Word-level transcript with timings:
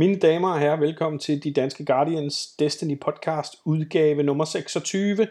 Mine 0.00 0.18
damer 0.18 0.52
og 0.52 0.60
herrer, 0.60 0.76
velkommen 0.76 1.18
til 1.18 1.44
De 1.44 1.52
Danske 1.52 1.84
Guardians 1.84 2.46
Destiny 2.46 3.00
podcast 3.00 3.56
udgave 3.64 4.22
nummer 4.22 4.44
26. 4.44 5.28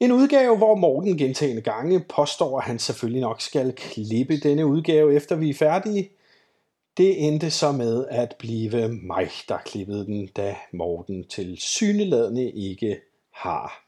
En 0.00 0.12
udgave, 0.12 0.56
hvor 0.56 0.74
Morten 0.74 1.18
gentagende 1.18 1.62
gange 1.62 2.04
påstår, 2.08 2.58
at 2.58 2.64
han 2.64 2.78
selvfølgelig 2.78 3.20
nok 3.20 3.40
skal 3.40 3.72
klippe 3.72 4.36
denne 4.36 4.66
udgave, 4.66 5.14
efter 5.14 5.36
vi 5.36 5.50
er 5.50 5.54
færdige. 5.54 6.10
Det 6.96 7.26
endte 7.28 7.50
så 7.50 7.72
med 7.72 8.06
at 8.10 8.36
blive 8.38 8.88
mig, 8.88 9.30
der 9.48 9.58
klippede 9.58 10.06
den, 10.06 10.26
da 10.26 10.56
Morten 10.72 11.28
til 11.28 11.56
syneladende 11.56 12.50
ikke 12.50 13.00
har 13.34 13.84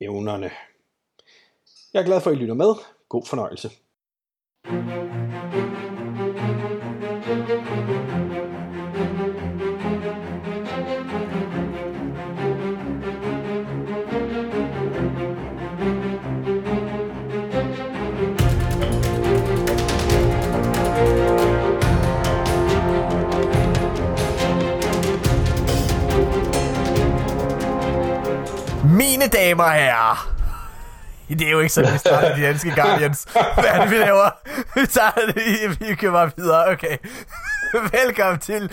evnerne. 0.00 0.50
Jeg 1.94 2.00
er 2.00 2.06
glad 2.06 2.20
for, 2.20 2.30
at 2.30 2.36
I 2.36 2.40
lytter 2.40 2.54
med. 2.54 2.74
God 3.08 3.26
fornøjelse. 3.26 3.70
Mine 29.22 29.32
damer 29.32 29.64
og 29.64 29.72
herrer. 29.72 30.32
Det 31.28 31.42
er 31.42 31.50
jo 31.50 31.60
ikke 31.60 31.72
sådan, 31.72 31.92
vi 31.92 31.98
starter 31.98 32.36
de 32.36 32.42
danske 32.42 32.74
Guardians. 32.74 33.26
Hvad 33.32 33.64
er 33.64 33.80
det, 33.80 33.90
vi 33.90 33.96
laver? 33.96 34.30
Vi 34.74 34.86
tager 34.86 35.32
det, 35.34 35.80
vi 35.80 35.94
kører 35.94 36.12
bare 36.12 36.30
videre. 36.36 36.68
Okay. 36.68 36.96
Velkommen 37.72 38.38
til 38.38 38.72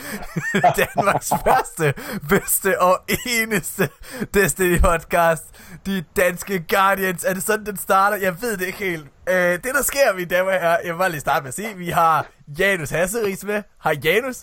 Danmarks 0.54 1.34
første, 1.46 1.94
bedste 2.30 2.82
og 2.82 3.02
eneste 3.26 3.90
Destiny 4.34 4.82
podcast. 4.82 5.44
De 5.86 6.04
danske 6.16 6.66
Guardians. 6.70 7.24
Er 7.24 7.34
det 7.34 7.44
sådan, 7.44 7.66
den 7.66 7.78
starter? 7.78 8.18
Jeg 8.18 8.42
ved 8.42 8.58
det 8.58 8.66
ikke 8.66 8.80
helt. 8.80 9.06
Uh, 9.28 9.36
det, 9.36 9.64
der 9.64 9.84
sker, 9.84 10.14
mine 10.16 10.30
damer 10.30 10.52
herrer, 10.52 10.78
jeg 10.86 10.94
vil 10.94 11.00
bare 11.00 11.10
lige 11.10 11.22
starte 11.22 11.42
med 11.44 11.48
at 11.48 11.56
sige, 11.56 11.78
vi 11.78 11.90
har 11.90 12.26
Janus 12.60 12.90
Hasseris 12.90 13.44
med. 13.44 13.64
Hej 13.84 13.96
Janus. 14.04 14.38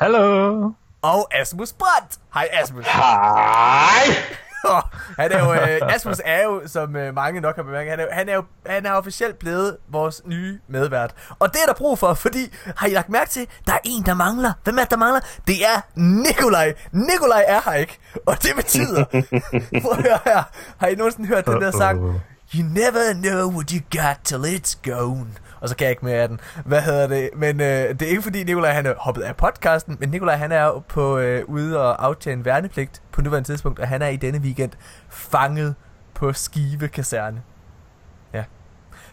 Hallo. 0.00 0.70
Og 1.02 1.28
Asmus 1.40 1.72
Brandt. 1.72 2.18
Hej 2.34 2.48
Asmus. 2.52 2.86
Hej! 2.86 4.47
han 5.18 5.32
er 5.32 5.44
jo, 5.44 5.52
øh, 5.54 5.94
Asmus 5.94 6.20
er 6.24 6.42
jo, 6.42 6.62
som 6.66 6.96
øh, 6.96 7.14
mange 7.14 7.40
nok 7.40 7.56
har 7.56 7.62
bemærket, 7.62 7.90
han 7.90 8.00
er, 8.00 8.06
han, 8.12 8.28
er 8.28 8.34
jo, 8.34 8.44
han 8.66 8.86
er 8.86 8.92
officielt 8.92 9.38
blevet 9.38 9.76
vores 9.88 10.22
nye 10.26 10.58
medvært. 10.68 11.14
Og 11.38 11.52
det 11.52 11.62
er 11.62 11.66
der 11.66 11.74
brug 11.74 11.98
for, 11.98 12.14
fordi, 12.14 12.56
har 12.76 12.86
I 12.86 12.90
lagt 12.90 13.08
mærke 13.08 13.30
til, 13.30 13.46
der 13.66 13.72
er 13.72 13.78
en, 13.84 14.06
der 14.06 14.14
mangler. 14.14 14.52
Hvem 14.64 14.78
er 14.78 14.82
det, 14.82 14.90
der 14.90 14.96
mangler? 14.96 15.20
Det 15.46 15.64
er 15.66 15.80
Nikolaj. 15.94 16.74
Nikolaj 16.92 17.44
er 17.46 17.60
her 17.64 17.74
ikke. 17.74 17.98
Og 18.26 18.42
det 18.42 18.56
betyder, 18.56 19.04
prøv 19.82 19.92
at 19.92 20.02
høre 20.02 20.18
her, 20.24 20.42
har 20.78 20.86
I 20.86 20.94
nogensinde 20.94 21.28
hørt 21.28 21.46
den 21.46 21.62
der 21.62 21.70
sang? 21.70 22.22
You 22.54 22.62
never 22.62 23.12
know 23.12 23.50
what 23.50 23.70
you 23.70 23.80
got 23.90 24.16
till 24.24 24.44
it's 24.44 24.90
gone 24.90 25.28
og 25.60 25.68
så 25.68 25.76
kan 25.76 25.84
jeg 25.84 25.90
ikke 25.90 26.04
mere 26.04 26.16
af 26.16 26.28
den. 26.28 26.40
Hvad 26.64 26.82
hedder 26.82 27.06
det? 27.06 27.30
Men 27.36 27.60
øh, 27.60 27.66
det 27.66 28.02
er 28.02 28.06
ikke 28.06 28.22
fordi 28.22 28.44
Nikolaj 28.44 28.72
han 28.72 28.86
er 28.86 28.94
hoppet 28.98 29.22
af 29.22 29.36
podcasten, 29.36 29.96
men 30.00 30.08
Nikolaj 30.08 30.36
han 30.36 30.52
er 30.52 30.84
på 30.88 31.18
øh, 31.18 31.44
ude 31.48 31.80
og 31.80 32.06
aftjene 32.06 32.44
værnepligt 32.44 33.02
på 33.12 33.22
nuværende 33.22 33.48
tidspunkt, 33.48 33.78
og 33.78 33.88
han 33.88 34.02
er 34.02 34.08
i 34.08 34.16
denne 34.16 34.38
weekend 34.38 34.70
fanget 35.08 35.74
på 36.14 36.32
Skive 36.32 36.88
Kaserne. 36.88 37.42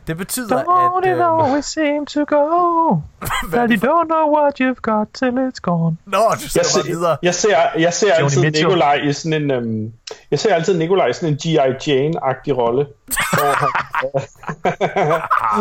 Det 0.08 0.17
betyder, 0.17 0.64
don't 0.64 1.08
at... 1.08 1.11
it 1.11 1.17
Øh, 1.17 1.44
always 1.45 1.66
seem 1.66 2.06
to 2.06 2.25
go 2.25 2.36
er 2.42 3.00
That 3.52 3.70
det 3.70 3.81
you 3.81 3.89
don't 3.89 4.08
know 4.08 4.25
what 4.38 4.62
you've 4.62 4.81
got 4.81 5.08
till 5.14 5.28
it's 5.47 5.59
gone 5.62 5.97
Nå, 6.06 6.17
du 6.17 6.42
Jeg 6.56 6.66
ser, 6.66 6.84
videre. 6.84 7.17
jeg 7.23 7.34
ser, 7.36 7.58
jeg 7.80 7.94
ser 7.94 8.08
Joni 8.08 8.23
altid 8.23 8.42
Mitchell. 8.42 8.67
Nikolaj 8.67 8.94
i 8.95 9.14
sådan 9.14 9.42
en, 9.44 9.52
øhm, 9.52 9.94
jeg 10.31 10.39
ser 10.39 10.56
altid 10.56 10.78
Nikolaj 10.78 11.08
i 11.08 11.14
sådan 11.14 11.30
en 11.30 11.36
G.I. 11.36 11.58
Jane-agtig 11.58 12.58
rolle. 12.58 12.86
hvor, 13.34 13.52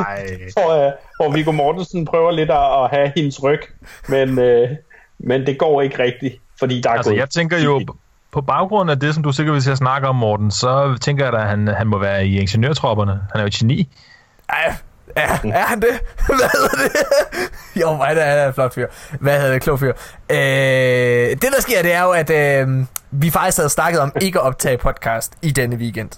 Ej. 0.04 0.26
hvor, 0.54 0.86
øh, 0.86 0.92
hvor 1.16 1.32
Viggo 1.32 1.52
Mortensen 1.52 2.04
prøver 2.04 2.30
lidt 2.30 2.50
at, 2.50 2.84
at 2.84 2.90
have 2.90 3.12
hendes 3.16 3.42
ryg, 3.42 3.60
men, 4.08 4.38
øh, 4.38 4.68
men 5.18 5.46
det 5.46 5.58
går 5.58 5.82
ikke 5.82 6.02
rigtigt, 6.02 6.40
fordi 6.58 6.80
der 6.80 6.90
er 6.90 6.94
Altså 6.94 7.10
gået... 7.10 7.18
jeg 7.20 7.30
tænker 7.30 7.58
jo 7.58 7.80
På 8.32 8.40
baggrund 8.40 8.90
af 8.90 9.00
det, 9.00 9.14
som 9.14 9.22
du 9.22 9.32
sikkert 9.32 9.54
vil 9.54 9.62
til 9.62 9.70
at 9.70 9.78
snakke 9.78 10.08
om, 10.08 10.16
Morten 10.16 10.50
Så 10.50 10.98
tænker 11.00 11.24
jeg 11.24 11.32
da, 11.32 11.38
at 11.38 11.48
han, 11.48 11.68
han 11.68 11.86
må 11.86 11.98
være 11.98 12.26
i 12.26 12.40
ingeniørtropperne 12.40 13.12
Han 13.12 13.20
er 13.34 13.40
jo 13.40 13.46
et 13.46 13.52
geni 13.52 13.88
ej, 14.48 14.76
er, 15.16 15.38
er 15.44 15.66
han 15.66 15.80
det? 15.82 16.00
Hvad 16.26 16.50
hedder 16.52 16.88
det? 16.88 16.92
jo, 17.82 17.96
mig 17.96 18.16
der 18.16 18.22
er 18.22 18.48
en 18.48 18.54
flot 18.54 18.74
fyr. 18.74 18.86
Hvad 19.20 19.38
hedder 19.38 19.52
det, 19.52 19.62
klog 19.62 19.80
fyr? 19.80 19.92
Øh, 20.30 20.36
det, 21.30 21.42
der 21.42 21.60
sker, 21.60 21.82
det 21.82 21.92
er 21.92 22.02
jo, 22.02 22.10
at 22.10 22.30
øh, 22.30 22.84
vi 23.10 23.30
faktisk 23.30 23.56
havde 23.56 23.70
snakket 23.70 24.00
om 24.00 24.12
ikke 24.20 24.38
at 24.38 24.44
optage 24.44 24.78
podcast 24.78 25.32
i 25.42 25.50
denne 25.50 25.76
weekend. 25.76 26.10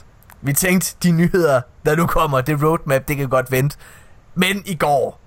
Vi 0.42 0.52
tænkte, 0.52 0.96
de 1.02 1.10
nyheder, 1.10 1.60
der 1.86 1.96
nu 1.96 2.06
kommer, 2.06 2.40
det 2.40 2.62
roadmap, 2.62 3.08
det 3.08 3.16
kan 3.16 3.28
godt 3.28 3.50
vente. 3.50 3.76
Men 4.34 4.62
i 4.66 4.74
går, 4.74 5.20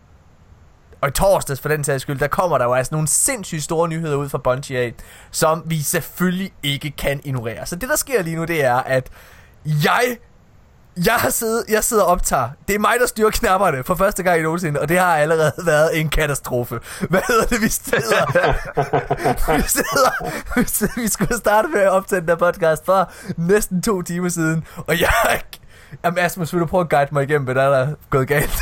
og 1.02 1.10
i 1.10 1.12
torsdags 1.12 1.62
for 1.62 1.70
den 1.70 1.84
sags 1.84 2.02
skyld, 2.02 2.20
der 2.20 2.28
kommer 2.28 2.58
der 2.58 2.66
jo 2.66 2.74
altså 2.74 2.94
nogle 2.96 3.08
sindssygt 3.08 3.64
store 3.64 3.88
nyheder 3.88 4.16
ud 4.16 4.30
fra 4.30 4.38
Bungie 4.38 4.80
af, 4.80 4.94
som 5.32 5.64
vi 5.66 5.82
selvfølgelig 5.82 6.52
ikke 6.64 6.92
kan 6.92 7.22
ignorere. 7.24 7.66
Så 7.66 7.76
det, 7.76 7.90
der 7.90 7.96
sker 7.96 8.22
lige 8.24 8.36
nu, 8.36 8.46
det 8.46 8.64
er, 8.64 8.76
at 8.76 9.10
jeg 9.66 10.18
jeg, 11.06 11.14
har 11.16 11.30
siddet, 11.30 11.66
jeg 11.70 11.84
sidder 11.84 12.04
og 12.04 12.10
optager. 12.10 12.50
Det 12.68 12.76
er 12.76 12.80
mig, 12.80 12.96
der 13.00 13.06
styrer 13.06 13.30
knapperne 13.30 13.84
for 13.84 13.96
første 13.96 14.24
gang 14.24 14.40
i 14.40 14.44
nogensinde, 14.44 14.80
og 14.80 14.90
det 14.90 15.00
har 15.00 15.18
allerede 15.18 15.52
været 15.66 16.00
en 16.00 16.10
katastrofe. 16.10 16.80
Hvad 17.10 17.22
hedder 17.28 17.46
det, 17.46 17.62
vi 17.62 17.70
sidder? 17.70 18.26
vi 19.58 19.68
sidder, 20.68 21.02
vi, 21.02 21.08
skulle 21.08 21.38
starte 21.38 21.68
med 21.68 21.82
at 21.82 21.90
optage 21.90 22.20
den 22.22 22.28
der 22.28 22.36
podcast 22.36 22.86
for 22.86 23.12
næsten 23.38 23.82
to 23.82 24.02
timer 24.02 24.30
siden, 24.30 24.64
og 24.78 25.00
jeg 25.00 25.10
har 25.10 25.30
ikke... 25.30 25.60
Jamen 26.06 26.20
Asmus, 26.20 26.54
vil 26.54 26.62
du 26.62 26.66
prøve 26.66 26.82
at 26.82 26.90
guide 26.90 27.10
mig 27.12 27.24
igennem, 27.24 27.46
hvad 27.46 27.56
der 27.56 27.62
er 27.62 27.88
gået 28.10 28.28
galt? 28.28 28.60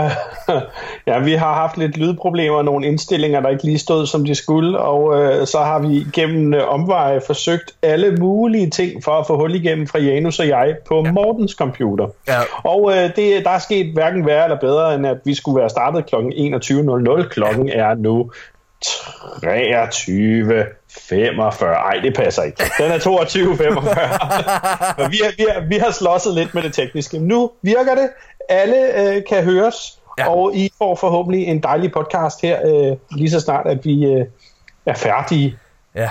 ja, 1.06 1.18
vi 1.18 1.32
har 1.32 1.54
haft 1.54 1.76
lidt 1.76 1.96
lydproblemer 1.96 2.56
og 2.56 2.64
nogle 2.64 2.86
indstillinger, 2.86 3.40
der 3.40 3.48
ikke 3.48 3.64
lige 3.64 3.78
stod, 3.78 4.06
som 4.06 4.24
de 4.24 4.34
skulle, 4.34 4.78
og 4.78 5.22
øh, 5.22 5.46
så 5.46 5.58
har 5.58 5.78
vi 5.78 6.06
gennem 6.12 6.54
øh, 6.54 6.68
omveje 6.68 7.20
forsøgt 7.26 7.74
alle 7.82 8.16
mulige 8.16 8.70
ting 8.70 9.04
for 9.04 9.12
at 9.12 9.26
få 9.26 9.36
hul 9.36 9.54
igennem 9.54 9.86
fra 9.86 9.98
Janus 9.98 10.38
og 10.38 10.48
jeg 10.48 10.76
på 10.88 11.02
ja. 11.04 11.12
Mortens 11.12 11.52
computer. 11.52 12.08
Ja. 12.28 12.38
Og 12.62 12.92
øh, 12.92 13.16
det, 13.16 13.44
der 13.44 13.50
er 13.50 13.58
sket 13.58 13.92
hverken 13.94 14.26
værre 14.26 14.44
eller 14.44 14.60
bedre, 14.60 14.94
end 14.94 15.06
at 15.06 15.18
vi 15.24 15.34
skulle 15.34 15.60
være 15.60 15.70
startet 15.70 16.06
kl. 16.06 16.14
21.00. 16.14 17.28
Klokken 17.28 17.68
ja. 17.68 17.74
er 17.74 17.94
nu 17.94 18.30
23.45. 18.82 21.64
Ej, 21.64 21.94
det 22.02 22.14
passer 22.16 22.42
ikke. 22.42 22.62
Den 22.78 22.92
er 22.92 22.98
22.45. 22.98 25.02
Men 25.02 25.10
vi, 25.10 25.20
har, 25.24 25.32
vi, 25.36 25.46
har, 25.52 25.60
vi 25.68 25.78
har 25.78 25.90
slåsset 25.90 26.34
lidt 26.34 26.54
med 26.54 26.62
det 26.62 26.74
tekniske. 26.74 27.18
Nu 27.18 27.50
virker 27.62 27.94
det. 27.94 28.08
Alle 28.48 28.76
øh, 29.16 29.22
kan 29.28 29.44
høres. 29.44 29.98
Ja. 30.18 30.28
Og 30.30 30.54
I 30.54 30.70
får 30.78 30.96
forhåbentlig 30.96 31.44
en 31.46 31.62
dejlig 31.62 31.92
podcast 31.92 32.42
her, 32.42 32.58
øh, 32.64 32.96
lige 33.10 33.30
så 33.30 33.40
snart, 33.40 33.66
at 33.66 33.84
vi 33.84 34.04
øh, 34.04 34.26
er 34.86 34.94
færdige. 34.94 35.58
Ja. 35.94 36.10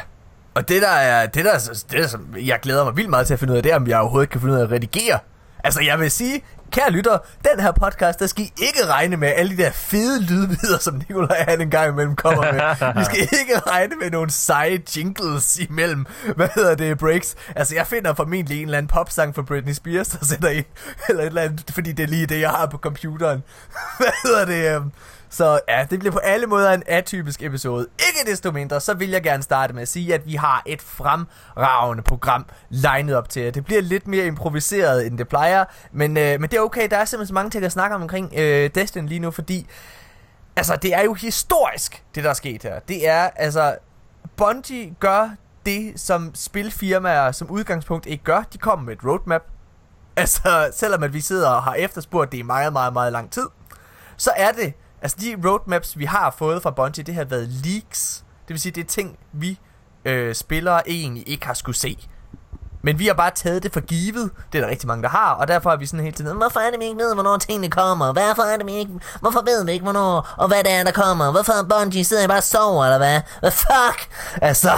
Og 0.54 0.70
det 0.70 0.82
der 0.82 0.88
er, 0.90 1.26
det 1.26 1.46
der, 1.46 1.52
er- 1.52 1.84
det 1.92 2.12
der 2.14 2.18
jeg 2.46 2.60
glæder 2.62 2.84
mig 2.84 2.98
vildt 2.98 3.10
meget 3.10 3.28
til 3.28 3.34
at 3.34 3.40
finde 3.40 3.52
ud 3.54 3.58
af, 3.58 3.64
det 3.64 3.72
er, 3.72 3.76
om 3.76 3.88
jeg 3.88 4.00
overhovedet 4.00 4.30
kan 4.30 4.42
finde 4.42 4.54
ud 4.54 4.60
af 4.60 4.64
at 4.64 4.72
redigere. 4.72 5.20
Altså 5.64 5.82
jeg 5.84 6.00
vil 6.00 6.12
sige, 6.12 6.42
kære 6.72 6.92
lytter, 6.92 7.18
den 7.52 7.60
her 7.60 7.72
podcast, 7.72 8.20
der 8.20 8.28
skal 8.28 8.44
I 8.44 8.54
ikke 8.58 8.86
regne 8.86 9.18
med 9.18 9.28
alle 9.28 9.58
de 9.58 9.64
der 9.64 9.72
fede 9.72 10.22
lydvider, 10.22 10.80
som 10.80 10.96
Nikolaj 10.96 11.46
han 11.48 11.62
en 11.62 11.70
gang 11.70 11.90
imellem 11.90 12.16
kommer 12.16 12.52
med. 12.52 12.94
Vi 13.00 13.06
skal 13.06 13.20
ikke 13.42 13.60
regne 13.60 13.96
med 14.02 14.12
nogle 14.12 14.32
seje 14.32 14.80
jingles 14.96 15.60
imellem, 15.60 16.06
hvad 16.36 16.48
hedder 16.56 16.76
det, 16.76 16.98
breaks. 16.98 17.36
Altså 17.56 17.76
jeg 17.76 17.88
finder 17.88 18.14
formentlig 18.14 18.58
en 18.58 18.66
eller 18.66 18.78
anden 18.78 18.90
popsang 18.90 19.36
for 19.36 19.42
Britney 19.42 19.74
Spears, 19.74 20.08
der 20.08 20.26
sætter 20.26 20.50
ind, 20.50 20.66
eller 21.10 21.22
et 21.22 21.28
eller 21.28 21.42
andet, 21.42 21.72
fordi 21.74 21.92
det 21.92 22.04
er 22.04 22.08
lige 22.08 22.26
det, 22.26 22.40
jeg 22.40 22.50
har 22.50 22.66
på 22.66 22.78
computeren. 22.78 23.44
hvad 23.98 24.14
hedder 24.24 24.46
det, 24.46 24.76
øhm, 24.76 24.92
så 25.32 25.60
ja, 25.68 25.86
det 25.90 26.00
bliver 26.00 26.12
på 26.12 26.20
alle 26.20 26.48
måder 26.48 26.72
en 26.72 26.84
atypisk 26.88 27.44
episode. 27.44 27.88
Ikke 28.00 28.32
desto 28.32 28.52
mindre, 28.52 28.82
så 28.82 28.94
vil 28.94 29.10
jeg 29.10 29.24
gerne 29.24 29.44
starte 29.44 29.74
med 29.74 29.82
at 29.82 29.88
sige, 29.88 30.14
at 30.14 30.26
vi 30.26 30.36
har 30.36 30.64
et 30.66 30.82
fremragende 30.82 32.04
program 32.04 32.46
legnet 32.70 33.16
op 33.16 33.30
til 33.30 33.42
jer. 33.42 33.52
Det 33.52 33.66
bliver 33.66 33.82
lidt 33.82 34.08
mere 34.08 34.26
improviseret, 34.26 35.06
end 35.08 35.18
det 35.18 35.28
plejer, 35.28 35.66
men, 35.92 36.18
øh, 36.18 36.40
men 36.42 36.50
det 36.50 36.58
er 36.58 36.62
okay. 36.62 36.90
Der 36.90 36.98
er 36.98 37.06
simpelthen 37.06 37.28
så 37.28 37.34
mange 37.34 37.50
ting 37.50 37.66
at 37.66 37.72
snakke 37.72 37.96
om 37.96 38.02
omkring 38.02 38.34
øh, 38.38 38.70
Destiny 38.76 39.08
lige 39.08 39.20
nu, 39.20 39.32
fordi 39.32 39.68
altså, 40.56 40.76
det 40.76 40.94
er 40.94 41.02
jo 41.04 41.14
historisk, 41.14 42.04
det 42.16 42.24
der 42.24 42.30
er 42.30 42.34
sket 42.34 42.64
her. 42.64 42.80
Det 42.80 43.08
er, 43.08 43.30
altså, 43.36 43.78
Bungie 44.38 44.96
gør 45.00 45.30
det, 45.66 45.94
som 46.00 46.32
spilfirmaer 46.36 47.32
som 47.32 47.50
udgangspunkt 47.50 48.06
ikke 48.06 48.24
gør. 48.24 48.44
De 48.54 48.58
kommer 48.58 48.86
med 48.86 48.94
et 48.94 49.06
roadmap. 49.06 49.42
Altså, 50.16 50.72
selvom 50.74 51.04
at 51.04 51.14
vi 51.14 51.22
sidder 51.22 51.50
og 51.50 51.64
har 51.64 51.74
efterspurgt 51.74 52.32
det 52.32 52.38
i 52.38 52.42
meget, 52.42 52.74
meget, 52.74 52.94
meget 52.94 53.12
lang 53.12 53.32
tid, 53.32 53.48
så 54.18 54.32
er 54.38 54.52
det, 54.52 54.74
altså 55.02 55.18
de 55.22 55.50
roadmaps, 55.50 55.98
vi 55.98 56.06
har 56.06 56.36
fået 56.38 56.64
fra 56.64 56.72
Bungie, 56.72 57.04
det 57.04 57.16
har 57.16 57.24
været 57.24 57.48
leaks. 57.48 58.24
Det 58.48 58.54
vil 58.54 58.60
sige, 58.60 58.72
det 58.72 58.84
er 58.84 58.88
ting, 58.88 59.20
vi 59.32 59.60
øh, 60.06 60.36
spillere 60.36 60.90
egentlig 60.90 61.30
ikke 61.30 61.46
har 61.46 61.54
skulle 61.54 61.78
se. 61.78 61.98
Men 62.84 63.00
vi 63.00 63.08
har 63.08 63.14
bare 63.14 63.32
taget 63.36 63.64
det 63.64 63.74
for 63.74 63.80
givet. 63.80 64.32
Det 64.52 64.60
er 64.60 64.64
der 64.64 64.72
rigtig 64.72 64.88
mange, 64.88 65.04
der 65.04 65.10
har. 65.10 65.34
Og 65.34 65.48
derfor 65.48 65.72
er 65.72 65.78
vi 65.78 65.86
sådan 65.86 66.04
hele 66.04 66.16
tiden, 66.16 66.38
hvorfor 66.38 66.60
er 66.60 66.72
det, 66.72 66.80
vi 66.80 66.86
ikke 66.86 66.98
ved, 66.98 67.14
hvornår 67.14 67.38
tingene 67.38 67.70
kommer? 67.70 68.14
Hvorfor 68.14 68.42
er 68.42 68.58
det, 68.58 68.66
vi 68.66 68.74
ikke... 68.74 68.92
Hvorfor 69.22 69.42
ved 69.46 69.66
vi 69.66 69.72
ikke, 69.72 69.84
hvornår 69.84 70.34
og 70.38 70.48
hvad 70.48 70.58
det 70.64 70.72
er, 70.72 70.84
der 70.84 70.92
kommer? 70.92 71.32
Hvorfor 71.32 71.54
er 71.54 71.64
Bungie 71.64 72.04
sidder 72.04 72.24
I 72.24 72.28
bare 72.28 72.38
og 72.38 72.44
sover, 72.44 72.86
eller 72.86 72.98
hvad? 72.98 73.22
Hvad 73.40 73.52
fuck? 73.52 74.10
Altså, 74.42 74.72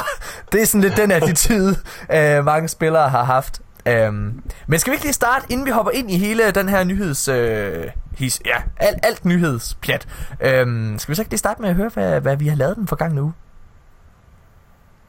det 0.51 0.61
er 0.61 0.65
sådan 0.65 0.81
lidt 0.81 0.97
den 0.97 1.11
attitude, 1.11 1.75
øh, 2.11 2.45
mange 2.45 2.67
spillere 2.67 3.09
har 3.09 3.23
haft. 3.23 3.61
Um, 3.89 4.43
men 4.67 4.79
skal 4.79 4.91
vi 4.91 4.95
ikke 4.95 5.05
lige 5.05 5.13
starte, 5.13 5.45
inden 5.49 5.65
vi 5.65 5.71
hopper 5.71 5.91
ind 5.91 6.11
i 6.11 6.17
hele 6.17 6.51
den 6.51 6.69
her 6.69 6.83
nyheds... 6.83 7.27
Øh, 7.27 7.87
his, 8.17 8.41
ja, 8.45 8.55
alt, 8.77 8.99
alt 9.05 9.25
nyhedspjat. 9.25 10.07
Um, 10.31 10.95
skal 10.99 11.11
vi 11.11 11.15
så 11.15 11.21
ikke 11.21 11.31
lige 11.31 11.37
starte 11.37 11.61
med 11.61 11.69
at 11.69 11.75
høre, 11.75 11.89
hvad, 11.89 12.21
hvad 12.21 12.35
vi 12.37 12.47
har 12.47 12.55
lavet 12.55 12.75
den 12.75 12.87
forgangne 12.87 13.21
uge? 13.21 13.33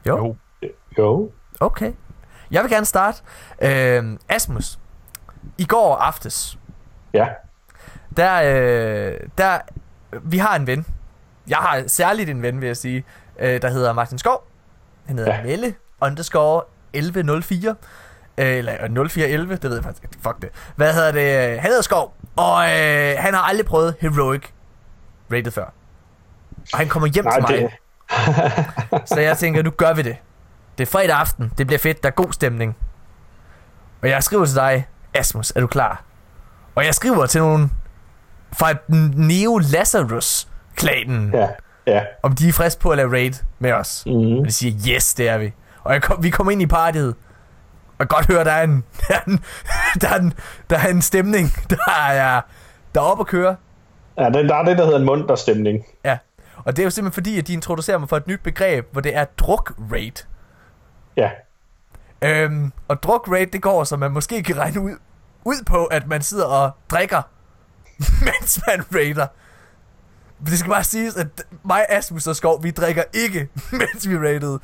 Jo. 0.07 0.17
Jo. 0.17 0.35
Jo. 0.97 1.31
Okay. 1.59 1.91
Jeg 2.51 2.63
vil 2.63 2.71
gerne 2.71 2.85
starte. 2.85 3.21
Uh, 3.61 4.17
Asmus, 4.29 4.79
i 5.57 5.65
går 5.65 5.95
aftes, 5.95 6.57
Ja. 7.13 7.27
der, 8.17 8.33
øh, 9.13 9.19
der, 9.37 9.59
vi 10.21 10.37
har 10.37 10.55
en 10.55 10.67
ven. 10.67 10.85
Jeg 11.47 11.57
har 11.57 11.83
særligt 11.87 12.29
en 12.29 12.41
ven, 12.41 12.61
vil 12.61 12.67
jeg 12.67 12.77
sige, 12.77 13.05
øh, 13.39 13.61
der 13.61 13.69
hedder 13.69 13.93
Martin 13.93 14.17
Skov. 14.17 14.47
Han 15.05 15.17
hedder. 15.17 15.35
Ja. 15.35 15.43
Melle 15.43 15.75
underscore 16.01 16.63
1104. 16.93 17.75
Øh, 18.37 18.47
Eller 18.57 18.73
0411, 19.07 19.55
det 19.55 19.63
ved 19.63 19.73
jeg 19.75 19.83
faktisk. 19.83 20.03
Fuck 20.23 20.41
det. 20.41 20.49
Hvad 20.75 20.93
hedder 20.93 21.11
det? 21.11 21.59
Han 21.59 21.67
hedder 21.69 21.81
Skov. 21.81 22.13
Og 22.35 22.63
øh, 22.63 23.15
han 23.19 23.33
har 23.33 23.41
aldrig 23.41 23.65
prøvet 23.65 23.95
Heroic 23.99 24.43
rated 25.33 25.51
før. 25.51 25.65
Og 26.73 26.77
han 26.79 26.87
kommer 26.87 27.07
hjem 27.07 27.25
Nej, 27.25 27.35
til 27.35 27.61
mig. 27.61 27.69
det, 28.91 29.01
Så 29.09 29.19
jeg 29.19 29.37
tænker, 29.37 29.63
nu 29.63 29.69
gør 29.69 29.93
vi 29.93 30.01
det. 30.01 30.15
Det 30.77 30.87
er 30.87 30.91
fredag 30.91 31.15
aften. 31.15 31.51
Det 31.57 31.67
bliver 31.67 31.79
fedt. 31.79 32.03
Der 32.03 32.09
er 32.09 32.13
god 32.13 32.33
stemning. 32.33 32.77
Og 34.01 34.09
jeg 34.09 34.23
skriver 34.23 34.45
til 34.45 34.55
dig, 34.55 34.87
Asmus, 35.13 35.51
er 35.55 35.59
du 35.59 35.67
klar? 35.67 36.03
Og 36.75 36.85
jeg 36.85 36.95
skriver 36.95 37.25
til 37.25 37.41
nogen 37.41 37.71
fra 38.53 38.73
Neo 39.15 39.57
Lazarus 39.57 40.47
klanen, 40.75 41.31
ja. 41.33 41.47
ja. 41.87 42.01
Om 42.23 42.35
de 42.35 42.49
er 42.49 42.53
friske 42.53 42.81
på 42.81 42.89
at 42.89 42.97
lave 42.97 43.11
raid 43.11 43.33
med 43.59 43.71
os. 43.71 44.03
Mm. 44.05 44.11
Og 44.13 44.45
de 44.45 44.51
siger, 44.51 44.95
yes, 44.95 45.13
det 45.13 45.29
er 45.29 45.37
vi. 45.37 45.53
Og 45.83 45.93
jeg 45.93 46.01
kom, 46.03 46.23
vi 46.23 46.29
kommer 46.29 46.51
ind 46.51 46.61
i 46.61 46.65
partiet, 46.65 47.15
og 47.97 47.99
jeg 47.99 48.09
kan 48.09 48.17
godt 48.17 48.27
høre, 48.27 48.43
der 48.43 48.51
er 48.51 48.63
en, 48.63 48.83
der 49.07 49.15
er 49.15 49.23
en, 49.27 49.39
der 50.01 50.09
er 50.09 50.19
en, 50.19 50.33
der 50.69 50.77
er 50.77 50.87
en 50.87 51.01
stemning, 51.01 51.49
der 51.69 51.91
er, 51.91 52.41
der 52.95 53.01
er 53.01 53.05
op 53.05 53.19
at 53.19 53.27
køre. 53.27 53.55
Ja, 54.17 54.29
det, 54.29 54.49
der 54.49 54.55
er 54.55 54.63
det, 54.63 54.77
der 54.77 54.83
hedder 54.83 54.99
en 54.99 55.05
munter 55.05 55.35
stemning. 55.35 55.85
Ja. 56.03 56.17
Og 56.57 56.75
det 56.75 56.81
er 56.81 56.83
jo 56.83 56.89
simpelthen 56.89 57.13
fordi, 57.13 57.39
at 57.39 57.47
de 57.47 57.53
introducerer 57.53 57.97
mig 57.97 58.09
for 58.09 58.17
et 58.17 58.27
nyt 58.27 58.39
begreb, 58.43 58.87
hvor 58.91 59.01
det 59.01 59.15
er 59.15 59.25
druk 59.25 59.73
raid. 59.91 60.25
Ja. 61.17 61.29
Øhm, 62.21 62.71
og 62.87 63.03
druk 63.03 63.27
rate, 63.31 63.45
det 63.45 63.61
går, 63.61 63.83
så 63.83 63.97
man 63.97 64.11
måske 64.11 64.43
kan 64.43 64.57
regne 64.57 64.81
ud, 64.81 64.95
ud 65.43 65.63
på, 65.65 65.85
at 65.85 66.07
man 66.07 66.21
sidder 66.21 66.45
og 66.45 66.71
drikker, 66.89 67.21
mens 68.25 68.59
man 68.67 68.83
raider. 68.95 69.27
Det 70.45 70.59
skal 70.59 70.71
bare 70.71 70.83
siges, 70.83 71.15
at 71.15 71.27
mig, 71.63 71.85
Asmus 71.89 72.27
og 72.27 72.35
Skov, 72.35 72.63
vi 72.63 72.71
drikker 72.71 73.03
ikke, 73.13 73.49
mens 73.71 74.09
vi 74.09 74.17
raidede. 74.17 74.59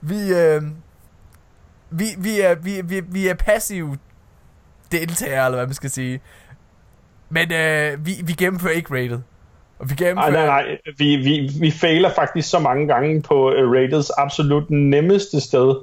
Vi, 0.00 0.34
øh, 0.34 0.62
vi, 1.90 2.04
vi, 2.18 2.40
er, 2.40 2.54
vi, 2.54 2.80
vi, 2.84 3.00
vi 3.00 3.28
er 3.28 3.34
passive 3.34 3.98
deltagere, 4.92 5.44
eller 5.44 5.56
hvad 5.56 5.66
man 5.66 5.74
skal 5.74 5.90
sige. 5.90 6.20
Men 7.28 7.52
øh, 7.52 8.06
vi, 8.06 8.12
vi 8.24 8.32
gennemfører 8.32 8.72
ikke 8.72 8.94
rated. 8.94 9.18
Og 9.78 9.90
vi 9.90 9.94
gennemfører... 9.94 10.30
nej, 10.30 10.46
nej. 10.46 10.78
Vi, 10.98 11.16
vi, 11.16 11.50
vi 11.60 11.70
fejler 11.70 12.10
faktisk 12.10 12.50
så 12.50 12.58
mange 12.58 12.86
gange 12.86 13.22
på 13.22 13.48
uh, 13.48 13.72
Raiders 13.72 14.10
absolut 14.10 14.70
nemmeste 14.70 15.40
sted. 15.40 15.74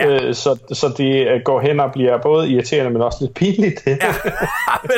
Ja. 0.00 0.28
Uh, 0.28 0.34
så, 0.34 0.58
så 0.72 0.94
det 0.96 1.34
uh, 1.34 1.40
går 1.44 1.60
hen 1.60 1.80
og 1.80 1.92
bliver 1.92 2.18
både 2.22 2.50
irriterende, 2.50 2.90
men 2.90 3.02
også 3.02 3.18
lidt 3.20 3.34
pinligt. 3.34 3.86
Ja, 3.86 3.96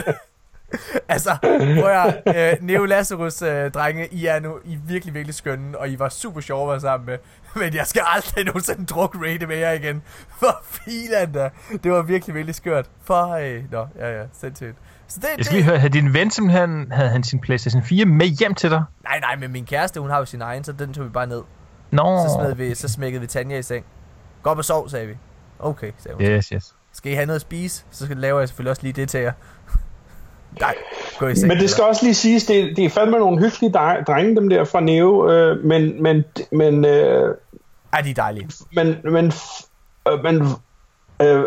altså, 1.08 1.36
prøv 1.80 1.90
at 1.90 2.52
øh, 2.52 2.66
Neo 2.66 2.84
Lazarus 2.84 3.42
øh, 3.42 3.70
drenge, 3.70 4.08
I 4.08 4.26
er 4.26 4.40
nu 4.40 4.58
I 4.64 4.74
er 4.74 4.78
virkelig, 4.86 5.14
virkelig 5.14 5.34
skønne, 5.34 5.78
og 5.78 5.88
I 5.88 5.98
var 5.98 6.08
super 6.08 6.40
sjove 6.40 6.62
at 6.62 6.68
være 6.68 6.80
sammen 6.80 7.06
med. 7.06 7.18
Men 7.62 7.74
jeg 7.74 7.86
skal 7.86 8.02
aldrig 8.06 8.44
nogensinde 8.44 8.86
druk 8.86 9.16
rate 9.26 9.46
med 9.46 9.56
jer 9.56 9.72
igen. 9.72 10.02
For 10.40 10.62
filan 10.64 11.32
da. 11.32 11.50
Det 11.84 11.92
var 11.92 12.02
virkelig, 12.02 12.34
virkelig 12.34 12.54
skørt. 12.54 12.86
For, 13.04 13.30
øh, 13.32 13.62
nå, 13.70 13.86
ja, 13.98 14.18
ja, 14.18 14.24
sindssygt. 14.32 14.76
Så 15.08 15.20
det, 15.20 15.28
Jeg 15.36 15.44
skal 15.44 15.56
lige 15.56 15.64
høre, 15.64 15.78
havde 15.78 15.92
din 15.92 16.14
ven 16.14 16.30
simpelthen 16.30 16.92
havde 16.92 17.08
han 17.10 17.22
sin 17.24 17.40
Playstation 17.40 17.82
4 17.82 18.04
med 18.04 18.26
hjem 18.26 18.54
til 18.54 18.70
dig? 18.70 18.84
Nej, 19.04 19.20
nej, 19.20 19.36
men 19.36 19.52
min 19.52 19.66
kæreste, 19.66 20.00
hun 20.00 20.10
har 20.10 20.18
jo 20.18 20.24
sin 20.24 20.42
egen, 20.42 20.64
så 20.64 20.72
den 20.72 20.94
tog 20.94 21.04
vi 21.04 21.10
bare 21.10 21.26
ned. 21.26 21.42
Nå. 21.90 22.02
Så, 22.02 22.38
smed 22.40 22.54
vi, 22.54 22.74
så 22.74 22.88
smækkede 22.88 23.20
vi 23.20 23.26
Tanja 23.26 23.58
i 23.58 23.62
seng. 23.62 23.84
Gå 24.42 24.50
op 24.50 24.58
og 24.58 24.64
sov, 24.64 24.88
sagde 24.88 25.06
vi. 25.06 25.16
Okay, 25.58 25.92
sagde 25.98 26.16
hun. 26.16 26.24
Yes, 26.24 26.48
yes. 26.48 26.74
Skal 26.92 27.12
I 27.12 27.14
have 27.14 27.26
noget 27.26 27.36
at 27.36 27.40
spise? 27.40 27.84
Så 27.90 28.04
skal 28.04 28.16
laver 28.16 28.38
jeg 28.38 28.48
selvfølgelig 28.48 28.70
også 28.70 28.82
lige 28.82 28.92
det 28.92 29.08
til 29.08 29.20
jer. 29.20 29.32
Nej, 30.60 30.74
gå 31.18 31.26
i 31.28 31.34
seng. 31.34 31.48
Men 31.48 31.58
det 31.58 31.70
skal 31.70 31.84
også 31.84 32.04
lige 32.04 32.14
siges, 32.14 32.44
det, 32.46 32.76
det 32.76 32.84
er 32.84 32.90
fandme 32.90 33.18
nogle 33.18 33.38
hyggelige 33.38 33.78
dre- 33.78 34.04
drenge, 34.04 34.36
dem 34.36 34.48
der 34.48 34.64
fra 34.64 34.80
Neo, 34.80 35.30
øh, 35.30 35.64
men, 35.64 36.02
men, 36.02 36.24
men, 36.52 36.84
øh, 36.84 37.34
Ej, 37.92 38.00
de 38.00 38.10
er 38.10 38.14
dejlige. 38.14 38.48
men, 38.72 38.96
men, 39.04 39.32
øh, 40.08 40.22
men 40.22 40.42
øh, 41.22 41.44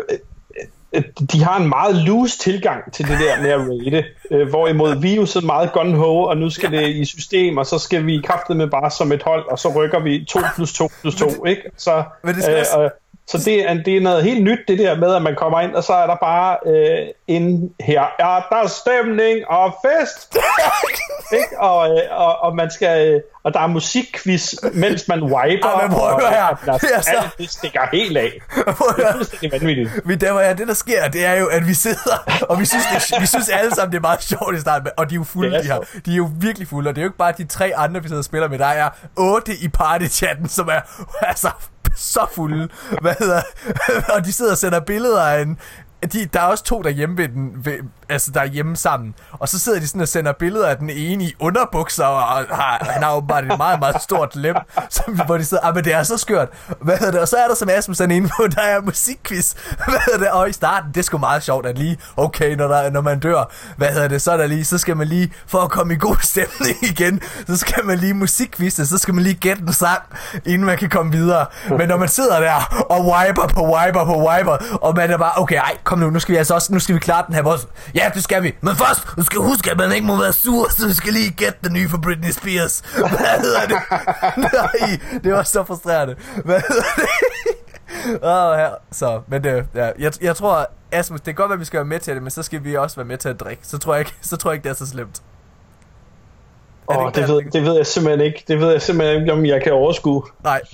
øh, 0.94 1.02
de 1.32 1.44
har 1.44 1.60
en 1.60 1.68
meget 1.68 1.94
loose 1.96 2.38
tilgang 2.38 2.92
til 2.92 3.08
det 3.08 3.18
der 3.20 3.42
med 3.42 3.50
at 3.50 3.60
rate, 3.60 4.04
øh, 4.30 4.48
hvorimod 4.48 5.00
vi 5.00 5.12
er 5.12 5.16
jo 5.16 5.26
så 5.26 5.40
meget 5.40 5.70
gun-ho, 5.70 6.22
og 6.24 6.36
nu 6.36 6.50
skal 6.50 6.70
det 6.72 6.88
i 6.88 7.04
system, 7.04 7.56
og 7.56 7.66
så 7.66 7.78
skal 7.78 8.06
vi 8.06 8.20
kraftet 8.26 8.56
med 8.56 8.66
bare 8.66 8.90
som 8.90 9.12
et 9.12 9.22
hold, 9.22 9.44
og 9.50 9.58
så 9.58 9.68
rykker 9.68 10.00
vi 10.00 10.24
2 10.28 10.38
plus 10.56 10.72
2 10.72 10.88
plus 11.00 11.14
2, 11.14 11.44
ikke? 11.46 11.62
Så, 11.76 12.02
Men 12.24 12.34
det 12.34 12.42
skal 12.42 12.58
også- 12.58 12.80
øh, 12.82 12.90
så 13.28 13.38
det 13.44 13.70
er, 13.70 13.74
det 13.74 13.96
er 13.96 14.00
noget 14.00 14.24
helt 14.24 14.44
nyt, 14.44 14.58
det 14.68 14.78
der 14.78 14.96
med, 14.96 15.14
at 15.14 15.22
man 15.22 15.34
kommer 15.36 15.60
ind, 15.60 15.74
og 15.74 15.84
så 15.84 15.92
er 15.92 16.06
der 16.06 16.16
bare 16.22 16.56
øh, 16.66 17.06
en 17.26 17.70
her, 17.80 18.02
ja, 18.18 18.38
der 18.50 18.56
er 18.62 18.66
stemning 18.66 19.48
og 19.48 19.74
fest, 19.84 20.36
ikke? 21.40 21.60
Og, 21.60 21.88
øh, 21.90 22.00
og, 22.10 22.38
og 22.42 22.56
man 22.56 22.70
skal, 22.70 23.08
øh, 23.14 23.20
og 23.44 23.54
der 23.54 23.60
er 23.60 23.66
musikquiz, 23.66 24.54
mens 24.74 25.08
man 25.08 25.22
wiper, 25.22 25.68
Ej, 25.68 25.82
men 25.86 25.92
prøv 25.96 26.08
at 26.08 26.14
og, 26.14 26.20
høre 26.20 26.30
her. 26.30 26.44
og, 26.72 26.80
Det 26.80 26.90
er 26.94 27.00
så- 27.00 27.10
alt 27.10 27.38
det 27.38 27.50
stikker 27.50 27.80
helt 27.92 28.16
af. 28.16 28.32
Det 28.96 29.04
er 29.06 29.12
fuldstændig 29.12 29.52
vanvittigt. 29.52 30.06
Men 30.06 30.20
der, 30.20 30.40
jeg, 30.40 30.58
det 30.58 30.68
der 30.68 30.74
sker, 30.74 31.08
det 31.08 31.24
er 31.26 31.34
jo, 31.34 31.46
at 31.46 31.66
vi 31.68 31.74
sidder, 31.74 32.16
og 32.50 32.60
vi 32.60 32.64
synes, 32.64 32.84
det, 33.10 33.20
vi 33.20 33.26
synes 33.26 33.48
alle 33.48 33.74
sammen, 33.74 33.92
det 33.92 33.98
er 33.98 34.02
meget 34.02 34.22
sjovt 34.22 34.56
i 34.56 34.60
starten, 34.60 34.88
og 34.96 35.10
de 35.10 35.14
er 35.14 35.18
jo 35.18 35.24
fulde, 35.24 35.56
er 35.56 35.62
de 35.62 35.66
her. 35.68 35.78
De 36.06 36.12
er 36.12 36.16
jo 36.16 36.28
virkelig 36.40 36.68
fulde, 36.68 36.88
og 36.88 36.94
det 36.96 37.00
er 37.00 37.04
jo 37.04 37.08
ikke 37.08 37.18
bare 37.18 37.32
de 37.38 37.44
tre 37.46 37.72
andre, 37.76 38.02
vi 38.02 38.08
sidder 38.08 38.20
og 38.20 38.24
spiller 38.24 38.48
med. 38.48 38.58
Der 38.58 38.66
er 38.66 38.88
otte 39.16 39.52
i 39.62 39.68
partychatten, 39.68 40.48
som 40.48 40.68
er 40.68 40.80
altså 41.26 41.48
så 41.96 42.26
fulde. 42.32 42.68
Hvad 43.00 43.14
hedder, 43.18 43.42
og 44.14 44.24
de 44.24 44.32
sidder 44.32 44.52
og 44.52 44.58
sender 44.58 44.80
billeder 44.80 45.22
af 45.22 45.42
en, 45.42 45.58
de, 46.06 46.26
der 46.32 46.40
er 46.40 46.44
også 46.44 46.64
to 46.64 46.82
der 46.82 46.90
hjemme 46.90 47.18
ved 47.18 47.28
den, 47.28 47.52
ved, 47.64 47.72
altså 48.08 48.30
der 48.30 48.40
er 48.40 48.46
hjemme 48.46 48.76
sammen. 48.76 49.14
Og 49.32 49.48
så 49.48 49.58
sidder 49.58 49.80
de 49.80 49.88
sådan 49.88 50.00
og 50.00 50.08
sender 50.08 50.32
billeder 50.32 50.68
af 50.68 50.76
den 50.76 50.90
ene 50.90 51.24
i 51.24 51.34
underbukser, 51.38 52.04
og 52.04 52.22
har, 52.56 52.86
han 52.90 53.02
har 53.02 53.14
åbenbart 53.14 53.44
et 53.44 53.58
meget, 53.58 53.78
meget 53.80 54.02
stort 54.02 54.36
lem, 54.36 54.56
som, 54.90 55.20
hvor 55.26 55.36
de 55.38 55.44
sidder, 55.44 55.64
ah, 55.64 55.74
men 55.74 55.84
det 55.84 55.94
er 55.94 56.02
så 56.02 56.16
skørt. 56.16 56.48
Hvad 56.80 56.96
hedder 56.96 57.12
det? 57.12 57.20
Og 57.20 57.28
så 57.28 57.36
er 57.36 57.48
der 57.48 57.54
som 57.54 57.68
Asmus 57.68 58.00
er 58.00 58.08
inde 58.08 58.28
på, 58.36 58.46
der 58.46 58.62
er 58.62 58.80
musikquiz. 58.80 59.54
Hvad 59.88 59.98
hedder 60.06 60.18
det? 60.18 60.30
Og 60.30 60.48
i 60.48 60.52
starten, 60.52 60.90
det 60.92 60.96
er 60.96 61.04
sgu 61.04 61.18
meget 61.18 61.42
sjovt, 61.42 61.66
at 61.66 61.78
lige, 61.78 61.98
okay, 62.16 62.54
når, 62.54 62.68
der, 62.68 62.90
når 62.90 63.00
man 63.00 63.20
dør, 63.20 63.50
hvad 63.76 63.88
hedder 63.88 64.08
det, 64.08 64.22
så 64.22 64.32
er 64.32 64.36
der 64.36 64.46
lige, 64.46 64.64
så 64.64 64.78
skal 64.78 64.96
man 64.96 65.06
lige, 65.06 65.32
for 65.46 65.58
at 65.58 65.70
komme 65.70 65.94
i 65.94 65.96
god 65.96 66.16
stemning 66.22 66.76
igen, 66.82 67.20
så 67.46 67.56
skal 67.56 67.84
man 67.84 67.98
lige 67.98 68.14
musikquizze, 68.14 68.86
så 68.86 68.98
skal 68.98 69.14
man 69.14 69.24
lige 69.24 69.34
gætte 69.34 69.62
en 69.62 69.72
sang, 69.72 70.02
inden 70.44 70.64
man 70.64 70.78
kan 70.78 70.88
komme 70.88 71.12
videre. 71.12 71.46
Men 71.78 71.88
når 71.88 71.96
man 71.96 72.08
sidder 72.08 72.40
der 72.40 72.84
og 72.90 73.06
wiper 73.06 73.46
på 73.46 73.76
wiper 73.76 74.04
på 74.04 74.28
wiper, 74.28 74.78
og 74.82 74.96
man 74.96 75.10
er 75.10 75.18
bare, 75.18 75.32
okay, 75.36 75.56
ej, 75.56 75.76
kom 75.84 75.95
nu, 75.96 76.10
nu 76.10 76.18
skal 76.18 76.32
vi 76.32 76.38
altså 76.38 76.54
også, 76.54 76.72
nu 76.72 76.78
skal 76.78 76.94
vi 76.94 77.00
klare 77.00 77.24
den 77.26 77.34
her 77.34 77.42
vores. 77.42 77.68
Ja, 77.94 78.10
det 78.14 78.24
skal 78.24 78.42
vi. 78.42 78.54
Men 78.60 78.76
først, 78.76 79.16
du 79.16 79.22
skal 79.22 79.40
huske, 79.40 79.70
at 79.70 79.76
man 79.76 79.92
ikke 79.92 80.06
må 80.06 80.16
være 80.16 80.32
sur, 80.32 80.70
så 80.70 80.86
vi 80.86 80.94
skal 80.94 81.12
lige 81.12 81.30
gætte 81.30 81.58
den 81.64 81.72
nye 81.72 81.88
for 81.88 81.98
Britney 81.98 82.30
Spears. 82.30 82.80
Hvad 82.96 83.40
hedder 83.40 83.66
det? 83.66 83.78
Nej, 84.52 85.00
det 85.24 85.32
var 85.32 85.42
så 85.42 85.64
frustrerende. 85.64 86.16
Hvad 86.44 86.60
hedder 86.68 86.84
det? 86.96 87.08
Åh, 88.22 88.30
oh, 88.30 88.56
her. 88.56 88.70
Så, 88.92 89.20
men 89.26 89.44
det, 89.44 89.66
ja, 89.74 89.90
jeg, 89.98 90.12
jeg 90.22 90.36
tror, 90.36 90.66
Asmus, 90.92 91.20
det 91.20 91.26
kan 91.26 91.34
godt 91.34 91.48
være, 91.48 91.54
at 91.54 91.60
vi 91.60 91.64
skal 91.64 91.78
være 91.78 91.84
med 91.84 92.00
til 92.00 92.14
det, 92.14 92.22
men 92.22 92.30
så 92.30 92.42
skal 92.42 92.64
vi 92.64 92.76
også 92.76 92.96
være 92.96 93.06
med 93.06 93.18
til 93.18 93.28
at 93.28 93.40
drikke. 93.40 93.66
Så 93.66 93.78
tror 93.78 93.94
jeg 93.94 94.00
ikke, 94.00 94.14
så 94.20 94.36
tror 94.36 94.50
jeg 94.50 94.54
ikke 94.54 94.64
det 94.64 94.70
er 94.70 94.74
så 94.74 94.86
slemt. 94.86 95.22
Åh, 96.88 96.96
ikke 96.96 97.20
det, 97.20 97.28
der, 97.28 97.34
ved, 97.34 97.50
det 97.52 97.62
ved 97.62 97.76
jeg 97.76 97.86
simpelthen 97.86 98.26
ikke. 98.26 98.44
Det 98.48 98.60
ved 98.60 98.70
jeg 98.70 98.82
simpelthen 98.82 99.20
ikke, 99.20 99.32
om 99.32 99.46
jeg 99.46 99.62
kan 99.62 99.72
overskue. 99.72 100.22
Nej. 100.44 100.60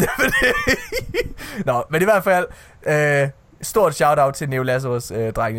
Det 0.00 0.08
er 0.18 0.22
det. 0.22 1.66
Nå, 1.66 1.84
men 1.90 2.02
i 2.02 2.04
hvert 2.04 2.24
fald, 2.24 2.46
øh, 2.86 3.28
stort 3.62 3.94
shout-out 3.94 4.34
til 4.34 4.48
Neo 4.48 4.62
Lazarus 4.62 5.10
øh. 5.10 5.18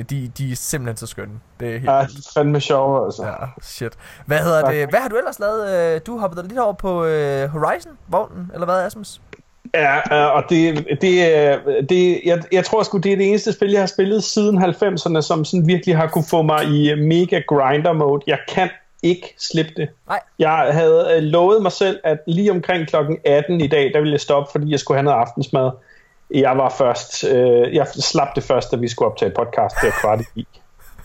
De, 0.10 0.32
de 0.38 0.51
er 0.51 0.56
simpelthen 0.56 0.98
så 0.98 1.08
skønne. 1.08 1.34
Det 1.60 1.68
er 1.68 1.72
helt 1.72 1.86
Ja, 1.86 2.06
fandme 2.36 2.62
sjov, 2.62 3.06
altså. 3.06 3.25
Ja, 3.25 3.34
shit. 3.62 3.94
Hvad 4.25 4.39
hedder 4.39 4.62
Tak. 4.62 4.74
det? 4.74 4.89
Hvad 4.89 5.00
har 5.00 5.10
du 5.10 5.16
ellers 5.18 5.39
lavet? 5.39 5.94
Øh, 5.96 6.01
Du 6.08 6.18
hoppede 6.20 6.48
lidt 6.48 6.60
over 6.60 6.74
på 6.74 7.06
øh, 7.06 7.50
Horizon-vognen, 7.50 8.51
eller 8.54 8.66
hvad, 8.66 8.75
Asmus? 8.86 9.22
Ja, 9.74 9.96
øh, 10.27 10.36
og 10.36 10.44
det, 10.50 10.88
det, 11.01 11.36
er- 11.38 11.60
det 11.89 12.22
jeg, 12.25 12.42
jeg 12.51 12.66
tror 12.66 12.84
sgu, 12.84 12.98
det 12.98 13.13
er 13.13 13.18
det 13.18 13.30
eneste 13.30 13.54
spil, 13.54 13.72
jeg 13.72 13.82
har 13.82 13.88
spillet 13.88 14.24
siden 14.24 14.63
90'erne, 14.63 15.22
som 15.22 15.46
sådan 15.46 15.68
virkelig 15.68 15.98
har 15.98 16.08
kunne 16.08 16.24
få 16.30 16.42
mig 16.42 16.66
i 16.66 16.92
øh, 16.92 16.98
mega 16.98 17.42
grinder 17.48 17.94
mode. 17.94 18.22
Jeg 18.27 18.39
kan 18.50 18.70
ikke 19.04 19.36
slippe 19.39 19.72
det. 19.77 19.89
Nej. 20.08 20.20
Jeg 20.39 20.70
havde 20.72 21.08
øh, 21.18 21.24
lovet 21.24 21.62
mig 21.62 21.72
selv, 21.72 22.00
at 22.04 22.18
lige 22.27 22.51
omkring 22.51 22.88
klokken 22.88 23.18
18 23.25 23.62
i 23.62 23.68
dag, 23.68 23.92
der 23.94 24.00
ville 24.00 24.12
jeg 24.13 24.22
stoppe, 24.22 24.51
fordi 24.51 24.72
jeg 24.72 24.80
skulle 24.80 24.98
have 24.98 25.04
noget 25.04 25.18
aftensmad. 25.20 25.72
Jeg 26.32 26.58
var 26.58 26.70
først, 26.70 27.24
øh, 27.24 27.76
jeg 27.76 27.88
slap 27.88 28.28
det 28.36 28.44
først, 28.44 28.72
da 28.72 28.76
vi 28.78 28.88
skulle 28.88 29.12
optage 29.12 29.32
podcast 29.32 29.76
der 29.82 29.92
kvart 30.02 30.20
i. 30.36 30.48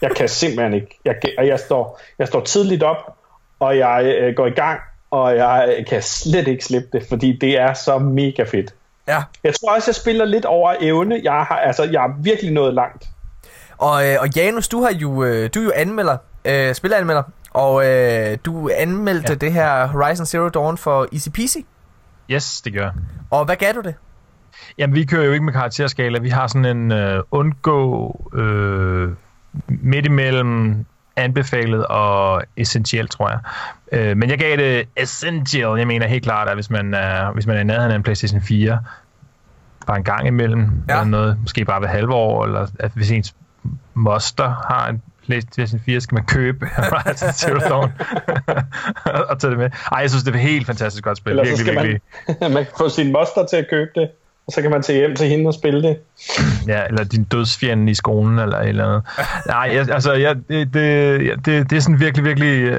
Jeg 0.01 0.11
kan 0.11 0.29
simpelthen 0.29 0.75
ikke. 0.75 0.99
Jeg, 1.05 1.17
og 1.39 1.47
jeg 1.47 1.61
står, 1.61 2.01
jeg 2.19 2.29
står 2.29 2.41
tidligt 2.41 2.83
op, 2.83 3.17
og 3.61 3.79
jeg 3.79 4.17
øh, 4.21 4.35
går 4.37 4.47
i 4.47 4.51
gang, 4.51 4.81
og 5.11 5.37
jeg 5.37 5.85
kan 5.89 6.03
slet 6.03 6.49
ikke 6.49 6.65
slippe 6.65 6.89
det, 6.93 7.07
fordi 7.09 7.39
det 7.41 7.59
er 7.59 7.75
så 7.75 7.99
mega 7.99 8.43
fedt. 8.43 8.75
Ja. 9.09 9.23
Jeg 9.45 9.55
tror 9.55 9.75
også, 9.75 9.91
jeg 9.91 9.95
spiller 9.95 10.25
lidt 10.25 10.45
over 10.45 10.75
evne. 10.81 11.21
Jeg 11.23 11.33
har, 11.33 11.57
altså, 11.57 11.85
jeg 11.85 12.01
har 12.01 12.15
virkelig 12.19 12.53
nået 12.53 12.75
langt. 12.75 13.05
Og, 13.79 14.09
øh, 14.09 14.17
og 14.21 14.29
Janus, 14.37 14.69
du 14.69 14.83
har 14.83 14.93
jo, 14.93 15.25
øh, 15.25 15.51
du 15.55 15.61
er 15.61 15.65
jo 15.65 15.73
anmelder, 15.75 16.17
øh, 16.45 16.75
spilleranmelder, 16.75 17.23
og 17.51 17.87
øh, 17.87 18.39
du 18.45 18.71
anmeldte 18.77 19.33
ja. 19.33 19.35
det 19.35 19.53
her 19.53 19.87
Horizon 19.87 20.27
Zero 20.27 20.49
Dawn 20.49 20.79
for 20.79 21.09
Easy 21.13 21.29
Peasy. 21.29 21.59
Yes, 22.31 22.61
det 22.61 22.73
gør. 22.73 22.91
Og 23.31 23.45
hvad 23.45 23.57
gav 23.57 23.73
du 23.73 23.81
det? 23.81 23.95
Jamen, 24.79 24.95
vi 24.95 25.05
kører 25.05 25.25
jo 25.25 25.33
ikke 25.33 25.45
med 25.45 25.53
karakterskala. 25.53 26.19
Vi 26.19 26.29
har 26.29 26.47
sådan 26.47 26.77
en 26.77 26.93
øh, 26.93 27.23
undgå 27.31 28.17
øh, 28.35 29.09
midt 29.69 30.07
imellem 30.07 30.85
anbefalet 31.17 31.87
og 31.87 32.43
essentielt, 32.57 33.11
tror 33.11 33.31
jeg. 33.31 33.39
Øh, 33.93 34.17
men 34.17 34.31
jeg 34.31 34.39
gav 34.39 34.57
det 34.57 34.89
essential. 34.97 35.79
Jeg 35.79 35.87
mener 35.87 36.07
helt 36.07 36.25
klart, 36.25 36.49
at 36.49 36.55
hvis 36.55 36.71
man 36.71 36.95
er, 36.95 37.33
hvis 37.33 37.47
man 37.47 37.57
er 37.57 37.61
i 37.61 37.65
nærheden 37.65 37.93
af 37.93 37.97
en 37.97 38.03
PlayStation 38.03 38.43
4, 38.43 38.79
bare 39.87 39.97
en 39.97 40.05
gang 40.05 40.27
imellem, 40.27 40.83
ja. 40.89 40.93
eller 40.93 41.05
noget, 41.05 41.39
måske 41.41 41.65
bare 41.65 41.81
ved 41.81 41.89
halve 41.89 42.15
år, 42.15 42.45
eller 42.45 42.67
at 42.79 42.91
hvis 42.95 43.11
ens 43.11 43.35
moster 43.95 44.49
har 44.49 44.89
en 44.89 45.03
PlayStation 45.27 45.81
4, 45.81 46.01
skal 46.01 46.15
man 46.15 46.25
købe 46.25 46.67
Horizon 46.77 47.33
Zero 47.33 47.59
Dawn 47.69 47.93
og 49.31 49.39
tage 49.39 49.51
det 49.51 49.59
med. 49.59 49.71
Ej, 49.93 49.99
jeg 49.99 50.11
synes, 50.11 50.25
det 50.25 50.31
er 50.31 50.35
et 50.35 50.41
helt 50.41 50.67
fantastisk 50.67 51.05
godt 51.05 51.19
spil. 51.19 51.31
Eller 51.31 51.43
virkelig, 51.43 51.59
så 51.59 51.65
skal 51.65 51.75
virkelig. 51.75 52.01
Man, 52.41 52.53
man 52.57 52.65
kan 52.65 52.73
få 52.79 52.89
sin 52.89 53.13
moster 53.13 53.47
til 53.47 53.57
at 53.57 53.67
købe 53.71 53.91
det, 53.95 54.11
og 54.47 54.53
så 54.53 54.63
kan 54.63 54.71
man 54.71 54.83
tage 54.83 54.99
hjem 54.99 55.17
til 55.17 55.27
hende 55.27 55.49
og 55.49 55.55
spille 55.55 55.83
det. 55.83 55.97
Ja, 56.69 56.87
eller 56.87 57.05
din 57.05 57.25
dødsfjende 57.25 57.91
i 57.91 57.95
skolen, 57.95 58.39
eller 58.39 58.59
et 58.59 58.69
eller 58.69 58.87
andet. 58.87 59.03
Nej, 59.47 59.71
jeg, 59.73 59.91
altså, 59.91 60.13
jeg, 60.13 60.37
det, 60.49 60.75
det, 60.75 61.21
det, 61.45 61.71
det 61.71 61.77
er 61.77 61.81
sådan 61.81 62.01
virkelig, 62.01 62.25
virkelig 62.25 62.73
uh, 62.73 62.79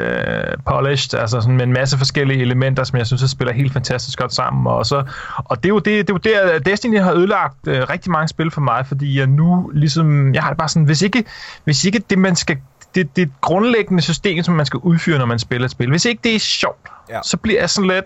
polished, 0.65 1.19
altså 1.19 1.41
sådan 1.41 1.57
med 1.57 1.63
en 1.63 1.73
masse 1.73 1.97
forskellige 1.97 2.41
elementer, 2.41 2.83
som 2.83 2.97
jeg 2.97 3.07
synes, 3.07 3.21
der 3.21 3.27
spiller 3.27 3.53
helt 3.53 3.73
fantastisk 3.73 4.19
godt 4.19 4.33
sammen. 4.33 4.67
Og, 4.67 4.85
så, 4.85 5.03
og 5.37 5.57
det 5.57 5.65
er 5.65 5.73
jo 5.73 5.79
det, 5.79 6.07
det 6.07 6.09
er 6.09 6.31
jo 6.33 6.51
der, 6.51 6.59
Destiny 6.59 6.99
har 6.99 7.13
ødelagt 7.13 7.67
uh, 7.67 7.73
rigtig 7.73 8.11
mange 8.11 8.27
spil 8.27 8.51
for 8.51 8.61
mig, 8.61 8.85
fordi 8.87 9.19
jeg 9.19 9.27
nu 9.27 9.71
ligesom, 9.73 10.33
jeg 10.33 10.43
har 10.43 10.49
det 10.49 10.57
bare 10.57 10.69
sådan, 10.69 10.85
hvis 10.85 11.01
ikke, 11.01 11.23
hvis 11.63 11.85
ikke 11.85 12.01
det, 12.09 12.17
man 12.17 12.35
skal 12.35 12.57
det, 12.95 13.15
det 13.15 13.31
grundlæggende 13.41 14.01
system, 14.01 14.43
som 14.43 14.53
man 14.55 14.65
skal 14.65 14.77
udføre, 14.77 15.17
når 15.17 15.25
man 15.25 15.39
spiller 15.39 15.65
et 15.65 15.71
spil. 15.71 15.89
Hvis 15.89 16.05
ikke 16.05 16.19
det 16.23 16.35
er 16.35 16.39
sjovt, 16.39 16.87
ja. 17.09 17.19
så 17.23 17.37
bliver 17.37 17.59
jeg 17.59 17.69
sådan 17.69 17.89
lidt, 17.89 18.05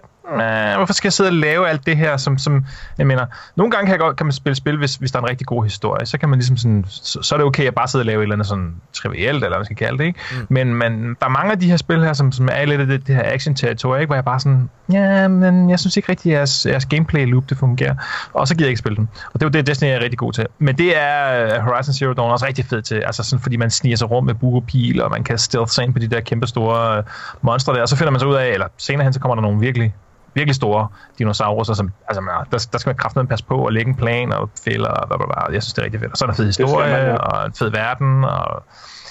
hvorfor 0.75 0.93
skal 0.93 1.07
jeg 1.07 1.13
sidde 1.13 1.27
og 1.27 1.33
lave 1.33 1.69
alt 1.69 1.85
det 1.85 1.97
her, 1.97 2.17
som, 2.17 2.37
som 2.37 2.65
jeg 2.97 3.07
mener, 3.07 3.25
nogle 3.55 3.71
gange 3.71 3.85
kan, 3.85 3.91
jeg 3.91 3.99
godt, 3.99 4.17
kan 4.17 4.25
man 4.25 4.33
spille 4.33 4.55
spil, 4.55 4.77
hvis, 4.77 4.95
hvis 4.95 5.11
der 5.11 5.19
er 5.19 5.23
en 5.23 5.29
rigtig 5.29 5.47
god 5.47 5.63
historie, 5.63 6.05
så 6.05 6.17
kan 6.17 6.29
man 6.29 6.39
ligesom 6.39 6.57
sådan, 6.57 6.85
så, 6.87 7.21
så 7.21 7.35
er 7.35 7.37
det 7.37 7.45
okay 7.45 7.63
at 7.63 7.75
bare 7.75 7.87
sidde 7.87 8.01
og 8.01 8.05
lave 8.05 8.19
et 8.19 8.23
eller 8.23 8.35
andet 8.35 8.47
sådan 8.47 8.75
trivielt, 8.93 9.35
eller 9.35 9.47
hvad 9.47 9.57
man 9.57 9.65
skal 9.65 9.77
kalde 9.77 9.97
det, 9.97 10.03
ikke? 10.05 10.19
Mm. 10.31 10.47
Men 10.49 10.73
man, 10.73 11.15
der 11.19 11.25
er 11.25 11.29
mange 11.29 11.51
af 11.51 11.59
de 11.59 11.69
her 11.69 11.77
spil 11.77 12.03
her, 12.03 12.13
som, 12.13 12.31
som 12.31 12.49
er 12.51 12.65
lidt 12.65 12.81
af 12.81 12.87
det, 12.87 13.07
det 13.07 13.15
her 13.15 13.23
action-territorie, 13.25 14.01
ikke? 14.01 14.07
Hvor 14.09 14.15
jeg 14.15 14.25
bare 14.25 14.39
sådan, 14.39 14.69
ja, 14.91 15.27
men 15.27 15.69
jeg 15.69 15.79
synes 15.79 15.97
ikke 15.97 16.09
rigtig, 16.09 16.31
at 16.31 16.37
jeres, 16.37 16.65
jeres 16.65 16.85
gameplay-loop, 16.85 17.49
det 17.49 17.57
fungerer. 17.57 17.95
Og 18.33 18.47
så 18.47 18.55
gider 18.55 18.65
jeg 18.65 18.69
ikke 18.69 18.79
spille 18.79 18.95
den. 18.95 19.09
Og 19.33 19.33
det 19.33 19.41
er 19.41 19.45
jo 19.45 19.51
det, 19.51 19.67
Destiny 19.67 19.89
er 19.89 19.99
rigtig 19.99 20.19
god 20.19 20.33
til. 20.33 20.45
Men 20.59 20.77
det 20.77 20.97
er 20.97 21.61
Horizon 21.61 21.93
Zero 21.93 22.13
Dawn 22.13 22.31
også 22.31 22.45
rigtig 22.45 22.65
fedt 22.65 22.85
til, 22.85 22.95
altså 22.95 23.23
sådan, 23.23 23.43
fordi 23.43 23.57
man 23.57 23.69
sniger 23.69 23.97
sig 23.97 24.11
rum 24.11 24.25
med 24.25 24.33
bue 24.33 24.61
pil, 24.61 25.01
og 25.01 25.11
man 25.11 25.23
kan 25.23 25.37
stealth 25.37 25.71
sig 25.71 25.83
ind 25.83 25.93
på 25.93 25.99
de 25.99 26.07
der 26.07 26.19
kæmpe 26.19 26.47
store 26.47 27.03
monstre 27.41 27.73
der, 27.73 27.81
og 27.81 27.87
så 27.87 27.95
finder 27.95 28.11
man 28.11 28.19
så 28.19 28.25
ud 28.25 28.35
af, 28.35 28.47
eller 28.47 28.67
senere 28.87 29.03
hen, 29.03 29.13
så 29.13 29.19
kommer 29.19 29.35
der 29.35 29.41
nogle 29.41 29.59
virkelig 29.59 29.93
virkelig 30.37 30.55
store 30.55 30.87
dinosaurer, 31.19 31.63
som, 31.63 31.91
altså, 32.07 32.21
man, 32.21 32.33
der, 32.51 32.67
der 32.71 32.77
skal 32.77 32.89
man 32.89 32.95
kraftigt 32.95 33.29
passe 33.29 33.45
på 33.45 33.65
og 33.65 33.73
lægge 33.73 33.89
en 33.89 33.95
plan 33.95 34.33
og 34.33 34.49
fælder 34.63 34.89
og 34.89 35.07
bla, 35.07 35.17
bla, 35.17 35.25
bla. 35.25 35.53
Jeg 35.53 35.63
synes, 35.63 35.73
det 35.73 35.81
er 35.81 35.85
rigtig 35.85 35.99
fedt. 35.99 36.11
Og 36.11 36.17
så 36.17 36.25
er 36.25 36.27
der 36.27 36.35
fed 36.35 36.45
historie 36.45 36.91
man, 36.91 37.05
ja. 37.05 37.15
og 37.15 37.45
en 37.45 37.53
fed 37.53 37.69
verden. 37.69 38.23
Og, 38.23 38.63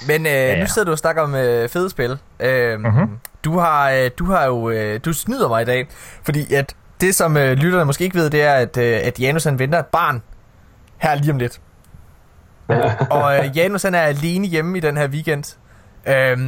Men 0.08 0.26
øh, 0.26 0.32
ja, 0.32 0.52
ja. 0.52 0.60
nu 0.60 0.66
sidder 0.66 0.86
du 0.86 0.92
og 0.92 0.98
snakker 0.98 1.22
om 1.22 1.34
øh, 1.34 1.68
fede 1.68 1.90
spil. 1.90 2.18
Øh, 2.40 2.78
mm-hmm. 2.80 3.18
du, 3.44 3.58
har, 3.58 3.90
øh, 3.90 4.10
du 4.18 4.24
har 4.24 4.44
jo, 4.44 4.70
øh, 4.70 5.00
du 5.04 5.12
snyder 5.12 5.48
mig 5.48 5.62
i 5.62 5.64
dag, 5.64 5.88
fordi 6.22 6.54
at 6.54 6.74
det, 7.00 7.14
som 7.14 7.36
øh, 7.36 7.52
lytterne 7.52 7.84
måske 7.84 8.04
ikke 8.04 8.16
ved, 8.16 8.30
det 8.30 8.42
er, 8.42 8.54
at, 8.54 8.76
øh, 8.76 9.00
at 9.04 9.20
Janus 9.20 9.44
han 9.44 9.58
venter 9.58 9.78
et 9.78 9.86
barn 9.86 10.22
her 10.98 11.14
lige 11.14 11.32
om 11.32 11.38
lidt. 11.38 11.60
og 13.16 13.36
øh, 13.38 13.56
Janus 13.56 13.82
han 13.82 13.94
er 13.94 14.02
alene 14.02 14.46
hjemme 14.46 14.78
i 14.78 14.80
den 14.80 14.96
her 14.96 15.08
weekend. 15.08 15.56
Øh, 16.06 16.38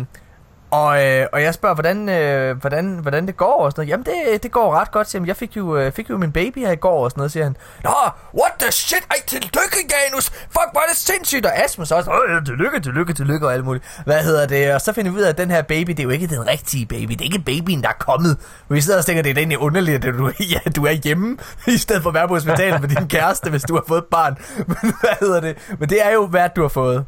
og, 0.70 1.04
øh, 1.04 1.26
og 1.32 1.42
jeg 1.42 1.54
spørger, 1.54 1.74
hvordan, 1.74 2.08
øh, 2.08 2.56
hvordan, 2.56 2.98
hvordan 2.98 3.26
det 3.26 3.36
går 3.36 3.64
og 3.64 3.72
sådan 3.72 3.80
noget. 3.80 3.90
Jamen, 3.90 4.06
det, 4.06 4.42
det 4.42 4.52
går 4.52 4.74
ret 4.74 4.90
godt, 4.90 5.10
siger 5.10 5.20
han. 5.20 5.28
Jeg 5.28 5.36
fik 5.36 5.56
jo, 5.56 5.76
øh, 5.76 5.92
fik 5.92 6.10
jo 6.10 6.16
min 6.16 6.32
baby 6.32 6.58
her 6.58 6.72
i 6.72 6.76
går 6.76 7.04
og 7.04 7.10
sådan 7.10 7.20
noget, 7.20 7.32
siger 7.32 7.44
han. 7.44 7.56
Nå, 7.84 7.90
what 8.34 8.52
the 8.60 8.72
shit? 8.72 9.02
Ej, 9.10 9.16
tillykke, 9.26 9.78
Janus! 9.92 10.30
Fuck, 10.30 10.68
hvor 10.72 10.80
er 10.80 10.88
det 10.88 10.96
sindssygt! 10.96 11.46
Og 11.46 11.64
Asmus 11.64 11.90
også, 11.90 12.10
Åh, 12.10 12.44
tillykke, 12.44 12.80
tillykke, 12.80 13.12
tillykke 13.12 13.46
og 13.46 13.54
alt 13.54 13.64
muligt. 13.64 14.02
Hvad 14.04 14.22
hedder 14.22 14.46
det? 14.46 14.74
Og 14.74 14.80
så 14.80 14.92
finder 14.92 15.10
vi 15.10 15.16
ud 15.16 15.22
af, 15.22 15.28
at 15.28 15.38
den 15.38 15.50
her 15.50 15.62
baby, 15.62 15.90
det 15.90 15.98
er 15.98 16.04
jo 16.04 16.10
ikke 16.10 16.26
den 16.26 16.48
rigtige 16.48 16.86
baby. 16.86 17.12
Det 17.12 17.20
er 17.20 17.24
ikke 17.24 17.38
babyen, 17.38 17.82
der 17.82 17.88
er 17.88 17.98
kommet. 17.98 18.36
Vi 18.68 18.80
sidder 18.80 18.98
og 18.98 19.04
tænker, 19.06 19.22
det 19.22 19.30
er 19.30 19.38
egentlig 19.38 19.58
underligt, 19.58 20.04
at 20.04 20.14
du, 20.14 20.32
ja, 20.54 20.70
du 20.76 20.84
er 20.86 20.92
hjemme, 20.92 21.38
i 21.66 21.76
stedet 21.76 22.02
for 22.02 22.10
at 22.10 22.14
være 22.14 22.28
på 22.28 22.34
hospitalet 22.34 22.80
med 22.80 22.88
din 22.88 23.08
kæreste, 23.08 23.50
hvis 23.50 23.62
du 23.62 23.74
har 23.74 23.84
fået 23.88 23.98
et 23.98 24.06
barn. 24.10 24.36
Men 24.82 24.94
hvad 25.00 25.16
hedder 25.20 25.40
det? 25.40 25.76
Men 25.78 25.88
det 25.88 26.06
er 26.06 26.10
jo, 26.10 26.26
hvad 26.26 26.48
du 26.56 26.62
har 26.62 26.68
fået. 26.68 27.04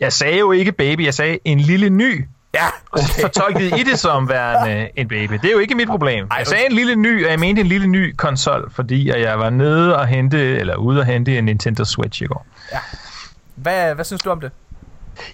Jeg 0.00 0.12
sagde 0.12 0.38
jo 0.38 0.52
ikke 0.52 0.72
baby, 0.72 1.04
jeg 1.04 1.14
sagde 1.14 1.38
en 1.44 1.60
lille 1.60 1.90
ny 1.90 2.26
Ja, 2.54 2.66
okay. 2.92 3.20
fortolket 3.20 3.78
I 3.78 3.82
det 3.82 3.98
som 3.98 4.28
værende 4.28 4.88
en 4.96 5.08
baby. 5.08 5.32
Det 5.32 5.44
er 5.44 5.52
jo 5.52 5.58
ikke 5.58 5.74
mit 5.74 5.88
problem. 5.88 6.26
Jeg 6.38 6.46
sagde 6.46 6.66
en 6.66 6.72
lille 6.72 6.96
ny, 6.96 7.24
og 7.24 7.30
jeg 7.30 7.38
mente 7.38 7.60
en 7.60 7.66
lille 7.66 7.86
ny 7.86 8.16
konsol, 8.16 8.70
fordi 8.70 9.08
jeg 9.08 9.38
var 9.38 9.50
nede 9.50 9.96
og 9.96 10.06
hente, 10.06 10.58
eller 10.58 10.76
ude 10.76 11.00
og 11.00 11.06
hente 11.06 11.38
en 11.38 11.44
Nintendo 11.44 11.84
Switch 11.84 12.22
i 12.22 12.26
går. 12.26 12.46
Ja. 12.72 12.78
Hvad, 13.54 13.94
hvad 13.94 14.04
synes 14.04 14.22
du 14.22 14.30
om 14.30 14.40
det? 14.40 14.50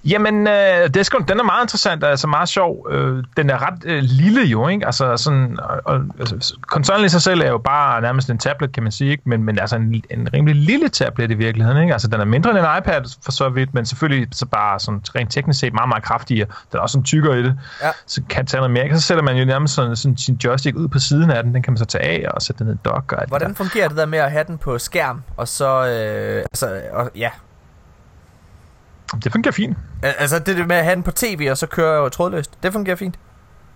Jamen, 0.04 0.46
øh, 0.46 0.54
det 0.84 0.96
er 0.96 1.02
sgu, 1.02 1.18
den 1.28 1.40
er 1.40 1.44
meget 1.44 1.64
interessant, 1.64 2.04
altså 2.04 2.26
meget 2.26 2.48
sjov. 2.48 2.86
Øh, 2.90 3.24
den 3.36 3.50
er 3.50 3.66
ret 3.66 3.84
øh, 3.84 4.02
lille 4.02 4.42
jo, 4.42 4.68
ikke? 4.68 4.86
Altså 4.86 5.16
sådan, 5.16 5.58
og, 5.84 6.00
altså, 6.20 6.56
konsollen 6.66 7.06
i 7.06 7.08
sig 7.08 7.22
selv 7.22 7.40
er 7.40 7.48
jo 7.48 7.58
bare 7.58 8.00
nærmest 8.00 8.30
en 8.30 8.38
tablet, 8.38 8.72
kan 8.72 8.82
man 8.82 8.92
sige, 8.92 9.10
ikke? 9.10 9.22
Men, 9.26 9.42
men 9.42 9.58
altså 9.58 9.76
en, 9.76 10.04
en 10.10 10.28
rimelig 10.34 10.56
lille 10.56 10.88
tablet 10.88 11.30
i 11.30 11.34
virkeligheden, 11.34 11.82
ikke? 11.82 11.92
Altså 11.92 12.08
den 12.08 12.20
er 12.20 12.24
mindre 12.24 12.50
end 12.50 12.58
en 12.58 12.64
iPad 12.78 13.02
for 13.24 13.32
så 13.32 13.48
vidt, 13.48 13.74
men 13.74 13.86
selvfølgelig 13.86 14.28
så 14.32 14.46
bare 14.46 14.80
sådan 14.80 15.00
rent 15.14 15.32
teknisk 15.32 15.60
set 15.60 15.72
meget, 15.72 15.88
meget 15.88 16.04
kraftigere. 16.04 16.46
Den 16.72 16.78
er 16.78 16.82
også 16.82 16.92
sådan 16.92 17.04
tykkere 17.04 17.40
i 17.40 17.42
det, 17.42 17.58
ja. 17.82 17.90
så 18.06 18.22
kan 18.28 18.46
tage 18.46 18.58
noget 18.58 18.70
mere. 18.70 18.98
Så 18.98 19.06
sætter 19.06 19.24
man 19.24 19.36
jo 19.36 19.44
nærmest 19.44 19.74
sådan, 19.74 19.96
sådan 19.96 20.16
sin 20.16 20.34
joystick 20.44 20.76
ud 20.76 20.88
på 20.88 20.98
siden 20.98 21.30
af 21.30 21.42
den, 21.42 21.54
den 21.54 21.62
kan 21.62 21.72
man 21.72 21.78
så 21.78 21.84
tage 21.84 22.04
af 22.04 22.28
og 22.30 22.42
sætte 22.42 22.64
den 22.64 22.72
i 22.72 22.76
dock. 22.84 23.12
Og 23.12 23.24
Hvordan 23.28 23.54
fungerer 23.54 23.88
det 23.88 23.96
der 23.96 24.06
med 24.06 24.18
at 24.18 24.30
have 24.30 24.44
den 24.44 24.58
på 24.58 24.78
skærm, 24.78 25.22
og 25.36 25.48
så, 25.48 25.86
øh, 25.86 26.38
altså, 26.38 26.80
og, 26.92 27.10
ja, 27.16 27.30
det 29.24 29.32
fungerer 29.32 29.52
fint. 29.52 29.76
Altså 30.02 30.38
det 30.38 30.66
med 30.66 30.76
at 30.76 30.84
have 30.84 30.94
den 30.94 31.02
på 31.02 31.10
tv, 31.10 31.48
og 31.50 31.58
så 31.58 31.66
kører 31.66 31.96
jo 32.02 32.08
trådløst, 32.08 32.62
det 32.62 32.72
fungerer 32.72 32.96
fint. 32.96 33.14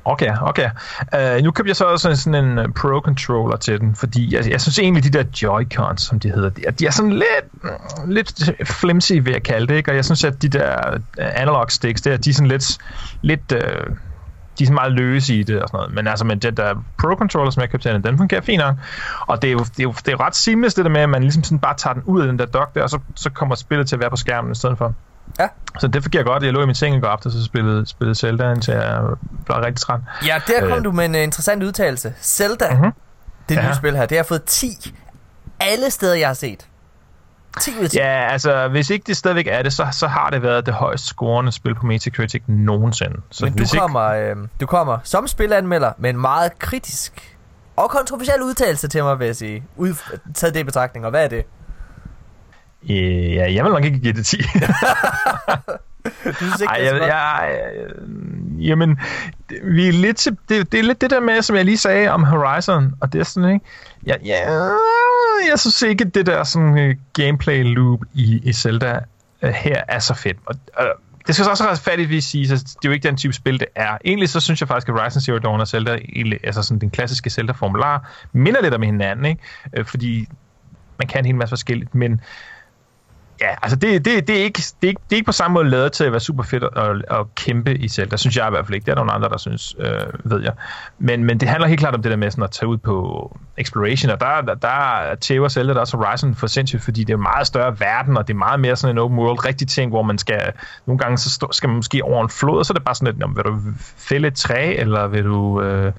Okay, 0.04 0.30
okay. 0.42 0.70
Uh, 1.16 1.44
nu 1.44 1.50
købte 1.50 1.68
jeg 1.68 1.76
så 1.76 1.84
også 1.84 2.16
sådan 2.16 2.44
en 2.44 2.58
uh, 2.58 2.64
Pro-controller 2.64 3.56
til 3.56 3.80
den, 3.80 3.94
fordi 3.94 4.34
jeg, 4.34 4.50
jeg 4.50 4.60
synes 4.60 4.78
egentlig, 4.78 5.04
de 5.04 5.10
der 5.10 5.24
Joy-Cons, 5.36 5.96
som 5.96 6.20
de 6.20 6.30
hedder, 6.30 6.48
de 6.48 6.62
er, 6.66 6.70
de 6.70 6.86
er 6.86 6.90
sådan 6.90 7.12
lidt, 7.12 7.64
mm, 7.64 8.10
lidt 8.10 8.50
flimsy, 8.64 9.12
ved 9.12 9.34
at 9.34 9.42
kalde 9.42 9.66
det, 9.66 9.74
ikke? 9.74 9.90
Og 9.90 9.96
jeg 9.96 10.04
synes, 10.04 10.24
at 10.24 10.42
de 10.42 10.48
der 10.48 10.96
uh, 10.96 11.24
analog 11.40 11.70
sticks, 11.72 12.02
der, 12.02 12.16
de 12.16 12.30
er 12.30 12.34
sådan 12.34 12.48
lidt, 12.48 12.78
lidt 13.22 13.52
uh, 13.52 13.96
de 14.58 14.64
er 14.64 14.66
sådan 14.66 14.74
meget 14.74 14.92
løse 14.92 15.34
i 15.34 15.42
det 15.42 15.62
og 15.62 15.68
sådan 15.68 15.78
noget. 15.78 15.94
Men 15.94 16.06
altså 16.06 16.24
med 16.24 16.36
den 16.36 16.56
der 16.56 16.74
Pro-controller, 17.02 17.50
som 17.50 17.60
jeg 17.60 17.70
købte 17.70 17.88
til 17.88 17.94
den, 17.94 18.04
den 18.04 18.16
fungerer 18.18 18.40
fint 18.40 18.60
nok. 18.60 18.76
Og 19.20 19.42
det 19.42 19.48
er 19.48 19.52
jo, 19.52 19.58
det 19.58 19.78
er 19.78 19.82
jo, 19.82 19.92
det 19.92 20.08
er 20.08 20.12
jo 20.12 20.18
ret 20.18 20.36
seamless, 20.36 20.74
det 20.74 20.84
der 20.84 20.90
med, 20.90 21.00
at 21.00 21.08
man 21.08 21.22
ligesom 21.22 21.44
sådan 21.44 21.58
bare 21.58 21.74
tager 21.76 21.94
den 21.94 22.02
ud 22.02 22.20
af 22.20 22.26
den 22.26 22.38
der 22.38 22.46
dock 22.46 22.74
der, 22.74 22.82
og 22.82 22.90
så, 22.90 22.98
så 23.14 23.30
kommer 23.30 23.54
spillet 23.54 23.88
til 23.88 23.96
at 23.96 24.00
være 24.00 24.10
på 24.10 24.16
skærmen 24.16 24.52
i 24.52 24.54
stedet 24.54 24.78
for. 24.78 24.94
Ja. 25.38 25.48
Så 25.78 25.88
det 25.88 26.02
fungerer 26.02 26.24
godt. 26.24 26.42
Jeg 26.42 26.52
lå 26.52 26.62
i 26.62 26.66
min 26.66 26.74
seng 26.74 26.96
i 26.96 27.00
går 27.00 27.08
aftes 27.08 27.34
og 27.34 27.44
spillede, 27.44 27.86
spillede 27.86 28.14
Zelda, 28.14 28.52
indtil 28.52 28.74
jeg 28.74 29.02
blev 29.44 29.56
rigtig 29.56 29.80
træt. 29.80 30.00
Ja, 30.26 30.40
der 30.46 30.68
kom 30.68 30.78
øh. 30.78 30.84
du 30.84 30.92
med 30.92 31.04
en 31.04 31.14
uh, 31.14 31.20
interessant 31.20 31.62
udtalelse. 31.62 32.14
Zelda, 32.20 32.70
mm-hmm. 32.70 32.92
det 33.48 33.56
nye 33.56 33.64
ja. 33.64 33.74
spil 33.74 33.96
her, 33.96 34.06
det 34.06 34.16
har 34.16 34.24
fået 34.24 34.44
10 34.44 34.94
alle 35.60 35.90
steder, 35.90 36.14
jeg 36.14 36.28
har 36.28 36.34
set. 36.34 36.66
10 37.60 37.70
ud 37.80 37.88
10. 37.88 37.96
Ja, 37.96 38.32
altså, 38.32 38.68
hvis 38.68 38.90
ikke 38.90 39.04
det 39.06 39.16
stadigvæk 39.16 39.46
er 39.46 39.62
det, 39.62 39.72
så, 39.72 39.86
så 39.92 40.06
har 40.06 40.30
det 40.30 40.42
været 40.42 40.66
det 40.66 40.74
højst 40.74 41.04
scorende 41.04 41.52
spil 41.52 41.74
på 41.74 41.86
Metacritic 41.86 42.42
nogensinde. 42.46 43.16
Så 43.30 43.44
Men 43.44 43.56
du 43.56 43.64
kommer, 43.78 44.14
ikke... 44.14 44.30
øh, 44.30 44.36
du 44.60 44.66
kommer 44.66 44.98
som 45.04 45.28
spilanmelder 45.28 45.92
med 45.98 46.10
en 46.10 46.20
meget 46.20 46.58
kritisk 46.58 47.36
og 47.76 47.90
kontroversiel 47.90 48.42
udtalelse 48.42 48.88
til 48.88 49.04
mig, 49.04 49.18
vil 49.18 49.26
jeg 49.26 49.36
sige. 49.36 49.64
Ud, 49.76 49.94
taget 50.34 50.54
det 50.54 50.60
i 50.60 50.64
betragtning, 50.64 51.04
og 51.04 51.10
hvad 51.10 51.24
er 51.24 51.28
det? 51.28 51.44
Øh, 52.90 53.34
ja, 53.34 53.52
jeg 53.54 53.64
vil 53.64 53.72
nok 53.72 53.84
ikke 53.84 53.98
give 53.98 54.12
det 54.12 54.26
10. 54.26 54.36
du 56.24 56.34
synes 56.34 56.60
ikke, 56.60 56.72
Ej, 56.74 56.84
jeg, 56.84 57.00
jeg, 57.00 57.58
jamen, 58.58 58.98
vi 59.64 59.88
er 59.88 59.92
lidt 59.92 60.16
til, 60.16 60.36
det, 60.48 60.72
det 60.72 60.80
er 60.80 60.84
lidt 60.84 61.00
det 61.00 61.10
der 61.10 61.20
med, 61.20 61.42
som 61.42 61.56
jeg 61.56 61.64
lige 61.64 61.78
sagde 61.78 62.08
om 62.08 62.24
Horizon 62.24 62.94
og 63.00 63.12
Destiny. 63.12 63.58
Ja, 64.06 64.14
ja, 64.24 64.52
jeg 65.50 65.58
synes 65.58 65.82
ikke, 65.82 66.04
det 66.04 66.26
der 66.26 66.44
sådan, 66.44 66.90
uh, 66.90 66.96
gameplay 67.12 67.74
loop 67.74 68.00
i, 68.14 68.40
i 68.44 68.52
Zelda 68.52 69.00
uh, 69.42 69.48
her 69.48 69.82
er 69.88 69.98
så 69.98 70.14
fedt. 70.14 70.36
Og, 70.46 70.54
uh, 70.80 70.86
det 71.26 71.34
skal 71.34 71.44
så 71.44 71.50
også 71.50 71.64
retfærdigvis 71.64 72.24
sige, 72.24 72.52
at 72.52 72.60
det 72.60 72.74
er 72.84 72.88
jo 72.88 72.92
ikke 72.92 73.08
den 73.08 73.16
type 73.16 73.32
spil, 73.32 73.60
det 73.60 73.68
er. 73.74 73.98
Egentlig 74.04 74.28
så 74.28 74.40
synes 74.40 74.60
jeg 74.60 74.68
faktisk, 74.68 74.88
at 74.88 74.94
Horizon 74.94 75.22
Zero 75.22 75.38
Dawn 75.38 75.60
og 75.60 75.68
Zelda, 75.68 75.98
altså 76.44 76.62
sådan 76.62 76.80
den 76.80 76.90
klassiske 76.90 77.30
Zelda-formular, 77.30 78.10
minder 78.32 78.62
lidt 78.62 78.74
om 78.74 78.82
hinanden, 78.82 79.24
ikke? 79.24 79.84
Fordi 79.84 80.28
man 80.98 81.08
kan 81.08 81.18
en 81.18 81.26
hel 81.26 81.34
masse 81.34 81.50
forskelligt, 81.50 81.94
men 81.94 82.20
Ja, 83.40 83.54
altså 83.62 83.76
det, 83.76 84.04
det, 84.04 84.28
det, 84.28 84.38
er 84.40 84.44
ikke, 84.44 84.62
det, 84.80 84.86
er 84.86 84.88
ikke, 84.88 85.00
det 85.10 85.12
er 85.12 85.16
ikke 85.16 85.26
på 85.26 85.32
samme 85.32 85.54
måde 85.54 85.68
lavet 85.68 85.92
til 85.92 86.04
at 86.04 86.12
være 86.12 86.20
super 86.20 86.42
fedt 86.42 86.64
at, 86.64 87.18
at 87.18 87.34
kæmpe 87.34 87.74
i 87.74 87.88
Zelda. 87.88 88.16
synes 88.16 88.36
jeg 88.36 88.46
i 88.46 88.50
hvert 88.50 88.66
fald 88.66 88.74
ikke. 88.74 88.84
Det 88.84 88.90
er 88.90 88.94
der 88.94 89.00
nogle 89.00 89.12
andre, 89.12 89.28
der 89.28 89.38
synes, 89.38 89.76
øh, 89.78 90.30
ved 90.30 90.42
jeg. 90.42 90.52
Men, 90.98 91.24
men 91.24 91.40
det 91.40 91.48
handler 91.48 91.68
helt 91.68 91.80
klart 91.80 91.94
om 91.94 92.02
det 92.02 92.10
der 92.10 92.16
med 92.16 92.30
sådan 92.30 92.44
at 92.44 92.50
tage 92.50 92.68
ud 92.68 92.76
på 92.76 93.36
exploration, 93.58 94.10
og 94.10 94.20
der, 94.20 94.40
der, 94.40 94.54
der 94.54 95.14
tæver 95.14 95.48
Zelda 95.48 95.74
der 95.74 95.80
også 95.80 95.96
Horizon 95.96 96.34
for 96.34 96.46
sindssygt, 96.46 96.82
fordi 96.82 97.04
det 97.04 97.12
er 97.12 97.16
en 97.16 97.22
meget 97.22 97.46
større 97.46 97.80
verden, 97.80 98.16
og 98.16 98.28
det 98.28 98.34
er 98.34 98.38
meget 98.38 98.60
mere 98.60 98.76
sådan 98.76 98.94
en 98.94 98.98
open 98.98 99.18
world 99.18 99.46
rigtig 99.46 99.68
ting, 99.68 99.90
hvor 99.90 100.02
man 100.02 100.18
skal, 100.18 100.52
nogle 100.86 100.98
gange 100.98 101.18
så 101.18 101.30
stå, 101.30 101.48
skal 101.52 101.68
man 101.68 101.76
måske 101.76 102.04
over 102.04 102.22
en 102.22 102.30
flod, 102.30 102.58
og 102.58 102.66
så 102.66 102.72
er 102.72 102.74
det 102.74 102.84
bare 102.84 102.94
sådan 102.94 103.14
lidt, 103.14 103.36
vil 103.36 103.44
du 103.44 103.60
fælde 103.96 104.28
et 104.28 104.34
træ, 104.34 104.74
eller 104.78 105.06
vil 105.06 105.24
du 105.24 105.62
øh, 105.62 105.92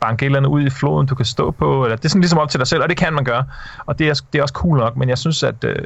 banke 0.00 0.22
et 0.22 0.26
eller 0.26 0.38
andet 0.38 0.50
ud 0.50 0.62
i 0.62 0.70
floden, 0.70 1.06
du 1.06 1.14
kan 1.14 1.26
stå 1.26 1.50
på, 1.50 1.84
eller 1.84 1.96
det 1.96 2.04
er 2.04 2.08
sådan 2.08 2.20
ligesom 2.20 2.38
op 2.38 2.48
til 2.48 2.60
dig 2.60 2.66
selv, 2.66 2.82
og 2.82 2.88
det 2.88 2.96
kan 2.96 3.12
man 3.12 3.24
gøre, 3.24 3.44
og 3.86 3.98
det 3.98 4.08
er, 4.08 4.20
det 4.32 4.38
er 4.38 4.42
også 4.42 4.54
cool 4.54 4.78
nok, 4.78 4.96
men 4.96 5.08
jeg 5.08 5.18
synes, 5.18 5.42
at 5.42 5.64
øh, 5.64 5.76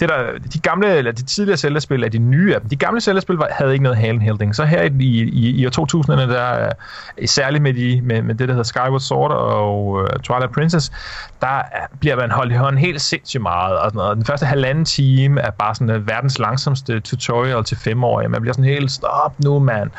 det 0.00 0.08
der, 0.08 0.38
de 0.54 0.58
gamle, 0.58 0.96
eller 0.96 1.12
de 1.12 1.22
tidligere 1.22 1.56
Zelda-spil 1.56 2.04
er 2.04 2.08
de 2.08 2.18
nye 2.18 2.54
af 2.54 2.60
dem. 2.60 2.70
De 2.70 2.76
gamle 2.76 3.00
Zelda-spil 3.00 3.38
havde 3.50 3.72
ikke 3.72 3.82
noget 3.82 3.98
handhelding. 3.98 4.54
Så 4.54 4.64
her 4.64 4.82
i, 4.82 5.04
i, 5.22 5.50
i 5.50 5.66
år 5.66 5.70
2000'erne, 5.70 6.32
der, 6.32 6.72
øh, 7.18 7.28
særligt 7.28 7.62
med, 7.62 7.74
de, 7.74 8.00
med, 8.02 8.22
med 8.22 8.34
det, 8.34 8.48
der 8.48 8.54
hedder 8.54 8.64
Skyward 8.64 9.00
Sword 9.00 9.30
og 9.30 9.86
uh, 9.86 10.06
Twilight 10.22 10.54
Princess, 10.54 10.92
der 11.40 11.56
øh, 11.56 11.98
bliver 12.00 12.16
man 12.16 12.30
holdt 12.30 12.52
i 12.52 12.56
hånden 12.56 12.78
helt 12.78 13.00
sindssygt 13.00 13.42
meget. 13.42 13.78
Og 13.78 13.84
sådan 13.84 13.98
noget. 13.98 14.16
Den 14.16 14.24
første 14.24 14.46
halvanden 14.46 14.84
time 14.84 15.40
er 15.40 15.50
bare 15.50 15.74
sådan 15.74 15.96
uh, 15.96 16.08
verdens 16.08 16.38
langsomste 16.38 17.00
tutorial 17.00 17.64
til 17.64 17.76
fem 17.76 18.04
år. 18.04 18.28
Man 18.28 18.40
bliver 18.40 18.54
sådan 18.54 18.70
helt, 18.70 18.90
stop 18.90 19.34
nu, 19.44 19.58
mand. 19.58 19.90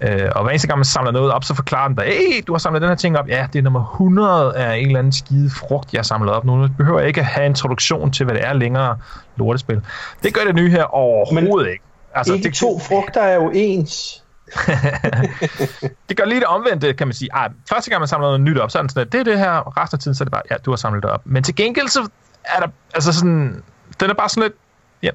Uh, 0.00 0.08
og 0.34 0.42
hver 0.42 0.50
eneste 0.50 0.68
gang, 0.68 0.78
man 0.78 0.84
samler 0.84 1.12
noget 1.12 1.32
op, 1.32 1.44
så 1.44 1.54
forklarer 1.54 1.88
den 1.88 1.96
dig, 1.96 2.04
hey, 2.04 2.42
du 2.46 2.52
har 2.52 2.58
samlet 2.58 2.82
den 2.82 2.88
her 2.88 2.96
ting 2.96 3.18
op. 3.18 3.28
Ja, 3.28 3.46
det 3.52 3.58
er 3.58 3.62
nummer 3.62 3.90
100 3.92 4.56
af 4.56 4.76
en 4.76 4.86
eller 4.86 4.98
anden 4.98 5.12
skide 5.12 5.50
frugt, 5.50 5.92
jeg 5.92 5.98
har 5.98 6.04
samlet 6.04 6.32
op. 6.32 6.44
Nu 6.44 6.68
behøver 6.78 6.98
jeg 6.98 7.08
ikke 7.08 7.20
at 7.20 7.26
have 7.26 7.46
introduktion 7.46 8.10
til, 8.10 8.24
hvad 8.24 8.34
det 8.34 8.46
er 8.46 8.52
længere 8.52 8.96
lortespil. 9.36 9.80
Det 10.22 10.34
gør 10.34 10.44
det 10.44 10.54
nye 10.54 10.70
her 10.70 10.84
overhovedet 10.84 11.62
Men 11.62 11.72
ikke. 11.72 11.84
Altså, 12.14 12.34
ikke 12.34 12.48
det, 12.48 12.54
to 12.54 12.78
frugter 12.78 13.20
er 13.20 13.34
jo 13.34 13.50
ens. 13.54 14.22
det 16.08 16.16
gør 16.16 16.24
lige 16.24 16.40
det 16.40 16.46
omvendte, 16.46 16.92
kan 16.92 17.06
man 17.06 17.14
sige. 17.14 17.28
Ej, 17.34 17.48
første 17.68 17.90
gang 17.90 18.00
man 18.00 18.08
samler 18.08 18.28
noget 18.28 18.40
nyt 18.40 18.58
op, 18.58 18.70
så 18.70 18.78
er 18.78 18.82
det 18.82 18.90
sådan, 18.90 19.06
at 19.06 19.12
det 19.12 19.20
er 19.20 19.24
det 19.24 19.38
her, 19.38 19.80
resten 19.80 19.96
af 19.96 20.00
tiden, 20.00 20.14
så 20.14 20.22
er 20.22 20.24
det 20.24 20.32
bare, 20.32 20.42
ja, 20.50 20.56
du 20.56 20.70
har 20.70 20.76
samlet 20.76 21.02
det 21.02 21.10
op. 21.10 21.20
Men 21.24 21.42
til 21.42 21.54
gengæld, 21.54 21.88
så 21.88 22.08
er 22.44 22.60
der, 22.60 22.68
altså 22.94 23.12
sådan, 23.12 23.62
den 24.00 24.10
er 24.10 24.14
bare 24.14 24.28
sådan 24.28 24.42
lidt, 24.42 24.54
ja, 25.02 25.10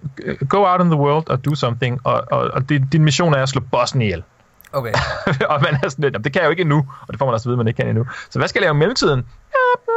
go 0.50 0.58
out 0.58 0.82
in 0.82 0.88
the 0.88 1.00
world 1.00 1.30
og 1.30 1.46
do 1.46 1.56
something, 1.56 2.02
og, 2.04 2.24
og, 2.32 2.40
og 2.40 2.70
det, 2.70 2.92
din 2.92 3.04
mission 3.04 3.34
er 3.34 3.44
at 3.44 3.50
slå 3.50 3.62
bossen 3.72 4.02
ihjel. 4.02 4.24
Okay. 4.72 4.94
og 5.50 5.62
man 5.62 5.80
er 5.84 5.90
sådan 5.90 6.04
lidt, 6.04 6.24
det 6.24 6.34
kan 6.34 6.42
jeg 6.42 6.46
jo 6.46 6.52
ikke 6.52 6.62
endnu, 6.62 6.78
og 7.02 7.08
det 7.08 7.20
får 7.20 7.26
man 7.26 7.34
også 7.34 7.44
at 7.44 7.48
vide, 7.50 7.56
at 7.56 7.58
man 7.58 7.68
ikke 7.68 7.78
kan 7.78 7.90
endnu. 7.90 8.06
Så 8.30 8.40
hvad 8.40 8.48
skal 8.48 8.60
jeg 8.60 8.66
lave 8.66 8.76
i 8.76 8.80
mellemtiden? 8.80 9.26
Ja, 9.54 9.92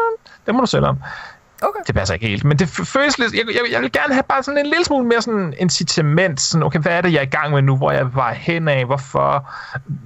det 0.47 0.55
må 0.55 0.61
du 0.61 0.67
selv 0.67 0.85
om. 0.85 0.99
Okay. 1.63 1.81
Det 1.87 1.95
passer 1.95 2.15
ikke 2.15 2.27
helt, 2.27 2.45
men 2.45 2.59
det 2.59 2.69
føles 2.69 3.19
lidt... 3.19 3.35
Jeg, 3.35 3.43
jeg, 3.47 3.73
jeg 3.73 3.81
vil 3.81 3.93
gerne 3.93 4.15
have 4.15 4.23
bare 4.29 4.43
sådan 4.43 4.59
en 4.59 4.67
lille 4.67 4.85
smule 4.85 5.07
mere 5.07 5.23
sådan 5.23 5.55
incitament. 5.59 6.41
Sådan, 6.41 6.63
okay, 6.63 6.79
hvad 6.79 6.93
er 6.93 7.01
det, 7.01 7.13
jeg 7.13 7.19
er 7.19 7.23
i 7.23 7.27
gang 7.27 7.53
med 7.53 7.63
nu? 7.63 7.77
Hvor 7.77 7.93
jeg 7.93 8.15
vej 8.15 8.35
hen 8.35 8.69
af? 8.69 8.87
Hvorfor? 8.87 9.51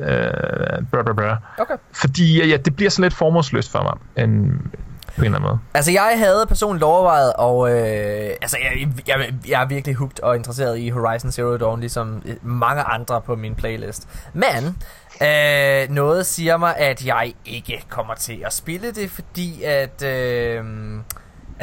Øh, 0.01 0.87
blah, 0.91 1.05
blah, 1.05 1.17
blah. 1.17 1.37
Okay. 1.59 1.75
Fordi 1.93 2.49
ja, 2.49 2.57
det 2.57 2.77
bliver 2.77 2.91
sådan 2.91 3.03
lidt 3.03 3.15
formålsløst 3.15 3.71
for 3.71 3.83
mig. 3.83 4.25
En, 4.25 4.63
på 5.17 5.21
en 5.21 5.25
eller 5.25 5.39
anden 5.39 5.49
måde. 5.51 5.59
Altså, 5.75 5.93
jeg 5.93 6.15
havde 6.19 6.45
personligt 6.49 6.85
overvejet, 6.85 7.33
og 7.33 7.71
øh, 7.71 8.31
altså, 8.43 8.57
jeg, 8.63 8.89
jeg, 9.09 9.35
jeg 9.49 9.63
er 9.63 9.67
virkelig 9.67 9.97
hooked 9.97 10.23
og 10.23 10.37
interesseret 10.37 10.79
i 10.79 10.89
Horizon 10.89 11.33
Zero 11.33 11.57
Dawn, 11.57 11.81
ligesom 11.81 12.23
mange 12.43 12.83
andre 12.83 13.21
på 13.21 13.37
min 13.37 13.55
playlist. 13.55 14.09
Men 14.33 14.77
øh, 15.29 15.91
noget 15.91 16.27
siger 16.27 16.57
mig, 16.57 16.77
at 16.77 17.07
jeg 17.07 17.33
ikke 17.47 17.85
kommer 17.89 18.15
til 18.15 18.43
at 18.47 18.53
spille 18.53 18.93
det, 18.93 19.11
fordi 19.11 19.63
at... 19.63 20.03
Øh, 20.03 20.65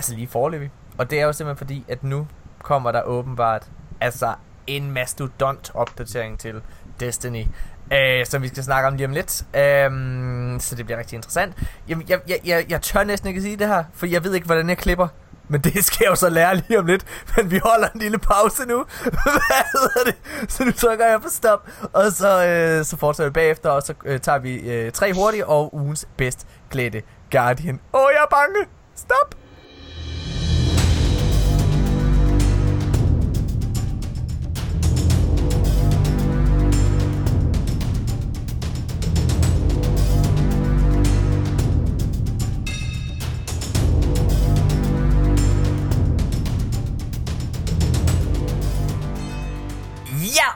Altså 0.01 0.15
lige 0.15 0.27
forløbig. 0.27 0.71
Og 0.97 1.09
det 1.09 1.19
er 1.19 1.25
jo 1.25 1.33
simpelthen 1.33 1.57
fordi, 1.57 1.85
at 1.87 2.03
nu 2.03 2.27
kommer 2.63 2.91
der 2.91 3.01
åbenbart 3.01 3.67
altså 3.99 4.33
en 4.67 4.91
mastodont 4.91 5.71
opdatering 5.73 6.39
til 6.39 6.61
Destiny. 6.99 7.45
Øh, 7.93 8.25
som 8.25 8.41
vi 8.41 8.47
skal 8.47 8.63
snakke 8.63 8.87
om 8.87 8.95
lige 8.95 9.07
om 9.07 9.11
lidt. 9.11 9.45
Øh, 9.55 10.59
så 10.59 10.75
det 10.75 10.85
bliver 10.85 10.99
rigtig 10.99 11.15
interessant. 11.15 11.57
Jamen, 11.87 12.09
jeg, 12.09 12.19
jeg, 12.27 12.39
jeg, 12.45 12.65
jeg 12.69 12.81
tør 12.81 13.03
næsten 13.03 13.29
ikke 13.29 13.41
sige 13.41 13.57
det 13.57 13.67
her, 13.67 13.83
for 13.93 14.05
jeg 14.05 14.23
ved 14.23 14.33
ikke, 14.33 14.45
hvordan 14.45 14.69
jeg 14.69 14.77
klipper. 14.77 15.07
Men 15.47 15.61
det 15.61 15.85
skal 15.85 15.97
jeg 16.03 16.09
jo 16.09 16.15
så 16.15 16.29
lære 16.29 16.55
lige 16.55 16.79
om 16.79 16.85
lidt. 16.85 17.05
Men 17.37 17.51
vi 17.51 17.57
holder 17.57 17.87
en 17.89 17.99
lille 17.99 18.17
pause 18.17 18.65
nu. 18.67 18.77
Hvad 19.11 19.63
hedder 19.71 20.11
det? 20.11 20.51
Så 20.51 20.65
nu 20.65 20.71
trykker 20.71 21.05
jeg 21.05 21.21
på 21.21 21.29
stop. 21.29 21.69
Og 21.93 22.11
så, 22.11 22.45
øh, 22.45 22.85
så 22.85 22.97
fortsætter 22.97 23.29
vi 23.29 23.33
bagefter, 23.33 23.69
og 23.69 23.83
så 23.83 23.93
øh, 24.05 24.19
tager 24.19 24.39
vi 24.39 24.55
øh, 24.55 24.91
tre 24.91 25.13
hurtige 25.13 25.45
og 25.45 25.75
ugens 25.75 26.07
bedst 26.17 26.47
klædte 26.69 27.01
Guardian. 27.31 27.79
Åh, 27.93 28.01
oh, 28.01 28.07
jeg 28.13 28.23
er 28.23 28.35
bange! 28.35 28.67
Stop! 28.95 29.40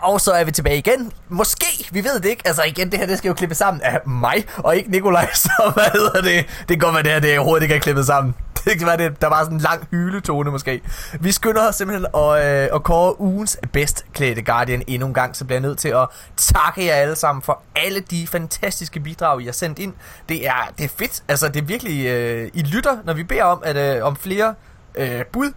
Og 0.01 0.21
så 0.21 0.31
er 0.31 0.43
vi 0.43 0.51
tilbage 0.51 0.77
igen. 0.77 1.11
Måske, 1.29 1.89
vi 1.91 2.03
ved 2.03 2.19
det 2.19 2.29
ikke. 2.29 2.41
Altså 2.45 2.63
igen, 2.63 2.91
det 2.91 2.99
her 2.99 3.05
det 3.05 3.17
skal 3.17 3.27
jo 3.27 3.33
klippe 3.33 3.55
sammen 3.55 3.81
af 3.81 3.99
mig, 4.07 4.45
og 4.57 4.75
ikke 4.75 4.91
Nikolaj, 4.91 5.33
så 5.45 5.71
hvad 5.73 5.91
hedder 5.91 6.21
det? 6.21 6.65
Det 6.69 6.79
går 6.79 6.91
med 6.91 7.03
det 7.03 7.11
her, 7.11 7.19
det 7.19 7.37
overhovedet 7.37 7.63
ikke 7.63 7.75
er 7.75 7.79
klippet 7.79 8.05
sammen. 8.05 8.35
Det 8.65 8.77
kan 8.77 8.87
være, 8.87 8.97
det, 8.97 9.21
der 9.21 9.27
var 9.27 9.43
sådan 9.43 9.57
en 9.57 9.61
lang 9.61 9.87
hyletone 9.91 10.51
måske. 10.51 10.81
Vi 11.19 11.31
skynder 11.31 11.69
os 11.69 11.75
simpelthen 11.75 12.07
at, 12.15 12.45
øh, 12.45 12.69
at 12.73 12.83
kåre 12.83 13.21
ugens 13.21 13.57
bedst 13.71 14.05
klædte 14.13 14.41
Guardian 14.41 14.83
endnu 14.87 15.07
en 15.07 15.13
gang, 15.13 15.35
så 15.35 15.45
bliver 15.45 15.59
jeg 15.59 15.67
nødt 15.67 15.77
til 15.77 15.89
at 15.89 16.07
takke 16.37 16.85
jer 16.85 16.93
alle 16.93 17.15
sammen 17.15 17.41
for 17.41 17.61
alle 17.75 17.99
de 17.99 18.27
fantastiske 18.27 18.99
bidrag, 18.99 19.41
I 19.41 19.45
har 19.45 19.51
sendt 19.51 19.79
ind. 19.79 19.93
Det 20.29 20.47
er, 20.47 20.71
det 20.77 20.83
er 20.83 20.89
fedt. 20.97 21.23
Altså, 21.27 21.47
det 21.47 21.61
er 21.61 21.65
virkelig... 21.65 22.05
Øh, 22.05 22.49
I 22.53 22.61
lytter, 22.61 22.97
når 23.03 23.13
vi 23.13 23.23
beder 23.23 23.43
om, 23.43 23.61
at, 23.65 23.97
øh, 23.97 24.05
om 24.05 24.15
flere 24.15 24.53
øh, 24.95 25.25
bud 25.25 25.51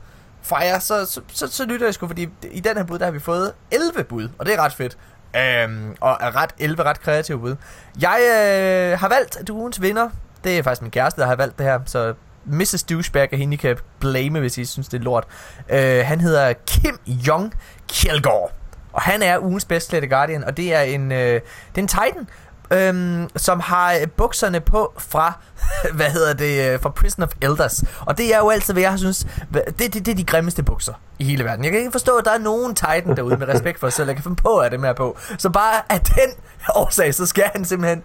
fra 0.48 0.64
jer, 0.64 0.78
så, 0.78 1.06
så, 1.06 1.20
så, 1.32 1.46
så 1.46 1.64
lytter 1.64 1.86
jeg 1.86 1.94
sgu, 1.94 2.06
fordi 2.06 2.28
i 2.50 2.60
den 2.60 2.76
her 2.76 2.84
bud, 2.84 2.98
der 2.98 3.04
har 3.04 3.12
vi 3.12 3.18
fået 3.18 3.52
11 3.70 4.04
bud, 4.04 4.28
og 4.38 4.46
det 4.46 4.54
er 4.54 4.60
ret 4.60 4.72
fedt. 4.72 4.98
Øhm, 5.36 5.96
og 6.00 6.16
er 6.20 6.36
ret 6.36 6.50
11 6.58 6.82
ret 6.82 7.00
kreative 7.00 7.38
bud. 7.38 7.56
Jeg 8.00 8.20
øh, 8.20 8.98
har 8.98 9.08
valgt 9.08 9.50
ugens 9.50 9.82
vinder. 9.82 10.10
Det 10.44 10.58
er 10.58 10.62
faktisk 10.62 10.82
min 10.82 10.90
kæreste, 10.90 11.20
der 11.20 11.26
har 11.26 11.36
valgt 11.36 11.58
det 11.58 11.66
her, 11.66 11.80
så 11.86 12.14
Mrs. 12.44 12.82
Douchebag 12.82 13.28
er 13.32 13.36
hende, 13.36 13.54
I 13.54 13.56
kan 13.56 13.76
blame, 14.00 14.40
hvis 14.40 14.58
I 14.58 14.64
synes, 14.64 14.88
det 14.88 15.00
er 15.00 15.04
lort. 15.04 15.26
Øh, 15.68 16.06
han 16.06 16.20
hedder 16.20 16.52
Kim 16.66 16.98
Jong 17.06 17.54
Kjeldgaard. 17.88 18.52
Og 18.92 19.02
han 19.02 19.22
er 19.22 19.38
ugens 19.38 19.64
bedst 19.64 19.94
Guardian, 20.10 20.44
og 20.44 20.56
det 20.56 20.74
er 20.74 20.80
en, 20.80 21.12
øh, 21.12 21.18
det 21.18 21.42
er 21.74 21.78
en 21.78 21.88
Titan, 21.88 22.28
øhm, 22.70 23.28
som 23.36 23.60
har 23.60 23.92
øh, 23.92 24.08
bukserne 24.16 24.60
på 24.60 24.92
fra, 24.98 25.32
hvad 25.96 26.10
hedder 26.10 26.32
det, 26.32 26.72
øh, 26.72 26.80
fra 26.80 26.88
Prison 26.88 27.22
of 27.22 27.30
Elders. 27.40 27.84
Og 28.00 28.18
det 28.18 28.34
er 28.34 28.38
jo 28.38 28.48
altid, 28.48 28.74
hvad 28.74 28.82
jeg 28.82 28.98
synes, 28.98 29.26
det, 29.54 29.78
det, 29.78 29.94
det 29.94 30.08
er 30.08 30.14
de 30.14 30.24
grimmeste 30.24 30.62
bukser 30.62 30.92
i 31.18 31.24
hele 31.24 31.44
verden. 31.44 31.64
Jeg 31.64 31.72
kan 31.72 31.80
ikke 31.80 31.92
forstå, 31.92 32.16
at 32.16 32.24
der 32.24 32.30
er 32.30 32.38
nogen 32.38 32.74
Titan 32.74 33.16
derude 33.16 33.36
med 33.36 33.48
respekt 33.48 33.80
for 33.80 33.88
sig 33.88 33.96
selv, 33.96 34.08
jeg 34.08 34.16
kan 34.16 34.22
finde 34.22 34.42
på 34.42 34.56
at 34.58 34.72
det 34.72 34.80
med 34.80 34.94
på. 34.94 35.18
Så 35.38 35.50
bare 35.50 35.92
af 35.92 36.00
den 36.00 36.30
årsag, 36.74 37.14
så 37.14 37.26
skal 37.26 37.50
han 37.54 37.64
simpelthen 37.64 38.02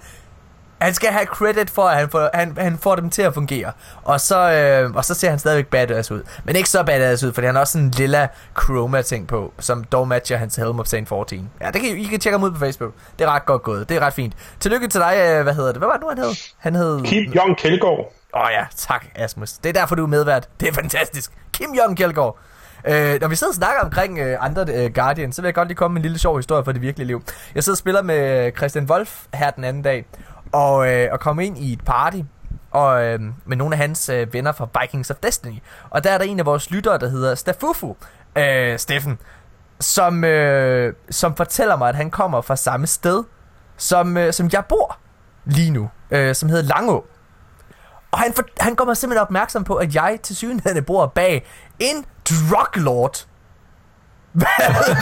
han 0.83 0.93
skal 0.93 1.09
have 1.09 1.25
credit 1.25 1.69
for, 1.69 1.83
at 1.83 1.97
han 1.97 2.09
får, 2.09 2.29
han, 2.33 2.57
han 2.57 2.77
får 2.77 2.95
dem 2.95 3.09
til 3.09 3.21
at 3.21 3.33
fungere. 3.33 3.71
Og 4.03 4.21
så, 4.21 4.51
øh, 4.51 4.95
og 4.95 5.05
så 5.05 5.13
ser 5.13 5.29
han 5.29 5.39
stadigvæk 5.39 5.67
badass 5.67 6.11
ud. 6.11 6.23
Men 6.43 6.55
ikke 6.55 6.69
så 6.69 6.83
badass 6.83 7.23
ud, 7.23 7.33
fordi 7.33 7.45
han 7.45 7.55
har 7.55 7.59
også 7.61 7.71
sådan 7.71 7.85
en 7.85 7.91
lilla 7.91 8.27
chroma-ting 8.61 9.27
på, 9.27 9.53
som 9.59 9.83
dog 9.83 10.07
matcher 10.07 10.37
hans 10.37 10.55
Helm 10.55 10.79
of 10.79 10.85
Saint 10.85 11.07
14. 11.07 11.49
Ja, 11.61 11.71
det 11.71 11.81
kan 11.81 11.89
I, 11.89 12.01
I 12.01 12.03
kan 12.03 12.19
tjekke 12.19 12.37
ham 12.37 12.43
ud 12.43 12.51
på 12.51 12.59
Facebook. 12.59 12.93
Det 13.19 13.25
er 13.25 13.31
ret 13.31 13.45
godt 13.45 13.63
gået. 13.63 13.89
Det 13.89 13.97
er 13.97 14.01
ret 14.01 14.13
fint. 14.13 14.33
Tillykke 14.59 14.87
til 14.87 15.01
dig, 15.01 15.15
øh, 15.17 15.43
hvad 15.43 15.53
hedder 15.53 15.71
det? 15.71 15.77
Hvad 15.77 15.87
var 15.87 15.93
det 15.93 16.01
nu, 16.01 16.09
han 16.09 16.17
hed? 16.17 16.33
Han 16.57 16.75
hed... 16.75 17.03
Kim 17.03 17.31
Jong 17.31 17.57
Kjeldgaard. 17.57 18.13
Åh 18.35 18.41
oh, 18.41 18.47
ja, 18.51 18.65
tak 18.75 19.05
Asmus. 19.15 19.53
Det 19.53 19.69
er 19.69 19.73
derfor, 19.73 19.95
du 19.95 20.03
er 20.03 20.07
medvært. 20.07 20.49
Det 20.59 20.67
er 20.67 20.73
fantastisk. 20.73 21.31
Kim 21.53 21.73
Jong 21.73 21.97
Kjeldgaard. 21.97 22.37
Øh, 22.87 23.21
når 23.21 23.27
vi 23.27 23.35
sidder 23.35 23.51
og 23.51 23.55
snakker 23.55 23.81
omkring 23.81 24.19
øh, 24.19 24.37
andre 24.39 24.65
øh, 24.73 24.93
Guardian, 24.93 25.31
så 25.31 25.41
vil 25.41 25.47
jeg 25.47 25.55
godt 25.55 25.67
lige 25.67 25.75
komme 25.75 25.93
med 25.93 25.99
en 25.99 26.03
lille 26.03 26.19
sjov 26.19 26.37
historie 26.37 26.65
fra 26.65 26.71
det 26.71 26.81
virkelige 26.81 27.07
liv. 27.07 27.23
Jeg 27.55 27.63
sidder 27.63 27.73
og 27.73 27.77
spiller 27.77 28.01
med 28.01 28.51
Christian 28.57 28.85
Wolf 28.85 29.23
her 29.33 29.51
den 29.51 29.63
anden 29.63 29.83
dag, 29.83 30.05
og, 30.53 30.91
øh, 30.91 31.09
og 31.11 31.19
komme 31.19 31.45
ind 31.45 31.57
i 31.57 31.73
et 31.73 31.85
party 31.85 32.19
og, 32.71 33.03
øh, 33.03 33.19
med 33.45 33.57
nogle 33.57 33.75
af 33.75 33.79
hans 33.79 34.09
øh, 34.09 34.33
venner 34.33 34.51
fra 34.51 34.67
Vikings 34.81 35.11
of 35.11 35.17
Destiny. 35.23 35.59
Og 35.89 36.03
der 36.03 36.11
er 36.11 36.17
der 36.17 36.25
en 36.25 36.39
af 36.39 36.45
vores 36.45 36.71
lyttere, 36.71 36.97
der 36.97 37.09
hedder 37.09 37.35
Stafufu, 37.35 37.95
øh, 38.35 38.79
Steffen, 38.79 39.19
som, 39.79 40.23
øh, 40.23 40.93
som 41.09 41.35
fortæller 41.35 41.75
mig, 41.75 41.89
at 41.89 41.95
han 41.95 42.11
kommer 42.11 42.41
fra 42.41 42.55
samme 42.55 42.87
sted, 42.87 43.23
som, 43.77 44.17
øh, 44.17 44.33
som 44.33 44.49
jeg 44.53 44.65
bor 44.69 44.97
lige 45.45 45.71
nu, 45.71 45.89
øh, 46.11 46.35
som 46.35 46.49
hedder 46.49 46.63
Langå. 46.63 47.05
Og 48.11 48.19
han, 48.19 48.33
for, 48.33 48.43
han 48.59 48.75
kommer 48.75 48.93
simpelthen 48.93 49.21
opmærksom 49.21 49.63
på, 49.63 49.75
at 49.75 49.95
jeg 49.95 50.19
til 50.23 50.35
synligheden 50.35 50.83
bor 50.83 51.05
bag 51.05 51.45
en 51.79 52.05
druglord. 52.29 53.27
Hvad 54.33 54.47
er 54.59 54.67
det? 54.73 54.95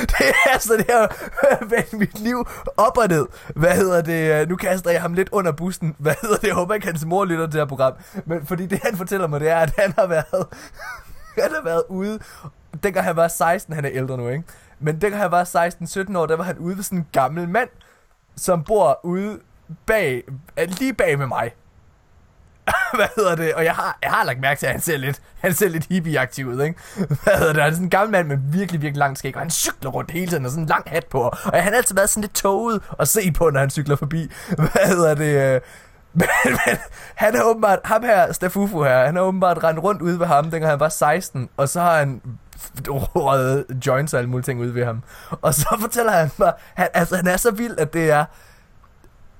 det 0.18 0.28
er 0.28 0.52
altså 0.52 0.74
det 0.76 0.86
her 0.88 1.06
vend 1.64 1.98
mit 1.98 2.18
liv 2.18 2.48
op 2.76 2.98
og 2.98 3.08
ned. 3.08 3.26
Hvad 3.56 3.74
hedder 3.74 4.02
det? 4.02 4.48
Nu 4.48 4.56
kaster 4.56 4.90
jeg 4.90 5.02
ham 5.02 5.14
lidt 5.14 5.28
under 5.32 5.52
bussen. 5.52 5.96
Hvad 5.98 6.14
hedder 6.22 6.36
det? 6.36 6.46
Jeg 6.46 6.54
håber 6.54 6.74
ikke, 6.74 6.86
hans 6.86 7.04
mor 7.04 7.24
lytter 7.24 7.46
til 7.46 7.52
det 7.52 7.60
her 7.60 7.66
program. 7.66 7.92
Men 8.26 8.46
fordi 8.46 8.66
det, 8.66 8.80
han 8.82 8.96
fortæller 8.96 9.26
mig, 9.26 9.40
det 9.40 9.48
er, 9.50 9.56
at 9.56 9.72
han 9.78 9.94
har 9.98 10.06
været, 10.06 10.46
han 11.42 11.50
har 11.54 11.64
været 11.64 11.82
ude. 11.88 12.18
Dengang 12.82 13.06
han 13.06 13.16
var 13.16 13.28
16, 13.28 13.74
han 13.74 13.84
er 13.84 13.90
ældre 13.92 14.16
nu, 14.16 14.28
ikke? 14.28 14.44
Men 14.80 15.00
dengang 15.00 15.22
han 15.22 15.30
var 15.30 15.44
16-17 16.14 16.18
år, 16.18 16.26
der 16.26 16.36
var 16.36 16.44
han 16.44 16.58
ude 16.58 16.76
ved 16.76 16.82
sådan 16.82 16.98
en 16.98 17.06
gammel 17.12 17.48
mand, 17.48 17.68
som 18.36 18.64
bor 18.64 19.00
ude 19.02 19.38
bag, 19.86 20.22
lige 20.56 20.94
bag 20.94 21.18
med 21.18 21.26
mig. 21.26 21.50
hvad 22.98 23.06
hedder 23.16 23.34
det? 23.34 23.54
Og 23.54 23.64
jeg 23.64 23.74
har, 23.74 23.98
jeg 24.02 24.10
har 24.10 24.24
lagt 24.24 24.40
mærke 24.40 24.58
til, 24.58 24.66
at 24.66 24.72
han 24.72 24.80
ser 24.80 24.96
lidt, 24.96 25.20
han 25.38 25.54
ser 25.54 25.68
lidt 25.68 25.86
hippie-aktiv 25.88 26.46
ud, 26.46 26.62
ikke? 26.62 26.80
Hvad 27.24 27.38
hedder 27.38 27.52
det? 27.52 27.62
Han 27.62 27.70
er 27.70 27.74
sådan 27.74 27.86
en 27.86 27.90
gammel 27.90 28.12
mand 28.12 28.28
med 28.28 28.38
virkelig, 28.52 28.82
virkelig 28.82 28.98
lang 28.98 29.18
skæg, 29.18 29.36
og 29.36 29.40
han 29.42 29.50
cykler 29.50 29.90
rundt 29.90 30.10
hele 30.10 30.26
tiden 30.30 30.44
og 30.44 30.50
sådan 30.50 30.64
en 30.64 30.68
lang 30.68 30.84
hat 30.86 31.06
på. 31.06 31.20
Og 31.20 31.62
han 31.62 31.62
har 31.62 31.70
altid 31.70 31.94
været 31.94 32.10
sådan 32.10 32.20
lidt 32.20 32.34
toget 32.34 32.82
at 32.98 33.08
se 33.08 33.32
på, 33.32 33.50
når 33.50 33.60
han 33.60 33.70
cykler 33.70 33.96
forbi. 33.96 34.32
Hvad 34.56 34.86
hedder 34.86 35.14
det? 35.14 35.54
Øh, 35.54 35.60
men, 36.12 36.28
men 36.44 36.76
han 37.14 37.36
er 37.36 37.42
åbenbart, 37.42 37.78
ham 37.84 38.02
her, 38.02 38.32
Stafufu 38.32 38.82
her, 38.82 39.06
han 39.06 39.16
har 39.16 39.22
åbenbart 39.22 39.64
rendt 39.64 39.82
rundt 39.82 40.02
ude 40.02 40.20
ved 40.20 40.26
ham, 40.26 40.50
dengang 40.50 40.70
han 40.70 40.80
var 40.80 40.88
16, 40.88 41.48
og 41.56 41.68
så 41.68 41.80
har 41.80 41.98
han 41.98 42.22
røget 42.88 43.64
joints 43.86 44.14
og 44.14 44.18
alle 44.18 44.30
mulige 44.30 44.44
ting 44.44 44.60
ude 44.60 44.74
ved 44.74 44.84
ham. 44.84 45.02
Og 45.42 45.54
så 45.54 45.76
fortæller 45.80 46.12
han 46.12 46.30
mig, 46.38 46.52
han, 46.74 46.88
altså 46.94 47.16
han 47.16 47.26
er 47.26 47.36
så 47.36 47.50
vild, 47.50 47.78
at 47.78 47.92
det 47.92 48.10
er, 48.10 48.24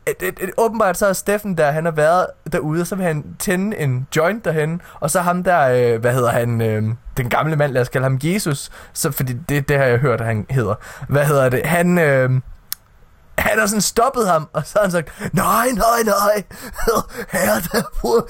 Øh, 0.09 0.29
et, 0.29 0.29
et, 0.29 0.49
et, 0.49 0.51
åbenbart 0.57 0.99
så 0.99 1.07
er 1.07 1.13
Steffen 1.13 1.59
der, 1.59 1.71
han 1.71 1.85
har 1.85 1.93
været 1.93 2.27
derude, 2.53 2.81
og 2.81 2.87
så 2.87 2.97
vil 2.97 3.05
han 3.05 3.25
tænde 3.39 3.77
en 3.77 4.07
joint 4.17 4.45
derhen, 4.45 4.81
og 5.01 5.11
så 5.11 5.21
ham 5.21 5.45
der, 5.45 5.61
øh, 5.69 6.01
hvad 6.01 6.13
hedder 6.13 6.31
han, 6.31 6.61
øh, 6.61 6.83
den 7.17 7.29
gamle 7.29 7.57
mand, 7.57 7.73
lad 7.73 7.83
os 7.83 7.89
kalde 7.89 8.05
ham 8.05 8.19
Jesus, 8.23 8.71
så, 8.93 9.11
fordi 9.11 9.33
det, 9.49 9.69
det 9.69 9.79
har 9.79 9.85
jeg 9.85 9.99
hørt, 9.99 10.21
han 10.21 10.47
hedder. 10.51 10.75
Hvad 11.09 11.25
hedder 11.25 11.49
det? 11.49 11.67
Han, 11.67 11.99
øh, 11.99 12.31
han 13.39 13.59
har 13.59 13.67
sådan 13.67 13.81
stoppet 13.81 14.29
ham, 14.29 14.49
og 14.53 14.63
så 14.67 14.73
har 14.75 14.83
han 14.83 14.91
sagt, 14.91 15.33
nej, 15.33 15.69
nej, 15.71 16.03
nej, 16.05 16.43
her 17.39 17.61
der 17.73 17.83
bruger 18.01 18.21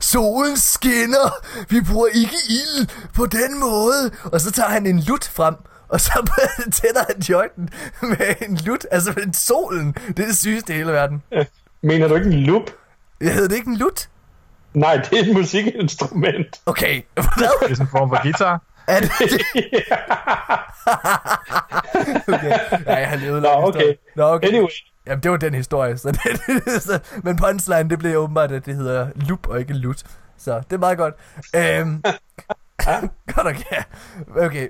solen 0.00 0.56
skinner, 0.56 1.34
vi 1.68 1.80
bruger 1.80 2.06
ikke 2.06 2.36
ild 2.48 2.88
på 3.14 3.26
den 3.26 3.60
måde. 3.60 4.10
Og 4.24 4.40
så 4.40 4.52
tager 4.52 4.68
han 4.68 4.86
en 4.86 5.00
lut 5.00 5.30
frem, 5.34 5.54
og 5.88 6.00
så 6.00 6.30
tænder 6.82 7.04
han 7.08 7.20
jointen 7.20 7.68
med 8.02 8.48
en 8.48 8.56
lut, 8.56 8.86
altså 8.90 9.12
med 9.16 9.32
solen. 9.32 9.92
Det 9.92 10.18
er 10.18 10.26
det 10.26 10.36
sygeste 10.36 10.72
i 10.72 10.76
hele 10.76 10.92
verden. 10.92 11.22
Mener 11.82 12.08
du 12.08 12.14
ikke 12.14 12.26
en 12.26 12.42
lup? 12.42 12.70
Jeg 13.20 13.34
hedder 13.34 13.48
det 13.48 13.56
ikke 13.56 13.68
en 13.70 13.76
lut? 13.76 14.08
Nej, 14.74 14.96
det 14.96 15.18
er 15.18 15.22
et 15.22 15.36
musikinstrument. 15.36 16.60
Okay, 16.66 17.02
hvad? 17.14 17.24
Det 17.62 17.70
er 17.70 17.74
sådan 17.74 17.86
en 17.86 17.90
form 17.90 18.08
for 18.08 18.22
guitar. 18.22 18.62
Er 18.88 19.00
det 19.00 19.10
det? 19.18 19.30
okay. 22.34 22.50
Ja, 22.86 22.94
jeg 22.94 23.08
har 23.08 23.16
levet 23.16 23.42
Nå, 23.42 23.48
okay. 23.48 23.94
Nå, 24.16 24.22
okay. 24.24 24.48
Anyway. 24.48 24.68
Jamen, 25.06 25.22
det 25.22 25.30
var 25.30 25.36
den 25.36 25.54
historie. 25.54 25.98
Så 25.98 26.08
det, 26.08 26.82
så, 26.82 26.98
men 27.22 27.36
punchline, 27.36 27.90
det 27.90 27.98
blev 27.98 28.16
åbenbart, 28.16 28.52
at 28.52 28.66
det 28.66 28.76
hedder 28.76 29.08
lup 29.14 29.46
og 29.46 29.60
ikke 29.60 29.72
lut. 29.72 30.02
Så 30.38 30.60
det 30.70 30.72
er 30.72 30.78
meget 30.78 30.98
godt. 30.98 31.14
Øhm, 31.56 32.02
Godt 33.34 33.46
nok, 33.46 33.56
ja. 33.72 33.82
Okay, 34.46 34.68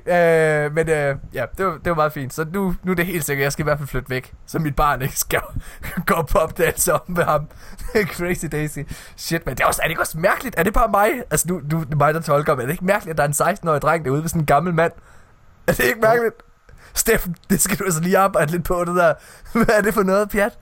øh, 0.66 0.74
men 0.74 0.88
øh, 0.88 1.16
ja, 1.32 1.44
det 1.58 1.66
var, 1.66 1.72
det 1.72 1.86
var 1.86 1.94
meget 1.94 2.12
fint. 2.12 2.34
Så 2.34 2.46
nu, 2.52 2.74
nu 2.82 2.92
er 2.92 2.96
det 2.96 3.06
helt 3.06 3.24
sikkert, 3.24 3.44
jeg 3.44 3.52
skal 3.52 3.62
i 3.62 3.64
hvert 3.64 3.78
fald 3.78 3.88
flytte 3.88 4.10
væk, 4.10 4.32
så 4.46 4.58
mit 4.58 4.76
barn 4.76 5.02
ikke 5.02 5.18
skal 5.18 5.40
gå 6.06 6.22
på 6.22 6.38
opdagelse 6.38 6.92
om 6.92 7.00
med 7.06 7.24
ham. 7.24 7.48
Crazy 8.16 8.46
Daisy. 8.52 8.78
Shit, 9.16 9.46
men 9.46 9.54
det 9.54 9.62
er, 9.62 9.66
også, 9.66 9.80
er 9.82 9.86
det 9.86 9.90
ikke 9.90 10.02
også 10.02 10.18
mærkeligt? 10.18 10.58
Er 10.58 10.62
det 10.62 10.74
bare 10.74 10.88
mig? 10.88 11.10
Altså, 11.30 11.48
nu, 11.48 11.60
nu 11.70 11.80
er 11.80 11.84
det 11.84 11.96
mig, 11.96 12.14
der 12.14 12.20
tolker, 12.20 12.54
men 12.54 12.60
er 12.62 12.66
det 12.66 12.72
ikke 12.72 12.84
mærkeligt, 12.84 13.10
at 13.10 13.36
der 13.38 13.44
er 13.44 13.48
en 13.48 13.56
16-årig 13.56 13.82
dreng 13.82 14.04
derude 14.04 14.22
ved 14.22 14.28
sådan 14.28 14.42
en 14.42 14.46
gammel 14.46 14.74
mand? 14.74 14.92
Er 15.66 15.72
det 15.72 15.84
ikke 15.84 16.00
mærkeligt? 16.00 16.34
Steffen, 16.94 17.36
det 17.50 17.60
skal 17.60 17.78
du 17.78 17.84
altså 17.84 18.00
lige 18.00 18.18
arbejde 18.18 18.52
lidt 18.52 18.64
på, 18.64 18.84
det 18.84 18.96
der. 18.96 19.14
Hvad 19.52 19.74
er 19.78 19.80
det 19.80 19.94
for 19.94 20.02
noget, 20.02 20.30
pjat? 20.30 20.58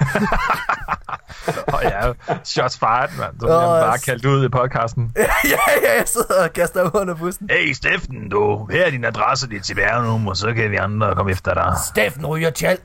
og 1.74 1.82
ja, 1.82 2.12
shots 2.44 2.78
fired, 2.78 3.10
mand. 3.18 3.40
Så 3.40 3.46
oh, 3.46 3.50
bare 3.50 3.98
kaldt 3.98 4.24
ud 4.24 4.44
i 4.44 4.48
podcasten. 4.48 5.12
ja, 5.16 5.22
ja, 5.44 5.96
jeg 5.96 6.02
sidder 6.06 6.44
og 6.44 6.52
kaster 6.52 6.82
ud 6.82 7.00
under 7.00 7.14
bussen. 7.14 7.48
Hey, 7.50 7.72
Steffen, 7.72 8.28
du. 8.28 8.68
Her 8.70 8.86
er 8.86 8.90
din 8.90 9.04
adresse, 9.04 9.48
dit 9.48 9.66
CPR-nummer, 9.66 10.34
så 10.34 10.52
kan 10.52 10.70
vi 10.70 10.76
andre 10.76 11.14
komme 11.14 11.32
efter 11.32 11.54
dig. 11.54 11.74
Steffen 11.84 12.26
ryger 12.26 12.50
tjal. 12.50 12.78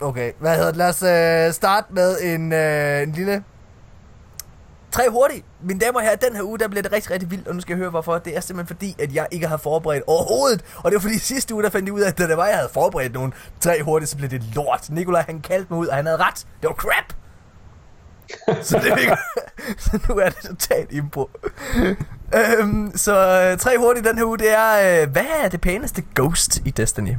Okay, 0.00 0.32
hvad 0.38 0.56
hedder 0.56 0.70
det? 0.70 0.76
Lad 0.76 0.88
os 0.88 1.02
uh, 1.02 1.54
starte 1.54 1.86
med 1.90 2.20
en, 2.20 2.52
uh, 2.52 3.02
en 3.02 3.12
lille 3.12 3.44
Tre 4.90 5.10
hurtigt. 5.10 5.44
Mine 5.62 5.80
damer 5.80 5.98
og 5.98 6.02
herrer, 6.04 6.16
den 6.16 6.36
her 6.36 6.42
uge, 6.42 6.58
der 6.58 6.68
bliver 6.68 6.82
det 6.82 6.92
rigtig, 6.92 7.10
rigtig 7.10 7.30
vildt, 7.30 7.48
og 7.48 7.54
nu 7.54 7.60
skal 7.60 7.72
jeg 7.72 7.78
høre 7.78 7.90
hvorfor. 7.90 8.18
Det 8.18 8.36
er 8.36 8.40
simpelthen 8.40 8.76
fordi, 8.76 8.96
at 9.02 9.14
jeg 9.14 9.26
ikke 9.30 9.46
har 9.46 9.56
forberedt 9.56 10.04
overhovedet. 10.06 10.64
Og 10.76 10.84
det 10.90 10.94
var 10.94 11.00
fordi 11.00 11.18
sidste 11.18 11.54
uge, 11.54 11.62
der 11.62 11.70
fandt 11.70 11.86
jeg 11.86 11.94
ud 11.94 12.00
af, 12.00 12.08
at 12.08 12.18
da 12.18 12.26
det 12.28 12.36
var, 12.36 12.46
jeg 12.46 12.56
havde 12.56 12.70
forberedt 12.72 13.12
nogen 13.12 13.34
tre 13.60 13.82
hurtigt, 13.82 14.10
så 14.10 14.16
blev 14.16 14.30
det 14.30 14.42
lort. 14.54 14.90
Nikolaj, 14.90 15.22
han 15.26 15.40
kaldte 15.40 15.66
mig 15.70 15.78
ud, 15.78 15.86
og 15.86 15.96
han 15.96 16.06
havde 16.06 16.18
ret. 16.18 16.46
Det 16.62 16.68
var 16.68 16.74
crap. 16.74 17.14
så, 18.62 18.78
det 18.78 19.00
ikke, 19.00 19.16
så 19.84 20.00
nu 20.08 20.14
er 20.14 20.28
det 20.28 20.38
totalt 20.48 20.92
impro. 20.92 21.30
øhm, 22.34 22.92
så 22.96 23.42
øh, 23.52 23.58
tre 23.58 23.78
hurtigt 23.78 24.06
den 24.06 24.18
her 24.18 24.24
uge, 24.24 24.38
det 24.38 24.52
er, 24.52 25.02
øh, 25.02 25.10
hvad 25.10 25.26
er 25.44 25.48
det 25.48 25.60
pæneste 25.60 26.02
ghost 26.14 26.56
i 26.64 26.70
Destiny? 26.70 27.14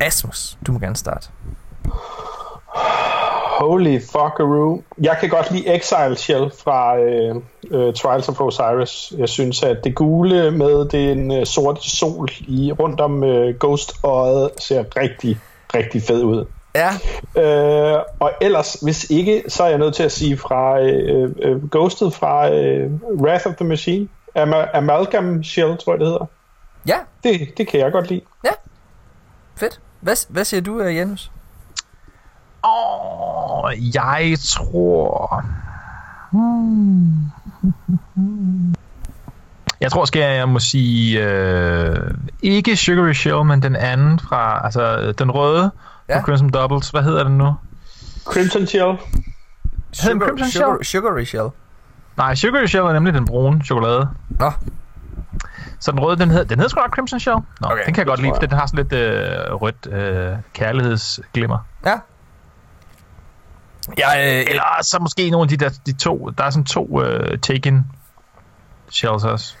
Asmus, 0.00 0.58
du 0.66 0.72
må 0.72 0.78
gerne 0.78 0.96
starte. 0.96 1.28
Holy 3.60 4.00
fuckaroo. 4.00 4.82
Jeg 5.00 5.16
kan 5.20 5.28
godt 5.28 5.50
lide 5.50 5.76
Exile 5.76 6.16
Shell 6.16 6.50
fra 6.64 7.00
uh, 7.00 7.36
uh, 7.70 7.94
Trials 7.94 8.28
of 8.28 8.40
Osiris. 8.40 9.12
Jeg 9.18 9.28
synes, 9.28 9.62
at 9.62 9.84
det 9.84 9.94
gule 9.94 10.50
med 10.50 10.88
den 10.88 11.30
uh, 11.30 11.44
sorte 11.44 11.90
sol 11.90 12.28
i 12.38 12.72
rundt 12.72 13.00
om 13.00 13.22
uh, 13.22 13.54
Ghost 13.60 13.92
øjet 14.04 14.50
ser 14.58 14.84
rigtig, 14.96 15.38
rigtig 15.74 16.02
fed 16.02 16.22
ud. 16.22 16.44
Ja. 16.74 16.90
Uh, 17.94 18.02
og 18.20 18.32
ellers, 18.40 18.74
hvis 18.82 19.10
ikke, 19.10 19.42
så 19.48 19.62
er 19.62 19.68
jeg 19.68 19.78
nødt 19.78 19.94
til 19.94 20.02
at 20.02 20.12
sige 20.12 20.36
fra 20.36 20.80
uh, 20.80 21.52
uh, 21.56 21.70
Ghostet 21.70 22.14
fra 22.14 22.48
uh, 22.50 23.20
Wrath 23.20 23.46
of 23.46 23.54
the 23.54 23.64
Machine. 23.64 24.08
Am- 24.38 24.76
Amalgam 24.76 25.44
Shell, 25.44 25.76
tror 25.78 25.92
jeg 25.92 26.00
det 26.00 26.06
hedder. 26.06 26.26
Ja. 26.88 26.96
Det, 27.22 27.58
det 27.58 27.68
kan 27.68 27.80
jeg 27.80 27.92
godt 27.92 28.08
lide. 28.10 28.20
Ja. 28.44 28.50
Fedt. 29.56 29.80
Hvad, 30.00 30.26
hvad 30.28 30.44
siger 30.44 30.60
du, 30.60 30.82
Janus? 30.82 31.30
Åh, 32.64 33.72
jeg 33.94 34.36
tror... 34.44 35.44
Hmm. 36.30 37.30
Jeg 39.80 39.92
tror, 39.92 40.04
skal 40.04 40.34
jeg 40.34 40.48
må 40.48 40.58
sige, 40.58 41.24
øh, 41.24 42.14
ikke 42.42 42.76
Sugary 42.76 43.12
Shell, 43.12 43.44
men 43.44 43.62
den 43.62 43.76
anden 43.76 44.18
fra, 44.18 44.64
altså 44.64 45.12
den 45.12 45.30
røde 45.30 45.70
ja. 46.08 46.16
fra 46.18 46.22
Crimson 46.22 46.50
Doubles. 46.50 46.90
Hvad 46.90 47.02
hedder 47.02 47.24
den 47.24 47.38
nu? 47.38 47.54
Crimson 48.24 48.66
Shell. 48.66 48.98
Sugar, 49.92 50.26
Crimson 50.26 50.50
sugar, 50.50 50.76
Shell? 50.82 50.84
Sugary 50.84 51.24
Shell. 51.24 51.48
Nej, 52.16 52.34
Sugary 52.34 52.66
Shell 52.66 52.84
er 52.84 52.92
nemlig 52.92 53.14
den 53.14 53.26
brune 53.26 53.64
chokolade. 53.64 54.08
Nå. 54.28 54.52
Så 55.80 55.90
den 55.90 56.00
røde, 56.00 56.18
den 56.18 56.30
hedder, 56.30 56.44
den 56.44 56.58
hedder 56.58 56.68
sgu 56.68 56.80
nok 56.80 56.94
Crimson 56.94 57.20
Shell. 57.20 57.36
Nå, 57.36 57.68
okay, 57.68 57.84
den 57.86 57.94
kan 57.94 57.98
jeg 58.00 58.06
godt 58.06 58.20
lide, 58.20 58.32
for 58.34 58.40
den 58.40 58.52
har 58.52 58.66
sådan 58.66 58.76
lidt 58.84 58.92
øh, 58.92 59.54
rødt 59.54 59.86
øh, 59.92 60.36
kærlighedsglimmer. 60.54 61.58
Ja, 61.86 61.94
Ja, 63.98 64.38
øh, 64.38 64.44
Eller 64.48 64.62
så 64.82 64.98
måske 65.00 65.30
nogle 65.30 65.44
af 65.44 65.48
de 65.48 65.56
der 65.56 65.70
de 65.86 65.92
to, 65.92 66.30
der 66.38 66.44
er 66.44 66.50
sådan 66.50 66.64
to 66.64 66.84
uh, 66.84 67.38
Taken 67.42 67.86
shells 68.90 69.24
også. 69.24 69.54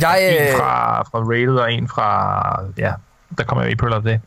Jeg, 0.00 0.36
øh, 0.40 0.46
en 0.46 0.58
fra, 0.58 1.02
fra 1.02 1.18
Rated 1.18 1.56
og 1.56 1.72
en 1.72 1.88
fra, 1.88 2.62
ja, 2.78 2.92
der 3.38 3.44
kommer 3.44 3.64
jo 3.64 3.70
i 3.70 3.74
Pearl 3.74 3.92
of 3.92 4.02
det. 4.02 4.20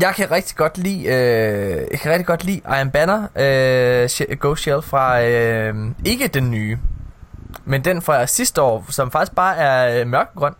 Jeg 0.00 0.14
kan 0.14 0.30
rigtig 0.30 0.56
godt 0.56 0.78
lide, 0.78 1.04
øh, 1.04 1.86
jeg 1.90 2.00
kan 2.00 2.12
rigtig 2.12 2.26
godt 2.26 2.44
lide 2.44 2.60
Iron 2.78 2.90
Banner 2.90 3.22
øh, 3.36 4.38
Ghost 4.40 4.62
Shell 4.62 4.82
fra, 4.82 5.22
øh, 5.22 5.74
ikke 6.04 6.28
den 6.28 6.50
nye, 6.50 6.78
men 7.64 7.84
den 7.84 8.02
fra 8.02 8.26
sidste 8.26 8.62
år, 8.62 8.84
som 8.88 9.10
faktisk 9.10 9.34
bare 9.34 9.56
er 9.56 10.00
øh, 10.00 10.06
mørkgrøn, 10.06 10.54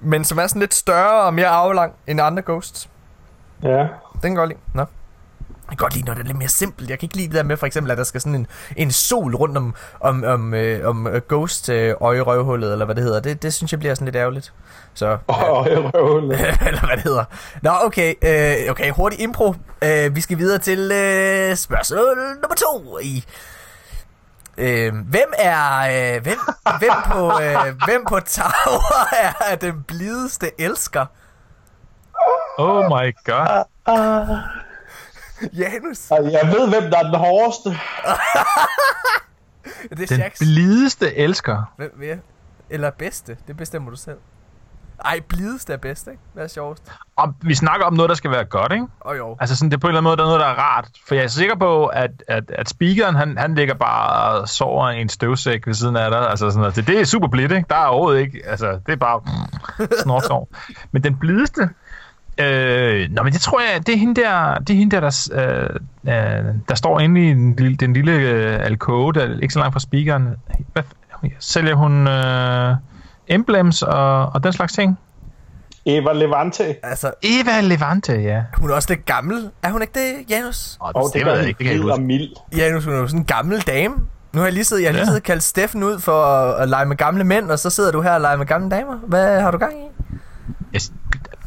men 0.00 0.24
som 0.24 0.38
er 0.38 0.46
sådan 0.46 0.60
lidt 0.60 0.74
større 0.74 1.22
og 1.22 1.34
mere 1.34 1.48
aflang 1.48 1.92
end 2.06 2.20
andre 2.20 2.42
Ghosts. 2.42 2.88
Ja. 3.62 3.78
Den 3.78 3.88
kan 4.22 4.34
godt 4.34 4.48
lide. 4.48 4.60
Nå. 4.74 4.84
Jeg 5.72 5.78
kan 5.78 5.84
godt 5.84 5.94
lide, 5.94 6.06
når 6.06 6.14
det 6.14 6.20
er 6.20 6.26
lidt 6.26 6.38
mere 6.38 6.48
simpelt. 6.48 6.90
Jeg 6.90 6.98
kan 6.98 7.06
ikke 7.06 7.16
lide 7.16 7.26
det 7.26 7.34
der 7.34 7.42
med, 7.42 7.56
for 7.56 7.66
eksempel, 7.66 7.90
at 7.90 7.98
der 7.98 8.04
skal 8.04 8.20
sådan 8.20 8.34
en, 8.34 8.46
en 8.76 8.92
sol 8.92 9.34
rundt 9.36 9.56
om, 9.56 9.74
om, 10.00 10.24
om, 10.24 10.54
øh, 10.54 10.88
om 10.88 11.06
uh, 11.06 11.12
ghost 11.28 11.68
øh, 11.68 11.94
øjerøvhullet, 12.00 12.72
eller 12.72 12.84
hvad 12.84 12.94
det 12.94 13.04
hedder. 13.04 13.20
Det, 13.20 13.42
det 13.42 13.54
synes 13.54 13.72
jeg 13.72 13.78
bliver 13.78 13.94
sådan 13.94 14.04
lidt 14.04 14.16
ærgerligt. 14.16 14.52
Så, 14.94 15.18
øjerøvhullet. 15.28 16.40
eller 16.66 16.86
hvad 16.86 16.96
det 16.96 17.04
hedder. 17.04 17.24
Nå, 17.62 17.70
okay. 17.84 18.14
Øh, 18.22 18.70
okay, 18.70 18.90
hurtig 18.90 19.20
impro. 19.20 19.54
Øh, 19.84 20.16
vi 20.16 20.20
skal 20.20 20.38
videre 20.38 20.58
til 20.58 20.92
øh, 20.92 21.56
spørgsmål 21.56 22.16
nummer 22.42 22.56
to 22.56 22.98
i 23.02 23.24
Øh, 24.58 24.92
hvem 24.94 25.32
er 25.38 25.80
øh, 25.80 26.22
hvem, 26.22 26.38
hvem 26.78 26.92
på 27.06 27.40
øh, 27.42 27.84
hvem 27.84 28.04
på 28.08 28.20
Tower 28.20 29.14
er 29.50 29.54
den 29.54 29.82
blideste 29.82 30.60
elsker? 30.60 31.06
Oh 32.58 32.84
my 32.84 33.14
god. 33.24 33.64
Uh, 33.88 34.30
uh. 34.30 34.38
Janus. 35.52 36.10
Jeg 36.10 36.48
ved, 36.54 36.68
hvem 36.68 36.90
der 36.90 36.98
er 36.98 37.02
den 37.02 37.14
hårdeste. 37.14 37.70
Det 39.82 39.92
er 39.92 39.96
Den 39.96 40.06
Shax. 40.06 40.38
blideste 40.38 41.16
elsker. 41.16 41.72
Hvem 41.76 41.90
jeg? 42.02 42.18
Eller 42.70 42.90
bedste. 42.90 43.36
Det 43.46 43.56
bestemmer 43.56 43.90
du 43.90 43.96
selv. 43.96 44.16
Ej, 45.04 45.20
blideste 45.28 45.72
er 45.72 45.76
bedst, 45.76 46.06
ikke? 46.06 46.20
Hvad 46.34 46.44
er 46.44 46.48
sjovest? 46.48 46.82
Og 47.16 47.34
vi 47.40 47.54
snakker 47.54 47.86
om 47.86 47.94
noget, 47.94 48.08
der 48.08 48.14
skal 48.14 48.30
være 48.30 48.44
godt, 48.44 48.72
ikke? 48.72 48.86
Og 49.00 49.16
jo. 49.18 49.36
Altså 49.40 49.56
sådan, 49.56 49.70
det 49.70 49.76
er 49.76 49.80
på 49.80 49.86
en 49.86 49.90
eller 49.90 49.98
anden 50.00 50.08
måde, 50.10 50.16
der 50.16 50.22
er 50.22 50.26
noget, 50.26 50.40
der 50.40 50.46
er 50.46 50.54
rart. 50.58 50.88
For 51.08 51.14
jeg 51.14 51.24
er 51.24 51.28
sikker 51.28 51.54
på, 51.56 51.86
at, 51.86 52.10
at, 52.28 52.44
at 52.50 52.68
speakeren, 52.68 53.14
han, 53.14 53.38
han 53.38 53.54
ligger 53.54 53.74
bare 53.74 54.38
og 54.40 54.48
sover 54.48 54.90
i 54.90 55.00
en 55.00 55.08
støvsæk 55.08 55.66
ved 55.66 55.74
siden 55.74 55.96
af 55.96 56.10
dig. 56.10 56.30
Altså 56.30 56.50
sådan 56.50 56.60
noget. 56.60 56.76
Det, 56.76 56.86
det 56.86 57.00
er 57.00 57.04
super 57.04 57.28
blidt, 57.28 57.52
ikke? 57.52 57.66
Der 57.70 57.76
er 57.76 57.84
overhovedet 57.86 58.20
ikke, 58.20 58.42
altså 58.46 58.80
det 58.86 58.92
er 58.92 58.96
bare 58.96 59.20
snorksov. 60.02 60.48
Men 60.92 61.04
den 61.04 61.16
blideste, 61.18 61.70
øh, 62.40 63.08
nå, 63.10 63.22
men 63.22 63.32
det 63.32 63.40
tror 63.40 63.60
jeg, 63.60 63.86
det 63.86 63.94
er 63.94 63.98
hende 63.98 64.20
der, 64.20 64.54
det 64.58 64.70
er 64.70 64.78
hende 64.78 64.96
der, 64.96 65.00
der, 65.00 65.28
øh, 65.32 65.68
øh, 66.14 66.54
der 66.68 66.74
står 66.74 67.00
inde 67.00 67.26
i 67.28 67.30
den 67.30 67.56
lille, 67.56 67.76
den 67.76 67.92
lille 67.92 68.12
øh, 68.12 68.58
alcove, 68.64 69.12
der 69.12 69.20
er 69.22 69.38
ikke 69.42 69.54
så 69.54 69.58
langt 69.60 69.72
fra 69.72 69.80
speakeren. 69.80 70.28
Hvad, 70.72 70.82
sælger 71.38 71.74
hun 71.74 72.08
øh, 72.08 72.74
emblems 73.28 73.82
og, 73.82 74.26
og 74.26 74.44
den 74.44 74.52
slags 74.52 74.72
ting? 74.72 74.98
Eva 75.86 76.12
Levante. 76.12 76.86
Altså, 76.86 77.12
Eva 77.22 77.60
Levante, 77.60 78.12
ja. 78.12 78.42
hun 78.58 78.70
er 78.70 78.74
også 78.74 78.88
lidt 78.94 79.06
gammel. 79.06 79.50
Er 79.62 79.70
hun 79.70 79.82
ikke 79.82 79.94
det, 79.94 80.30
Janus? 80.30 80.76
Og 80.80 80.92
Og 80.94 81.10
det, 81.14 81.24
ved 81.24 81.30
var 81.32 81.38
jeg 81.38 81.48
ikke, 81.48 81.58
det 81.58 81.66
kan 81.80 81.88
jeg 81.88 82.00
mild. 82.00 82.30
Janus, 82.56 82.84
hun 82.84 82.94
er 82.94 82.98
jo 82.98 83.06
sådan 83.06 83.20
en 83.20 83.24
gammel 83.26 83.60
dame. 83.60 83.94
Nu 84.32 84.38
har 84.38 84.46
jeg 84.46 84.52
lige 84.52 84.64
siddet, 84.64 84.82
jeg 84.82 84.88
har 84.90 84.92
lige 84.92 85.06
siddet 85.06 85.20
og 85.20 85.24
kaldt 85.24 85.42
Steffen 85.42 85.82
ud 85.82 85.98
for 85.98 86.24
at, 86.24 86.62
at 86.62 86.68
lege 86.68 86.86
med 86.86 86.96
gamle 86.96 87.24
mænd, 87.24 87.50
og 87.50 87.58
så 87.58 87.70
sidder 87.70 87.92
du 87.92 88.00
her 88.00 88.10
og 88.10 88.20
leger 88.20 88.36
med 88.36 88.46
gamle 88.46 88.70
damer. 88.70 88.96
Hvad 89.06 89.40
har 89.40 89.50
du 89.50 89.58
gang 89.58 89.72
i? 89.72 89.84
Jeg- 90.72 90.80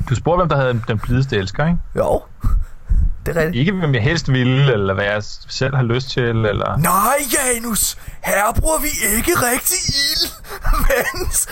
Du 0.10 0.16
spurgte, 0.16 0.38
hvem 0.42 0.50
der 0.50 0.56
havde 0.58 0.82
den 0.88 1.00
blideste 1.00 1.38
elsker, 1.38 1.66
ikke? 1.66 1.78
Jo, 1.96 2.22
det 3.26 3.38
er 3.38 3.42
rigtigt. 3.42 3.56
Ikke 3.56 3.72
hvem 3.72 3.94
jeg 3.94 4.04
helst 4.04 4.32
ville, 4.32 4.74
eller 4.74 4.94
hvad 4.94 5.06
jeg 5.06 5.24
selv 5.24 5.76
har 5.76 5.84
lyst 5.84 6.10
til, 6.10 6.24
eller... 6.24 6.78
Nej, 6.78 7.18
Janus! 7.36 7.98
Her 8.24 8.54
bruger 8.60 8.80
vi 8.82 9.18
ikke 9.18 9.32
rigtig 9.32 9.78
ild, 9.88 10.32
mens... 10.88 11.48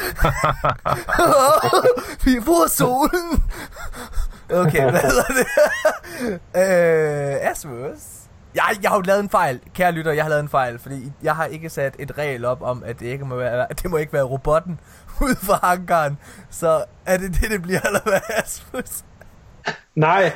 vi 2.26 2.40
bruger 2.46 2.68
solen. 2.68 3.44
Okay, 4.54 4.90
hvad 4.92 5.02
hedder 5.02 5.24
det? 5.24 5.46
øh, 6.56 7.52
Asmus? 7.52 8.02
Jeg, 8.56 8.64
jeg 8.82 8.90
har 8.90 8.98
jo 8.98 9.02
lavet 9.02 9.20
en 9.20 9.30
fejl, 9.30 9.60
kære 9.76 9.92
lytter, 9.92 10.12
jeg 10.12 10.24
har 10.24 10.30
lavet 10.30 10.44
en 10.44 10.50
fejl, 10.50 10.80
fordi 10.80 11.12
jeg 11.24 11.36
har 11.36 11.46
ikke 11.46 11.70
sat 11.70 11.96
et 12.00 12.18
regel 12.18 12.46
op 12.46 12.62
om, 12.62 12.84
at 12.86 13.00
det 13.00 13.06
ikke 13.06 13.26
må 13.26 13.36
være, 13.36 13.66
det 13.84 13.92
må 13.92 13.98
ikke 13.98 14.14
være 14.14 14.24
robotten 14.24 14.80
ud 15.26 15.36
fra 15.36 15.60
hangaren. 15.64 16.18
Så 16.50 16.84
er 17.06 17.18
det 17.18 17.32
det, 17.42 17.52
det 17.52 17.62
bliver, 17.62 17.82
eller 17.82 18.00
hvad, 18.04 18.20
Asmus? 18.30 19.04
Nej, 19.96 20.32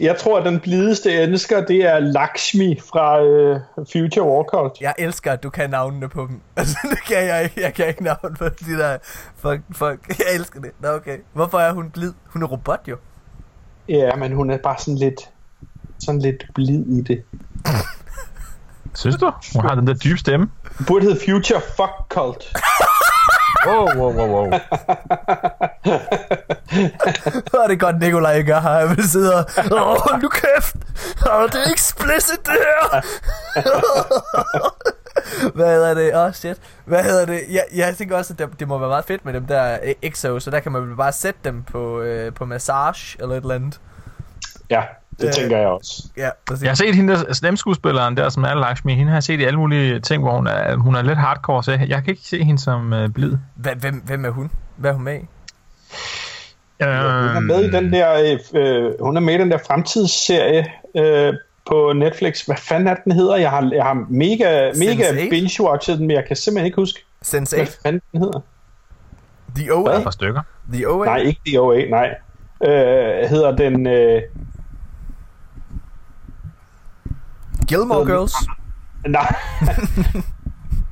jeg 0.00 0.16
tror, 0.16 0.38
at 0.38 0.46
den 0.46 0.60
blideste 0.60 1.12
elsker, 1.12 1.64
det 1.66 1.84
er 1.84 1.98
Lakshmi 1.98 2.80
fra 2.80 3.22
øh, 3.22 3.60
Future 3.76 4.26
Warcraft. 4.26 4.80
Jeg 4.80 4.94
elsker, 4.98 5.32
at 5.32 5.42
du 5.42 5.50
kan 5.50 5.70
navnene 5.70 6.08
på 6.08 6.26
dem. 6.26 6.40
Altså, 6.56 6.78
det 6.82 7.04
kan 7.04 7.26
jeg 7.26 7.44
ikke. 7.44 7.60
Jeg 7.60 7.74
kan 7.74 7.88
ikke 7.88 8.02
navn 8.02 8.36
på 8.38 8.44
de 8.48 8.78
der 8.78 8.98
folk. 9.36 9.60
folk. 9.72 10.08
Jeg 10.08 10.34
elsker 10.34 10.60
det. 10.60 10.70
Nå, 10.80 10.88
okay. 10.88 11.18
Hvorfor 11.32 11.58
er 11.58 11.72
hun 11.72 11.90
blid? 11.90 12.12
Hun 12.26 12.42
er 12.42 12.46
robot, 12.46 12.80
jo. 12.88 12.96
Ja, 13.88 14.16
men 14.16 14.32
hun 14.32 14.50
er 14.50 14.58
bare 14.58 14.78
sådan 14.78 14.98
lidt, 14.98 15.30
sådan 15.98 16.20
lidt 16.20 16.44
blid 16.54 16.86
i 16.86 17.02
det. 17.02 17.22
Synes 18.94 19.16
du? 19.16 19.32
Hun 19.54 19.64
har 19.64 19.74
den 19.74 19.86
der 19.86 19.94
dybe 19.94 20.18
stemme. 20.18 20.50
Det 20.78 20.86
burde 20.86 21.04
hedde 21.04 21.20
Future 21.24 21.60
Fuck 21.76 21.92
Cult. 22.08 22.56
Wow, 23.66 23.86
wow, 23.96 24.12
wow, 24.12 24.28
wow. 24.28 24.48
Hvor 27.50 27.62
er 27.64 27.68
det 27.68 27.80
godt, 27.80 28.00
Nikolaj 28.00 28.34
ikke 28.34 28.52
er 28.52 28.60
her. 28.60 28.70
Jeg 28.70 28.88
vil 28.88 29.08
sidde 29.08 29.34
og... 29.34 29.44
Åh, 29.58 30.22
nu 30.22 30.28
kæft! 30.28 30.76
Åh, 31.30 31.44
det 31.46 31.54
er 31.54 31.74
explicit, 31.74 32.46
det 32.46 32.52
her! 32.52 33.02
Hvad 35.56 35.74
hedder 35.74 35.94
det? 35.94 36.14
Åh, 36.14 36.20
oh, 36.20 36.32
shit. 36.32 36.56
Hvad 36.84 37.04
hedder 37.04 37.26
det? 37.26 37.42
Jeg, 37.50 37.64
jeg 37.74 37.96
tænker 37.96 38.16
også, 38.16 38.32
at 38.32 38.38
det, 38.38 38.60
det 38.60 38.68
må 38.68 38.78
være 38.78 38.88
meget 38.88 39.04
fedt 39.04 39.24
med 39.24 39.32
dem 39.32 39.46
der 39.46 39.78
EXO, 40.02 40.40
så 40.40 40.50
der 40.50 40.60
kan 40.60 40.72
man 40.72 40.88
vel 40.88 40.96
bare 40.96 41.12
sætte 41.12 41.40
dem 41.44 41.62
på, 41.62 42.00
øh, 42.00 42.34
på 42.34 42.44
massage 42.44 43.22
eller 43.22 43.36
et 43.36 43.40
eller 43.42 43.54
andet. 43.54 43.80
Ja, 44.70 44.82
det 45.22 45.28
Øh. 45.28 45.34
tænker 45.34 45.58
jeg 45.58 45.68
også. 45.68 46.02
Ja, 46.16 46.28
præcis. 46.46 46.62
Jeg 46.62 46.70
har 46.70 46.74
set 46.74 46.94
hende 46.94 47.12
der 47.12 47.32
stemskuespilleren 47.32 48.16
der, 48.16 48.28
som 48.28 48.44
er 48.44 48.54
Lakshmi. 48.54 48.94
Hende 48.94 49.08
har 49.10 49.16
jeg 49.16 49.22
set 49.22 49.40
i 49.40 49.44
alle 49.44 49.58
mulige 49.58 50.00
ting, 50.00 50.22
hvor 50.22 50.36
hun 50.36 50.46
er, 50.46 50.76
hun 50.76 50.94
er 50.94 51.02
lidt 51.02 51.18
hardcore, 51.18 51.64
så 51.64 51.70
jeg, 51.70 51.88
jeg 51.88 52.04
kan 52.04 52.10
ikke 52.10 52.22
se 52.22 52.44
hende 52.44 52.60
som 52.62 52.92
uh, 52.92 53.08
blid. 53.08 53.32
Hvem, 53.54 53.78
hvem, 53.78 53.94
hvem 54.06 54.24
er 54.24 54.30
hun? 54.30 54.50
Hvad 54.76 54.90
er 54.90 54.94
hun 54.94 55.04
med 55.04 55.14
i? 55.14 55.26
Hun 56.80 57.36
er 57.36 57.40
med 57.40 57.64
i 57.64 57.70
den 57.70 57.92
der, 57.92 58.36
øh, 58.54 58.90
hun 59.00 59.16
er 59.16 59.20
med 59.20 59.34
i 59.34 59.38
den 59.38 59.50
der 59.50 59.58
fremtidsserie 59.66 60.66
øh, 60.96 61.34
på 61.66 61.92
Netflix. 61.92 62.44
Hvad 62.46 62.56
fanden 62.56 62.88
er 62.88 62.94
det, 62.94 63.04
den 63.04 63.12
hedder? 63.12 63.36
Jeg 63.36 63.50
har, 63.50 63.70
jeg 63.74 63.84
har 63.84 64.06
mega, 64.08 64.72
mega 64.78 65.02
Sense8? 65.02 65.28
binge-watchet 65.30 65.98
den, 65.98 66.06
men 66.06 66.10
jeg 66.16 66.24
kan 66.28 66.36
simpelthen 66.36 66.66
ikke 66.66 66.76
huske, 66.76 66.98
Sense8? 67.24 67.56
hvad 67.56 67.66
fanden 67.82 68.02
den 68.12 68.20
hedder. 68.20 68.40
The 69.56 69.74
OA? 69.74 69.92
er 69.92 69.98
et 69.98 70.04
par 70.04 70.10
stykker. 70.10 70.40
The 70.72 70.88
OA? 70.90 71.04
Nej, 71.04 71.16
ikke 71.18 71.40
DOA, 71.54 71.84
nej. 71.90 72.14
Øh, 72.64 73.28
hedder 73.30 73.56
den... 73.56 73.86
Øh, 73.86 74.22
Gilmore 77.72 78.06
Girls? 78.06 78.34
nej. 79.18 79.34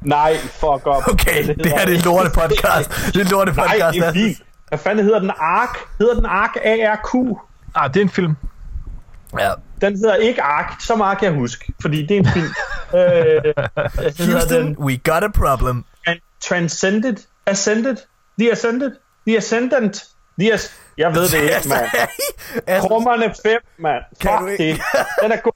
nej, 0.02 0.36
fuck 0.36 0.86
op. 0.86 1.02
Okay, 1.12 1.44
det 1.48 1.66
her 1.66 1.84
det 1.84 1.94
er 1.94 1.98
en 1.98 2.04
lorte 2.04 2.30
podcast. 2.34 2.90
Det 3.06 3.16
er 3.16 3.20
en 3.20 3.30
lorte 3.30 3.52
Nej, 3.52 3.66
podcast. 3.66 3.94
det 3.98 4.06
er 4.06 4.12
fint. 4.12 4.38
Hvad 4.68 4.78
fanden 4.78 5.04
hedder 5.04 5.18
den? 5.20 5.30
Ark? 5.38 5.78
Hedder 5.98 6.14
den 6.14 6.26
Ark 6.26 6.56
ARQ? 6.64 7.14
Ah, 7.74 7.88
det 7.94 8.00
er 8.00 8.04
en 8.04 8.08
film. 8.10 8.36
Ja. 9.38 9.50
Den 9.80 9.92
hedder 9.96 10.14
ikke 10.14 10.42
Ark, 10.42 10.80
så 10.80 10.96
meget 10.96 11.18
kan 11.18 11.28
jeg 11.32 11.34
huske, 11.38 11.72
fordi 11.82 12.06
det 12.06 12.10
er 12.10 12.18
en 12.20 12.26
film. 12.28 12.46
øh, 12.98 14.32
Houston, 14.32 14.62
den 14.66 14.76
we 14.78 14.96
got 14.98 15.24
a 15.24 15.28
problem. 15.28 15.84
Tran- 16.08 16.38
Transcended? 16.48 17.16
Ascended? 17.46 17.96
The 18.38 18.52
Ascended? 18.52 18.90
The 19.26 19.36
Ascendant? 19.36 20.04
The 20.40 20.52
As- 20.54 20.72
jeg 20.98 21.14
ved 21.14 21.22
det 21.28 21.34
ikke, 21.42 21.68
mand. 21.68 22.80
Krummerne 22.88 23.34
5, 23.42 23.58
mand. 23.78 24.02
Kan 24.20 24.30
Fuck 24.30 24.40
du 24.40 24.46
ikke- 24.46 24.64
det. 24.72 24.80
Den 25.22 25.32
er 25.32 25.36
god. 25.36 25.52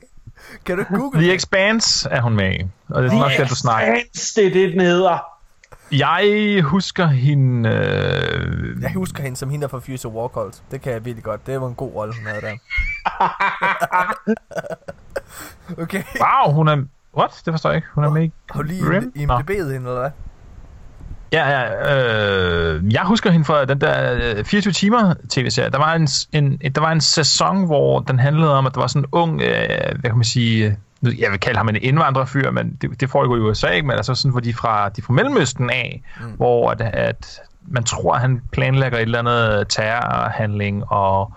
Kan 0.64 0.76
du 0.78 0.84
google 0.84 1.20
The? 1.22 1.34
Expanse 1.34 2.08
er 2.10 2.20
hun 2.20 2.36
med 2.36 2.52
i. 2.54 2.62
Og 2.88 3.02
det 3.02 3.12
er 3.12 3.18
nok 3.18 3.30
den, 3.38 3.46
du 3.46 3.54
snakker. 3.54 3.92
Expanse, 3.94 4.40
det 4.40 4.46
er 4.46 4.50
det, 4.52 4.72
den 4.72 4.80
hedder. 4.80 5.18
Jeg 5.92 6.62
husker 6.62 7.06
hende... 7.06 7.68
Øh, 7.68 8.82
Jeg 8.82 8.92
husker 8.92 9.22
hende 9.22 9.36
som 9.36 9.50
hende 9.50 9.62
der 9.62 9.68
fra 9.68 9.78
Future 9.78 10.12
Warcraft. 10.12 10.62
Det 10.70 10.80
kan 10.80 10.92
jeg 10.92 11.04
virkelig 11.04 11.24
godt. 11.24 11.46
Det 11.46 11.60
var 11.60 11.68
en 11.68 11.74
god 11.74 11.92
rolle, 11.94 12.14
hun 12.14 12.26
havde 12.26 12.40
der. 12.40 12.54
okay. 15.82 16.02
wow, 16.20 16.54
hun 16.54 16.68
er... 16.68 16.84
What? 17.16 17.42
Det 17.44 17.52
forstår 17.52 17.70
jeg 17.70 17.76
ikke. 17.76 17.88
Hun 17.94 18.04
er 18.04 18.10
med 18.10 18.22
i... 18.24 18.32
Har 18.50 18.62
du 18.62 18.68
lige 18.68 18.90
Rim? 18.90 19.12
i 19.14 19.24
Nå. 19.26 19.38
MDB'et 19.38 19.52
hende, 19.72 19.74
eller 19.74 20.00
hvad? 20.00 20.10
Ja, 21.32 21.48
ja. 21.48 21.94
Øh, 21.96 22.92
jeg 22.92 23.02
husker 23.04 23.30
hende 23.30 23.44
fra 23.44 23.64
den 23.64 23.80
der 23.80 24.18
øh, 24.36 24.44
24 24.44 24.72
timer 24.72 25.14
tv-serie. 25.30 25.70
Der 25.70 25.78
var 25.78 25.94
en, 25.94 26.08
en, 26.32 26.58
der 26.74 26.80
var 26.80 26.92
en 26.92 27.00
sæson, 27.00 27.66
hvor 27.66 28.00
den 28.00 28.18
handlede 28.18 28.58
om, 28.58 28.66
at 28.66 28.74
der 28.74 28.80
var 28.80 28.86
sådan 28.86 29.02
en 29.02 29.08
ung, 29.12 29.42
øh, 29.42 29.68
hvad 30.00 30.10
kan 30.10 30.14
man 30.16 30.24
sige, 30.24 30.78
nu- 31.00 31.12
jeg 31.18 31.30
vil 31.30 31.40
kalde 31.40 31.56
ham 31.58 31.68
en 31.68 31.76
indvandrerfyr, 31.76 32.50
men 32.50 32.78
det, 32.80 33.00
det 33.00 33.10
foregår 33.10 33.36
i 33.36 33.40
USA, 33.40 33.68
ikke? 33.68 33.86
men 33.86 33.96
altså 33.96 34.14
sådan, 34.14 34.30
hvor 34.30 34.40
de 34.40 34.50
er 34.50 34.54
fra, 34.54 34.88
de 34.88 35.00
er 35.00 35.04
fra 35.04 35.12
Mellemøsten 35.12 35.70
af, 35.70 36.02
mm. 36.20 36.26
hvor 36.26 36.70
at, 36.70 36.80
at 36.80 37.40
man 37.68 37.84
tror, 37.84 38.14
at 38.14 38.20
han 38.20 38.42
planlægger 38.52 38.98
et 38.98 39.02
eller 39.02 39.18
andet 39.18 39.68
terrorhandling, 39.68 40.84
og, 40.92 41.32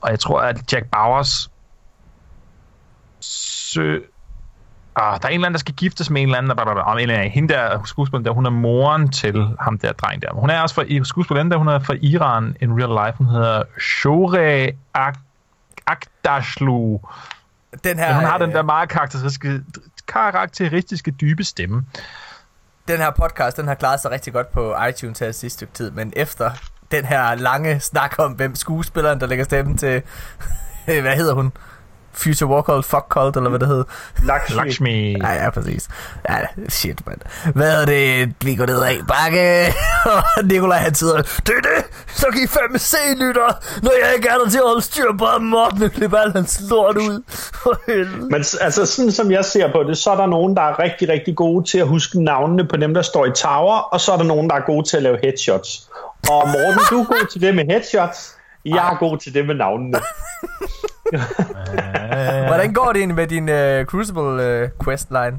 og 0.00 0.10
jeg 0.10 0.20
tror, 0.20 0.40
at 0.40 0.72
Jack 0.72 0.86
Bowers 0.90 1.50
sø, 3.20 3.98
Ah, 4.98 5.18
der 5.22 5.28
er 5.28 5.30
en 5.30 5.34
eller 5.34 5.46
anden, 5.46 5.52
der 5.54 5.58
skal 5.58 5.74
giftes 5.74 6.10
med 6.10 6.22
en 6.22 6.28
eller 6.28 6.38
anden, 6.38 6.56
blablabla. 6.56 6.82
om 6.82 6.96
en 6.98 7.02
eller 7.02 7.14
anden. 7.14 7.30
Hende 7.30 7.54
der 7.54 7.84
skuespilleren 7.84 8.24
der, 8.24 8.30
hun 8.30 8.46
er 8.46 8.50
moren 8.50 9.08
til 9.10 9.48
ham 9.60 9.78
der 9.78 9.92
dreng 9.92 10.22
der. 10.22 10.28
Hun 10.32 10.50
er 10.50 10.60
også 10.60 10.74
fra 10.74 11.04
skuespilleren 11.04 11.50
der, 11.50 11.56
hun 11.56 11.68
er 11.68 11.78
fra 11.78 11.94
Iran 12.00 12.56
in 12.60 12.70
real 12.82 13.06
life. 13.08 13.18
Hun 13.18 13.26
hedder 13.26 13.62
Shore 13.80 14.68
Ak- 14.98 15.20
Akdashlu. 15.86 16.98
Den 17.84 17.98
her, 17.98 18.06
Ja, 18.06 18.14
hun 18.14 18.24
har 18.24 18.38
den 18.38 18.48
øh, 18.50 18.54
der 18.56 18.62
meget 18.62 18.88
karakteristiske, 18.88 19.60
karakteristiske 20.08 21.10
dybe 21.10 21.44
stemme. 21.44 21.84
den 22.88 22.98
her 22.98 23.10
podcast, 23.10 23.56
den 23.56 23.68
har 23.68 23.74
klaret 23.74 24.00
sig 24.00 24.10
rigtig 24.10 24.32
godt 24.32 24.52
på 24.52 24.74
iTunes 24.88 25.18
her 25.18 25.32
sidste 25.32 25.50
stykke 25.58 25.72
tid, 25.72 25.90
men 25.90 26.12
efter 26.16 26.50
den 26.90 27.04
her 27.04 27.34
lange 27.34 27.80
snak 27.80 28.14
om, 28.18 28.32
hvem 28.32 28.54
skuespilleren, 28.54 29.20
der 29.20 29.26
lægger 29.26 29.44
stemmen 29.44 29.76
til, 29.78 30.02
hvad 30.84 31.16
hedder 31.16 31.34
hun? 31.34 31.52
Future 32.16 32.50
Warcraft, 32.50 32.86
Fuck 32.86 33.04
Cult, 33.08 33.36
eller 33.36 33.50
hvad 33.50 33.58
det 33.58 33.68
hedder. 33.68 33.84
Lakshmi. 34.22 34.56
Lakshmi. 34.56 35.12
Ja, 35.12 35.44
ja, 35.44 35.50
præcis. 35.50 35.88
Ja, 36.28 36.36
shit, 36.68 37.06
mand. 37.06 37.20
Hvad 37.54 37.82
er 37.82 37.86
det? 37.86 38.32
Vi 38.44 38.54
går 38.54 38.66
ned 38.66 38.82
ad 38.82 39.06
bakke. 39.08 39.74
Og 40.38 40.44
Nikolaj, 40.44 40.78
han 40.78 40.94
sidder, 40.94 41.16
det 41.16 41.54
er 41.58 41.62
det. 41.62 41.84
Så 42.08 42.26
kan 42.32 42.42
I 42.42 42.46
fandme 42.46 42.78
se, 42.78 42.96
lytter. 43.16 43.80
Når 43.82 43.92
jeg 44.04 44.14
ikke 44.16 44.28
er 44.28 44.38
der 44.38 44.50
til 44.50 44.58
at 44.58 44.64
holde 44.66 44.82
styr 44.82 45.12
på 45.18 45.24
ham 45.24 45.54
op, 45.54 45.78
nu 45.78 45.88
klipper 45.88 46.18
alt 46.18 46.36
hans 46.36 46.62
lort 46.70 46.96
ud. 46.96 47.22
Men 48.30 48.44
altså, 48.60 48.86
sådan 48.86 49.12
som 49.12 49.30
jeg 49.30 49.44
ser 49.44 49.72
på 49.72 49.82
det, 49.82 49.98
så 49.98 50.10
er 50.10 50.16
der 50.16 50.26
nogen, 50.26 50.56
der 50.56 50.62
er 50.62 50.78
rigtig, 50.78 51.08
rigtig 51.08 51.36
gode 51.36 51.64
til 51.64 51.78
at 51.78 51.88
huske 51.88 52.24
navnene 52.24 52.68
på 52.68 52.76
dem, 52.76 52.94
der 52.94 53.02
står 53.02 53.26
i 53.26 53.30
tower, 53.30 53.78
og 53.78 54.00
så 54.00 54.12
er 54.12 54.16
der 54.16 54.24
nogen, 54.24 54.50
der 54.50 54.56
er 54.56 54.66
gode 54.66 54.88
til 54.88 54.96
at 54.96 55.02
lave 55.02 55.18
headshots. 55.22 55.88
Og 56.30 56.48
Morten, 56.48 56.80
du 56.90 57.00
er 57.00 57.04
god 57.04 57.26
til 57.32 57.40
det 57.40 57.54
med 57.54 57.64
headshots. 57.70 58.36
Jeg 58.64 58.92
er 58.92 58.98
god 58.98 59.18
til 59.18 59.34
det 59.34 59.46
med 59.46 59.54
navnene. 59.54 59.98
Hvordan 62.48 62.72
går 62.72 62.92
det 62.92 62.98
egentlig 62.98 63.16
med 63.16 63.26
din 63.26 63.48
uh, 63.48 63.86
Crucible 63.86 64.62
uh, 64.62 64.68
questline? 64.84 65.38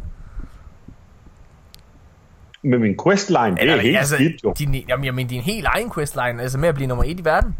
med 2.63 2.80
min 2.80 2.95
questline, 3.06 3.51
det 3.51 3.58
er 3.58 3.62
Eller, 3.62 3.82
helt 3.82 3.97
altså, 3.97 4.15
skidt 4.15 4.43
jo. 4.43 4.53
din, 4.60 4.75
jamen, 4.75 5.06
jeg 5.06 5.13
mener, 5.13 5.30
din 5.30 5.41
helt 5.41 5.67
egen 5.75 5.91
questline, 5.95 6.41
altså 6.41 6.58
med 6.58 6.69
at 6.69 6.75
blive 6.75 6.88
nummer 6.88 7.03
et 7.08 7.19
i 7.19 7.25
verden. 7.25 7.56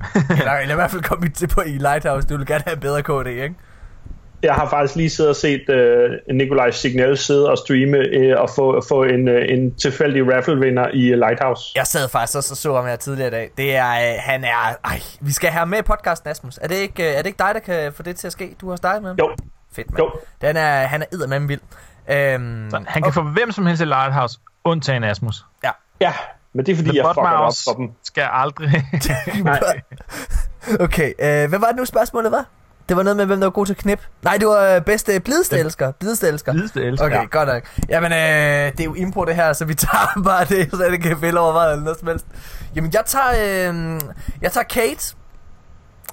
eller, 0.38 0.52
eller 0.52 0.74
i 0.74 0.74
hvert 0.74 0.90
fald 0.90 1.02
komme 1.02 1.28
til 1.28 1.46
på 1.46 1.60
i 1.60 1.78
Lighthouse, 1.78 2.28
du 2.28 2.36
vil 2.36 2.46
gerne 2.46 2.64
have 2.66 2.80
bedre 2.80 3.02
KD, 3.02 3.26
ikke? 3.26 3.54
Jeg 4.42 4.54
har 4.54 4.68
faktisk 4.68 4.96
lige 4.96 5.10
siddet 5.10 5.30
og 5.30 5.36
set 5.36 5.64
uh, 5.68 6.34
Nikolaj 6.36 6.70
Signal 6.70 7.16
sidde 7.18 7.50
og 7.50 7.58
streame 7.58 7.98
uh, 7.98 8.42
og 8.42 8.50
få, 8.50 8.82
få 8.88 9.02
en, 9.04 9.28
uh, 9.28 9.34
en 9.48 9.74
tilfældig 9.74 10.22
raffle-vinder 10.36 10.88
i 10.94 11.12
uh, 11.12 11.18
Lighthouse. 11.18 11.62
Jeg 11.74 11.86
sad 11.86 12.08
faktisk 12.08 12.36
også 12.36 12.52
og 12.52 12.56
så 12.56 12.74
ham 12.74 12.86
her 12.86 12.96
tidligere 12.96 13.28
i 13.28 13.30
dag. 13.30 13.50
Det 13.56 13.76
er, 13.76 13.90
øh, 13.90 14.14
han 14.20 14.44
er, 14.44 14.76
ej, 14.84 15.00
vi 15.20 15.32
skal 15.32 15.50
have 15.50 15.58
ham 15.58 15.68
med 15.68 15.78
i 15.78 15.82
podcasten, 15.82 16.30
Asmus. 16.30 16.58
Er 16.62 16.68
det, 16.68 16.76
ikke, 16.76 17.02
øh, 17.02 17.14
er 17.14 17.18
det 17.18 17.26
ikke 17.26 17.38
dig, 17.38 17.50
der 17.54 17.60
kan 17.60 17.92
få 17.92 18.02
det 18.02 18.16
til 18.16 18.26
at 18.26 18.32
ske? 18.32 18.56
Du 18.60 18.68
har 18.68 18.76
startet 18.76 19.02
med 19.02 19.10
ham? 19.10 19.16
Jo, 19.18 19.30
Fedt, 19.72 19.90
mand. 19.90 19.98
jo. 19.98 20.10
Den 20.40 20.56
er, 20.56 20.70
han 20.86 21.02
er 21.02 21.06
eddermame 21.12 21.48
vild. 21.48 21.60
Øhm, 22.10 22.70
Så 22.70 22.84
han 22.88 23.02
kan 23.02 23.12
få 23.12 23.22
hvem 23.22 23.52
som 23.52 23.66
helst 23.66 23.82
i 23.82 23.84
Lighthouse, 23.84 24.38
undtagen 24.64 25.04
Asmus. 25.04 25.44
Ja. 25.64 25.70
Ja, 26.00 26.12
men 26.52 26.66
det 26.66 26.72
er 26.72 26.76
fordi, 26.76 26.88
The 26.88 26.96
jeg 26.98 27.06
fucker 27.14 27.22
det 27.30 27.38
op 27.38 27.52
for 27.64 27.72
dem. 27.72 27.90
skal 28.02 28.28
aldrig... 28.32 28.70
Nej. 29.44 29.60
Okay, 30.80 31.08
øh, 31.18 31.48
hvad 31.48 31.58
var 31.58 31.66
det 31.66 31.76
nu 31.76 31.84
spørgsmålet 31.84 32.32
var? 32.32 32.44
Det 32.88 32.96
var 32.96 33.02
noget 33.02 33.16
med, 33.16 33.26
hvem 33.26 33.40
der 33.40 33.46
var 33.46 33.50
god 33.50 33.66
til 33.66 33.76
knip. 33.76 34.00
Nej, 34.22 34.36
det 34.36 34.48
var 34.48 34.74
øh, 34.74 34.80
bedste 34.82 35.20
blideste 35.20 35.58
elsker. 35.58 35.92
Blideste 35.92 36.28
elsker. 36.28 36.52
Blideste 36.52 36.82
elsker. 36.84 37.06
Okay, 37.06 37.16
Ja. 37.16 37.24
godt 37.24 37.48
nok. 37.48 37.62
Jamen, 37.88 38.12
øh, 38.12 38.18
det 38.72 38.80
er 38.80 38.84
jo 38.84 38.94
impro 38.94 39.24
det 39.24 39.34
her, 39.34 39.52
så 39.52 39.64
vi 39.64 39.74
tager 39.74 40.20
bare 40.24 40.44
det, 40.44 40.70
så 40.70 40.84
det 40.90 41.02
kan 41.02 41.16
fælde 41.20 41.40
over 41.40 41.62
eller 41.62 41.84
noget 41.84 41.98
som 41.98 42.08
helst. 42.08 42.26
Jamen, 42.76 42.90
jeg 42.94 43.02
tager, 43.06 43.28
øh, 43.72 44.00
jeg 44.42 44.52
tager 44.52 44.64
Kate. 44.64 45.14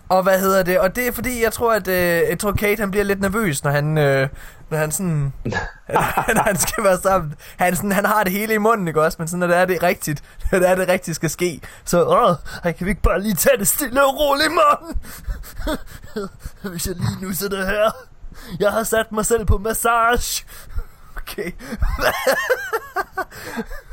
Og 0.09 0.23
hvad 0.23 0.39
hedder 0.39 0.63
det? 0.63 0.79
Og 0.79 0.95
det 0.95 1.07
er 1.07 1.11
fordi, 1.11 1.43
jeg 1.43 1.53
tror, 1.53 1.73
at 1.73 1.87
øh, 1.87 2.29
jeg 2.29 2.39
tror, 2.39 2.51
Kate 2.51 2.79
han 2.79 2.91
bliver 2.91 3.03
lidt 3.03 3.21
nervøs, 3.21 3.63
når 3.63 3.71
han, 3.71 3.97
øh, 3.97 4.29
når 4.69 4.77
han 4.77 4.91
sådan, 4.91 5.33
når 6.35 6.43
han 6.43 6.57
skal 6.57 6.83
være 6.83 6.97
sammen. 6.97 7.33
Han, 7.57 7.75
sådan, 7.75 7.91
han 7.91 8.05
har 8.05 8.23
det 8.23 8.31
hele 8.33 8.53
i 8.53 8.57
munden, 8.57 8.87
ikke 8.87 9.01
også? 9.01 9.15
Men 9.19 9.27
sådan, 9.27 9.39
når 9.39 9.47
det 9.47 9.57
er 9.57 9.65
det 9.65 9.83
rigtigt, 9.83 10.23
når 10.51 10.59
det 10.59 10.69
er 10.69 10.75
det 10.75 10.87
rigtigt 10.87 11.15
skal 11.15 11.29
ske, 11.29 11.61
så 11.85 12.05
åh, 12.05 12.35
ej, 12.63 12.71
kan 12.71 12.85
vi 12.85 12.89
ikke 12.89 13.01
bare 13.01 13.21
lige 13.21 13.35
tage 13.35 13.57
det 13.57 13.67
stille 13.67 14.05
og 14.05 14.19
roligt, 14.19 14.51
mand? 14.51 14.95
Hvis 16.71 16.87
jeg 16.87 16.95
lige 16.95 17.17
nu 17.21 17.29
det 17.29 17.67
her. 17.67 17.91
Jeg 18.59 18.71
har 18.71 18.83
sat 18.83 19.11
mig 19.11 19.25
selv 19.25 19.45
på 19.45 19.57
massage. 19.57 20.45
Okay. 21.27 21.51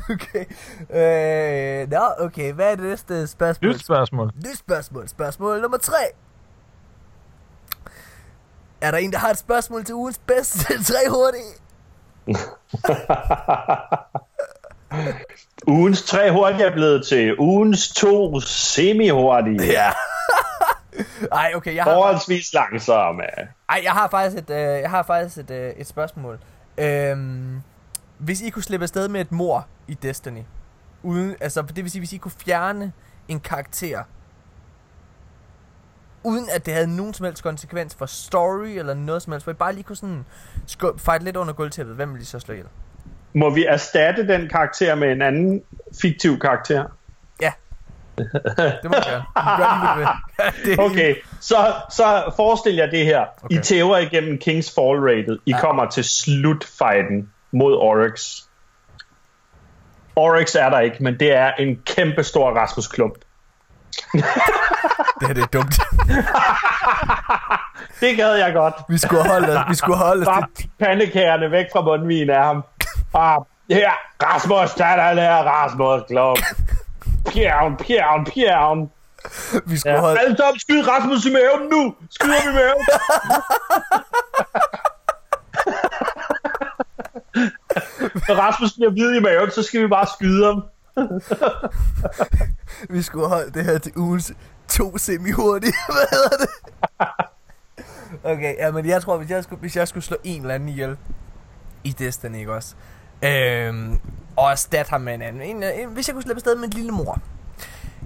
okay. 0.13 0.45
Øh, 0.89 1.89
nå, 1.91 2.03
okay. 2.19 2.53
Hvad 2.53 2.71
er 2.71 2.75
det 2.75 2.85
næste 2.85 3.27
spørgsmål? 3.27 3.71
Nyt 3.71 3.83
spørgsmål. 3.83 4.31
Nyt 4.35 4.57
spørgsmål. 4.57 5.07
Spørgsmål 5.07 5.61
nummer 5.61 5.77
3. 5.77 5.93
Er 8.81 8.91
der 8.91 8.97
en, 8.97 9.11
der 9.11 9.17
har 9.17 9.29
et 9.29 9.37
spørgsmål 9.37 9.85
til 9.85 9.95
ugens 9.95 10.17
bedste 10.27 10.59
tre 10.93 11.09
hurtige? 11.09 11.53
Ugens 15.67 16.03
tre 16.03 16.31
hurtige 16.31 16.63
er 16.63 16.71
blevet 16.71 17.05
til 17.07 17.39
ugens 17.39 17.93
to 17.93 18.39
semi-hurtige. 18.39 19.63
Ja. 19.63 19.91
Ej, 21.31 21.51
okay, 21.55 21.75
jeg 21.75 21.83
har, 21.83 21.93
Forholdsvis 21.93 22.53
langsomme. 22.53 23.23
ej, 23.69 23.81
jeg 23.83 23.91
har 23.91 24.07
faktisk 24.09 24.43
et, 24.43 24.49
øh, 24.49 24.81
jeg 24.81 24.89
har 24.89 25.03
faktisk 25.03 25.37
et, 25.37 25.51
øh, 25.51 25.69
et 25.69 25.87
spørgsmål. 25.87 26.39
Øhm, 26.77 27.61
hvis 28.17 28.41
I 28.41 28.49
kunne 28.49 28.63
slippe 28.63 28.83
afsted 28.83 29.07
med 29.07 29.21
et 29.21 29.31
mor 29.31 29.67
i 29.87 29.93
Destiny, 29.93 30.41
uden, 31.03 31.35
altså 31.41 31.61
det 31.61 31.83
vil 31.83 31.91
sige, 31.91 31.99
hvis 31.99 32.13
I 32.13 32.17
kunne 32.17 32.31
fjerne 32.31 32.93
en 33.27 33.39
karakter, 33.39 34.03
uden 36.23 36.49
at 36.55 36.65
det 36.65 36.73
havde 36.73 36.95
nogen 36.95 37.13
som 37.13 37.23
helst 37.23 37.43
konsekvens 37.43 37.95
for 37.95 38.05
story 38.05 38.67
eller 38.67 38.93
noget 38.93 39.21
som 39.21 39.33
helst, 39.33 39.45
hvor 39.45 39.53
I 39.53 39.55
bare 39.55 39.73
lige 39.73 39.83
kunne 39.83 39.95
sådan 39.95 40.25
skub, 40.67 40.99
fight 40.99 41.23
lidt 41.23 41.35
under 41.35 41.53
gulvtæppet, 41.53 41.95
hvem 41.95 42.13
vil 42.13 42.21
I 42.21 42.25
så 42.25 42.39
slå 42.39 42.53
ihjel? 42.53 42.67
Må 43.33 43.49
vi 43.49 43.65
erstatte 43.65 44.27
den 44.27 44.49
karakter 44.49 44.95
med 44.95 45.11
en 45.11 45.21
anden 45.21 45.63
fiktiv 46.01 46.39
karakter? 46.39 46.85
Det 48.17 48.89
må 48.89 48.95
jeg 48.95 49.03
gerne. 49.05 49.23
Gør 49.57 50.21
det 50.65 50.79
Okay, 50.79 51.15
så, 51.39 51.73
så 51.89 52.33
forestil 52.35 52.75
jer 52.75 52.89
det 52.89 53.05
her. 53.05 53.25
Okay. 53.43 53.55
I 53.55 53.61
tæver 53.61 53.97
igennem 53.97 54.37
Kings 54.37 54.73
Fall 54.75 54.99
rated. 54.99 55.39
I 55.45 55.51
ja. 55.51 55.59
kommer 55.59 55.89
til 55.89 56.03
slutfighten 56.03 57.29
mod 57.51 57.75
Oryx. 57.77 58.41
Oryx 60.15 60.55
er 60.55 60.69
der 60.69 60.79
ikke, 60.79 61.03
men 61.03 61.19
det 61.19 61.35
er 61.35 61.51
en 61.51 61.79
kæmpe 61.85 62.23
stor 62.23 62.51
Rasmus 62.51 62.87
Klump. 62.87 63.13
Det 64.13 64.23
her 65.27 65.33
det 65.33 65.43
er 65.43 65.47
dumt. 65.47 65.79
Det 67.99 68.17
gad 68.17 68.35
jeg 68.35 68.53
godt. 68.53 68.73
Vi 68.89 68.97
skulle 68.97 69.29
holde 69.29 69.57
os, 69.59 69.65
vi 69.69 69.75
skulle 69.75 69.97
holde 69.97 70.25
Bare 70.25 70.47
pandekagerne 70.79 71.51
væk 71.51 71.65
fra 71.73 71.81
mundvinen 71.81 72.29
af 72.29 72.43
ham. 72.43 72.63
Ah, 73.13 73.41
her, 73.69 73.91
Rasmus, 74.23 74.73
der 74.73 74.85
er 74.85 75.13
der, 75.13 75.43
Rasmus 75.43 76.03
Klump. 76.07 76.39
Pjern, 77.25 77.77
pjern, 77.77 78.25
pjern. 78.25 78.91
vi 79.65 79.77
skulle 79.77 79.93
Ja. 79.95 79.99
holde, 80.01 80.19
Alle 80.19 80.37
sammen, 80.37 80.59
skyd 80.59 80.87
Rasmus 80.87 81.25
i 81.25 81.31
maven 81.31 81.69
nu! 81.69 81.95
Skyd 82.09 82.29
ham 82.29 82.51
i 82.51 82.55
maven! 82.55 82.85
Når 88.27 88.35
Rasmus 88.35 88.73
bliver 88.73 88.91
hvid 88.91 89.15
i 89.15 89.19
maven, 89.19 89.51
så 89.51 89.63
skal 89.63 89.81
vi 89.81 89.87
bare 89.87 90.07
skyde 90.15 90.45
ham. 90.45 90.63
vi 92.89 93.01
skulle 93.01 93.27
holde 93.27 93.51
det 93.51 93.65
her 93.65 93.77
til 93.77 93.91
ugens 93.95 94.33
to 94.67 94.97
semi-hurtige. 94.97 95.73
Hvad 95.93 96.07
hedder 96.11 96.37
det? 96.45 96.49
Okay, 98.23 98.55
ja, 98.57 98.71
men 98.71 98.85
jeg 98.85 99.01
tror, 99.01 99.17
hvis 99.17 99.29
jeg 99.29 99.43
skulle, 99.43 99.59
hvis 99.59 99.75
jeg 99.75 99.87
skulle 99.87 100.03
slå 100.03 100.17
en 100.23 100.41
eller 100.41 100.55
anden 100.55 100.69
ihjel 100.69 100.97
i 101.83 101.89
Destiny, 101.91 102.37
ikke 102.37 102.53
også? 102.53 102.75
Øhm, 103.23 103.99
og 104.35 104.51
erstatte 104.51 104.89
ham 104.89 105.01
med 105.01 105.13
en 105.13 105.21
anden. 105.21 105.41
En, 105.41 105.63
en, 105.63 105.89
hvis 105.89 106.07
jeg 106.07 106.13
kunne 106.13 106.23
slippe 106.23 106.37
afsted 106.37 106.55
med 106.55 106.63
en 106.63 106.73
lille 106.73 106.91
mor. 106.91 107.19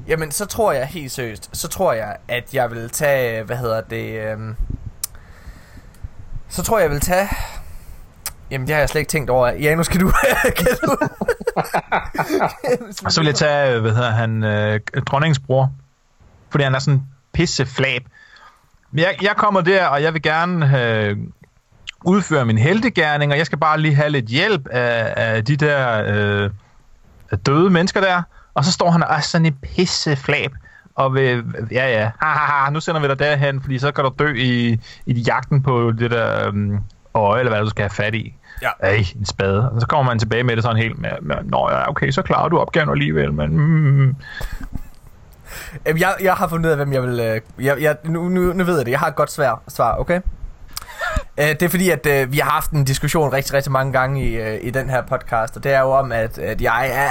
Jamen, 0.07 0.31
så 0.31 0.45
tror 0.45 0.71
jeg 0.71 0.87
helt 0.87 1.11
seriøst, 1.11 1.49
så 1.53 1.67
tror 1.67 1.93
jeg, 1.93 2.17
at 2.27 2.53
jeg 2.53 2.71
vil 2.71 2.89
tage, 2.89 3.43
hvad 3.43 3.57
hedder 3.57 3.81
det, 3.81 4.31
øhm, 4.31 4.55
så 6.49 6.63
tror 6.63 6.77
jeg, 6.77 6.83
jeg 6.83 6.91
vil 6.91 7.01
tage, 7.01 7.29
jamen 8.51 8.67
det 8.67 8.75
har 8.75 8.81
jeg 8.81 8.89
slet 8.89 8.99
ikke 8.99 9.09
tænkt 9.09 9.29
over. 9.29 9.47
Ja, 9.47 9.75
nu 9.75 9.83
skal 9.83 10.01
du, 10.01 10.11
kan 10.57 10.67
du? 10.83 10.97
Og 13.05 13.11
så 13.11 13.19
vil 13.19 13.25
jeg 13.25 13.35
tage, 13.35 13.75
øh, 13.75 13.81
hvad 13.81 13.91
hedder 13.91 14.11
han, 14.11 14.43
øh, 14.43 14.79
dronningens 15.05 15.39
bror. 15.39 15.71
Fordi 16.49 16.63
han 16.63 16.75
er 16.75 16.79
sådan 16.79 17.03
pisse 17.33 17.65
flab. 17.65 18.01
Men 18.91 18.99
jeg, 18.99 19.15
jeg 19.21 19.35
kommer 19.35 19.61
der, 19.61 19.85
og 19.85 20.03
jeg 20.03 20.13
vil 20.13 20.21
gerne 20.21 20.79
øh, 20.79 21.17
udføre 22.03 22.45
min 22.45 22.57
heltegærning, 22.57 23.31
og 23.31 23.37
jeg 23.37 23.45
skal 23.45 23.57
bare 23.57 23.79
lige 23.79 23.95
have 23.95 24.09
lidt 24.09 24.25
hjælp 24.25 24.67
af, 24.67 25.13
af 25.17 25.45
de 25.45 25.55
der 25.55 26.03
øh, 26.07 26.49
døde 27.45 27.69
mennesker 27.69 28.01
der. 28.01 28.21
Og 28.53 28.65
så 28.65 28.71
står 28.71 28.91
han 28.91 29.03
og 29.03 29.15
er 29.15 29.19
sådan 29.19 29.45
en 29.45 29.53
pisse 29.53 30.15
flab. 30.15 30.51
Og 30.95 31.13
vil, 31.13 31.43
ja 31.71 31.89
ja, 31.89 32.11
ha, 32.19 32.27
ha, 32.27 32.63
ha, 32.63 32.69
nu 32.69 32.79
sender 32.79 33.01
vi 33.01 33.07
dig 33.07 33.19
derhen, 33.19 33.61
fordi 33.61 33.79
så 33.79 33.91
kan 33.91 34.03
du 34.03 34.13
dø 34.19 34.33
i, 34.35 34.79
i 35.05 35.13
jagten 35.13 35.63
på 35.63 35.91
det 35.91 36.11
der 36.11 36.47
øhm, 36.47 36.79
øje, 37.13 37.39
eller 37.39 37.51
hvad 37.51 37.61
du 37.61 37.69
skal 37.69 37.83
have 37.83 37.89
fat 37.89 38.15
i. 38.15 38.33
Ja. 38.61 38.69
Ej, 38.79 39.05
en 39.19 39.25
spade. 39.25 39.71
Og 39.71 39.81
så 39.81 39.87
kommer 39.87 40.11
man 40.11 40.19
tilbage 40.19 40.43
med 40.43 40.55
det 40.55 40.63
sådan 40.63 40.77
helt 40.77 40.99
med, 40.99 41.11
med 41.21 41.35
Nå 41.43 41.69
ja, 41.71 41.89
okay, 41.89 42.11
så 42.11 42.21
klarer 42.21 42.49
du 42.49 42.59
opgaven 42.59 42.89
alligevel, 42.89 43.33
men... 43.33 43.57
Mm, 43.57 44.15
Jamen, 45.85 46.01
jeg, 46.01 46.15
jeg 46.21 46.33
har 46.33 46.47
fundet 46.47 46.65
ud 46.65 46.71
af, 46.71 46.77
hvem 46.77 46.93
jeg 46.93 47.03
vil... 47.03 47.19
Øh, 47.19 47.65
jeg, 47.65 47.81
jeg, 47.81 47.97
nu, 48.03 48.29
nu, 48.29 48.53
nu 48.53 48.63
ved 48.63 48.77
jeg 48.77 48.85
det. 48.85 48.91
Jeg 48.91 48.99
har 48.99 49.07
et 49.07 49.15
godt 49.15 49.31
svar, 49.31 49.61
svar 49.67 49.95
okay? 49.95 50.21
Øh, 51.39 51.47
det 51.47 51.63
er 51.63 51.69
fordi, 51.69 51.89
at 51.89 52.05
øh, 52.05 52.31
vi 52.31 52.37
har 52.37 52.51
haft 52.51 52.71
en 52.71 52.83
diskussion 52.83 53.33
rigtig, 53.33 53.53
rigtig 53.53 53.71
mange 53.71 53.93
gange 53.93 54.23
i, 54.23 54.35
øh, 54.35 54.59
i 54.61 54.69
den 54.69 54.89
her 54.89 55.01
podcast, 55.01 55.57
og 55.57 55.63
det 55.63 55.73
er 55.73 55.79
jo 55.79 55.91
om, 55.91 56.11
at, 56.11 56.37
at 56.37 56.61
jeg 56.61 56.89
er, 56.89 57.09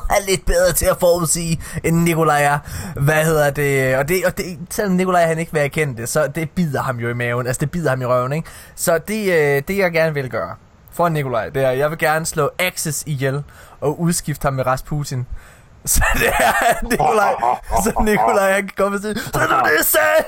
er 0.16 0.26
lidt 0.28 0.46
bedre 0.46 0.72
til 0.72 0.86
at 0.86 0.96
forudsige, 1.00 1.60
end 1.84 1.96
Nikolaj 1.96 2.42
er. 2.42 2.58
Hvad 3.00 3.24
hedder 3.24 3.50
det? 3.50 3.96
Og 3.96 4.08
det, 4.08 4.24
og 4.26 4.36
det 4.36 4.44
selvom 4.70 4.94
Nikolaj 4.94 5.26
han 5.26 5.38
ikke 5.38 5.52
vil 5.52 5.62
erkende 5.62 5.96
det, 5.96 6.08
så 6.08 6.26
det 6.26 6.50
bider 6.50 6.82
ham 6.82 6.98
jo 6.98 7.08
i 7.08 7.14
maven. 7.14 7.46
Altså, 7.46 7.60
det 7.60 7.70
bider 7.70 7.90
ham 7.90 8.02
i 8.02 8.04
røven, 8.04 8.32
ikke? 8.32 8.48
Så 8.74 8.98
det, 8.98 9.32
øh, 9.32 9.62
det 9.68 9.78
jeg 9.78 9.92
gerne 9.92 10.14
vil 10.14 10.30
gøre 10.30 10.54
for 10.92 11.08
Nikolaj, 11.08 11.48
det 11.48 11.64
er, 11.64 11.70
jeg 11.70 11.90
vil 11.90 11.98
gerne 11.98 12.26
slå 12.26 12.50
Axis 12.58 13.04
ihjel 13.06 13.42
og 13.80 14.00
udskifte 14.00 14.44
ham 14.44 14.52
med 14.52 14.66
Rasputin. 14.66 15.26
Så 15.84 16.04
det 16.14 16.28
er 16.28 16.84
Nikolaj, 16.84 17.34
så 17.84 18.02
Nikolaj 18.04 18.52
han 18.52 18.62
kan 18.62 18.72
komme 18.76 18.96
og 18.96 19.02
sige, 19.02 19.14
så 19.18 19.38
er 19.40 19.62
det 19.62 19.86
sagde! 19.86 20.24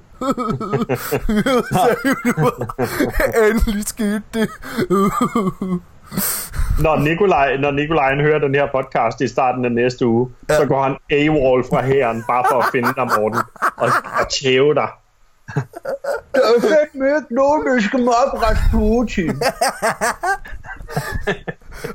Endelig 3.48 3.84
skete 3.84 4.22
det. 4.34 4.48
Når 6.82 6.98
Nikolaj, 6.98 7.56
når 7.56 7.70
Nikolaj 7.70 8.14
hører 8.14 8.38
den 8.38 8.54
her 8.54 8.68
podcast 8.74 9.20
i 9.20 9.28
starten 9.28 9.64
af 9.64 9.72
næste 9.72 10.06
uge, 10.06 10.30
ja. 10.48 10.56
så 10.56 10.66
går 10.66 10.82
han 10.82 10.96
AWOL 11.10 11.64
fra 11.70 11.82
hæren, 11.82 12.24
bare 12.28 12.44
for 12.50 12.58
at 12.58 12.64
finde 12.72 12.88
dig, 12.96 13.06
Morten, 13.18 13.40
og, 13.76 13.88
og 14.20 14.26
tæve 14.42 14.74
dig. 14.74 14.88
Der 16.34 16.42
er 16.42 16.60
fandme 16.60 17.06
ikke 17.16 17.34
nogen, 17.34 17.66
der 17.66 17.80
skal 17.80 18.00
mig 18.04 18.14
op 18.14 18.42
Rasputin. 18.42 19.42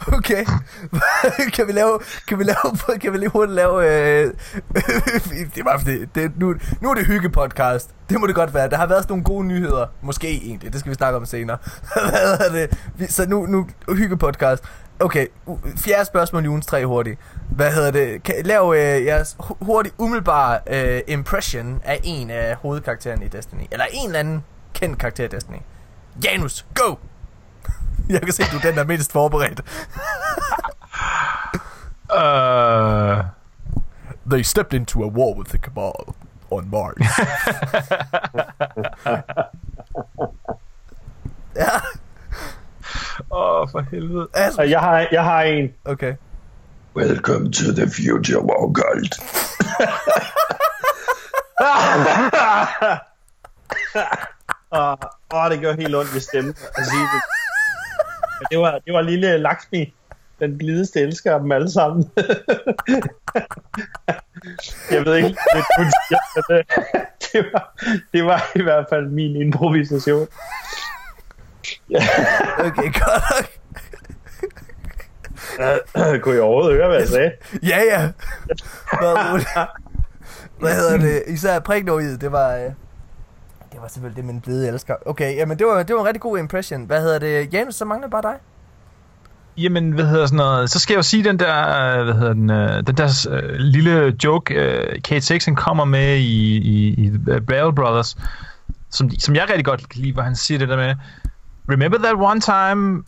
Okay. 0.08 0.46
kan 1.56 1.68
vi 1.68 1.72
lave, 1.72 2.00
kan 2.28 2.40
vi 2.40 2.44
lave, 2.44 2.98
kan 3.02 3.14
vi 3.14 3.18
lige 3.18 3.30
hurtigt 3.30 3.56
lave, 3.56 3.76
øh, 3.76 4.34
det 5.56 5.66
var 5.66 5.78
fordi, 5.78 6.06
det, 6.06 6.32
nu, 6.40 6.56
nu 6.82 6.90
er 6.90 6.94
det 6.94 7.06
hyggepodcast. 7.06 7.90
Det 8.10 8.20
må 8.20 8.28
det 8.28 8.36
godt 8.36 8.54
være. 8.54 8.70
Der 8.70 8.78
har 8.78 8.88
været 8.88 9.04
sådan 9.04 9.12
nogle 9.12 9.24
gode 9.24 9.46
nyheder. 9.46 9.86
Måske 10.02 10.28
egentlig, 10.28 10.74
det 10.74 10.80
skal 10.80 10.90
vi 10.90 10.96
snakke 10.96 11.18
om 11.18 11.26
senere. 11.26 11.58
Hvad 12.10 12.38
er 12.40 12.68
det? 12.98 13.12
Så 13.12 13.30
nu, 13.30 13.46
nu 13.46 13.68
hyggepodcast. 13.90 14.64
Okay, 15.02 15.28
fjerde 15.78 16.06
spørgsmål 16.06 16.46
i 16.46 16.48
ugens 16.48 16.66
tre 16.66 16.86
hurtigt. 16.86 17.20
Hvad 17.50 17.74
hedder 17.74 17.92
det? 17.92 18.24
Kan, 18.24 18.36
lav 18.46 18.74
øh, 18.78 19.06
jeres 19.06 19.38
hurtigt 19.40 19.96
umiddelbare 19.98 20.60
øh, 20.68 21.02
impression 21.08 21.82
af 21.84 22.00
en 22.04 22.30
af 22.30 22.56
hovedkaraktererne 22.56 23.26
i 23.26 23.28
Destiny. 23.28 23.64
Eller 23.72 23.86
en 23.92 24.06
eller 24.08 24.20
anden 24.20 24.44
kendt 24.74 25.00
karakter 25.00 25.24
i 25.24 25.28
Destiny. 25.28 25.58
Janus, 26.24 26.66
go! 26.74 26.96
Jeg 28.10 28.22
kan 28.22 28.34
se, 28.34 28.44
du 28.52 28.58
er 28.58 28.62
den, 28.62 28.76
der 28.76 28.82
er 28.82 28.88
mindst 28.88 29.12
forberedt. 29.12 29.62
uh... 32.16 33.26
They 34.32 34.44
stepped 34.44 34.74
into 34.74 35.04
a 35.04 35.08
war 35.08 35.34
with 35.38 35.50
the 35.50 35.58
Cabal 35.58 36.16
on 36.52 36.70
Mars. 36.70 36.96
ja. 41.56 41.70
Åh, 43.34 43.62
oh, 43.62 43.70
for 43.72 43.86
helvede. 43.92 44.28
Altså, 44.34 44.62
jeg 44.62 44.80
har, 44.80 45.08
jeg 45.12 45.24
har 45.24 45.42
en. 45.42 45.74
Okay. 45.86 46.14
Welcome 46.96 47.52
to 47.52 47.74
the 47.74 47.90
future, 47.90 48.42
Walgold. 48.42 49.12
Åh, 54.72 54.96
oh, 55.30 55.52
det 55.52 55.62
gør 55.62 55.76
helt 55.76 55.96
ondt 55.96 56.14
ved 56.14 56.22
stemmen 56.22 56.56
at 56.78 56.86
sige 56.86 57.02
det. 57.02 57.22
Det 58.52 58.60
var, 58.60 58.80
det 58.86 58.94
var 58.94 59.02
lille 59.02 59.38
Lakshmi, 59.38 59.94
den 60.40 60.58
blideste 60.58 61.00
elsker 61.00 61.34
af 61.34 61.40
dem 61.40 61.52
alle 61.52 61.72
sammen. 61.72 62.04
jeg 64.92 65.06
ved 65.06 65.16
ikke, 65.16 65.28
det, 65.28 65.36
det, 66.50 66.66
det, 67.32 67.46
var, 67.54 67.74
det 68.14 68.26
var 68.26 68.52
i 68.56 68.62
hvert 68.62 68.86
fald 68.90 69.08
min 69.08 69.36
improvisation. 69.36 70.28
Okay, 72.68 72.94
godt 72.94 73.52
Kunne 76.22 76.36
I 76.36 76.40
overhovedet 76.40 76.78
høre, 76.78 76.88
hvad 76.88 77.00
jeg 77.00 77.08
sagde? 77.08 77.32
ja, 77.64 77.80
ja. 77.84 78.10
Hvad 80.60 80.76
hedder 80.76 80.98
det? 80.98 81.24
Især 81.28 81.60
prægnoidet, 81.60 82.22
det 82.22 82.32
var... 82.32 82.56
Øh, 82.56 82.62
det 83.72 83.82
var 83.82 83.88
selvfølgelig 83.88 84.18
det, 84.18 84.26
min 84.26 84.42
blide 84.42 84.68
elsker. 84.68 84.96
Okay, 85.06 85.36
jamen 85.36 85.60
det 85.60 85.68
var, 85.68 85.84
det 85.84 85.96
var 85.96 86.02
en 86.02 86.08
rigtig 86.08 86.22
god 86.22 86.38
impression. 86.38 86.86
Hvad 86.86 87.02
hedder 87.02 87.20
det? 87.20 87.54
Janus, 87.54 87.76
så 87.76 87.86
mangler 87.86 88.10
bare 88.10 88.22
dig. 88.22 88.36
Jamen, 89.58 89.92
hvad 89.92 90.06
hedder 90.06 90.26
sådan 90.26 90.38
noget? 90.38 90.70
Så 90.70 90.80
skal 90.80 90.94
jeg 90.94 90.98
jo 90.98 91.04
sige 91.04 91.24
den 91.24 91.40
der, 91.40 92.04
hvad 92.04 92.14
hedder 92.14 92.34
den, 92.34 92.50
uh, 92.50 92.88
den 92.88 92.98
der 92.98 93.58
lille 93.58 94.16
joke, 94.24 94.54
Kate 95.04 95.22
Sixen 95.22 95.56
kommer 95.56 95.86
med 95.86 96.18
i, 96.18 96.58
i, 96.58 96.88
i 96.88 97.12
Battle 97.48 97.76
Brothers, 97.76 98.18
som, 98.90 99.10
som 99.10 99.36
jeg 99.36 99.44
rigtig 99.50 99.66
godt 99.66 99.90
kan 99.90 100.02
lide, 100.02 100.14
hvor 100.14 100.22
han 100.22 100.36
siger 100.36 100.58
det 100.60 100.70
der 100.70 100.78
med, 100.78 100.96
Remember 101.72 101.98
that 101.98 102.18
one 102.18 102.42
time 102.42 103.06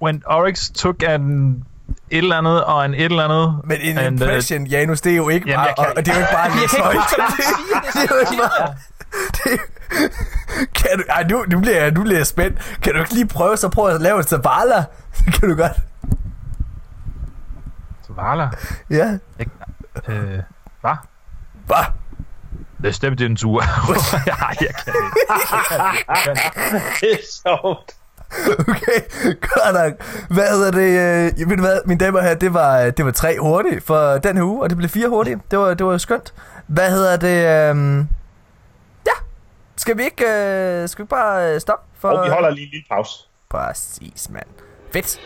when 0.00 0.22
Oryx 0.26 0.70
took 0.70 1.02
an 1.02 1.64
et 2.10 2.18
eller 2.18 2.36
andet 2.36 2.64
og 2.64 2.84
en 2.84 2.94
et 2.94 3.04
eller 3.04 3.24
andet. 3.24 3.60
Men 3.64 3.78
en 3.80 3.98
and, 3.98 4.20
impression, 4.20 4.62
uh, 4.62 4.72
Janus, 4.72 5.00
det 5.00 5.12
er 5.12 5.16
jo 5.16 5.28
ikke 5.28 5.48
jamen, 5.48 5.66
bare, 5.76 5.86
kan, 5.86 5.96
og, 5.96 6.06
det 6.06 6.12
er 6.12 6.14
jo 6.14 6.20
ikke 6.20 6.32
bare 6.32 6.50
højt. 6.84 6.98
det, 7.94 8.10
er 8.10 8.14
jo 8.14 8.20
ikke 8.20 8.42
bare... 8.42 8.74
Det, 9.32 9.60
kan 10.74 10.98
du, 10.98 11.04
ej, 11.08 11.24
nu, 11.30 11.44
nu, 11.50 11.60
bliver 11.60 11.82
jeg, 11.82 11.90
nu 11.90 12.02
bliver 12.02 12.18
jeg 12.18 12.26
spændt. 12.26 12.78
Kan 12.82 12.92
du 12.92 12.98
ikke 12.98 13.14
lige 13.14 13.26
prøve 13.26 13.56
så 13.56 13.68
prøve 13.68 13.94
at 13.94 14.00
lave 14.00 14.18
en 14.18 14.24
Zavala? 14.24 14.84
kan 15.34 15.48
du 15.48 15.54
godt. 15.54 15.76
Zavala? 18.06 18.48
Ja. 18.90 19.18
Jeg, 19.38 19.46
øh, 20.08 20.38
hvad? 20.80 20.96
Hvad? 21.66 21.84
Det 22.82 22.94
stemte 22.94 23.26
en 23.26 23.36
tur. 23.36 23.62
Nej, 24.26 24.56
jeg 24.60 24.74
kan 24.84 24.94
ikke. 25.04 25.20
det 27.00 27.12
er 27.12 27.16
sjovt. 27.42 27.92
Okay, 28.58 29.00
godt 29.40 29.74
nok. 29.74 29.92
Hvad 30.30 30.48
hedder 30.48 30.70
det? 30.70 30.88
Øh, 31.40 31.48
ved 31.48 31.56
du 31.56 31.62
hvad, 31.62 31.80
mine 31.86 31.98
damer 31.98 32.20
her, 32.20 32.34
det 32.34 32.54
var, 32.54 32.90
det 32.90 33.04
var 33.04 33.10
tre 33.10 33.38
hurtigt 33.40 33.84
for 33.84 34.18
den 34.18 34.36
her 34.36 34.44
uge, 34.44 34.62
og 34.62 34.70
det 34.70 34.76
blev 34.78 34.88
fire 34.90 35.08
hurtigt. 35.08 35.50
Det 35.50 35.58
var, 35.58 35.74
det 35.74 35.86
var 35.86 35.98
skønt. 35.98 36.34
Hvad 36.66 36.90
hedder 36.90 37.16
det? 37.16 37.36
Øh, 37.36 38.04
ja, 39.06 39.12
skal 39.76 39.98
vi 39.98 40.02
ikke, 40.02 40.24
øh, 40.24 40.88
skal 40.88 41.04
vi 41.04 41.08
bare 41.08 41.60
stoppe? 41.60 41.84
For... 41.98 42.08
Og 42.08 42.24
vi 42.24 42.30
holder 42.30 42.50
lige 42.50 42.64
en 42.64 42.70
lille 42.70 42.84
pause. 42.90 43.18
Præcis, 43.50 44.30
mand. 44.30 44.46
Fedt. 44.92 45.20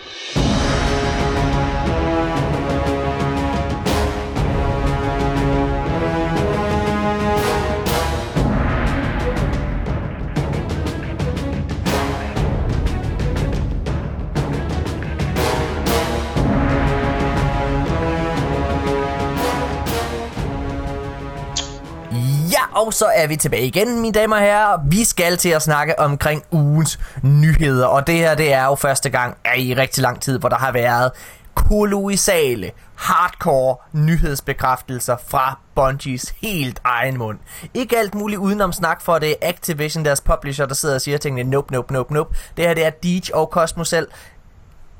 Og 22.77 22.95
så 22.95 23.07
er 23.15 23.27
vi 23.27 23.37
tilbage 23.37 23.67
igen, 23.67 24.01
mine 24.01 24.13
damer 24.13 24.37
og 24.37 24.43
herrer. 24.43 24.79
Vi 24.89 25.05
skal 25.05 25.37
til 25.37 25.49
at 25.49 25.63
snakke 25.63 25.99
omkring 25.99 26.43
ugens 26.51 26.99
nyheder, 27.23 27.87
og 27.87 28.07
det 28.07 28.15
her 28.15 28.35
det 28.35 28.53
er 28.53 28.65
jo 28.65 28.75
første 28.75 29.11
gang 29.11 29.37
i 29.57 29.75
rigtig 29.75 30.03
lang 30.03 30.23
tid, 30.23 30.39
hvor 30.39 30.49
der 30.49 30.57
har 30.57 30.73
været 30.73 31.11
kolossale, 31.55 32.71
hardcore 32.95 33.77
nyhedsbekræftelser 33.93 35.17
fra 35.29 35.59
Bungies 35.75 36.35
helt 36.43 36.81
egen 36.85 37.19
mund. 37.19 37.39
Ikke 37.75 37.99
alt 37.99 38.15
muligt 38.15 38.39
udenom 38.39 38.73
snak 38.73 39.01
for 39.01 39.19
det 39.19 39.31
er 39.31 39.49
Activision, 39.49 40.05
deres 40.05 40.21
publisher, 40.21 40.67
der 40.67 40.75
sidder 40.75 40.95
og 40.95 41.01
siger 41.01 41.19
tingene, 41.19 41.51
nope, 41.51 41.73
nope, 41.73 41.93
nope, 41.93 42.15
nope. 42.15 42.37
Det 42.57 42.65
her 42.65 42.75
det 42.75 42.87
er 42.87 42.91
Deej 42.91 43.21
og 43.35 43.47
Cosmos 43.47 43.89
selv, 43.89 44.09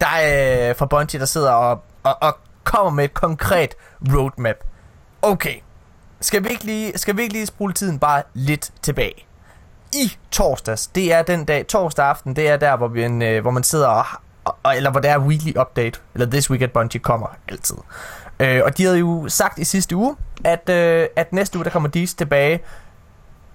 der 0.01 0.07
er 0.07 0.71
øh, 0.71 0.77
fra 0.77 0.87
Bungie, 0.87 1.21
der 1.21 1.27
sidder 1.27 1.51
og, 1.51 1.83
og, 2.03 2.17
og 2.21 2.39
kommer 2.65 2.91
med 2.91 3.05
et 3.05 3.15
konkret 3.15 3.75
roadmap. 4.15 4.57
Okay, 5.23 5.55
skal 6.21 6.45
vi, 6.45 6.49
ikke 6.49 6.65
lige, 6.65 6.99
skal 6.99 7.17
vi 7.17 7.23
ikke 7.23 7.35
lige 7.35 7.47
spole 7.47 7.73
tiden 7.73 7.99
bare 7.99 8.23
lidt 8.35 8.73
tilbage? 8.83 9.27
I 9.95 10.13
torsdags, 10.31 10.87
det 10.87 11.13
er 11.13 11.23
den 11.23 11.45
dag, 11.45 11.67
torsdag 11.67 12.07
aften, 12.07 12.37
det 12.37 12.49
er 12.49 12.57
der, 12.57 12.77
hvor, 12.77 12.89
vi, 12.89 13.05
en, 13.05 13.23
øh, 13.23 13.43
hvor 13.43 13.51
man 13.51 13.63
sidder 13.63 13.89
og, 13.89 14.05
og, 14.63 14.77
eller 14.77 14.91
hvor 14.91 15.01
der 15.01 15.11
er 15.11 15.19
weekly 15.19 15.53
update, 15.61 16.01
eller 16.15 16.31
This 16.31 16.51
Week 16.51 16.63
at 16.63 16.73
Bungie 16.73 17.01
kommer 17.01 17.37
altid. 17.49 17.77
Øh, 18.41 18.61
og 18.65 18.79
de 18.79 18.85
havde 18.85 18.99
jo 18.99 19.29
sagt 19.29 19.59
i 19.59 19.65
sidste 19.65 19.97
uge, 19.97 20.17
at, 20.45 20.69
øh, 20.69 21.07
at 21.17 21.33
næste 21.33 21.59
uge, 21.59 21.65
der 21.65 21.71
kommer 21.71 21.89
Deez 21.89 22.15
tilbage 22.15 22.61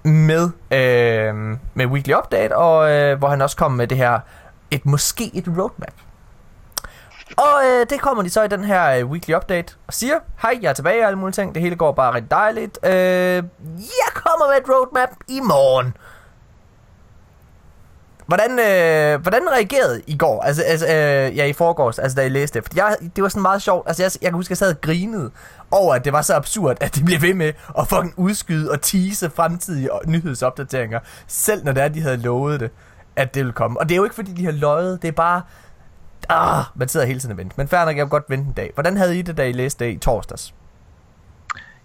med, 0.03 0.49
øh, 0.71 1.57
med 1.73 1.85
weekly 1.85 2.13
update, 2.13 2.57
og 2.57 2.91
øh, 2.91 3.17
hvor 3.17 3.27
han 3.27 3.41
også 3.41 3.57
kommer 3.57 3.75
med 3.75 3.87
det 3.87 3.97
her, 3.97 4.19
et 4.71 4.85
måske 4.85 5.31
et 5.33 5.47
roadmap. 5.47 5.93
Og 7.37 7.65
øh, 7.65 7.85
det 7.89 8.01
kommer 8.01 8.23
de 8.23 8.29
så 8.29 8.43
i 8.43 8.47
den 8.47 8.63
her 8.63 8.91
øh, 8.91 9.05
weekly 9.05 9.33
update 9.33 9.75
og 9.87 9.93
siger, 9.93 10.19
hej, 10.41 10.59
jeg 10.61 10.69
er 10.69 10.73
tilbage 10.73 11.01
og 11.01 11.07
alle 11.07 11.19
mulige 11.19 11.33
ting, 11.33 11.55
det 11.55 11.61
hele 11.61 11.75
går 11.75 11.91
bare 11.91 12.13
rigtig 12.13 12.31
dejligt. 12.31 12.79
Øh, 12.83 12.93
jeg 13.77 14.11
kommer 14.13 14.47
med 14.47 14.57
et 14.57 14.69
roadmap 14.69 15.09
i 15.27 15.39
morgen. 15.39 15.93
Hvordan, 18.27 18.51
øh, 18.51 19.21
hvordan 19.21 19.41
reagerede 19.51 20.01
I 20.07 20.17
går? 20.17 20.41
Altså, 20.41 20.63
altså 20.63 20.85
øh, 20.87 21.37
ja, 21.37 21.45
i 21.45 21.53
forgårs, 21.53 21.99
altså 21.99 22.15
da 22.15 22.25
I 22.25 22.29
læste 22.29 22.59
det. 22.59 22.67
For 22.67 22.73
jeg, 22.75 22.97
det 23.15 23.21
var 23.21 23.29
sådan 23.29 23.41
meget 23.41 23.61
sjovt. 23.61 23.87
Altså, 23.87 24.03
jeg, 24.03 24.11
jeg 24.21 24.29
kan 24.29 24.35
huske, 24.35 24.47
at 24.47 24.49
jeg 24.49 24.57
sad 24.57 24.75
og 24.75 24.81
grinede 24.81 25.31
over, 25.71 25.95
at 25.95 26.05
det 26.05 26.13
var 26.13 26.21
så 26.21 26.35
absurd, 26.35 26.77
at 26.81 26.95
de 26.95 27.03
blev 27.03 27.21
ved 27.21 27.33
med 27.33 27.53
at 27.79 27.87
fucking 27.87 28.13
udskyde 28.17 28.71
og 28.71 28.81
tease 28.81 29.29
fremtidige 29.29 29.89
nyhedsopdateringer. 30.05 30.99
Selv 31.27 31.63
når 31.63 31.71
det 31.71 31.83
er, 31.83 31.87
de 31.87 32.01
havde 32.01 32.17
lovet 32.17 32.59
det, 32.59 32.69
at 33.15 33.33
det 33.33 33.39
ville 33.39 33.53
komme. 33.53 33.79
Og 33.79 33.89
det 33.89 33.95
er 33.95 33.97
jo 33.97 34.03
ikke, 34.03 34.15
fordi 34.15 34.33
de 34.33 34.45
har 34.45 34.51
løjet. 34.51 35.01
Det 35.01 35.07
er 35.07 35.11
bare, 35.11 35.41
ah, 36.29 36.63
man 36.75 36.87
sidder 36.87 37.05
hele 37.05 37.19
tiden 37.19 37.31
og 37.31 37.37
venter. 37.37 37.53
Men 37.57 37.67
nok, 37.71 37.87
jeg 37.87 37.95
kan 37.95 38.09
godt 38.09 38.29
vente 38.29 38.47
en 38.47 38.53
dag. 38.53 38.71
Hvordan 38.73 38.97
havde 38.97 39.19
I 39.19 39.21
det, 39.21 39.37
da 39.37 39.47
I 39.47 39.51
læste 39.51 39.85
det 39.85 39.91
i 39.91 39.97
torsdags? 39.97 40.53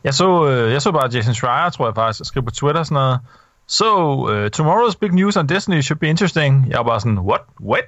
Jeg 0.04 0.14
så, 0.14 0.48
øh, 0.48 0.72
jeg 0.72 0.82
så 0.82 0.92
bare 0.92 1.10
Jason 1.12 1.34
Schreier, 1.34 1.70
tror 1.70 1.86
jeg 1.86 1.94
faktisk, 1.94 2.28
skrive 2.28 2.44
på 2.44 2.50
Twitter 2.50 2.82
sådan 2.82 2.94
noget. 2.94 3.20
So, 3.68 4.12
uh, 4.30 4.48
tomorrow's 4.56 4.94
big 5.00 5.10
news 5.10 5.36
on 5.36 5.46
Destiny 5.46 5.82
should 5.82 6.00
be 6.00 6.08
interesting. 6.08 6.66
Jeg 6.70 6.78
var 6.78 6.84
bare 6.84 7.00
sådan, 7.00 7.18
what? 7.18 7.40
Wait, 7.60 7.84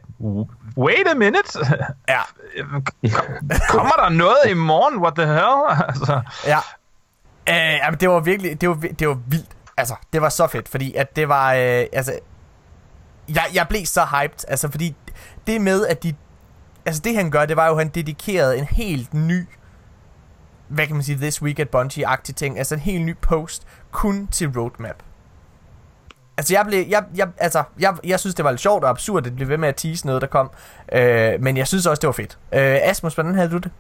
wait 0.76 1.09
a 1.09 1.14
minute? 1.14 1.59
Ja. 2.09 2.20
Kommer 3.70 3.92
der 3.92 4.09
noget 4.09 4.38
i 4.51 4.55
morgen? 4.55 5.03
What 5.03 5.14
the 5.14 5.26
hell? 5.26 5.59
altså. 5.88 6.20
Ja. 6.46 6.59
Uh, 7.51 7.78
jamen, 7.84 8.01
det 8.01 8.09
var 8.09 8.20
virkelig, 8.20 8.61
det 8.61 8.68
var, 8.68 8.74
det 8.74 9.09
var 9.09 9.18
vildt. 9.26 9.51
Altså, 9.76 9.94
det 10.12 10.22
var 10.22 10.28
så 10.28 10.46
fedt, 10.46 10.68
fordi 10.68 10.94
at 10.94 11.16
det 11.16 11.28
var, 11.28 11.53
uh, 11.53 11.84
altså, 11.92 12.12
jeg, 13.28 13.44
jeg 13.55 13.66
blev 13.68 13.86
så 13.86 14.05
hyped, 14.05 14.44
altså, 14.49 14.70
fordi 14.70 14.96
det 15.46 15.61
med, 15.61 15.86
at 15.86 16.03
de 16.03 16.14
altså 16.89 17.03
det 17.05 17.16
han 17.16 17.30
gør, 17.30 17.47
det 17.47 17.57
var 17.57 17.66
jo, 17.66 17.72
at 17.72 17.78
han 17.78 17.89
dedikerede 17.89 18.59
en 18.59 18.64
helt 18.64 19.14
ny, 19.14 19.47
hvad 20.68 20.86
kan 20.86 20.97
man 20.97 21.05
sige, 21.05 21.18
This 21.18 21.43
Week 21.43 21.59
at 21.59 21.68
Bungie-agtig 21.74 22.34
ting, 22.34 22.59
altså 22.59 22.74
en 22.74 22.80
helt 22.80 23.05
ny 23.05 23.16
post, 23.20 23.62
kun 23.91 24.28
til 24.32 24.49
roadmap. 24.57 25.03
Altså, 26.36 26.55
jeg, 26.55 26.64
blev, 26.66 26.84
jeg, 26.89 27.05
jeg, 27.16 27.28
altså 27.39 27.62
jeg, 27.80 27.95
jeg 28.05 28.20
synes, 28.20 28.34
det 28.34 28.45
var 28.45 28.51
lidt 28.51 28.61
sjovt 28.61 28.84
og 28.84 28.91
absurd, 28.91 29.18
at 29.18 29.24
det 29.24 29.36
blev 29.36 29.49
ved 29.49 29.59
med 29.59 29.68
at 29.68 29.76
tease 29.76 30.07
noget, 30.07 30.22
der 30.22 30.28
kom. 30.28 30.51
Øh, 30.93 31.43
men 31.43 31.57
jeg 31.57 31.66
synes 31.66 31.86
også, 31.86 32.01
det 32.01 32.07
var 32.07 32.12
fedt. 32.12 32.39
Øh, 32.53 32.78
Asmus, 32.82 33.14
hvordan 33.14 33.34
havde 33.34 33.51
du 33.51 33.59
det? 33.59 33.70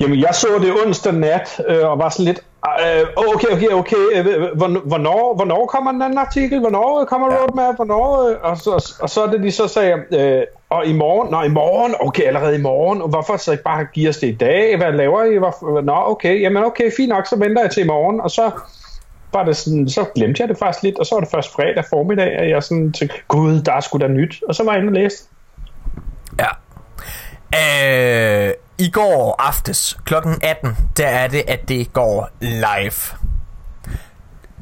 Jamen, 0.00 0.20
jeg 0.20 0.34
så 0.34 0.48
det 0.60 0.86
onsdag 0.86 1.12
nat, 1.12 1.62
øh, 1.68 1.88
og 1.88 1.98
var 1.98 2.08
sådan 2.08 2.24
lidt, 2.24 2.40
øh, 2.66 3.06
okay, 3.16 3.48
okay, 3.52 3.68
okay, 3.68 3.96
øh, 4.14 4.56
hvornår, 4.86 5.34
hvornår 5.36 5.66
kommer 5.66 5.92
den 5.92 6.02
anden 6.02 6.18
artikel? 6.18 6.60
Hvornår 6.60 7.04
kommer 7.04 7.32
ja. 7.32 7.38
roadmap? 7.40 7.76
Hvornår? 7.76 8.28
Øh, 8.28 8.36
og, 8.42 8.56
så, 8.56 8.94
og 9.00 9.10
så 9.10 9.22
er 9.22 9.30
det, 9.30 9.42
de 9.42 9.52
så 9.52 9.68
sagde, 9.68 9.94
øh, 10.12 10.42
og 10.70 10.86
i 10.86 10.92
morgen, 10.92 11.30
nå, 11.30 11.42
i 11.42 11.48
morgen, 11.48 11.94
okay, 12.00 12.22
allerede 12.22 12.54
i 12.54 12.60
morgen, 12.60 13.10
hvorfor 13.10 13.36
så 13.36 13.52
ikke 13.52 13.64
bare 13.64 13.86
give 13.94 14.08
os 14.08 14.16
det 14.16 14.28
i 14.28 14.34
dag? 14.34 14.76
Hvad 14.76 14.92
laver 14.92 15.24
I? 15.24 15.38
Hvor, 15.38 15.80
nå, 15.80 16.02
okay, 16.06 16.40
jamen 16.40 16.64
okay, 16.64 16.90
fint 16.96 17.08
nok, 17.08 17.26
så 17.26 17.36
venter 17.36 17.62
jeg 17.62 17.70
til 17.70 17.84
i 17.84 17.86
morgen, 17.86 18.20
og 18.20 18.30
så 18.30 18.50
var 19.32 19.44
det 19.44 19.56
sådan, 19.56 19.88
så 19.88 20.04
glemte 20.14 20.40
jeg 20.40 20.48
det 20.48 20.58
faktisk 20.58 20.82
lidt, 20.82 20.98
og 20.98 21.06
så 21.06 21.14
var 21.14 21.20
det 21.20 21.30
først 21.30 21.52
fredag 21.52 21.84
formiddag, 21.90 22.32
at 22.32 22.50
jeg 22.50 22.62
sådan 22.62 22.92
tænkte, 22.92 23.16
gud, 23.28 23.60
der 23.60 23.72
er 23.72 23.80
sgu 23.80 23.98
da 23.98 24.08
nyt, 24.08 24.42
og 24.48 24.54
så 24.54 24.64
var 24.64 24.72
jeg 24.72 24.80
inde 24.80 24.90
og 24.90 24.94
læste. 24.94 25.28
Ja. 26.38 26.48
Øh, 27.54 28.54
i 28.80 28.90
går 28.90 29.36
aftes 29.38 29.98
kl. 30.04 30.14
18, 30.42 30.76
der 30.96 31.06
er 31.06 31.28
det, 31.28 31.44
at 31.48 31.68
det 31.68 31.92
går 31.92 32.30
live. 32.40 33.18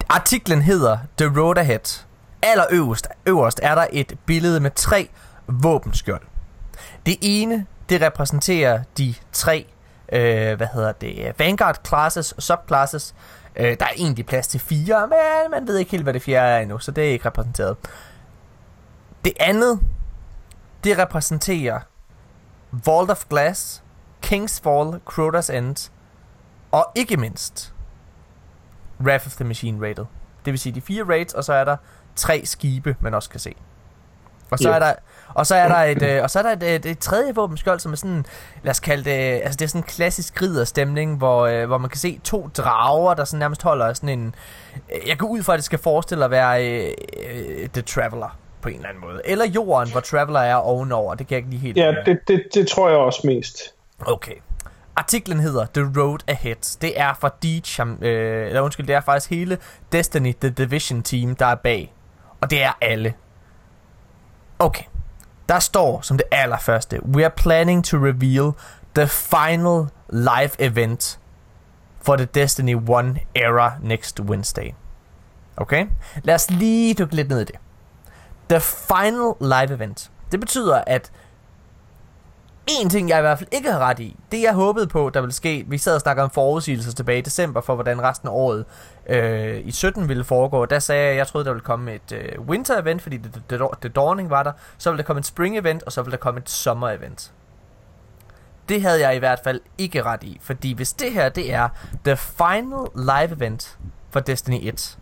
Artiklen 0.08 0.62
hedder 0.62 0.98
The 1.18 1.40
Road 1.40 1.58
Ahead. 1.58 2.04
Allerøverst 2.42 3.08
øverst 3.26 3.60
er 3.62 3.74
der 3.74 3.86
et 3.92 4.18
billede 4.26 4.60
med 4.60 4.70
tre 4.70 5.08
våbenskjold. 5.46 6.22
Det 7.06 7.16
ene, 7.20 7.66
det 7.88 8.02
repræsenterer 8.02 8.82
de 8.98 9.14
tre, 9.32 9.66
øh, 10.12 10.56
hvad 10.56 10.66
hedder 10.74 10.92
det, 10.92 11.32
Vanguard 11.38 11.80
classes 11.86 12.32
og 12.32 12.42
subclasses. 12.42 13.14
Øh, 13.56 13.76
der 13.80 13.86
er 13.86 13.92
egentlig 13.96 14.26
plads 14.26 14.46
til 14.48 14.60
fire, 14.60 15.06
men 15.06 15.50
man 15.50 15.66
ved 15.66 15.78
ikke 15.78 15.90
helt, 15.90 16.02
hvad 16.02 16.14
det 16.14 16.22
fjerde 16.22 16.48
er 16.48 16.58
endnu, 16.58 16.78
så 16.78 16.90
det 16.90 17.04
er 17.04 17.08
ikke 17.08 17.26
repræsenteret. 17.26 17.76
Det 19.24 19.32
andet, 19.40 19.80
det 20.84 20.98
repræsenterer 20.98 21.80
Vault 22.70 23.10
of 23.10 23.24
Glass, 23.30 23.82
King's 24.26 24.60
Fall, 24.60 25.00
Crota's 25.10 25.56
End, 25.56 25.90
og 26.70 26.86
ikke 26.94 27.16
mindst 27.16 27.74
Wrath 29.00 29.26
of 29.26 29.36
the 29.36 29.44
Machine 29.44 29.88
rated. 29.88 30.04
Det 30.44 30.52
vil 30.52 30.58
sige 30.58 30.74
de 30.74 30.80
fire 30.80 31.04
raids, 31.04 31.34
og 31.34 31.44
så 31.44 31.52
er 31.52 31.64
der 31.64 31.76
tre 32.16 32.42
skibe, 32.44 32.96
man 33.00 33.14
også 33.14 33.30
kan 33.30 33.40
se. 33.40 33.54
Og 34.50 34.58
så 34.58 34.68
yeah. 34.68 34.76
er 34.76 34.78
der 34.78 34.94
og 35.34 35.46
så 35.46 35.54
er 35.54 35.68
der 35.68 35.76
et 35.76 36.02
øh, 36.02 36.22
og 36.22 36.30
så 36.30 36.38
er 36.38 36.42
der 36.42 36.50
et, 36.50 36.62
et, 36.62 36.86
et 36.86 36.98
tredje 36.98 37.34
våbenskjold 37.34 37.80
som 37.80 37.92
er 37.92 37.96
sådan 37.96 38.26
lad 38.62 38.70
os 38.70 38.80
kalde 38.80 39.04
det 39.04 39.10
altså 39.10 39.56
det 39.56 39.62
er 39.64 39.68
sådan 39.68 39.80
en 39.80 39.86
klassisk 39.86 40.42
ridderstemning 40.42 41.16
hvor 41.16 41.46
øh, 41.46 41.66
hvor 41.66 41.78
man 41.78 41.90
kan 41.90 41.98
se 41.98 42.20
to 42.24 42.48
drager 42.56 43.14
der 43.14 43.24
sådan 43.24 43.38
nærmest 43.38 43.62
holder 43.62 43.92
sådan 43.92 44.08
en 44.08 44.34
øh, 44.94 45.08
jeg 45.08 45.18
går 45.18 45.26
ud 45.26 45.42
fra 45.42 45.52
at 45.52 45.56
det 45.56 45.64
skal 45.64 45.78
forestille 45.78 46.24
at 46.24 46.30
være 46.30 46.66
øh, 46.66 46.94
øh, 47.30 47.68
The 47.68 47.82
Traveler 47.82 48.38
på 48.60 48.68
en 48.68 48.76
eller 48.76 48.88
anden 48.88 49.00
måde. 49.00 49.20
Eller 49.24 49.46
jorden, 49.46 49.92
hvor 49.92 50.00
Traveler 50.00 50.40
er 50.40 50.54
ovenover. 50.54 51.14
Det 51.14 51.26
kan 51.26 51.34
jeg 51.34 51.38
ikke 51.38 51.50
lige 51.50 51.60
helt... 51.60 51.76
Ja, 51.76 51.94
det, 52.06 52.18
det, 52.28 52.44
det 52.54 52.68
tror 52.68 52.88
jeg 52.88 52.98
også 52.98 53.20
mest. 53.24 53.75
Okay. 54.00 54.34
Artiklen 54.96 55.40
hedder 55.40 55.66
The 55.74 56.00
Road 56.00 56.18
Ahead. 56.28 56.78
Det 56.80 57.00
er 57.00 57.14
fra 57.14 57.30
Deej, 57.42 58.08
øh, 58.08 58.46
eller 58.46 58.60
undskyld, 58.60 58.86
det 58.86 58.94
er 58.94 59.00
faktisk 59.00 59.30
hele 59.30 59.58
Destiny 59.92 60.34
The 60.40 60.50
Division 60.50 61.02
team, 61.02 61.36
der 61.36 61.46
er 61.46 61.54
bag. 61.54 61.94
Og 62.40 62.50
det 62.50 62.62
er 62.62 62.72
alle. 62.80 63.14
Okay. 64.58 64.84
Der 65.48 65.58
står 65.58 66.00
som 66.00 66.16
det 66.16 66.26
allerførste, 66.30 67.06
We 67.06 67.24
are 67.24 67.32
planning 67.36 67.84
to 67.84 67.96
reveal 67.96 68.52
the 68.94 69.06
final 69.06 69.86
live 70.10 70.50
event 70.58 71.18
for 72.02 72.16
the 72.16 72.24
Destiny 72.24 72.74
1 72.74 73.18
era 73.34 73.72
next 73.82 74.20
Wednesday. 74.20 74.70
Okay? 75.56 75.86
Lad 76.22 76.34
os 76.34 76.50
lige 76.50 76.94
dykke 76.94 77.14
lidt 77.14 77.28
ned 77.28 77.40
i 77.40 77.44
det. 77.44 77.56
The 78.48 78.60
Final 78.60 79.32
Live 79.40 79.74
Event. 79.74 80.10
Det 80.32 80.40
betyder, 80.40 80.84
at 80.86 81.12
en 82.66 82.90
ting, 82.90 83.08
jeg 83.08 83.18
i 83.18 83.20
hvert 83.20 83.38
fald 83.38 83.48
ikke 83.52 83.72
har 83.72 83.78
ret 83.78 84.00
i, 84.00 84.16
det 84.32 84.42
jeg 84.42 84.54
håbede 84.54 84.86
på, 84.86 85.10
der 85.14 85.20
ville 85.20 85.34
ske, 85.34 85.64
vi 85.68 85.78
sad 85.78 85.94
og 85.94 86.00
snakkede 86.00 86.24
om 86.24 86.30
forudsigelser 86.30 86.92
tilbage 86.92 87.18
i 87.18 87.22
december, 87.22 87.60
for 87.60 87.74
hvordan 87.74 88.02
resten 88.02 88.28
af 88.28 88.32
året 88.32 88.64
øh, 89.08 89.60
i 89.64 89.70
17 89.70 90.08
ville 90.08 90.24
foregå. 90.24 90.66
Der 90.66 90.78
sagde 90.78 91.02
jeg, 91.02 91.10
at 91.10 91.16
jeg 91.16 91.26
troede, 91.26 91.44
der 91.44 91.52
ville 91.52 91.64
komme 91.64 91.94
et 91.94 92.12
øh, 92.12 92.40
winter 92.40 92.80
event, 92.82 93.02
fordi 93.02 93.16
det, 93.16 93.42
det, 93.50 93.60
det, 93.82 93.96
Dawning 93.96 94.30
var 94.30 94.42
der. 94.42 94.52
Så 94.78 94.90
ville 94.90 94.98
der 94.98 95.06
komme 95.06 95.20
et 95.20 95.26
spring 95.26 95.58
event, 95.58 95.82
og 95.82 95.92
så 95.92 96.02
ville 96.02 96.12
der 96.12 96.18
komme 96.18 96.40
et 96.40 96.50
sommer 96.50 96.90
event. 96.90 97.32
Det 98.68 98.82
havde 98.82 99.00
jeg 99.00 99.16
i 99.16 99.18
hvert 99.18 99.40
fald 99.44 99.60
ikke 99.78 100.02
ret 100.02 100.22
i, 100.22 100.38
fordi 100.42 100.72
hvis 100.72 100.92
det 100.92 101.12
her, 101.12 101.28
det 101.28 101.52
er 101.52 101.68
the 102.04 102.16
final 102.16 102.86
live 102.94 103.36
event 103.36 103.78
for 104.10 104.20
Destiny 104.20 104.58
1, 104.62 104.98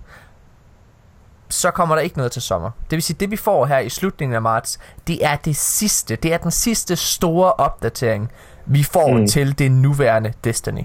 så 1.49 1.71
kommer 1.71 1.95
der 1.95 2.03
ikke 2.03 2.17
noget 2.17 2.33
til 2.33 2.43
sommer. 2.43 2.71
Det 2.91 2.97
vil 2.97 3.03
sige, 3.03 3.17
det 3.21 3.31
vi 3.31 3.37
får 3.37 3.67
her 3.67 3.79
i 3.79 3.89
slutningen 3.89 4.35
af 4.35 4.43
marts, 4.43 4.79
det 5.07 5.25
er 5.27 5.37
det 5.37 5.57
sidste. 5.57 6.17
Det 6.17 6.33
er 6.33 6.39
den 6.39 6.51
sidste 6.51 6.97
store 6.97 7.53
opdatering, 7.53 8.33
vi 8.67 8.83
får 8.83 9.17
mm. 9.17 9.27
til 9.27 9.59
det 9.59 9.73
nuværende 9.73 10.33
Destiny. 10.45 10.83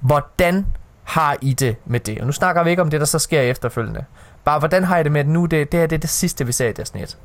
Hvordan 0.00 0.66
har 1.04 1.36
I 1.40 1.52
det 1.52 1.76
med 1.84 2.00
det? 2.00 2.20
Og 2.20 2.26
nu 2.26 2.32
snakker 2.32 2.64
vi 2.64 2.70
ikke 2.70 2.82
om 2.82 2.90
det, 2.90 3.00
der 3.00 3.06
så 3.06 3.18
sker 3.18 3.40
efterfølgende. 3.40 4.04
Bare 4.44 4.58
hvordan 4.58 4.84
har 4.84 4.98
I 4.98 5.02
det 5.02 5.12
med, 5.12 5.20
at 5.20 5.28
nu 5.28 5.46
det, 5.46 5.72
det 5.72 5.80
her 5.80 5.86
det 5.86 5.96
er 5.96 6.00
det 6.00 6.10
sidste, 6.10 6.46
vi 6.46 6.52
ser 6.52 6.68
i 6.68 6.72
Destiny 6.72 7.02
1? 7.02 7.18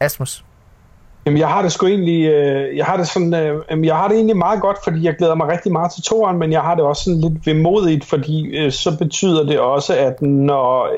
Asmus? 0.00 0.45
Jamen, 1.26 1.38
jeg 1.38 1.48
har 1.48 1.62
det 1.62 1.72
sgu 1.72 1.86
egentlig, 1.86 2.24
øh, 2.24 2.76
jeg 2.76 2.84
har 2.84 2.96
det 2.96 3.08
sådan, 3.08 3.34
øh, 3.34 3.86
jeg 3.86 3.96
har 3.96 4.08
det 4.08 4.16
egentlig 4.16 4.36
meget 4.36 4.60
godt, 4.60 4.78
fordi 4.84 5.04
jeg 5.04 5.16
glæder 5.16 5.34
mig 5.34 5.48
rigtig 5.48 5.72
meget 5.72 5.92
til 5.92 6.02
toeren, 6.02 6.38
men 6.38 6.52
jeg 6.52 6.60
har 6.60 6.74
det 6.74 6.84
også 6.84 7.04
sådan 7.04 7.20
lidt 7.20 7.46
vemodigt, 7.46 8.04
fordi 8.04 8.56
øh, 8.56 8.72
så 8.72 8.98
betyder 8.98 9.44
det 9.44 9.58
også, 9.58 9.96
at 9.96 10.22
når 10.22 10.88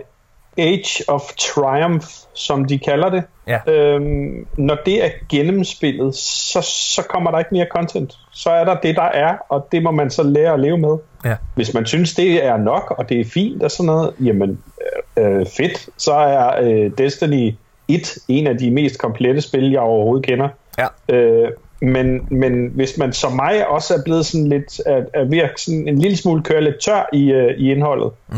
Age 0.58 1.04
of 1.08 1.22
Triumph, 1.38 2.06
som 2.34 2.64
de 2.64 2.78
kalder 2.78 3.10
det, 3.10 3.22
ja. 3.46 3.72
øhm, 3.72 4.46
når 4.56 4.76
det 4.86 5.04
er 5.04 5.10
gennemspillet, 5.28 6.14
så, 6.14 6.60
så 6.62 7.02
kommer 7.08 7.30
der 7.30 7.38
ikke 7.38 7.50
mere 7.52 7.66
content. 7.70 8.18
Så 8.32 8.50
er 8.50 8.64
der 8.64 8.74
det, 8.74 8.96
der 8.96 9.02
er, 9.02 9.36
og 9.48 9.68
det 9.72 9.82
må 9.82 9.90
man 9.90 10.10
så 10.10 10.22
lære 10.22 10.52
at 10.52 10.60
leve 10.60 10.78
med. 10.78 10.96
Ja. 11.24 11.36
Hvis 11.54 11.74
man 11.74 11.86
synes, 11.86 12.14
det 12.14 12.44
er 12.44 12.56
nok, 12.56 12.94
og 12.98 13.08
det 13.08 13.20
er 13.20 13.24
fint 13.24 13.62
og 13.62 13.70
sådan 13.70 13.86
noget, 13.86 14.14
jamen 14.20 14.62
øh, 15.16 15.46
fedt, 15.46 15.88
så 15.96 16.12
er 16.12 16.62
øh, 16.62 16.90
Destiny 16.98 17.54
1 17.88 18.18
en 18.28 18.46
af 18.46 18.58
de 18.58 18.70
mest 18.70 18.98
komplette 18.98 19.40
spil, 19.40 19.70
jeg 19.70 19.80
overhovedet 19.80 20.26
kender. 20.26 20.48
Ja. 20.78 21.16
Øh, 21.16 21.50
men, 21.80 22.26
men 22.30 22.70
hvis 22.74 22.98
man 22.98 23.12
som 23.12 23.32
mig 23.32 23.68
også 23.68 23.94
er 23.94 24.02
blevet 24.04 24.26
sådan 24.26 24.48
lidt, 24.48 24.80
er, 24.86 25.02
er 25.14 25.24
ved 25.24 25.38
at 25.38 25.50
sådan 25.56 25.88
en 25.88 25.98
lille 25.98 26.16
smule 26.16 26.42
køre 26.42 26.64
lidt 26.64 26.80
tør 26.80 27.08
i, 27.12 27.34
uh, 27.34 27.50
i 27.50 27.70
indholdet, 27.72 28.10
mm. 28.28 28.36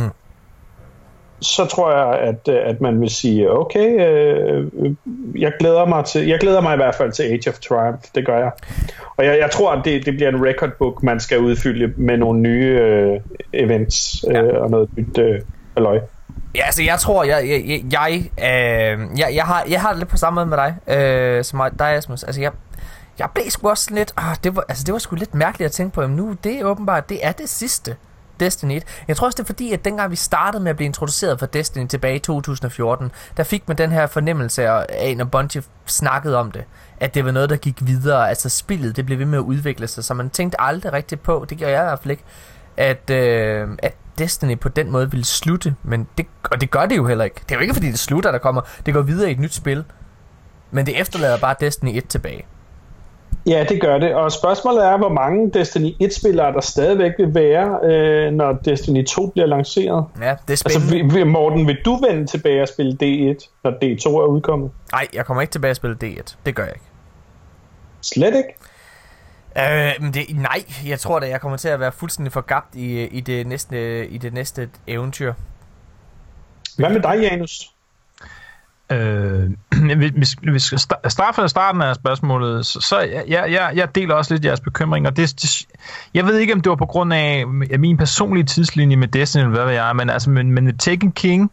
så 1.40 1.66
tror 1.66 1.90
jeg, 1.92 2.18
at, 2.18 2.48
øh, 2.48 2.60
at 2.64 2.80
man 2.80 3.00
vil 3.00 3.10
sige, 3.10 3.50
okay, 3.50 3.88
uh, 3.92 4.66
jeg 5.38 5.52
glæder 5.58 5.86
mig 5.86 6.04
til, 6.04 6.26
jeg 6.26 6.38
glæder 6.38 6.60
mig 6.60 6.74
i 6.74 6.76
hvert 6.76 6.94
fald 6.94 7.12
til 7.12 7.22
Age 7.22 7.50
of 7.50 7.58
Triumph, 7.58 8.04
det 8.14 8.26
gør 8.26 8.38
jeg. 8.38 8.50
Og 9.16 9.24
jeg, 9.24 9.38
jeg 9.38 9.50
tror, 9.50 9.72
at 9.72 9.84
det, 9.84 10.06
det 10.06 10.14
bliver 10.14 10.28
en 10.28 10.46
record 10.46 10.70
book, 10.78 11.02
man 11.02 11.20
skal 11.20 11.38
udfylde 11.38 11.92
med 11.96 12.16
nogle 12.16 12.40
nye 12.40 12.80
uh, 12.80 13.22
events 13.52 14.24
ja. 14.30 14.42
uh, 14.42 14.62
og 14.62 14.70
noget 14.70 14.88
nyt 14.96 15.18
uh, 15.18 15.36
halløj. 15.76 16.00
Ja, 16.54 16.64
altså 16.64 16.82
jeg 16.82 17.00
tror, 17.00 17.24
jeg, 17.24 17.48
jeg, 17.48 17.84
jeg, 17.92 18.30
øh, 18.38 19.18
jeg, 19.18 19.34
jeg, 19.34 19.44
har, 19.44 19.64
jeg 19.68 19.80
har 19.80 19.88
det 19.88 19.98
lidt 19.98 20.08
på 20.08 20.16
samme 20.16 20.34
måde 20.34 20.46
med 20.46 20.56
dig, 20.56 20.96
øh, 20.96 21.44
som 21.44 21.62
dig, 21.78 21.88
Asmus. 21.88 22.22
Altså 22.22 22.40
jeg, 22.40 22.52
jeg 23.18 23.28
blev 23.34 23.50
sgu 23.50 23.68
også 23.68 23.94
lidt, 23.94 24.12
ah, 24.16 24.36
det, 24.44 24.56
var, 24.56 24.64
altså 24.68 24.84
det 24.84 24.92
var 24.92 24.98
sgu 24.98 25.16
lidt 25.16 25.34
mærkeligt 25.34 25.66
at 25.66 25.72
tænke 25.72 25.94
på, 25.94 26.02
jamen 26.02 26.16
nu, 26.16 26.36
det 26.44 26.60
er 26.60 26.64
åbenbart, 26.64 27.08
det 27.08 27.26
er 27.26 27.32
det 27.32 27.48
sidste 27.48 27.96
Destiny 28.40 28.76
1. 28.76 28.82
Jeg 29.08 29.16
tror 29.16 29.26
også, 29.26 29.36
det 29.36 29.42
er 29.42 29.46
fordi, 29.46 29.72
at 29.72 29.84
dengang 29.84 30.10
vi 30.10 30.16
startede 30.16 30.62
med 30.62 30.70
at 30.70 30.76
blive 30.76 30.86
introduceret 30.86 31.38
for 31.38 31.46
Destiny 31.46 31.86
tilbage 31.86 32.16
i 32.16 32.18
2014, 32.18 33.12
der 33.36 33.42
fik 33.42 33.68
man 33.68 33.78
den 33.78 33.92
her 33.92 34.06
fornemmelse 34.06 34.68
af, 34.68 35.16
når 35.16 35.24
Bungie 35.24 35.62
snakkede 35.86 36.36
om 36.36 36.52
det, 36.52 36.64
at 37.00 37.14
det 37.14 37.24
var 37.24 37.30
noget, 37.30 37.50
der 37.50 37.56
gik 37.56 37.76
videre, 37.80 38.28
altså 38.28 38.48
spillet, 38.48 38.96
det 38.96 39.06
blev 39.06 39.18
ved 39.18 39.26
med 39.26 39.38
at 39.38 39.42
udvikle 39.42 39.88
sig, 39.88 40.04
så 40.04 40.14
man 40.14 40.30
tænkte 40.30 40.60
aldrig 40.60 40.92
rigtigt 40.92 41.22
på, 41.22 41.46
det 41.48 41.58
gjorde 41.58 41.72
jeg 41.72 41.82
i 41.82 41.84
hvert 41.84 41.98
fald 42.02 42.10
ikke, 42.10 42.24
at, 42.76 43.10
øh, 43.10 43.68
at 43.78 43.94
Destiny 44.20 44.58
på 44.58 44.68
den 44.68 44.90
måde 44.90 45.10
ville 45.10 45.24
slutte, 45.24 45.74
men 45.82 46.08
det, 46.18 46.26
og 46.50 46.60
det 46.60 46.70
gør 46.70 46.86
det 46.86 46.96
jo 46.96 47.06
heller 47.06 47.24
ikke. 47.24 47.40
Det 47.48 47.52
er 47.52 47.56
jo 47.56 47.60
ikke 47.60 47.74
fordi 47.74 47.86
det 47.86 47.98
slutter, 47.98 48.30
der 48.30 48.38
kommer, 48.38 48.60
det 48.86 48.94
går 48.94 49.02
videre 49.02 49.28
i 49.28 49.32
et 49.32 49.40
nyt 49.40 49.54
spil, 49.54 49.84
men 50.70 50.86
det 50.86 51.00
efterlader 51.00 51.38
bare 51.38 51.54
Destiny 51.60 51.96
1 51.96 52.08
tilbage. 52.08 52.44
Ja, 53.46 53.64
det 53.68 53.80
gør 53.80 53.98
det. 53.98 54.14
Og 54.14 54.32
spørgsmålet 54.32 54.84
er, 54.84 54.98
hvor 54.98 55.08
mange 55.08 55.50
Destiny 55.50 55.92
1-spillere 56.02 56.52
der 56.52 56.60
stadigvæk 56.60 57.12
vil 57.18 57.34
være, 57.34 57.78
øh, 57.84 58.32
når 58.32 58.52
Destiny 58.52 59.04
2 59.06 59.26
bliver 59.26 59.46
lanceret. 59.46 60.04
Ja, 60.20 60.24
det 60.24 60.30
er 60.30 60.36
altså, 60.48 60.80
spændende. 60.80 61.04
Altså, 61.04 61.24
Morten, 61.24 61.66
vil 61.66 61.76
du 61.84 62.00
vende 62.08 62.26
tilbage 62.26 62.62
og 62.62 62.68
spille 62.68 62.92
D1, 62.92 63.48
når 63.64 63.70
D2 63.70 64.06
er 64.08 64.26
udkommet? 64.26 64.70
Nej, 64.92 65.06
jeg 65.14 65.26
kommer 65.26 65.40
ikke 65.40 65.52
tilbage 65.52 65.72
og 65.72 65.76
spille 65.76 65.96
D1. 66.04 66.34
Det 66.46 66.54
gør 66.54 66.62
jeg 66.62 66.72
ikke. 66.74 66.86
Slet 68.00 68.36
ikke? 68.36 68.54
Øh, 69.58 69.92
men 70.00 70.14
det, 70.14 70.24
nej, 70.34 70.64
jeg 70.86 71.00
tror 71.00 71.20
da, 71.20 71.28
jeg 71.28 71.40
kommer 71.40 71.56
til 71.58 71.68
at 71.68 71.80
være 71.80 71.92
fuldstændig 71.92 72.32
forgabt 72.32 72.74
i, 72.74 73.04
i, 73.04 73.20
det, 73.20 73.46
næste, 73.46 74.08
i 74.08 74.18
det 74.18 74.32
næste 74.32 74.68
eventyr. 74.86 75.32
Hvad 76.78 76.90
med 76.90 77.00
dig, 77.00 77.20
Janus? 77.20 77.70
Øh, 78.92 79.50
hvis, 80.16 80.32
hvis 80.32 80.72
vi 80.72 80.78
starter 80.78 81.32
fra 81.32 81.48
starten 81.48 81.82
af 81.82 81.94
spørgsmålet, 81.94 82.66
så, 82.66 82.80
så 82.80 83.00
jeg, 83.00 83.24
jeg, 83.28 83.72
jeg 83.74 83.94
deler 83.94 84.14
også 84.14 84.34
lidt 84.34 84.44
jeres 84.44 84.60
bekymring, 84.60 85.06
og 85.06 85.16
det, 85.16 85.42
det, 85.42 85.66
jeg 86.14 86.26
ved 86.26 86.38
ikke, 86.38 86.52
om 86.52 86.60
det 86.60 86.70
var 86.70 86.76
på 86.76 86.86
grund 86.86 87.14
af, 87.14 87.46
min 87.78 87.96
personlige 87.96 88.44
tidslinje 88.44 88.96
med 88.96 89.08
Destiny, 89.08 89.42
eller 89.42 89.54
hvad 89.54 89.64
ved 89.64 89.72
jeg, 89.72 89.96
men 89.96 90.10
altså, 90.10 90.30
men, 90.30 90.52
men 90.52 90.64
The 90.64 90.76
Taken 90.78 91.12
King, 91.12 91.52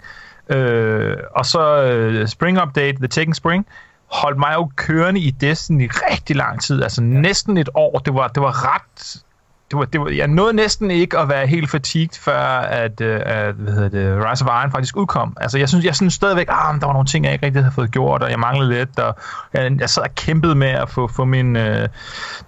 øh, 0.49 1.17
og 1.35 1.45
så 1.45 1.93
uh, 2.21 2.27
Spring 2.27 2.61
Update, 2.61 2.97
The 2.97 3.07
Taken 3.07 3.33
Spring, 3.33 3.65
holdt 4.11 4.39
mig 4.39 4.53
jo 4.53 4.71
kørende 4.75 5.19
i 5.19 5.31
Destiny 5.31 5.89
rigtig 5.93 6.35
lang 6.35 6.61
tid, 6.61 6.83
altså 6.83 7.01
næsten 7.01 7.57
et 7.57 7.69
år. 7.73 7.99
Det 7.99 8.13
var, 8.13 8.27
det 8.27 8.43
var 8.43 8.73
ret 8.73 9.23
det 9.71 9.79
var, 9.79 9.85
det 9.85 10.01
var, 10.01 10.09
jeg 10.09 10.27
nåede 10.27 10.53
næsten 10.53 10.91
ikke 10.91 11.17
at 11.17 11.29
være 11.29 11.47
helt 11.47 11.71
fatigued, 11.71 12.19
før 12.19 12.39
at, 12.59 13.01
uh, 13.01 13.07
at 13.25 13.55
hvad 13.55 13.73
hedder 13.73 13.89
det, 13.89 14.25
Rise 14.25 14.45
of 14.45 14.61
Iron 14.61 14.71
faktisk 14.71 14.97
udkom. 14.97 15.37
Altså, 15.41 15.57
jeg 15.57 15.69
synes, 15.69 15.85
jeg 15.85 15.95
synes 15.95 16.13
stadigvæk, 16.13 16.47
ah, 16.49 16.79
der 16.79 16.85
var 16.85 16.93
nogle 16.93 17.07
ting, 17.07 17.25
jeg 17.25 17.33
ikke 17.33 17.45
rigtig 17.45 17.63
havde 17.63 17.73
fået 17.73 17.91
gjort, 17.91 18.23
og 18.23 18.31
jeg 18.31 18.39
manglede 18.39 18.73
lidt, 18.73 18.99
og 18.99 19.15
jeg, 19.53 19.71
jeg 19.79 19.89
sad 19.89 20.03
og 20.03 20.15
kæmpede 20.15 20.55
med 20.55 20.67
at 20.67 20.89
få, 20.89 21.07
få 21.07 21.25
min, 21.25 21.55
uh, 21.55 21.61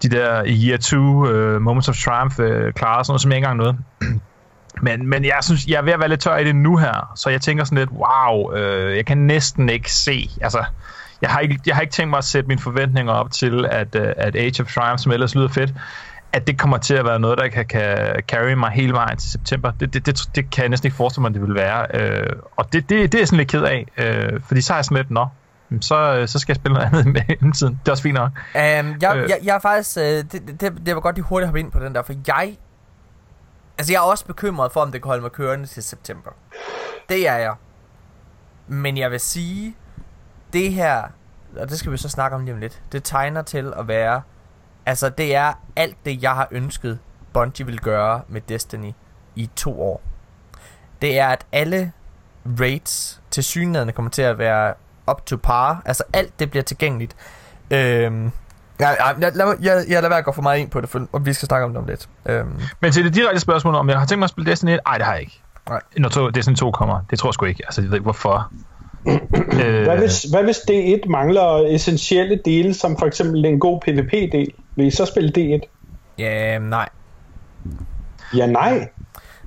de 0.03 0.09
der 0.09 0.43
Year 0.45 0.77
2 0.77 0.97
uh, 0.97 1.61
Moments 1.61 1.89
of 1.89 1.95
Triumph 1.95 2.39
uh, 2.39 2.73
klare, 2.73 3.05
sådan 3.05 3.11
noget, 3.11 3.21
som 3.21 3.31
jeg 3.31 3.37
ikke 3.37 3.45
engang 3.45 3.57
nåede. 3.57 3.77
Men, 4.81 5.07
men 5.07 5.25
jeg 5.25 5.37
synes, 5.41 5.67
jeg 5.67 5.77
er 5.77 5.81
ved 5.81 5.93
at 5.93 5.99
være 5.99 6.09
lidt 6.09 6.19
tør 6.19 6.37
i 6.37 6.43
det 6.43 6.55
nu 6.55 6.77
her, 6.77 7.11
så 7.15 7.29
jeg 7.29 7.41
tænker 7.41 7.63
sådan 7.63 7.77
lidt, 7.77 7.89
wow, 7.89 8.53
øh, 8.53 8.97
jeg 8.97 9.05
kan 9.05 9.17
næsten 9.17 9.69
ikke 9.69 9.93
se, 9.93 10.29
altså, 10.41 10.63
jeg 11.21 11.29
har, 11.29 11.39
ikke, 11.39 11.59
jeg 11.65 11.75
har 11.75 11.81
ikke 11.81 11.93
tænkt 11.93 12.09
mig 12.09 12.17
at 12.17 12.23
sætte 12.23 12.47
mine 12.47 12.61
forventninger 12.61 13.13
op 13.13 13.31
til, 13.31 13.65
at, 13.65 13.95
at 13.95 14.35
Age 14.35 14.63
of 14.63 14.73
Triumph, 14.73 14.99
som 14.99 15.11
ellers 15.11 15.35
lyder 15.35 15.47
fedt, 15.47 15.73
at 16.33 16.47
det 16.47 16.59
kommer 16.59 16.77
til 16.77 16.93
at 16.93 17.05
være 17.05 17.19
noget, 17.19 17.37
der 17.37 17.47
kan, 17.47 17.65
kan 17.65 18.15
carry 18.27 18.53
mig 18.53 18.71
hele 18.71 18.93
vejen 18.93 19.17
til 19.17 19.31
september. 19.31 19.71
Det, 19.71 19.93
det, 19.93 20.05
det, 20.05 20.19
det 20.35 20.49
kan 20.49 20.61
jeg 20.61 20.69
næsten 20.69 20.87
ikke 20.87 20.97
forestille 20.97 21.21
mig, 21.21 21.33
det 21.33 21.41
vil 21.41 21.55
være. 21.55 21.87
Øh, 21.93 22.35
og 22.55 22.73
det, 22.73 22.89
det, 22.89 23.11
det 23.11 23.15
er 23.15 23.19
jeg 23.19 23.27
sådan 23.27 23.37
lidt 23.37 23.49
ked 23.49 23.63
af, 23.63 23.85
øh, 23.97 24.41
fordi 24.41 24.61
så 24.61 24.73
er 24.73 24.77
jeg 24.77 24.85
sådan 24.85 24.97
lidt, 24.97 25.11
nå, 25.11 25.27
så, 25.81 26.23
så 26.27 26.39
skal 26.39 26.51
jeg 26.51 26.55
spille 26.55 26.73
noget 26.73 26.87
andet 26.87 27.05
med 27.05 27.53
tiden. 27.57 27.79
Det 27.83 27.87
er 27.87 27.91
også 27.91 28.03
fint 28.03 28.15
nok. 28.15 28.29
Um, 28.29 28.61
jeg, 29.01 29.13
øh. 29.15 29.29
jeg, 29.29 29.39
jeg 29.43 29.55
er 29.55 29.59
faktisk... 29.59 29.97
Øh, 29.97 30.03
det, 30.03 30.61
det, 30.61 30.81
det 30.85 30.95
var 30.95 31.01
godt 31.01 31.15
lige 31.15 31.25
hurtigt 31.25 31.47
hoppe 31.47 31.59
ind 31.59 31.71
på 31.71 31.79
den 31.79 31.95
der, 31.95 32.01
for 32.01 32.13
jeg... 32.27 32.57
Altså, 33.77 33.93
jeg 33.93 33.99
er 33.99 34.03
også 34.03 34.25
bekymret 34.25 34.71
for, 34.71 34.81
om 34.81 34.91
det 34.91 35.01
kan 35.01 35.09
holde 35.09 35.21
mig 35.21 35.31
kørende 35.31 35.65
til 35.65 35.83
september. 35.83 36.31
Det 37.09 37.27
er 37.27 37.37
jeg. 37.37 37.53
Men 38.67 38.97
jeg 38.97 39.11
vil 39.11 39.19
sige, 39.19 39.75
det 40.53 40.73
her, 40.73 41.03
og 41.57 41.69
det 41.69 41.79
skal 41.79 41.91
vi 41.91 41.97
så 41.97 42.09
snakke 42.09 42.35
om 42.35 42.43
lige 42.43 42.53
om 42.53 42.59
lidt, 42.59 42.81
det 42.91 43.03
tegner 43.03 43.41
til 43.41 43.73
at 43.77 43.87
være 43.87 44.21
Altså, 44.89 45.09
det 45.09 45.35
er 45.35 45.53
alt 45.75 45.97
det, 46.05 46.23
jeg 46.23 46.31
har 46.31 46.47
ønsket, 46.51 46.99
Bungie 47.33 47.65
vil 47.65 47.79
gøre 47.79 48.21
med 48.27 48.41
Destiny 48.41 48.91
i 49.35 49.49
to 49.55 49.81
år. 49.81 50.01
Det 51.01 51.19
er, 51.19 51.27
at 51.27 51.45
alle 51.51 51.91
raids 52.59 53.21
til 53.31 53.43
synligheden 53.43 53.93
kommer 53.93 54.09
til 54.09 54.21
at 54.21 54.37
være 54.37 54.73
up 55.11 55.25
to 55.25 55.37
par. 55.43 55.81
Altså, 55.85 56.03
alt 56.13 56.39
det 56.39 56.49
bliver 56.49 56.63
tilgængeligt. 56.63 57.15
Øhm, 57.71 58.31
ja, 58.79 58.89
jeg, 58.89 59.15
lad, 59.35 59.55
jeg, 59.61 59.85
jeg 59.87 59.95
lader 59.95 60.09
være 60.09 60.17
at 60.17 60.25
gå 60.25 60.31
for 60.31 60.41
meget 60.41 60.59
ind 60.59 60.69
på 60.69 60.81
det, 60.81 60.89
for, 60.89 61.07
og 61.11 61.25
vi 61.25 61.33
skal 61.33 61.47
snakke 61.47 61.65
om 61.65 61.71
det 61.71 61.77
om 61.81 61.87
lidt. 61.87 62.09
Øhm. 62.25 62.61
Men 62.79 62.91
til 62.91 63.05
det 63.05 63.13
direkte 63.13 63.39
spørgsmål, 63.39 63.75
om 63.75 63.89
jeg 63.89 63.99
har 63.99 64.05
tænkt 64.05 64.19
mig 64.19 64.25
at 64.25 64.29
spille 64.29 64.51
Destiny 64.51 64.71
1? 64.71 64.79
Nej, 64.85 64.97
det 64.97 65.05
har 65.05 65.13
jeg 65.13 65.21
ikke. 65.21 65.41
Nej. 65.69 65.81
Når 65.97 66.09
to, 66.09 66.29
Destiny 66.29 66.55
2 66.55 66.71
kommer. 66.71 67.01
Det 67.09 67.19
tror 67.19 67.29
jeg 67.29 67.33
sgu 67.33 67.45
ikke. 67.45 67.63
Altså, 67.65 67.81
jeg 67.81 67.89
ved 67.89 67.97
ikke 67.97 68.03
hvorfor. 68.03 68.51
Hvad, 69.03 69.97
hvis, 69.97 70.23
hvad 70.23 70.43
hvis 70.43 70.57
D1 70.57 71.09
mangler 71.09 71.65
essentielle 71.67 72.39
dele, 72.45 72.73
som 72.73 72.97
for 72.97 73.05
eksempel 73.05 73.45
en 73.45 73.59
god 73.59 73.81
PvP-del? 73.81 74.51
Vil 74.75 74.87
I 74.87 74.91
så 74.91 75.05
spille 75.05 75.31
D1? 75.37 75.59
Ja, 76.17 76.59
nej. 76.59 76.89
Ja, 78.35 78.45
nej. 78.45 78.89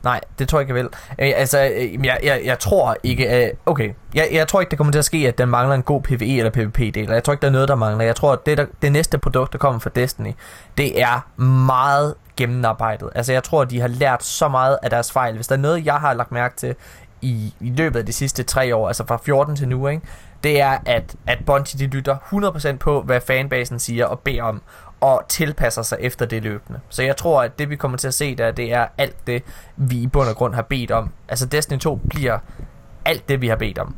Nej, 0.05 0.21
det 0.39 0.49
tror 0.49 0.59
jeg 0.59 0.69
ikke, 0.69 0.79
jeg 0.79 0.85
vil. 0.85 0.91
Øh, 1.27 1.33
altså, 1.37 1.71
øh, 1.77 2.07
jeg, 2.07 2.19
jeg, 2.23 2.41
jeg 2.45 2.59
tror 2.59 2.97
ikke... 3.03 3.45
Øh, 3.45 3.51
okay, 3.67 3.91
jeg, 4.15 4.29
jeg 4.33 4.49
tror 4.49 4.61
ikke, 4.61 4.71
det 4.71 4.79
kommer 4.79 4.93
til 4.93 4.99
at 4.99 5.05
ske, 5.05 5.29
at 5.29 5.39
den 5.39 5.49
mangler 5.49 5.75
en 5.75 5.83
god 5.83 6.03
PvE 6.03 6.39
eller 6.39 6.51
PvP-del. 6.51 7.11
Jeg 7.11 7.25
tror 7.25 7.33
ikke, 7.33 7.43
der 7.43 7.49
er 7.49 7.53
noget, 7.53 7.69
der 7.69 7.75
mangler. 7.75 8.05
Jeg 8.05 8.17
tror, 8.17 8.33
at 8.33 8.47
det, 8.47 8.59
der, 8.59 8.67
det 8.83 8.93
næste 8.93 9.19
produkt, 9.19 9.53
der 9.53 9.59
kommer 9.59 9.81
fra 9.81 9.91
Destiny, 9.95 10.33
det 10.79 11.03
er 11.03 11.41
meget 11.43 12.15
gennemarbejdet. 12.37 13.11
Altså, 13.15 13.33
jeg 13.33 13.43
tror, 13.43 13.65
de 13.65 13.81
har 13.81 13.89
lært 13.89 14.25
så 14.25 14.49
meget 14.49 14.79
af 14.83 14.91
deres 14.91 15.13
fejl. 15.13 15.35
Hvis 15.35 15.47
der 15.47 15.55
er 15.55 15.61
noget, 15.61 15.87
jeg 15.87 15.95
har 15.95 16.15
lagt 16.15 16.33
mærke 16.33 16.57
til 16.57 16.75
i, 17.23 17.55
i 17.61 17.71
løbet 17.77 17.99
af 17.99 18.07
de 18.07 18.13
sidste 18.13 18.43
tre 18.43 18.77
år, 18.77 18.87
altså 18.89 19.07
fra 19.07 19.17
14 19.25 19.57
til 19.57 19.69
nu, 19.69 19.89
ikke? 19.89 20.03
det 20.45 20.61
er, 20.61 20.79
at, 20.87 21.15
at 21.27 21.39
Bungie 21.47 21.79
de 21.79 21.87
lytter 21.87 22.17
100% 22.73 22.77
på, 22.77 23.03
hvad 23.03 23.21
fanbasen 23.21 23.79
siger 23.79 24.07
og 24.07 24.19
beder 24.19 24.43
om, 24.43 24.63
og 25.01 25.23
tilpasser 25.29 25.83
sig 25.83 25.99
efter 26.01 26.27
det 26.27 26.43
løbende. 26.43 26.81
Så 26.89 27.03
jeg 27.03 27.17
tror, 27.17 27.43
at 27.43 27.59
det 27.59 27.71
vi 27.71 27.77
kommer 27.77 27.99
til 27.99 28.09
at 28.09 28.15
se 28.15 28.35
der, 28.35 28.51
det 28.51 28.73
er 28.73 28.87
alt 28.99 29.27
det, 29.27 29.43
vi 29.77 29.97
i 29.97 30.07
bund 30.07 30.29
og 30.29 30.37
grund 30.37 30.55
har 30.55 30.63
bedt 30.63 30.91
om. 30.91 31.11
Altså 31.29 31.47
Destiny 31.47 31.79
2 31.79 32.01
bliver 32.11 32.39
alt 33.05 33.29
det, 33.29 33.43
vi 33.43 33.49
har 33.49 33.57
bedt 33.57 33.79
om. 33.79 33.95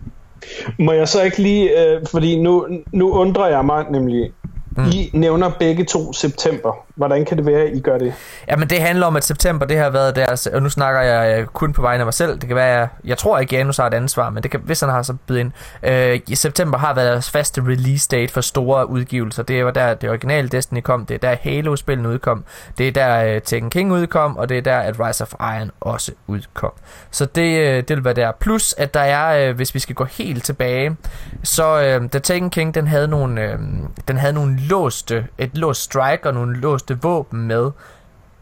Må 0.79 0.93
jeg 0.93 1.09
så 1.09 1.23
ikke 1.23 1.43
lige, 1.43 1.87
øh, 1.87 2.07
fordi 2.11 2.41
nu, 2.41 2.69
nu 2.93 3.13
undrer 3.13 3.49
jeg 3.49 3.65
mig 3.65 3.85
nemlig, 3.91 4.33
Mm. 4.77 4.85
I 4.93 5.11
nævner 5.13 5.51
begge 5.59 5.85
to 5.85 6.13
september. 6.13 6.87
Hvordan 6.95 7.25
kan 7.25 7.37
det 7.37 7.47
være, 7.47 7.61
at 7.61 7.77
I 7.77 7.81
gør 7.81 7.99
det? 7.99 8.15
Jamen 8.49 8.71
det 8.71 8.81
handler 8.81 9.07
om, 9.07 9.17
at 9.17 9.25
september 9.25 9.67
det 9.67 9.79
har 9.79 9.91
været 9.91 10.17
deres, 10.17 10.47
og 10.47 10.63
nu 10.63 10.69
snakker 10.69 11.01
jeg 11.01 11.41
øh, 11.41 11.47
kun 11.47 11.73
på 11.73 11.83
vegne 11.83 12.01
af 12.01 12.07
mig 12.07 12.15
selv. 12.15 12.39
Det 12.41 12.47
kan 12.47 12.57
være, 12.57 12.79
jeg, 12.79 12.89
jeg 13.05 13.19
tror 13.19 13.39
ikke, 13.39 13.57
Janus 13.57 13.77
har 13.77 13.87
et 13.87 13.95
ansvar, 13.95 14.31
men 14.31 14.43
det 14.43 14.51
kan, 14.51 14.61
hvis 14.65 14.81
han 14.81 14.89
har 14.89 15.03
så 15.03 15.15
bid 15.27 15.37
ind. 15.37 15.53
Øh, 15.83 16.21
I 16.29 16.35
september 16.35 16.79
har 16.79 16.95
været 16.95 17.13
deres 17.13 17.31
faste 17.31 17.61
release 17.61 18.09
date 18.11 18.33
for 18.33 18.41
store 18.41 18.91
udgivelser. 18.91 19.43
Det 19.43 19.65
var 19.65 19.71
der, 19.71 19.95
det 19.95 20.11
originale 20.11 20.49
Destiny 20.49 20.81
kom. 20.81 21.07
Det 21.07 21.15
er 21.15 21.19
der 21.19 21.37
Halo-spillene 21.43 22.09
udkom. 22.09 22.45
Det 22.79 22.89
er 22.89 22.93
der 22.93 23.37
uh, 23.37 23.43
Tekken 23.43 23.71
King 23.71 23.93
udkom, 23.93 24.37
og 24.37 24.49
det 24.49 24.59
er 24.59 24.63
der, 24.63 24.79
at 24.79 25.01
Rise 25.01 25.23
of 25.23 25.33
Iron 25.41 25.71
også 25.81 26.13
udkom. 26.27 26.73
Så 27.11 27.25
det, 27.25 27.59
uh, 27.59 27.89
det 27.89 27.91
vil 27.91 28.05
være 28.05 28.15
der. 28.15 28.33
Plus, 28.41 28.75
at 28.79 28.95
der 28.95 29.01
er, 29.01 29.51
uh, 29.51 29.57
hvis 29.57 29.75
vi 29.75 29.79
skal 29.79 29.95
gå 29.95 30.05
helt 30.05 30.45
tilbage, 30.45 30.97
så 31.43 31.99
uh, 32.01 32.11
The 32.11 32.21
Tekken 32.21 32.51
King, 32.51 32.75
den 32.75 32.87
havde 32.87 33.09
nogle, 33.09 33.55
uh, 33.55 33.61
den 34.09 34.19
havde 34.19 34.33
nogle 34.33 34.59
låste, 34.61 35.27
et 35.39 35.51
låst 35.59 35.83
strike 35.83 36.27
og 36.27 36.35
nogle 36.35 36.57
låste 36.91 37.03
våben 37.03 37.47
med, 37.47 37.71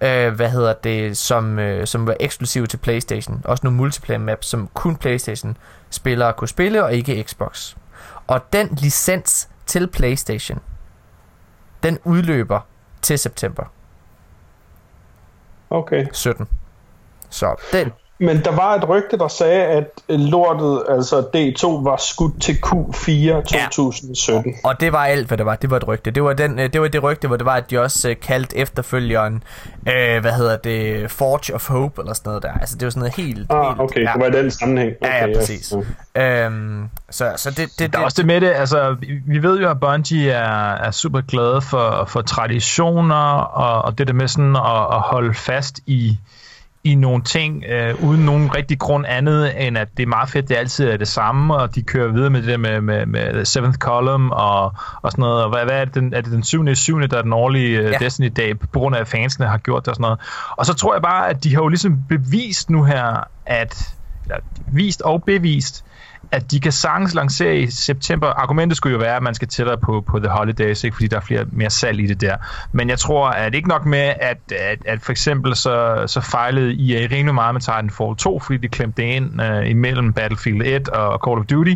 øh, 0.00 0.34
hvad 0.34 0.50
hedder 0.50 0.72
det, 0.72 1.16
som, 1.16 1.58
øh, 1.58 1.86
som 1.86 2.06
var 2.06 2.16
eksklusive 2.20 2.66
til 2.66 2.76
Playstation. 2.76 3.42
Også 3.44 3.66
nogle 3.66 3.76
multiplayer 3.76 4.18
maps, 4.18 4.46
som 4.46 4.68
kun 4.74 4.96
Playstation 4.96 5.56
spillere 5.90 6.32
kunne 6.32 6.48
spille, 6.48 6.84
og 6.84 6.94
ikke 6.94 7.22
Xbox. 7.22 7.76
Og 8.26 8.52
den 8.52 8.68
licens 8.68 9.48
til 9.66 9.86
Playstation, 9.86 10.60
den 11.82 11.98
udløber 12.04 12.60
til 13.02 13.18
september. 13.18 13.64
Okay. 15.70 16.06
17. 16.12 16.48
Så 17.30 17.56
den, 17.72 17.92
men 18.22 18.44
der 18.44 18.56
var 18.56 18.74
et 18.74 18.88
rygte, 18.88 19.18
der 19.18 19.28
sagde, 19.28 19.62
at 19.62 19.88
lortet, 20.08 20.82
altså 20.88 21.20
D2, 21.20 21.66
var 21.66 21.96
skudt 21.96 22.42
til 22.42 22.52
Q4 22.66 23.42
2017. 23.42 24.50
Ja. 24.50 24.68
Og 24.68 24.80
det 24.80 24.92
var 24.92 25.04
alt, 25.04 25.28
hvad 25.28 25.38
det 25.38 25.46
var. 25.46 25.56
Det 25.56 25.70
var 25.70 25.76
et 25.76 25.88
rygte. 25.88 26.10
Det 26.10 26.24
var, 26.24 26.32
den, 26.32 26.58
det 26.58 26.80
var 26.80 26.88
det 26.88 27.02
rygte, 27.02 27.28
hvor 27.28 27.36
det 27.36 27.46
var, 27.46 27.54
at 27.54 27.70
de 27.70 27.80
også 27.80 28.10
uh, 28.10 28.14
kaldte 28.22 28.56
efterfølgeren, 28.56 29.42
øh, 29.88 30.20
hvad 30.20 30.32
hedder 30.32 30.56
det, 30.56 31.10
Forge 31.10 31.54
of 31.54 31.68
Hope, 31.68 32.00
eller 32.02 32.14
sådan 32.14 32.30
noget 32.30 32.42
der. 32.42 32.52
Altså, 32.52 32.76
det 32.76 32.84
var 32.84 32.90
sådan 32.90 33.00
noget 33.00 33.14
helt... 33.16 33.46
Ah, 33.50 33.66
helt, 33.66 33.80
okay. 33.80 34.00
Ja. 34.00 34.12
Det 34.12 34.20
var 34.20 34.26
i 34.26 34.42
den 34.42 34.50
sammenhæng. 34.50 34.92
Okay, 35.00 35.12
ja, 35.12 35.26
ja, 35.26 35.38
præcis. 35.38 35.74
Ja. 36.16 36.46
Øhm, 36.46 36.88
så, 37.10 37.32
så 37.36 37.50
det, 37.50 37.56
det, 37.58 37.78
det, 37.78 37.92
der 37.92 37.98
er 37.98 38.04
også 38.04 38.16
det 38.16 38.26
med 38.26 38.40
det, 38.40 38.52
altså, 38.54 38.96
vi 39.26 39.42
ved 39.42 39.60
jo, 39.60 39.70
at 39.70 39.80
Bungie 39.80 40.30
er, 40.30 40.74
er 40.74 40.90
super 40.90 41.20
glade 41.20 41.62
for, 41.62 42.04
for 42.08 42.22
traditioner, 42.22 43.34
og, 43.34 43.82
og 43.82 43.98
det 43.98 44.06
der 44.06 44.12
med 44.12 44.28
sådan 44.28 44.56
at, 44.56 44.96
at 44.96 45.00
holde 45.00 45.34
fast 45.34 45.80
i 45.86 46.18
i 46.84 46.94
nogle 46.94 47.22
ting, 47.22 47.64
øh, 47.64 48.04
uden 48.04 48.24
nogen 48.24 48.54
rigtig 48.54 48.78
grund 48.78 49.06
andet, 49.08 49.66
end 49.66 49.78
at 49.78 49.88
det 49.96 50.02
er 50.02 50.06
meget 50.06 50.28
fedt, 50.28 50.48
det 50.48 50.56
altid 50.56 50.88
er 50.88 50.96
det 50.96 51.08
samme, 51.08 51.54
og 51.54 51.74
de 51.74 51.82
kører 51.82 52.12
videre 52.12 52.30
med 52.30 52.40
det 52.40 52.48
der 52.48 52.56
med, 52.56 52.80
med, 52.80 53.06
med 53.06 53.44
Seventh 53.44 53.78
Column 53.78 54.30
og, 54.32 54.74
og 55.02 55.10
sådan 55.10 55.22
noget. 55.22 55.44
Og 55.44 55.50
hvad, 55.50 55.64
hvad 55.64 55.80
er, 55.80 55.84
det, 55.84 55.94
den, 55.94 56.14
er 56.14 56.20
det 56.20 56.32
den 56.32 56.42
7. 56.42 56.74
7. 56.74 57.00
der 57.00 57.18
er 57.18 57.22
den 57.22 57.32
årlige 57.32 57.84
uh, 57.84 57.90
ja. 57.90 57.98
Destiny-dag, 57.98 58.58
på 58.58 58.78
grund 58.78 58.96
af, 58.96 59.00
at 59.00 59.08
fansene 59.08 59.46
har 59.46 59.58
gjort 59.58 59.82
det 59.82 59.88
og 59.88 59.94
sådan 59.94 60.02
noget. 60.02 60.20
Og 60.56 60.66
så 60.66 60.74
tror 60.74 60.94
jeg 60.94 61.02
bare, 61.02 61.28
at 61.28 61.44
de 61.44 61.54
har 61.54 61.62
jo 61.62 61.68
ligesom 61.68 61.98
bevist 62.08 62.70
nu 62.70 62.84
her, 62.84 63.28
at, 63.46 63.94
eller 64.24 64.36
vist 64.72 65.02
og 65.02 65.22
bevist, 65.24 65.84
at 66.30 66.50
de 66.50 66.60
kan 66.60 66.72
sagtens 66.72 67.14
lancere 67.14 67.58
i 67.58 67.70
september. 67.70 68.26
Argumentet 68.26 68.76
skulle 68.76 68.92
jo 68.92 68.98
være, 68.98 69.16
at 69.16 69.22
man 69.22 69.34
skal 69.34 69.48
tættere 69.48 69.78
på, 69.78 70.00
på 70.00 70.18
The 70.18 70.28
Holidays, 70.28 70.84
ikke? 70.84 70.94
fordi 70.94 71.06
der 71.06 71.16
er 71.16 71.20
flere, 71.20 71.44
mere 71.52 71.70
salg 71.70 72.00
i 72.00 72.06
det 72.06 72.20
der. 72.20 72.36
Men 72.72 72.88
jeg 72.88 72.98
tror, 72.98 73.28
at 73.28 73.52
det 73.52 73.58
ikke 73.58 73.68
nok 73.68 73.86
med, 73.86 74.14
at, 74.20 74.52
at, 74.52 74.78
at 74.84 75.02
for 75.02 75.12
eksempel 75.12 75.56
så, 75.56 76.04
så 76.06 76.20
fejlede 76.20 76.70
EA 76.70 77.08
rimelig 77.10 77.34
meget 77.34 77.54
med 77.54 77.60
Titanfall 77.60 78.16
2, 78.16 78.38
fordi 78.38 78.58
de 78.58 78.68
klemte 78.68 79.02
det 79.02 79.08
ind 79.08 79.42
uh, 79.42 79.70
imellem 79.70 80.12
Battlefield 80.12 80.62
1 80.66 80.88
og 80.88 81.20
Call 81.26 81.38
of 81.38 81.46
Duty. 81.46 81.74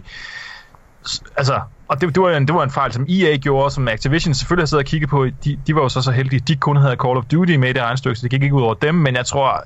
Altså, 1.37 1.61
og 1.89 2.01
det, 2.01 2.15
det, 2.15 2.23
var 2.23 2.31
en, 2.31 2.47
det 2.47 2.55
var 2.55 2.63
en 2.63 2.71
fejl, 2.71 2.93
som 2.93 3.07
EA 3.09 3.37
gjorde, 3.37 3.71
som 3.71 3.89
Activision 3.89 4.35
selvfølgelig 4.35 4.63
har 4.63 4.67
siddet 4.67 4.85
og 4.85 4.89
kigget 4.89 5.11
på. 5.11 5.27
De, 5.45 5.57
de 5.67 5.75
var 5.75 5.83
jo 5.83 5.89
så 5.89 6.03
så 6.03 6.11
heldige, 6.11 6.41
de 6.41 6.57
kun 6.57 6.77
havde 6.77 6.97
Call 7.03 7.17
of 7.17 7.25
Duty 7.25 7.53
med 7.57 7.69
i 7.69 7.73
det 7.73 7.83
regnstykke, 7.83 8.17
så 8.19 8.23
det 8.23 8.31
gik 8.31 8.43
ikke 8.43 8.55
ud 8.55 8.63
over 8.63 8.75
dem, 8.75 8.95
men 8.95 9.15
jeg 9.15 9.27
tror, 9.27 9.65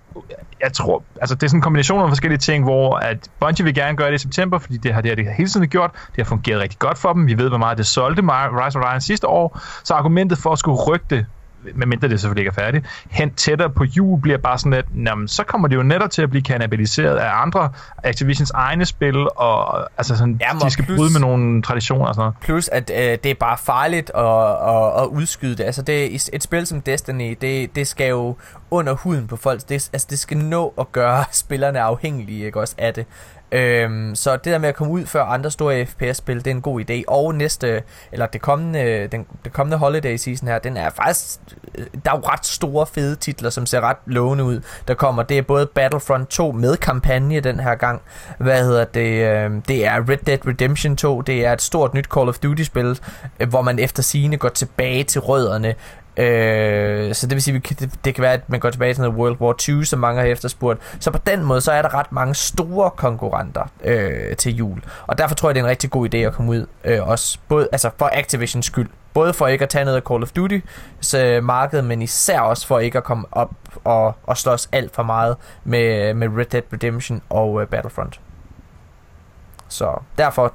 jeg 0.61 0.73
tror, 0.73 1.05
altså 1.21 1.35
det 1.35 1.43
er 1.43 1.49
sådan 1.49 1.59
en 1.59 1.63
kombination 1.63 2.01
af 2.01 2.09
forskellige 2.09 2.39
ting, 2.39 2.65
hvor 2.65 2.97
at 2.97 3.29
Bungie 3.41 3.65
vil 3.65 3.75
gerne 3.75 3.97
gøre 3.97 4.09
det 4.09 4.15
i 4.15 4.23
september, 4.23 4.59
fordi 4.59 4.77
det 4.77 4.95
har 4.95 5.01
det, 5.01 5.11
har 5.11 5.17
det 5.17 5.27
hele 5.37 5.49
tiden 5.49 5.69
gjort. 5.69 5.91
Det 5.93 6.17
har 6.17 6.25
fungeret 6.25 6.61
rigtig 6.61 6.79
godt 6.79 6.99
for 6.99 7.13
dem. 7.13 7.27
Vi 7.27 7.39
ved, 7.39 7.49
hvor 7.49 7.59
meget 7.59 7.79
det 7.79 7.87
solgte 7.87 8.23
Rise 8.23 8.79
of 8.79 8.85
Ryan 8.85 9.01
sidste 9.01 9.27
år. 9.27 9.61
Så 9.85 9.95
argumentet 9.95 10.39
for 10.39 10.53
at 10.53 10.59
skulle 10.59 10.77
rykke 10.77 11.07
det 11.11 11.27
medmindre 11.75 12.09
det 12.09 12.21
selvfølgelig 12.21 12.41
ikke 12.41 12.61
er 12.61 12.65
færdigt, 12.65 12.87
hen 13.11 13.35
tættere 13.35 13.71
på 13.71 13.85
jul, 13.85 14.21
bliver 14.21 14.39
bare 14.39 14.59
sådan 14.59 14.73
lidt, 14.73 14.87
jamen, 15.07 15.29
så 15.29 15.45
kommer 15.45 15.69
det 15.69 15.77
jo 15.77 15.83
netop 15.83 16.11
til 16.11 16.23
at 16.23 16.31
blive 16.31 16.43
kannibaliseret 16.43 17.17
af 17.17 17.43
andre 17.43 17.69
Activisions 18.05 18.51
egne 18.51 18.85
spil, 18.87 19.17
og 19.37 19.79
altså 19.99 20.17
sådan, 20.17 20.41
Jamen, 20.49 20.63
de 20.63 20.71
skal 20.71 20.85
plus- 20.85 20.97
bryde 20.97 21.13
med 21.13 21.21
nogle 21.21 21.63
traditioner 21.63 22.07
og 22.07 22.15
sådan 22.15 22.23
noget. 22.23 22.35
Plus, 22.41 22.69
at 22.69 22.91
øh, 22.95 23.19
det 23.25 23.27
er 23.27 23.35
bare 23.35 23.57
farligt 23.59 24.11
at, 24.15 24.25
at, 24.25 25.03
at 25.03 25.07
udskyde 25.07 25.57
det. 25.57 25.65
Altså, 25.65 25.83
det, 25.83 26.15
er- 26.15 26.29
et 26.33 26.43
spil 26.43 26.67
som 26.67 26.81
Destiny, 26.81 27.37
det, 27.41 27.77
det 27.77 27.87
skal 27.87 28.09
jo 28.09 28.37
under 28.71 28.93
huden 28.93 29.27
på 29.27 29.37
folk. 29.37 29.61
Det, 29.69 29.91
altså, 29.93 30.07
det 30.11 30.19
skal 30.19 30.37
nå 30.39 30.75
at 30.79 30.93
gøre 30.93 31.25
spillerne 31.45 31.81
afhængige 31.81 32.45
ikke 32.47 32.61
også, 32.61 32.75
af 32.79 32.95
det. 32.95 33.07
Øhm, 33.53 34.15
så 34.15 34.33
det 34.37 34.45
der 34.45 34.59
med 34.59 34.69
at 34.69 34.75
komme 34.75 34.93
ud 34.93 35.07
før 35.07 35.23
andre 35.23 35.51
store 35.51 35.87
FPS-spil, 35.87 36.39
det 36.39 36.47
er 36.47 36.51
en 36.51 36.63
god 36.63 36.81
idé. 36.81 37.03
Og 37.09 37.35
næste, 37.35 37.83
eller 38.13 38.27
det 38.27 38.41
kommende, 38.41 39.09
den, 39.13 39.27
det 39.45 39.53
kommende 39.53 39.77
holiday 39.79 40.17
season 40.17 40.49
her, 40.49 40.59
den 40.59 40.77
er 40.77 40.91
faktisk, 40.91 41.41
øh, 41.75 41.87
der 42.05 42.13
er 42.13 42.17
jo 42.17 42.23
ret 42.27 42.47
store 42.47 42.87
fede 42.87 43.17
titler, 43.17 43.51
som 43.51 43.67
ser 43.67 43.81
ret 43.81 43.97
lovende 44.07 44.45
ud. 44.45 44.61
Der 44.89 44.95
kommer, 44.95 45.23
det 45.23 45.39
er 45.39 45.43
både 45.43 45.67
Battlefront 45.67 46.29
2 46.29 46.53
med 46.53 46.77
kampagne 46.77 47.41
den 47.41 47.61
her 47.61 47.75
gang. 47.75 48.03
Hvad 48.39 48.65
hedder 48.65 48.85
det? 48.85 49.27
Øhm, 49.27 49.63
det 49.63 49.87
er 49.87 50.09
Red 50.09 50.19
Dead 50.27 50.47
Redemption 50.47 50.97
2. 50.97 51.21
Det 51.21 51.47
er 51.47 51.53
et 51.53 51.63
stort 51.63 51.95
nyt 51.95 52.07
Call 52.15 52.29
of 52.29 52.39
Duty-spil, 52.39 53.01
øh, 53.41 53.49
hvor 53.49 53.63
man 53.63 53.79
efter 53.79 54.03
sine 54.03 54.37
går 54.37 54.49
tilbage 54.49 55.05
til 55.05 55.21
rødderne. 55.21 55.75
Øh, 56.21 57.15
så 57.15 57.27
det 57.27 57.35
vil 57.35 57.43
sige, 57.43 57.57
at 57.57 57.81
det, 57.81 57.91
det 58.05 58.15
kan 58.15 58.23
være, 58.23 58.33
at 58.33 58.49
man 58.49 58.61
går 58.61 58.71
tilbage 58.71 58.95
til 58.95 59.03
noget 59.03 59.17
World 59.17 59.41
War 59.41 59.53
2, 59.53 59.83
som 59.83 59.99
mange 59.99 60.21
har 60.21 60.29
efterspurgt. 60.29 60.81
Så 61.01 61.11
på 61.11 61.19
den 61.27 61.45
måde, 61.45 61.61
så 61.61 61.73
er 61.73 61.83
der 61.83 61.95
ret 61.95 62.13
mange 62.13 62.35
store 62.35 62.91
konkurrenter 62.91 63.71
øh, 63.85 64.37
til 64.37 64.57
jul. 64.57 64.83
Og 65.07 65.19
derfor 65.19 65.35
tror 65.35 65.49
jeg, 65.49 65.55
det 65.55 65.61
er 65.61 65.65
en 65.65 65.71
rigtig 65.71 65.91
god 65.91 66.15
idé 66.15 66.17
at 66.17 66.33
komme 66.33 66.51
ud. 66.51 66.67
Øh, 66.85 67.09
også 67.09 67.39
både, 67.49 67.69
altså 67.73 67.91
for 67.99 68.11
Activisions 68.13 68.67
skyld. 68.67 68.89
Både 69.15 69.33
for 69.33 69.47
ikke 69.47 69.63
at 69.63 69.69
tage 69.69 69.85
noget 69.85 69.97
af 69.97 70.03
Call 70.09 70.23
of 70.23 70.31
Duty 70.31 70.59
øh, 71.17 71.45
markedet, 71.45 71.85
men 71.85 72.03
især 72.03 72.41
også 72.41 72.67
for 72.67 72.79
ikke 72.79 72.99
at 72.99 73.05
komme 73.05 73.27
op 73.33 73.51
og, 73.85 74.15
og 74.23 74.37
slås 74.37 74.69
alt 74.73 74.95
for 74.95 75.03
meget 75.03 75.37
med, 75.65 76.15
med 76.15 76.29
Red 76.29 76.45
Dead 76.45 76.63
Redemption 76.73 77.23
og 77.31 77.63
øh, 77.63 77.69
Battlefront. 77.69 78.21
Så 79.71 80.03
derfor 80.19 80.55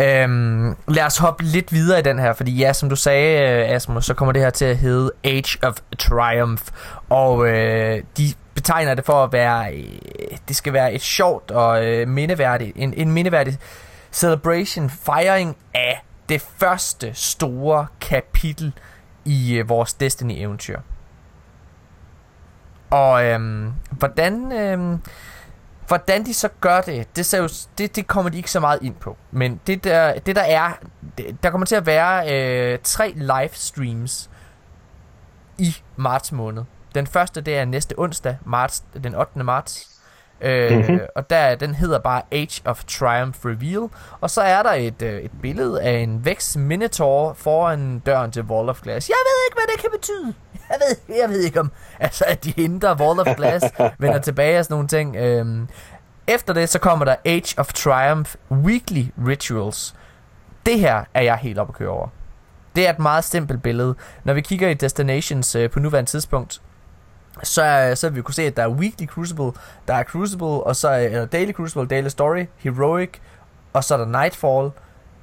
Øhm, 0.00 0.76
lad 0.88 1.04
os 1.04 1.18
hoppe 1.18 1.44
lidt 1.44 1.72
videre 1.72 1.98
i 1.98 2.02
den 2.02 2.18
her, 2.18 2.32
fordi 2.32 2.56
ja, 2.56 2.72
som 2.72 2.88
du 2.88 2.96
sagde, 2.96 3.62
øh, 3.62 3.70
Asmus, 3.70 4.04
så 4.04 4.14
kommer 4.14 4.32
det 4.32 4.42
her 4.42 4.50
til 4.50 4.64
at 4.64 4.76
hedde 4.76 5.12
Age 5.24 5.58
of 5.62 5.76
Triumph, 5.98 6.62
og 7.08 7.48
øh, 7.48 8.02
de 8.16 8.32
betegner 8.54 8.94
det 8.94 9.04
for 9.04 9.24
at 9.24 9.32
være, 9.32 9.74
øh, 9.74 10.36
det 10.48 10.56
skal 10.56 10.72
være 10.72 10.92
et 10.92 11.02
sjovt 11.02 11.50
og 11.50 11.86
øh, 11.86 12.08
mindeværdigt, 12.08 12.72
en, 12.76 12.94
en 12.94 13.12
mindeværdig 13.12 13.58
celebration, 14.12 14.90
fejring 14.90 15.56
af 15.74 16.04
det 16.28 16.40
første 16.56 17.10
store 17.14 17.86
kapitel 18.00 18.72
i 19.24 19.54
øh, 19.54 19.68
vores 19.68 19.94
Destiny-eventyr. 19.94 20.80
Og 22.90 23.24
øhm, 23.24 23.72
hvordan... 23.90 24.52
Øhm, 24.52 25.00
Hvordan 25.90 26.26
de 26.26 26.34
så 26.34 26.48
gør 26.60 26.80
det, 26.80 27.16
det, 27.16 27.26
ser 27.26 27.38
jo, 27.38 27.48
det, 27.78 27.96
det 27.96 28.06
kommer 28.06 28.30
de 28.30 28.36
ikke 28.36 28.50
så 28.50 28.60
meget 28.60 28.82
ind 28.82 28.94
på. 28.94 29.16
Men 29.30 29.60
det 29.66 29.84
der, 29.84 30.18
det 30.18 30.36
der 30.36 30.42
er, 30.42 30.72
det, 31.18 31.42
der 31.42 31.50
kommer 31.50 31.66
til 31.66 31.76
at 31.76 31.86
være 31.86 32.34
øh, 32.72 32.78
tre 32.84 33.12
livestreams 33.16 34.30
i 35.58 35.76
marts 35.96 36.32
måned. 36.32 36.64
Den 36.94 37.06
første, 37.06 37.40
det 37.40 37.58
er 37.58 37.64
næste 37.64 37.94
onsdag, 37.98 38.36
marts, 38.46 38.84
den 39.04 39.14
8. 39.14 39.44
marts. 39.44 39.99
Øh, 40.40 40.76
mm-hmm. 40.76 41.00
Og 41.14 41.30
der, 41.30 41.54
den 41.54 41.74
hedder 41.74 41.98
bare 41.98 42.22
Age 42.32 42.62
of 42.64 42.84
Triumph 42.84 43.38
Reveal. 43.44 43.88
Og 44.20 44.30
så 44.30 44.40
er 44.40 44.62
der 44.62 44.72
et, 44.72 45.02
øh, 45.02 45.20
et 45.20 45.30
billede 45.42 45.82
af 45.82 45.98
en 45.98 46.24
Vex 46.24 46.56
Minotaur 46.56 47.32
foran 47.32 47.98
døren 47.98 48.30
til 48.30 48.42
Wall 48.42 48.68
of 48.68 48.80
Glass. 48.80 49.08
Jeg 49.08 49.16
ved 49.16 49.46
ikke, 49.46 49.54
hvad 49.54 49.74
det 49.74 49.80
kan 49.80 49.90
betyde. 49.92 50.34
Jeg 50.70 50.78
ved, 50.80 51.16
jeg 51.22 51.28
ved 51.28 51.40
ikke 51.40 51.60
om, 51.60 51.72
altså, 52.00 52.24
at 52.28 52.44
de 52.44 52.52
hindrer 52.56 52.94
Wall 52.94 53.20
of 53.20 53.36
Glass, 53.36 53.66
vender 53.98 54.18
tilbage 54.18 54.58
og 54.58 54.64
sådan 54.64 54.74
nogle 54.74 54.88
ting. 54.88 55.16
Øhm, 55.16 55.68
efter 56.26 56.54
det, 56.54 56.68
så 56.68 56.78
kommer 56.78 57.04
der 57.04 57.16
Age 57.24 57.54
of 57.58 57.72
Triumph 57.72 58.34
Weekly 58.50 59.04
Rituals. 59.26 59.94
Det 60.66 60.80
her 60.80 61.04
er 61.14 61.22
jeg 61.22 61.36
helt 61.36 61.58
oppe 61.58 61.70
at 61.70 61.78
køre 61.78 61.88
over. 61.88 62.08
Det 62.76 62.86
er 62.86 62.90
et 62.90 62.98
meget 62.98 63.24
simpelt 63.24 63.62
billede. 63.62 63.94
Når 64.24 64.34
vi 64.34 64.40
kigger 64.40 64.68
i 64.68 64.74
Destinations 64.74 65.54
øh, 65.54 65.70
på 65.70 65.80
nuværende 65.80 66.10
tidspunkt, 66.10 66.60
så, 67.42 67.92
så 67.94 68.08
vil 68.08 68.16
vi 68.16 68.22
kunne 68.22 68.34
se, 68.34 68.42
at 68.42 68.56
der 68.56 68.62
er 68.62 68.68
Weekly 68.68 69.06
Crucible, 69.06 69.52
der 69.88 69.94
er 69.94 70.02
Crucible, 70.02 70.46
og 70.46 70.76
så 70.76 70.88
er 70.88 70.98
eller 70.98 71.24
Daily 71.24 71.52
Crucible, 71.52 71.86
Daily 71.88 72.08
Story, 72.08 72.46
Heroic, 72.56 73.10
og 73.72 73.84
så 73.84 73.94
er 73.94 73.98
der 73.98 74.20
Nightfall. 74.20 74.70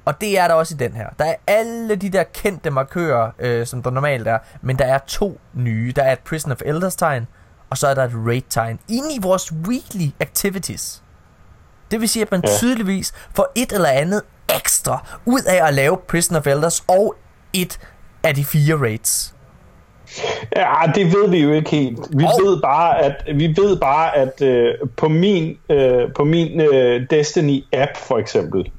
Og 0.04 0.20
det 0.20 0.38
er 0.38 0.48
der 0.48 0.54
også 0.54 0.74
i 0.74 0.78
den 0.78 0.92
her. 0.92 1.08
Der 1.18 1.24
er 1.24 1.34
alle 1.46 1.96
de 1.96 2.10
der 2.10 2.22
kendte 2.22 2.70
markører, 2.70 3.30
øh, 3.38 3.66
som 3.66 3.82
der 3.82 3.90
normalt 3.90 4.28
er, 4.28 4.38
men 4.62 4.78
der 4.78 4.84
er 4.84 4.98
to 4.98 5.40
nye. 5.54 5.92
Der 5.96 6.02
er 6.02 6.12
et 6.12 6.18
Prison 6.18 6.52
of 6.52 6.62
Elders 6.64 6.96
tegn, 6.96 7.26
og 7.70 7.78
så 7.78 7.88
er 7.88 7.94
der 7.94 8.04
et 8.04 8.12
raid 8.14 8.42
tegn 8.50 8.78
inde 8.88 9.14
i 9.14 9.18
vores 9.22 9.52
weekly 9.52 10.10
activities. 10.20 11.02
Det 11.90 12.00
vil 12.00 12.08
sige, 12.08 12.22
at 12.22 12.30
man 12.30 12.42
tydeligvis 12.42 13.12
får 13.34 13.52
et 13.54 13.72
eller 13.72 13.88
andet 13.88 14.22
ekstra 14.54 15.06
ud 15.24 15.42
af 15.42 15.66
at 15.66 15.74
lave 15.74 15.96
Prison 16.08 16.36
of 16.36 16.46
Elders 16.46 16.84
og 16.88 17.14
et 17.52 17.80
af 18.22 18.34
de 18.34 18.44
fire 18.44 18.76
raids. 18.76 19.34
Ja, 20.56 20.74
det 20.94 21.06
ved 21.14 21.28
vi 21.30 21.38
jo 21.42 21.52
ikke 21.52 21.70
helt. 21.70 21.98
Vi 22.18 22.24
Og- 22.24 22.30
ved 22.44 22.60
bare, 22.62 22.98
at 23.02 23.24
vi 23.34 23.46
ved 23.56 23.76
bare, 23.76 24.16
at 24.16 24.42
øh, 24.42 24.74
på 24.96 25.08
min 25.08 25.56
øh, 25.70 26.12
på 26.14 26.24
min 26.24 26.60
øh, 26.60 27.06
Destiny 27.10 27.64
app 27.72 27.96
for 27.96 28.18
eksempel, 28.18 28.70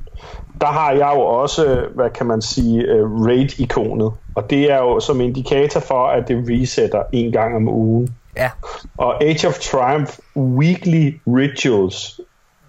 der 0.62 0.68
har 0.68 0.92
jeg 0.92 1.12
jo 1.16 1.22
også, 1.22 1.66
øh, 1.66 1.96
hvad 1.96 2.10
kan 2.10 2.26
man 2.26 2.42
sige, 2.42 2.82
øh, 2.82 3.06
raid-ikonet. 3.12 4.12
Og 4.36 4.50
det 4.50 4.72
er 4.72 4.78
jo 4.78 5.00
som 5.00 5.22
indikator 5.22 5.80
for, 5.80 6.08
at 6.08 6.28
det 6.28 6.46
resetter 6.50 7.04
en 7.14 7.32
gang 7.32 7.56
om 7.56 7.70
ugen. 7.70 8.16
Ja, 8.38 8.50
Og 8.98 9.24
Age 9.24 9.48
of 9.48 9.60
Triumph 9.60 10.12
Weekly 10.36 11.14
Rituals, 11.28 12.20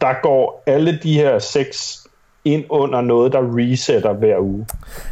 der 0.00 0.14
går 0.22 0.62
alle 0.66 0.98
de 1.02 1.14
her 1.14 1.38
seks 1.38 1.99
ind 2.44 2.64
under 2.68 3.00
noget, 3.00 3.32
der 3.32 3.38
resetter 3.40 4.12
hver 4.12 4.38
uge. 4.38 4.66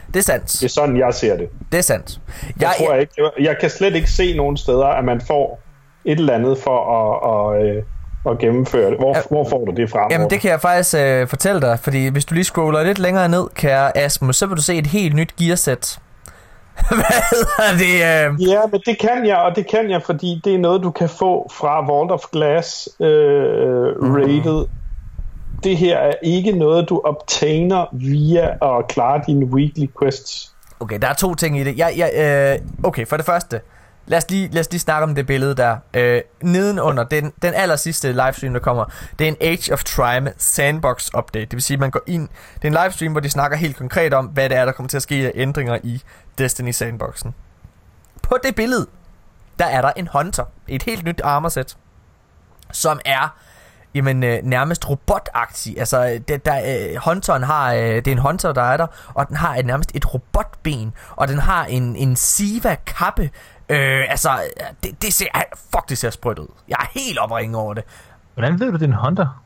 det 0.09 0.17
er 0.17 0.23
sandt. 0.23 0.47
Det 0.47 0.65
er 0.65 0.69
sådan, 0.69 0.97
jeg 0.97 1.15
ser 1.15 1.37
det. 1.37 1.49
Det 1.73 1.79
er 1.79 1.83
sandt. 1.83 2.21
Jeg, 2.47 2.53
Jeg, 2.61 2.71
tror 2.79 2.93
jeg, 2.93 3.01
ikke, 3.01 3.31
jeg 3.41 3.57
kan 3.61 3.71
slet 3.71 3.95
ikke 3.95 4.11
se 4.11 4.37
nogen 4.37 4.57
steder, 4.57 4.87
at 4.87 5.05
man 5.05 5.21
får 5.21 5.61
et 6.05 6.19
eller 6.19 6.35
andet 6.35 6.59
for 6.59 6.79
at, 6.99 7.57
at, 7.61 7.67
øh, 7.77 7.83
at 8.31 8.39
gennemføre 8.39 8.91
det. 8.91 8.99
Hvor, 8.99 9.17
Ja. 9.17 9.23
hvor 9.31 9.49
får 9.49 9.65
du 9.65 9.73
det 9.73 9.91
fra? 9.91 10.07
Jamen 10.11 10.31
det 10.31 10.41
kan 10.41 10.51
jeg 10.51 10.61
faktisk 10.61 10.95
øh, 10.99 11.29
fortælle 11.29 11.61
dig, 11.61 11.79
fordi 11.83 12.09
hvis 12.09 12.25
du 12.25 12.35
lige 12.35 12.45
scroller 12.45 12.83
lidt 12.83 12.99
længere 12.99 13.29
ned, 13.29 13.45
kære 13.55 13.99
Asmus, 13.99 14.37
så 14.37 14.47
vil 14.47 14.57
du 14.57 14.63
se 14.63 14.75
et 14.75 14.87
helt 14.87 15.15
nyt 15.15 15.37
gearsæt. 15.37 15.99
Hvad 16.89 17.23
hedder 17.31 17.79
det? 17.79 17.95
Øh? 18.41 18.49
Ja, 18.49 18.61
men 18.73 18.81
det 18.87 18.99
kan 18.99 19.27
jeg, 19.27 19.37
og 19.37 19.57
det 19.57 19.67
kan 19.71 19.91
jeg, 19.91 20.03
fordi 20.03 20.41
det 20.45 20.55
er 20.55 20.59
noget, 20.59 20.83
du 20.83 20.91
kan 20.91 21.09
få 21.09 21.51
fra 21.53 21.87
Vault 21.93 22.11
of 22.11 22.21
Glass 22.33 22.89
øh, 23.01 23.09
Mhm. 24.03 24.15
rated. 24.15 24.65
Det 25.65 25.77
her 25.77 25.99
er 25.99 26.15
ikke 26.23 26.53
noget, 26.53 26.89
du 26.89 27.03
obtainer 27.05 27.87
via 27.93 28.77
at 28.79 28.89
klare 28.89 29.23
dine 29.27 29.47
weekly 29.47 29.87
quests. 30.03 30.55
Okay, 30.81 30.99
der 30.99 31.09
er 31.09 31.15
to 31.15 31.35
ting 31.35 31.59
i 31.59 31.65
det. 31.65 31.79
Jeg, 31.79 31.95
jeg, 31.97 32.59
øh, 32.63 32.87
okay, 32.87 33.07
for 33.07 33.17
det 33.17 33.27
første. 33.27 33.61
Lad 34.07 34.19
os, 34.19 34.31
lige, 34.31 34.49
lad 34.53 34.61
os 34.61 34.71
lige 34.71 34.81
snakke 34.81 35.05
om 35.05 35.15
det 35.15 35.27
billede 35.27 35.55
der. 35.55 35.77
Øh, 35.95 36.21
nedenunder, 36.43 37.05
den, 37.05 37.33
den 37.43 37.55
aller 37.55 37.77
sidste 37.77 38.13
livestream, 38.13 38.53
der 38.53 38.61
kommer, 38.61 38.85
det 39.19 39.25
er 39.25 39.29
en 39.29 39.37
Age 39.41 39.73
of 39.73 39.85
Triumph 39.85 40.31
sandbox 40.37 41.09
update. 41.19 41.45
Det 41.45 41.53
vil 41.53 41.63
sige, 41.63 41.75
at 41.75 41.81
man 41.81 41.91
går 41.91 42.01
ind. 42.07 42.29
Det 42.55 42.65
er 42.65 42.69
en 42.69 42.85
livestream, 42.85 43.13
hvor 43.13 43.21
de 43.21 43.31
snakker 43.31 43.57
helt 43.57 43.77
konkret 43.77 44.15
om, 44.15 44.27
hvad 44.27 44.49
det 44.49 44.57
er, 44.57 44.65
der 44.65 44.73
kommer 44.73 44.89
til 44.89 44.97
at 44.97 45.03
ske 45.03 45.15
af 45.15 45.33
ændringer 45.35 45.79
i 45.83 46.03
Destiny 46.39 46.71
sandboxen. 46.71 47.35
På 48.23 48.37
det 48.45 48.55
billede, 48.55 48.87
der 49.59 49.65
er 49.65 49.83
der 49.83 49.93
en 49.97 50.09
hunter. 50.13 50.45
Et 50.69 50.83
helt 50.83 51.05
nyt 51.05 51.21
armorsæt. 51.25 51.77
Som 52.73 53.01
er 53.05 53.37
jamen, 53.95 54.23
øh, 54.25 54.39
nærmest 54.43 54.89
robotagtig. 54.89 55.79
Altså, 55.79 56.21
det, 56.29 56.45
der, 56.47 56.89
øh, 56.91 56.97
hunteren 57.05 57.43
har, 57.43 57.73
øh, 57.75 57.81
det 57.81 58.07
er 58.09 58.13
en 58.13 58.19
hunter, 58.19 58.53
der 58.53 58.63
er 58.63 58.77
der, 58.77 58.87
og 59.15 59.29
den 59.29 59.37
har 59.37 59.55
et, 59.57 59.67
nærmest 59.67 59.91
et 59.95 60.15
robotben, 60.15 60.93
og 61.11 61.29
den 61.29 61.39
har 61.39 61.65
en, 61.65 61.97
en 61.97 62.17
Siva-kappe. 62.17 63.31
Øh, 63.69 64.11
altså, 64.11 64.31
det, 64.83 65.03
det 65.03 65.13
ser, 65.15 65.27
fuck, 65.55 65.89
det 65.89 65.99
ser 65.99 66.11
sprødt 66.11 66.39
ud. 66.39 66.49
Jeg 66.69 66.77
er 66.81 67.01
helt 67.01 67.19
opringet 67.19 67.57
over 67.57 67.75
det. 67.75 67.85
Hvordan 68.35 68.61
ved 68.61 68.67
du, 68.67 68.73
det 68.73 68.83
er 68.83 68.87
en 68.87 68.93
Hunter? 68.93 69.43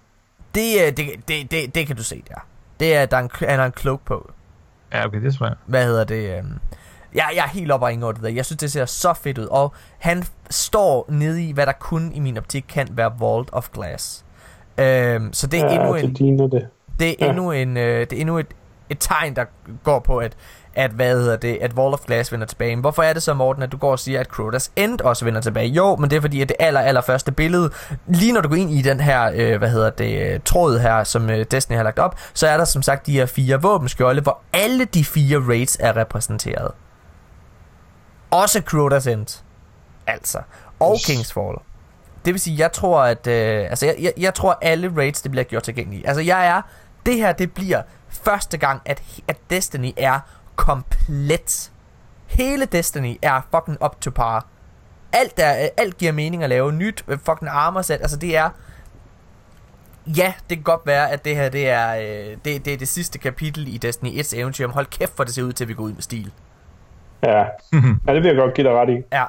Det, 0.55 0.75
øh, 0.81 0.87
det, 0.97 1.29
det, 1.29 1.51
det, 1.51 1.75
det 1.75 1.87
kan 1.87 1.97
du 1.97 2.03
se 2.03 2.23
der. 2.29 2.47
Det 2.81 2.97
er, 2.97 3.07
der 3.07 3.17
er 3.17 3.21
en, 3.21 3.31
han 3.49 3.59
har 3.59 3.67
en 3.67 3.73
cloak 3.79 4.01
på. 4.05 4.31
Ja, 4.93 5.07
okay, 5.07 5.21
det 5.21 5.27
er 5.27 5.33
svært. 5.33 5.57
hvad 5.67 5.85
hedder 5.87 6.05
det? 6.05 6.39
øhm, 6.39 6.59
Jeg, 7.15 7.29
jeg 7.35 7.45
er 7.45 7.49
helt 7.49 7.73
oppe 7.73 7.87
og 7.87 7.93
over 8.03 8.13
det 8.13 8.23
der. 8.23 8.29
Jeg 8.29 8.47
synes, 8.47 8.59
det 8.59 8.73
ser 8.73 8.87
så 8.87 9.15
fedt 9.15 9.39
ud. 9.39 9.45
Og 9.47 9.75
han 9.99 10.25
står 10.51 11.07
nede 11.09 11.45
i, 11.45 11.53
hvad 11.53 11.67
der 11.67 11.73
kun 11.73 12.13
i 12.13 12.21
min 12.21 12.39
optik 12.39 12.65
kan 12.69 12.89
være 12.91 13.13
Vault 13.19 13.49
of 13.53 13.69
Glass. 13.73 14.22
Øhm, 14.79 15.33
så 15.33 15.47
det 15.47 15.61
er 15.61 15.69
endnu 15.69 15.95
ja, 15.97 16.03
en, 16.03 16.39
det 16.39 16.53
det. 16.53 16.67
det 16.99 17.09
er 17.11 17.15
Ja. 17.21 17.29
endnu 17.31 17.51
en, 17.51 17.77
øh, 17.77 18.01
det 18.01 18.13
er 18.13 18.21
endnu 18.21 18.39
et, 18.39 18.47
et 18.91 18.97
tegn, 19.01 19.37
der 19.37 19.45
går 19.85 19.99
på, 19.99 20.19
at, 20.19 20.37
at 20.75 20.91
hvad 20.91 21.17
hedder 21.19 21.37
det, 21.37 21.59
at 21.61 21.73
Wall 21.73 21.95
of 21.95 22.01
Glass 22.07 22.33
vender 22.33 22.47
tilbage. 22.47 22.77
Men 22.77 22.81
hvorfor 22.81 23.03
er 23.03 23.13
det 23.13 23.23
så, 23.23 23.35
Morten, 23.35 23.63
at 23.63 23.73
du 23.73 23.77
går 23.77 23.91
og 23.93 23.99
siger, 23.99 24.21
at 24.21 24.27
Crotas 24.27 24.73
End 24.77 25.01
også 25.01 25.25
vender 25.25 25.41
tilbage? 25.41 25.69
Jo, 25.69 25.97
men 25.97 26.11
det 26.11 26.17
er 26.17 26.21
fordi, 26.21 26.41
at 26.41 26.49
det 26.49 26.57
aller, 26.61 26.81
aller 26.81 27.01
første 27.01 27.33
billede, 27.33 27.71
lige 28.07 28.33
når 28.33 28.41
du 28.41 28.49
går 28.49 28.57
ind 28.57 28.71
i 28.71 28.83
den 28.83 29.01
her, 29.01 29.31
øh, 29.35 29.59
hvad 29.59 29.69
hedder 29.71 29.91
det, 29.91 30.33
øh, 30.35 30.41
tråd 30.45 30.79
her, 30.79 31.05
som 31.05 31.31
øh, 31.31 31.47
Destiny 31.51 31.77
har 31.77 31.83
lagt 31.85 31.99
op, 31.99 32.17
så 32.35 32.47
er 32.47 32.57
der 32.57 32.65
som 32.65 32.83
sagt 32.83 33.07
de 33.07 33.13
her 33.13 33.27
fire 33.27 33.63
våbenskjolde, 33.63 34.23
hvor 34.23 34.41
alle 34.53 34.85
de 34.85 35.05
fire 35.05 35.39
raids 35.49 35.77
er 35.81 35.97
repræsenteret. 35.97 36.71
Også 38.31 38.59
Crota's 38.71 39.11
End. 39.11 39.43
Altså. 40.07 40.39
Og 40.81 40.95
Yes. 40.95 41.07
Kingsfall. 41.07 41.57
Det 42.25 42.35
vil 42.35 42.41
sige, 42.41 42.59
jeg 42.59 42.73
tror, 42.73 43.03
at... 43.03 43.27
Øh, 43.27 43.61
altså, 43.61 43.87
jeg, 43.87 43.97
jeg, 44.01 44.13
jeg 44.19 44.35
tror, 44.35 44.59
alle 44.63 44.93
raids, 44.97 45.23
det 45.23 45.31
bliver 45.31 45.45
gjort 45.45 45.63
tilgængelige. 45.63 46.07
Altså, 46.09 46.23
jeg 46.23 46.47
er... 46.47 46.63
Det 47.07 47.17
her, 47.17 47.33
det 47.33 47.53
bliver 47.53 47.83
første 48.09 48.59
gang, 48.59 48.83
at, 48.85 49.03
at 49.29 49.37
Destiny 49.51 49.93
er 49.97 50.21
komplet. 50.57 51.71
Hele 52.27 52.65
Destiny 52.65 53.19
er 53.23 53.41
fucking 53.51 53.85
up 53.85 54.01
to 54.01 54.11
par. 54.11 54.47
Alt, 55.13 55.33
er, 55.37 55.69
alt 55.77 55.99
giver 55.99 56.13
mening 56.13 56.43
at 56.43 56.49
lave. 56.49 56.73
Nyt 56.73 57.05
øh, 57.09 57.19
fucking 57.19 57.51
armor 57.51 57.83
set. 57.83 57.95
Altså, 57.95 58.17
det 58.17 58.37
er... 58.37 58.51
Ja, 60.07 60.33
det 60.51 60.57
kan 60.57 60.63
godt 60.63 60.81
være, 60.87 61.11
at 61.11 61.25
det 61.25 61.37
her 61.37 61.49
det 61.49 61.69
er, 61.69 61.97
øh, 61.97 62.37
det, 62.45 62.65
det 62.65 62.73
er 62.73 62.77
det 62.77 62.89
sidste 62.89 63.19
kapitel 63.19 63.75
i 63.75 63.79
Destiny 63.79 64.09
1's 64.21 64.37
eventyr. 64.37 64.67
Men 64.67 64.75
hold 64.75 64.87
kæft, 64.87 65.17
for 65.17 65.25
det 65.25 65.35
ser 65.35 65.43
ud 65.43 65.53
til, 65.53 65.65
at 65.65 65.69
vi 65.69 65.75
går 65.75 65.85
ud 65.85 65.93
med 65.93 66.03
stil. 66.03 66.33
Ja. 67.23 67.39
ja, 68.07 68.15
det 68.15 68.23
vil 68.23 68.25
jeg 68.25 68.37
godt 68.37 68.55
give 68.55 68.67
dig 68.69 68.77
ret 68.77 68.89
i. 68.91 69.03
Ja, 69.13 69.25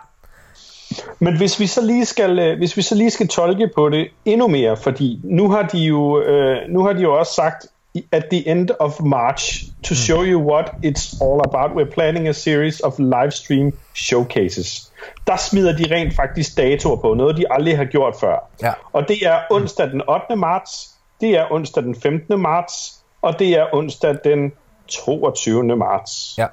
Men 1.20 1.38
hvis 1.38 1.60
vi 1.60 1.68
så 1.68 1.82
lige 1.82 2.06
skal, 2.06 2.40
øh, 2.40 2.58
hvis 2.58 2.78
vi 2.78 2.82
så 2.82 2.96
lige 2.96 3.10
skal 3.10 3.28
tolke 3.28 3.70
på 3.76 3.90
det 3.90 4.08
endnu 4.26 4.48
mere, 4.48 4.78
fordi 4.78 5.20
nu 5.24 5.50
har 5.50 5.62
de 5.62 5.78
jo, 5.78 6.22
øh, 6.22 6.58
nu 6.70 6.84
har 6.84 6.94
de 6.94 7.02
jo 7.02 7.20
også 7.20 7.34
sagt 7.34 7.66
at 8.12 8.26
the 8.32 8.48
end 8.48 8.70
of 8.80 9.02
March 9.02 9.64
to 9.84 9.96
show 9.96 10.24
you 10.24 10.52
what 10.52 10.72
it's 10.84 11.22
all 11.22 11.42
about. 11.46 11.72
We're 11.78 11.94
planning 11.94 12.28
a 12.28 12.32
series 12.32 12.82
of 12.82 13.00
live 13.00 13.32
stream 13.32 13.72
showcases. 13.96 14.92
Der 15.28 15.38
smider 15.38 15.78
de 15.78 15.96
rent 15.96 16.16
faktisk 16.16 16.58
datoer 16.58 16.96
på, 16.96 17.14
noget 17.14 17.38
de 17.38 17.46
aldrig 17.52 17.78
har 17.78 17.86
gjort 17.86 18.16
før. 18.20 18.50
Ja. 18.62 18.74
Og 18.94 19.08
det 19.08 19.18
er 19.26 19.40
onsdag 19.52 19.88
den 19.92 20.02
8. 20.10 20.36
marts, 20.36 20.94
det 21.22 21.30
er 21.30 21.52
onsdag 21.52 21.84
den 21.84 21.96
15. 21.96 22.40
marts, 22.40 23.04
og 23.22 23.40
det 23.40 23.50
er 23.50 23.66
onsdag 23.74 24.16
den 24.24 24.52
22. 24.88 25.76
marts. 25.76 26.36
ja. 26.38 26.48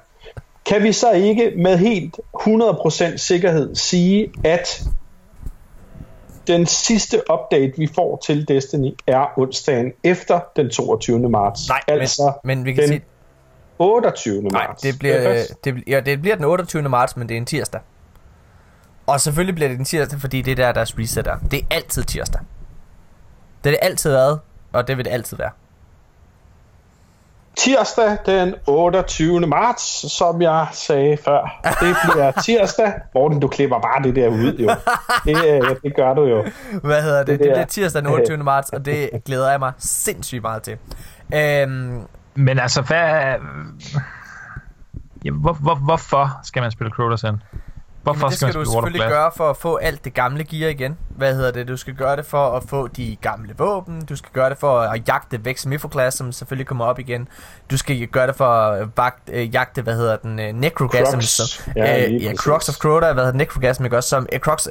Kan 0.71 0.83
vi 0.83 0.91
så 0.91 1.11
ikke 1.11 1.53
med 1.57 1.77
helt 1.77 2.19
100% 2.35 3.17
sikkerhed 3.17 3.75
sige, 3.75 4.31
at 4.43 4.83
den 6.47 6.65
sidste 6.65 7.21
update, 7.33 7.73
vi 7.77 7.87
får 7.95 8.21
til 8.25 8.47
Destiny, 8.47 8.91
er 9.07 9.39
onsdagen 9.39 9.93
efter 10.03 10.39
den 10.55 10.69
22. 10.69 11.29
marts? 11.29 11.69
Nej, 11.69 11.79
altså 11.87 12.33
men, 12.43 12.57
men 12.57 12.65
vi 12.65 12.73
kan 12.73 12.81
den 12.81 12.87
sige... 12.87 13.03
28. 13.79 14.41
Nej, 14.41 14.67
marts. 14.67 14.81
det 14.81 14.99
bliver, 14.99 15.23
fast? 15.23 15.65
det, 15.65 15.83
ja, 15.87 15.99
det 15.99 16.21
bliver 16.21 16.35
den 16.35 16.45
28. 16.45 16.89
marts, 16.89 17.17
men 17.17 17.29
det 17.29 17.35
er 17.35 17.37
en 17.37 17.45
tirsdag. 17.45 17.81
Og 19.07 19.21
selvfølgelig 19.21 19.55
bliver 19.55 19.69
det 19.69 19.79
en 19.79 19.85
tirsdag, 19.85 20.19
fordi 20.19 20.41
det 20.41 20.51
er 20.51 20.55
der, 20.55 20.71
deres 20.71 20.97
reset 20.99 21.27
er. 21.27 21.37
Det 21.51 21.59
er 21.59 21.65
altid 21.75 22.03
tirsdag. 22.03 22.41
Det 23.63 23.69
er 23.69 23.71
det 23.71 23.79
altid 23.81 24.11
været, 24.11 24.39
og 24.73 24.87
det 24.87 24.97
vil 24.97 25.05
det 25.05 25.11
altid 25.11 25.37
være. 25.37 25.51
Tirsdag 27.57 28.17
den 28.25 28.55
28. 28.67 29.39
marts, 29.47 30.11
som 30.13 30.41
jeg 30.41 30.67
sagde 30.71 31.17
før. 31.25 31.59
Det 31.63 31.95
bliver 32.03 32.31
tirsdag. 32.45 32.93
Morten, 33.13 33.39
du 33.39 33.47
klipper 33.47 33.79
bare 33.79 34.03
det 34.03 34.15
der 34.15 34.27
ud, 34.27 34.55
jo. 34.59 34.69
Det, 35.25 35.45
øh, 35.47 35.75
det 35.83 35.95
gør 35.95 36.13
du 36.13 36.25
jo. 36.25 36.45
Hvad 36.83 37.01
hedder 37.01 37.17
det? 37.19 37.27
Det, 37.27 37.39
Det 37.39 37.47
bliver 37.53 37.65
tirsdag 37.65 38.01
den 38.01 38.11
28. 38.11 38.37
marts, 38.37 38.69
og 38.69 38.85
det 38.85 39.09
glæder 39.25 39.49
jeg 39.51 39.59
mig 39.59 39.71
sindssygt 39.77 40.41
meget 40.41 40.63
til. 40.63 40.77
Øhm, 41.33 42.01
Men 42.35 42.59
altså, 42.59 42.81
hvad... 42.81 43.35
Ja, 45.25 45.31
hvor, 45.31 45.53
hvor, 45.53 45.75
hvorfor 45.75 46.39
skal 46.43 46.61
man 46.61 46.71
spille 46.71 46.91
Crotas 46.91 47.23
End? 47.23 47.37
Hvorfor 48.03 48.19
Jamen, 48.19 48.29
det 48.29 48.37
skal 48.39 48.53
du 48.53 48.65
selvfølgelig 48.65 49.07
gøre 49.07 49.31
for 49.37 49.49
at 49.49 49.57
få 49.57 49.75
alt 49.75 50.05
det 50.05 50.13
gamle 50.13 50.43
gear 50.43 50.69
igen. 50.69 50.97
Hvad 51.09 51.35
hedder 51.35 51.51
det? 51.51 51.67
Du 51.67 51.77
skal 51.77 51.93
gøre 51.93 52.15
det 52.15 52.25
for 52.25 52.57
at 52.57 52.63
få 52.67 52.87
de 52.87 53.17
gamle 53.21 53.53
våben. 53.57 54.05
Du 54.05 54.15
skal 54.15 54.31
gøre 54.33 54.49
det 54.49 54.57
for 54.57 54.79
at 54.79 55.07
jagte 55.07 55.45
Vex 55.45 55.65
Mifoclass, 55.65 56.17
som 56.17 56.31
selvfølgelig 56.31 56.67
kommer 56.67 56.85
op 56.85 56.99
igen. 56.99 57.27
Du 57.71 57.77
skal 57.77 58.07
gøre 58.07 58.27
det 58.27 58.35
for 58.35 58.45
at 58.45 58.87
vagt, 58.97 59.29
øh, 59.33 59.53
jagte, 59.53 59.81
hvad 59.81 59.95
hedder 59.95 60.15
den, 60.15 60.39
øh, 60.39 60.53
Necrogasm. 60.53 61.11
Crocs. 61.13 61.27
Som, 61.27 61.73
Ja, 61.75 62.05
øh, 62.07 62.23
ja. 62.23 62.33
Crocs 62.35 62.69
of 62.69 62.75
Crota, 62.75 63.13
hvad 63.13 63.23
hedder 63.23 63.37
Necrogasm, 63.37 63.83
ikke 63.83 63.97
også? 63.97 64.09
Som, 64.09 64.27
øh, 64.33 64.39
Crocs, 64.39 64.69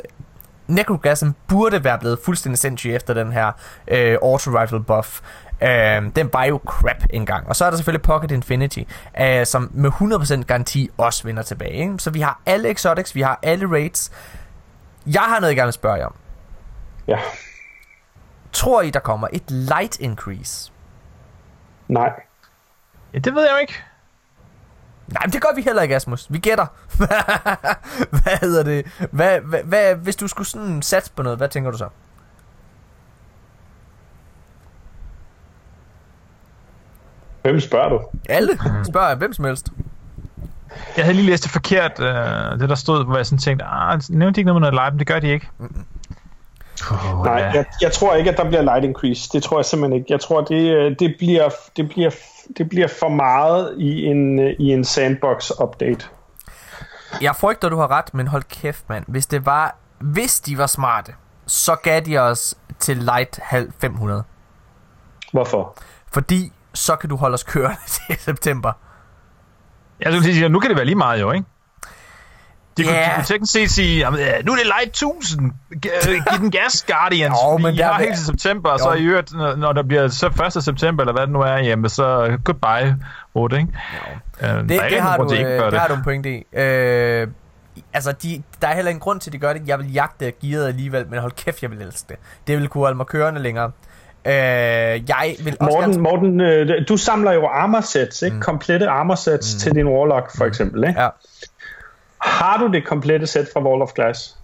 Necrogasm 0.67 1.29
burde 1.49 1.85
være 1.85 1.99
blevet 1.99 2.19
fuldstændig 2.25 2.59
sindssyg 2.59 2.95
efter 2.95 3.15
den 3.15 3.33
her 3.33 3.53
øh, 3.89 4.19
auto-rifle 4.23 4.83
buff. 4.83 5.21
Øh, 5.63 6.17
den 6.17 6.31
var 6.33 6.45
jo 6.45 6.61
crap 6.67 7.05
engang. 7.11 7.49
Og 7.49 7.57
så 7.57 7.65
er 7.65 7.71
der 7.71 7.77
selvfølgelig 7.77 8.03
Pocket 8.03 8.31
Infinity, 8.31 8.81
øh, 9.21 9.47
som 9.47 9.71
med 9.75 9.91
100% 9.91 10.43
garanti 10.43 10.91
også 10.99 11.25
vender 11.25 11.43
tilbage. 11.43 11.73
Ikke? 11.73 11.99
Så 11.99 12.11
vi 12.11 12.21
har 12.21 12.41
alle 12.47 12.71
exotics, 12.71 13.15
vi 13.15 13.21
har 13.21 13.39
alle 13.43 13.71
raids. 13.71 14.11
Jeg 15.07 15.23
har 15.23 15.41
noget, 15.41 15.51
jeg 15.51 15.57
gerne 15.57 15.67
vil 15.67 15.73
spørge 15.73 15.97
jer 15.97 16.07
om. 16.07 16.15
Ja. 17.09 17.19
Tror 18.53 18.83
I, 18.83 18.91
der 18.91 19.01
kommer 19.01 19.29
et 19.33 19.51
light 19.51 20.01
increase? 20.01 20.73
Nej. 21.89 22.13
Ja, 23.15 23.19
det 23.19 23.35
ved 23.35 23.43
jeg 23.43 23.53
jo 23.53 23.57
ikke. 23.57 23.75
Nej, 25.07 25.23
men 25.27 25.33
det 25.33 25.43
gør 25.43 25.55
vi 25.55 25.63
heller 25.63 25.83
ikke, 25.83 25.97
Asmus. 25.97 26.27
Vi 26.31 26.39
gætter. 26.39 26.67
hvad 28.23 28.39
hedder 28.41 28.63
det? 28.63 28.87
Hvad, 29.11 29.41
hvad, 29.41 29.63
hvad, 29.63 29.95
hvis 29.95 30.17
du 30.17 30.29
skulle 30.29 30.49
sådan 30.49 30.83
satse 30.83 31.13
på 31.13 31.23
noget, 31.23 31.39
hvad 31.39 31.49
tænker 31.49 31.71
du 31.71 31.79
så? 31.79 31.89
Hvem 37.43 37.61
spørger 37.61 37.89
du? 37.89 38.01
Alle? 38.29 38.59
Spørger 38.85 39.09
jeg 39.09 39.17
hvem 39.17 39.33
som 39.33 39.45
helst. 39.45 39.69
Jeg 40.97 41.05
havde 41.05 41.17
lige 41.17 41.27
læst 41.27 41.43
det 41.43 41.53
forkert, 41.53 42.01
øh, 42.01 42.61
det 42.61 42.69
der 42.69 42.75
stod, 42.75 43.05
hvor 43.05 43.17
jeg 43.17 43.27
sådan 43.27 43.39
tænkte, 43.39 43.65
ah, 43.65 44.01
nævnte 44.09 44.37
de 44.37 44.41
ikke 44.41 44.47
noget 44.47 44.63
med 44.63 44.71
noget 44.71 44.85
live, 44.85 44.91
men 44.91 44.99
det 44.99 45.07
gør 45.07 45.21
de 45.21 45.29
ikke. 45.29 45.49
Oh, 46.91 47.25
Nej, 47.25 47.35
jeg, 47.35 47.65
jeg 47.83 47.93
tror 47.93 48.15
ikke, 48.15 48.31
at 48.31 48.37
der 48.37 48.45
bliver 48.45 48.63
light 48.63 48.85
increase. 48.85 49.29
Det 49.33 49.43
tror 49.43 49.59
jeg 49.59 49.65
simpelthen 49.65 50.01
ikke. 50.01 50.13
Jeg 50.13 50.21
tror, 50.21 50.41
det, 50.41 50.75
øh, 50.75 50.97
det, 50.99 51.15
bliver, 51.19 51.49
det, 51.77 51.89
bliver, 51.89 52.11
det 52.59 52.69
bliver 52.69 52.89
for 53.01 53.09
meget 53.09 53.75
i 53.79 54.05
en, 54.05 54.39
øh, 54.39 54.55
i 54.59 54.73
en 54.73 54.85
sandbox-update. 54.85 56.09
Jeg 57.23 57.37
frygter, 57.37 57.69
du 57.69 57.77
har 57.77 57.91
ret, 57.91 58.15
men 58.15 58.27
hold 58.27 58.43
kæft, 58.43 58.89
mand. 58.89 59.05
Hvis 59.09 59.27
det 59.27 59.47
var... 59.47 59.77
Hvis 59.99 60.41
de 60.41 60.59
var 60.59 60.67
smarte, 60.67 61.13
så 61.47 61.75
gav 61.75 62.01
de 62.01 62.19
os 62.19 62.55
til 62.79 62.97
light 62.97 63.41
halv 63.43 63.73
500. 63.79 64.23
Hvorfor? 65.33 65.77
Fordi 66.13 66.53
så 66.75 66.97
kan 66.97 67.11
du 67.11 67.17
holde 67.17 67.35
os 67.35 67.43
kørende 67.43 67.77
til 68.09 68.17
september. 68.19 68.73
Jeg 70.01 70.13
skulle 70.13 70.35
sige, 70.35 70.49
nu 70.49 70.61
kan 70.61 70.69
det 70.71 70.77
være 70.77 70.87
lige 70.87 70.97
meget 70.97 71.21
jo, 71.21 71.33
ikke? 71.33 71.47
De 72.77 72.85
kunne, 72.85 72.95
Ja. 72.95 73.05
de 73.09 73.15
kunne 73.15 73.25
teknisk 73.25 73.53
set 73.53 73.71
sige, 73.71 73.99
jamen, 73.99 74.21
øh, 74.21 74.27
nu 74.45 74.53
er 74.53 74.57
det 74.57 74.67
light 74.67 74.89
1000. 74.89 75.53
G- 75.87 76.11
øh, 76.11 76.15
Giv 76.31 76.39
den 76.41 76.51
gas, 76.51 76.83
Guardians. 76.93 77.37
Jo, 77.45 77.55
Vi 77.57 77.63
men 77.63 77.77
der 77.77 77.93
har 77.93 77.99
helt 78.03 78.15
til 78.17 78.27
september, 78.27 78.71
og 78.71 78.79
så 78.79 78.93
i 78.93 79.05
øvrigt, 79.05 79.33
når, 79.33 79.73
der 79.73 79.83
bliver 79.83 80.09
så 80.09 80.53
1. 80.57 80.65
september, 80.65 81.03
eller 81.03 81.13
hvad 81.13 81.23
det 81.23 81.31
nu 81.31 81.41
er, 81.41 81.57
jamen, 81.57 81.91
så 81.91 82.39
goodbye, 82.45 82.97
Rute, 83.37 83.57
ikke? 83.57 83.69
Øh, 84.41 84.49
Det, 84.49 84.71
ikke 84.71 84.85
det, 84.91 85.01
har 85.03 85.17
grund 85.17 85.29
du, 85.29 85.35
de 85.35 85.39
ikke 85.39 85.51
øh, 85.51 85.63
det 85.65 85.73
det. 85.73 85.81
har 85.81 85.89
du 85.89 85.95
en 85.95 86.03
pointe 86.03 86.31
i. 86.39 86.45
Øh, 86.53 87.29
altså, 87.93 88.13
de, 88.13 88.43
der 88.63 88.69
er 88.69 88.75
heller 88.75 88.91
ingen 88.91 89.01
grund 89.01 89.21
til, 89.21 89.31
at 89.31 89.33
de 89.33 89.39
gør 89.39 89.53
det. 89.53 89.63
Jeg 89.69 89.79
vil 89.79 89.93
jagte 89.93 90.33
gearet 90.43 90.67
alligevel, 90.67 91.07
men 91.09 91.19
hold 91.21 91.33
kæft, 91.33 91.63
jeg 91.63 91.71
vil 91.71 91.83
elske 91.83 92.07
det. 92.09 92.17
Det 92.47 92.59
vil 92.59 92.69
kunne 92.69 92.83
holde 92.85 92.97
mig 92.97 93.07
kørende 93.07 93.41
længere. 93.43 93.71
Øh, 94.25 94.33
jeg 94.33 95.37
vil 95.45 95.57
også 95.61 95.77
Morten, 95.77 95.91
gerne... 95.91 96.03
Morten 96.03 96.41
øh, 96.41 96.89
du 96.89 96.97
samler 96.97 97.33
jo 97.33 97.47
armor 97.47 97.81
sets, 97.81 98.23
ikke? 98.23 98.37
Mm. 98.37 98.43
Komplette 98.43 98.89
armor 98.89 99.15
sets 99.15 99.55
mm. 99.55 99.59
til 99.59 99.75
din 99.75 99.87
Warlock, 99.89 100.37
for 100.37 100.45
eksempel, 100.45 100.89
ikke? 100.89 101.01
Ja, 101.01 101.09
Har 102.21 102.57
du 102.57 102.73
det 102.73 102.87
komplette 102.87 103.27
sæt 103.27 103.49
fra 103.53 103.63
Wall 103.63 103.83
of 103.83 103.93
Glass? 103.93 104.37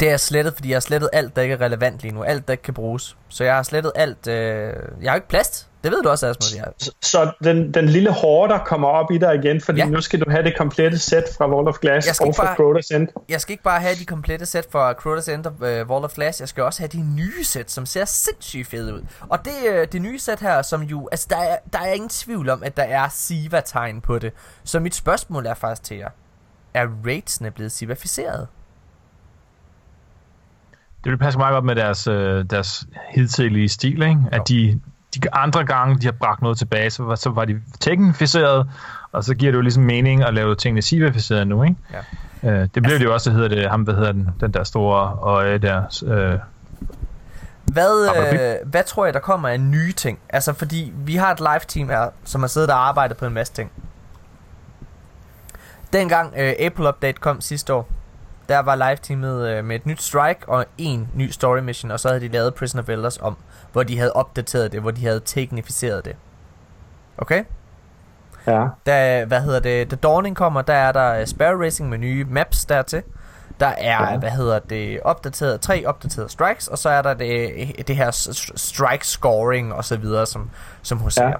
det 0.00 0.10
er 0.10 0.16
slettet, 0.16 0.54
fordi 0.54 0.68
jeg 0.68 0.76
har 0.76 0.80
slettet 0.80 1.10
alt, 1.12 1.36
der 1.36 1.42
ikke 1.42 1.54
er 1.54 1.60
relevant 1.60 2.02
lige 2.02 2.14
nu. 2.14 2.22
Alt, 2.22 2.48
der 2.48 2.52
ikke 2.52 2.62
kan 2.62 2.74
bruges. 2.74 3.16
Så 3.28 3.44
jeg 3.44 3.54
har 3.54 3.62
slettet 3.62 3.92
alt... 3.94 4.26
Øh, 4.26 4.74
jeg 5.02 5.10
har 5.10 5.14
ikke 5.14 5.28
plads. 5.28 5.67
Det 5.84 5.90
ved 5.92 6.02
du 6.02 6.08
også, 6.08 6.26
Asmus. 6.26 6.54
Jeg, 6.56 6.64
Så- 6.78 6.92
Så 7.02 7.32
den, 7.44 7.74
den 7.74 7.86
lille 7.88 8.12
horder 8.12 8.58
kommer 8.58 8.88
op 8.88 9.10
i 9.10 9.18
dig 9.18 9.34
igen, 9.34 9.60
fordi 9.60 9.78
Ja. 9.78 9.86
nu 9.88 10.00
skal 10.00 10.20
du 10.20 10.30
have 10.30 10.42
det 10.44 10.56
komplette 10.58 10.98
sæt 10.98 11.24
fra 11.38 11.50
Wall 11.54 11.68
of 11.68 11.78
Glass 11.78 12.06
Jeg 12.06 12.14
skal 12.14 12.26
og 12.28 12.34
fra 12.36 12.54
Crota's 12.54 12.96
End. 12.96 13.08
jeg 13.28 13.40
skal 13.40 13.52
ikke 13.52 13.62
bare 13.62 13.80
have 13.80 13.94
de 13.94 14.04
komplette 14.04 14.46
sæt 14.46 14.66
fra 14.72 14.92
Crota's 14.92 15.30
End 15.32 15.46
og 15.46 15.52
uh, 15.52 15.90
Wall 15.90 16.04
of 16.04 16.14
Glass, 16.14 16.40
jeg 16.40 16.48
skal 16.48 16.62
også 16.64 16.80
have 16.82 16.88
de 16.88 17.02
nye 17.16 17.44
sæt, 17.44 17.70
som 17.70 17.86
ser 17.86 18.04
sindssygt 18.04 18.68
fede 18.68 18.94
ud. 18.94 19.02
Og 19.28 19.44
det, 19.44 19.52
uh, 19.70 19.84
det 19.92 20.02
nye 20.02 20.18
sæt 20.18 20.40
her, 20.40 20.62
som 20.62 20.82
jo, 20.82 21.08
altså 21.12 21.26
der 21.30 21.36
er, 21.38 21.56
der 21.72 21.78
er 21.78 21.92
ingen 21.92 22.08
tvivl 22.08 22.48
om, 22.50 22.62
at 22.62 22.76
der 22.76 22.82
er 22.82 23.08
Siva-tegn 23.08 24.00
på 24.00 24.18
det. 24.18 24.32
Så 24.64 24.80
mit 24.80 24.94
spørgsmål 24.94 25.46
er 25.46 25.54
faktisk 25.54 25.82
til 25.82 25.96
jer. 25.96 26.08
Er 26.74 26.86
raidsene 27.06 27.50
blevet 27.50 27.72
Siva-ficeret? 27.72 28.46
Det 31.04 31.10
vil 31.12 31.18
passe 31.18 31.38
meget 31.38 31.52
godt 31.54 31.64
med 31.64 31.74
deres, 31.76 32.06
øh, 32.06 32.44
deres 32.50 32.86
hidtidige 33.14 33.68
stil, 33.68 34.02
ikke? 34.02 34.20
At 34.32 34.48
de, 34.48 34.80
de 35.14 35.34
andre 35.34 35.64
gange, 35.64 35.98
de 35.98 36.04
har 36.06 36.12
bragt 36.12 36.42
noget 36.42 36.58
tilbage, 36.58 36.90
så 36.90 37.02
var, 37.02 37.14
så 37.14 37.30
var 37.30 37.44
de 37.44 37.60
teknificeret, 37.80 38.70
og 39.12 39.24
så 39.24 39.34
giver 39.34 39.52
det 39.52 39.56
jo 39.56 39.62
ligesom 39.62 39.82
mening 39.82 40.22
at 40.22 40.34
lave 40.34 40.54
tingene 40.54 40.82
sivificeret 40.82 41.46
nu, 41.46 41.62
ikke? 41.62 41.76
Ja. 42.42 42.50
Øh, 42.50 42.68
det 42.74 42.82
bliver 42.82 42.98
det 42.98 43.04
jo 43.04 43.12
også, 43.12 43.30
hedder 43.30 43.48
det, 43.48 43.70
ham, 43.70 43.82
hvad 43.82 43.94
hedder 43.94 44.12
den, 44.12 44.28
den 44.40 44.52
der 44.52 44.64
store 44.64 45.18
øje 45.22 45.58
der, 45.58 45.82
øh, 46.04 46.38
Hvad, 47.72 48.08
øh, 48.32 48.70
hvad 48.70 48.84
tror 48.84 49.04
jeg, 49.04 49.14
der 49.14 49.20
kommer 49.20 49.48
af 49.48 49.60
nye 49.60 49.92
ting? 49.92 50.18
Altså, 50.28 50.52
fordi 50.52 50.92
vi 50.96 51.16
har 51.16 51.32
et 51.32 51.40
live 51.40 51.60
team 51.68 51.88
her, 51.88 52.10
som 52.24 52.40
har 52.40 52.48
siddet 52.48 52.70
og 52.70 52.88
arbejdet 52.88 53.16
på 53.16 53.26
en 53.26 53.34
masse 53.34 53.52
ting. 53.52 53.70
Dengang 55.92 56.34
øh, 56.38 56.52
April 56.60 56.88
Update 56.88 57.20
kom 57.20 57.40
sidste 57.40 57.74
år, 57.74 57.88
der 58.48 58.58
var 58.58 58.74
live 58.74 58.96
teamet 59.02 59.48
øh, 59.48 59.64
med 59.64 59.76
et 59.76 59.86
nyt 59.86 60.02
strike 60.02 60.48
og 60.48 60.66
en 60.78 61.08
ny 61.14 61.30
story 61.30 61.58
mission, 61.58 61.90
og 61.90 62.00
så 62.00 62.08
havde 62.08 62.20
de 62.20 62.28
lavet 62.28 62.54
Prison 62.54 62.80
of 62.80 62.88
Elders 62.88 63.18
om, 63.18 63.36
hvor 63.72 63.82
de 63.82 63.98
havde 63.98 64.12
opdateret 64.12 64.72
det, 64.72 64.80
hvor 64.80 64.90
de 64.90 65.00
havde 65.06 65.20
teknificeret 65.24 66.04
det. 66.04 66.16
Okay? 67.18 67.44
Ja. 68.46 68.66
Da, 68.86 69.24
hvad 69.24 69.40
hedder 69.40 69.60
det, 69.60 69.88
The 69.88 69.96
Dawning 69.96 70.36
kommer, 70.36 70.62
der 70.62 70.74
er 70.74 70.92
der 70.92 71.24
Sparrow 71.24 71.60
Racing 71.62 71.88
med 71.90 71.98
nye 71.98 72.24
maps 72.30 72.64
dertil. 72.64 73.02
Der 73.60 73.66
er, 73.66 74.12
Ja. 74.12 74.18
hvad 74.18 74.30
hedder 74.30 74.58
det, 74.58 75.00
opdateret, 75.00 75.60
tre 75.60 75.86
opdaterede 75.86 76.28
strikes, 76.28 76.68
og 76.68 76.78
så 76.78 76.88
er 76.88 77.02
der 77.02 77.14
det, 77.14 77.88
det 77.88 77.96
her 77.96 78.10
strike 78.56 79.06
scoring 79.06 79.74
og 79.74 79.84
så 79.84 79.96
videre, 79.96 80.26
som, 80.26 80.50
som 80.82 80.98
huserer. 80.98 81.28
Ja. 81.28 81.34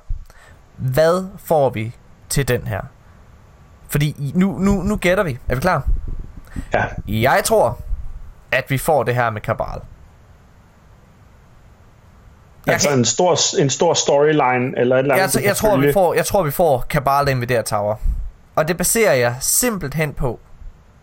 Hvad 0.76 1.26
får 1.38 1.70
vi 1.70 1.94
til 2.28 2.48
den 2.48 2.66
her? 2.66 2.80
Fordi 3.88 4.32
nu, 4.34 4.58
nu, 4.58 4.72
nu 4.82 4.96
gætter 4.96 5.24
vi. 5.24 5.38
Er 5.48 5.54
vi 5.54 5.60
klar? 5.60 5.86
Ja. 6.74 6.84
Jeg 7.08 7.44
tror, 7.44 7.78
at 8.52 8.64
vi 8.68 8.78
får 8.78 9.02
det 9.02 9.14
her 9.14 9.30
med 9.30 9.40
Kabal. 9.40 9.80
Jeg 12.66 12.72
Altså 12.72 12.88
kan- 12.88 12.98
en 12.98 13.04
stor, 13.04 13.58
en 13.60 13.70
stor 13.70 13.94
storyline, 13.94 14.78
eller 14.78 14.96
et 14.96 14.98
eller 14.98 15.14
andet. 15.14 15.16
jeg, 15.34 15.42
du 15.42 15.46
jeg, 15.48 15.56
tror, 15.56 15.76
vi 15.76 15.92
får, 15.92 16.14
jeg 16.14 16.26
tror, 16.26 16.42
vi 16.42 16.50
får 16.50 16.84
Kabal 16.90 17.24
der 17.24 17.30
invaderer 17.30 17.62
Tower. 17.62 17.96
Og 18.56 18.68
det 18.68 18.76
baserer 18.76 19.14
jeg 19.14 19.36
simpelthen 19.40 20.12
på, 20.14 20.40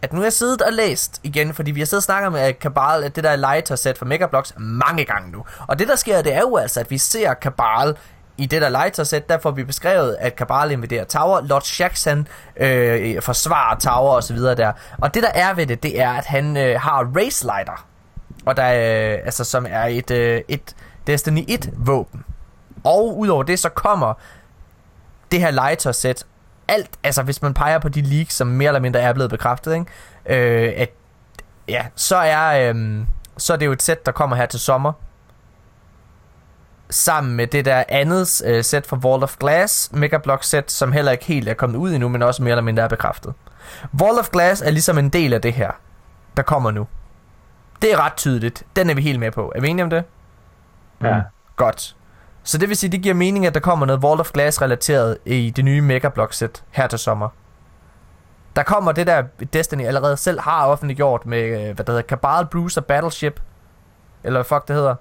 at 0.02 0.14
nu 0.14 0.20
har 0.20 0.26
jeg 0.26 0.34
siddet 0.34 0.62
og 0.62 0.74
læst 0.74 1.20
igen, 1.24 1.54
fordi 1.54 1.72
vi 1.72 1.80
har 1.80 1.86
siddet 1.86 2.00
og 2.00 2.04
snakket 2.04 2.32
med 2.32 2.40
at 2.42 2.60
Kabal, 2.60 3.04
at 3.04 3.16
det 3.16 3.24
der 3.24 3.36
Lighter-sæt 3.36 3.98
fra 3.98 4.06
Megablocks 4.06 4.54
mange 4.58 5.06
gange 5.06 5.32
nu. 5.32 5.46
Og 5.68 5.80
det 5.80 5.88
der 5.88 5.96
sker, 5.96 6.22
det 6.22 6.34
er 6.34 6.40
jo 6.40 6.56
altså, 6.56 6.80
at 6.80 6.92
vi 6.92 6.98
ser 6.98 7.34
Kabal 7.34 7.96
i 8.38 8.46
det 8.46 8.62
der 8.62 8.70
Leiter-sæt, 8.70 9.30
der 9.30 9.38
får 9.38 9.52
vi 9.52 9.64
beskrevet, 9.64 10.18
at 10.20 10.36
Kabal 10.36 10.72
invaderer 10.72 11.04
Tower, 11.04 11.42
Lord 11.42 11.62
Shax 11.62 12.04
han 12.04 12.28
øh, 12.58 13.22
forsvarer 13.22 13.80
Tower 13.80 14.16
og 14.16 14.24
så 14.24 14.34
videre 14.34 14.56
der. 14.56 14.72
Og 14.98 15.14
det 15.14 15.24
der 15.24 15.32
er 15.34 15.54
ved 15.54 15.68
det, 15.68 15.84
det 15.84 16.02
er, 16.02 16.10
at 16.10 16.26
han 16.26 16.58
øh, 16.58 16.82
har 16.82 17.12
Race 17.18 17.46
Lighter, 17.46 17.88
og 18.46 18.58
der 18.58 18.68
øh, 18.68 19.20
altså 19.26 19.44
som 19.44 19.66
er 19.70 19.84
et, 19.86 20.12
øh, 20.12 20.42
et 20.48 20.76
Destiny 21.08 21.46
1 21.48 21.70
våben. 21.76 22.24
Og 22.84 23.18
udover 23.18 23.44
det, 23.44 23.60
så 23.60 23.70
kommer 23.70 24.14
det 25.32 25.40
her 25.40 25.52
legetøjsæt, 25.52 26.26
alt, 26.68 26.90
altså 27.04 27.24
hvis 27.24 27.42
man 27.42 27.54
peger 27.54 27.80
på 27.80 27.90
de 27.90 28.02
leaks, 28.02 28.36
som 28.36 28.48
mere 28.48 28.68
eller 28.68 28.80
mindre 28.80 29.00
er 29.00 29.14
blevet 29.14 29.30
bekræftet, 29.30 29.74
ikke? 29.74 30.66
Øh, 30.66 30.74
at, 30.78 30.90
ja, 31.68 31.86
så 31.96 32.16
er, 32.16 32.74
øh, 32.74 33.06
så 33.38 33.54
er 33.54 33.58
det 33.58 33.66
jo 33.66 33.72
et 33.72 33.82
sæt, 33.82 34.06
der 34.06 34.12
kommer 34.12 34.36
her 34.36 34.46
til 34.46 34.60
sommer, 34.60 34.94
sammen 36.90 37.36
med 37.36 37.48
det 37.48 37.66
der 37.66 37.84
andet 37.90 38.42
øh, 38.46 38.64
sæt 38.64 38.88
fra 38.88 38.98
Wall 38.98 39.24
of 39.24 39.38
Glass, 39.38 39.92
Megablock 39.94 40.44
sæt, 40.44 40.72
som 40.72 40.92
heller 40.92 41.12
ikke 41.12 41.26
helt 41.26 41.50
er 41.50 41.54
kommet 41.54 41.78
ud 41.78 41.92
endnu, 41.92 42.10
men 42.10 42.22
også 42.22 42.44
mere 42.44 42.52
eller 42.52 42.64
mindre 42.64 42.84
er 42.84 42.88
bekræftet. 42.88 43.34
Wall 44.02 44.20
of 44.20 44.30
Glass 44.30 44.62
er 44.62 44.72
ligesom 44.72 44.98
en 44.98 45.10
del 45.10 45.34
af 45.34 45.42
det 45.42 45.54
her, 45.54 45.72
der 46.38 46.44
kommer 46.44 46.72
nu. 46.72 46.88
Det 47.82 47.94
er 47.94 48.06
ret 48.06 48.16
tydeligt. 48.16 48.64
Den 48.76 48.90
er 48.90 48.94
vi 48.94 49.02
helt 49.02 49.20
med 49.20 49.32
på. 49.32 49.52
Er 49.56 49.62
vi 49.62 49.68
enige 49.68 49.84
om 49.84 49.90
det? 49.90 50.04
Ja. 51.04 51.22
Godt. 51.56 51.96
Så 52.44 52.58
det 52.58 52.70
vil 52.70 52.78
sige, 52.78 52.92
det 52.92 53.02
giver 53.02 53.16
mening, 53.16 53.46
at 53.46 53.54
der 53.54 53.60
kommer 53.60 53.86
noget 53.86 54.04
Wall 54.04 54.20
of 54.20 54.32
Glass 54.32 54.62
relateret 54.62 55.18
i 55.26 55.50
det 55.50 55.66
nye 55.66 55.82
Megablock 55.82 56.34
sæt 56.34 56.64
her 56.72 56.88
til 56.88 57.00
sommer. 57.00 57.30
Der 58.56 58.64
kommer 58.64 58.92
det 58.92 59.08
der 59.08 59.24
Destiny 59.54 59.86
allerede 59.86 60.18
selv 60.18 60.40
har 60.40 60.66
offentliggjort 60.66 61.26
med, 61.26 61.44
øh, 61.44 61.76
hvad 61.76 61.86
der 61.86 61.92
hedder, 61.92 62.08
Cabal 62.08 62.46
Bruiser 62.46 62.82
Battleship. 62.82 63.42
Eller 64.24 64.38
hvad 64.38 64.46
fuck 64.46 64.68
det 64.68 64.76
hedder. 64.76 64.96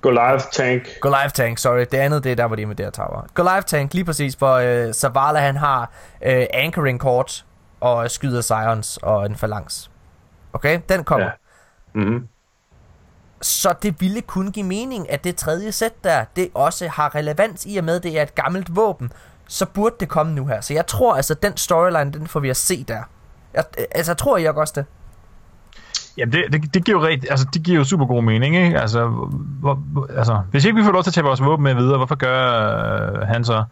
Goliath 0.00 0.44
Tank. 0.52 0.82
Goliath 1.00 1.34
Tank, 1.34 1.58
sorry. 1.58 1.78
Det 1.90 1.94
andet, 1.94 2.24
det 2.24 2.32
er 2.32 2.36
der, 2.36 2.46
hvor 2.46 2.56
de 2.56 2.66
med 2.66 2.76
der 2.76 2.90
tower. 2.90 3.26
Goliath 3.34 3.66
Tank, 3.66 3.94
lige 3.94 4.04
præcis, 4.04 4.34
hvor 4.34 4.54
øh, 4.54 4.92
Zavala 4.92 5.38
han 5.38 5.56
har 5.56 5.90
øh, 6.22 6.46
anchoring 6.50 7.00
kort 7.00 7.44
og 7.80 8.10
skyder 8.10 8.40
Sirens 8.40 8.96
og 9.02 9.26
en 9.26 9.34
phalanx. 9.34 9.88
Okay, 10.52 10.80
den 10.88 11.04
kommer. 11.04 11.26
Ja. 11.26 11.32
Mm-hmm. 12.00 12.28
Så 13.42 13.74
det 13.82 14.00
ville 14.00 14.20
kunne 14.20 14.52
give 14.52 14.66
mening, 14.66 15.10
at 15.10 15.24
det 15.24 15.36
tredje 15.36 15.72
sæt 15.72 16.04
der, 16.04 16.24
det 16.36 16.50
også 16.54 16.88
har 16.88 17.14
relevans 17.14 17.66
i 17.66 17.76
og 17.76 17.84
med, 17.84 18.00
det 18.00 18.18
er 18.18 18.22
et 18.22 18.34
gammelt 18.34 18.76
våben. 18.76 19.12
Så 19.48 19.66
burde 19.66 19.96
det 20.00 20.08
komme 20.08 20.32
nu 20.32 20.46
her. 20.46 20.60
Så 20.60 20.74
jeg 20.74 20.86
tror 20.86 21.14
altså, 21.14 21.34
den 21.34 21.56
storyline, 21.56 22.12
den 22.12 22.26
får 22.26 22.40
vi 22.40 22.50
at 22.50 22.56
se 22.56 22.84
der. 22.84 23.02
Jeg, 23.54 23.64
altså, 23.90 24.14
tror 24.14 24.38
I 24.38 24.46
også 24.46 24.72
det? 24.76 24.86
Jamen, 26.18 26.32
det, 26.32 26.44
det, 26.52 26.74
det, 26.74 26.84
giver 26.84 27.00
jo 27.00 27.06
rigtig, 27.06 27.30
altså, 27.30 27.46
det 27.54 27.62
giver 27.62 27.78
jo 27.78 27.84
super 27.84 28.06
god 28.06 28.22
mening, 28.22 28.56
ikke? 28.56 28.80
Altså, 28.80 29.06
hvor, 29.60 29.78
altså, 30.16 30.40
hvis 30.50 30.64
ikke 30.64 30.78
vi 30.78 30.84
får 30.84 30.92
lov 30.92 31.02
til 31.02 31.10
at 31.10 31.14
tage 31.14 31.24
vores 31.24 31.44
våben 31.44 31.64
med 31.64 31.74
videre, 31.74 31.96
hvorfor 31.96 32.14
gør 32.14 33.20
øh, 33.22 33.28
han 33.28 33.44
så? 33.44 33.64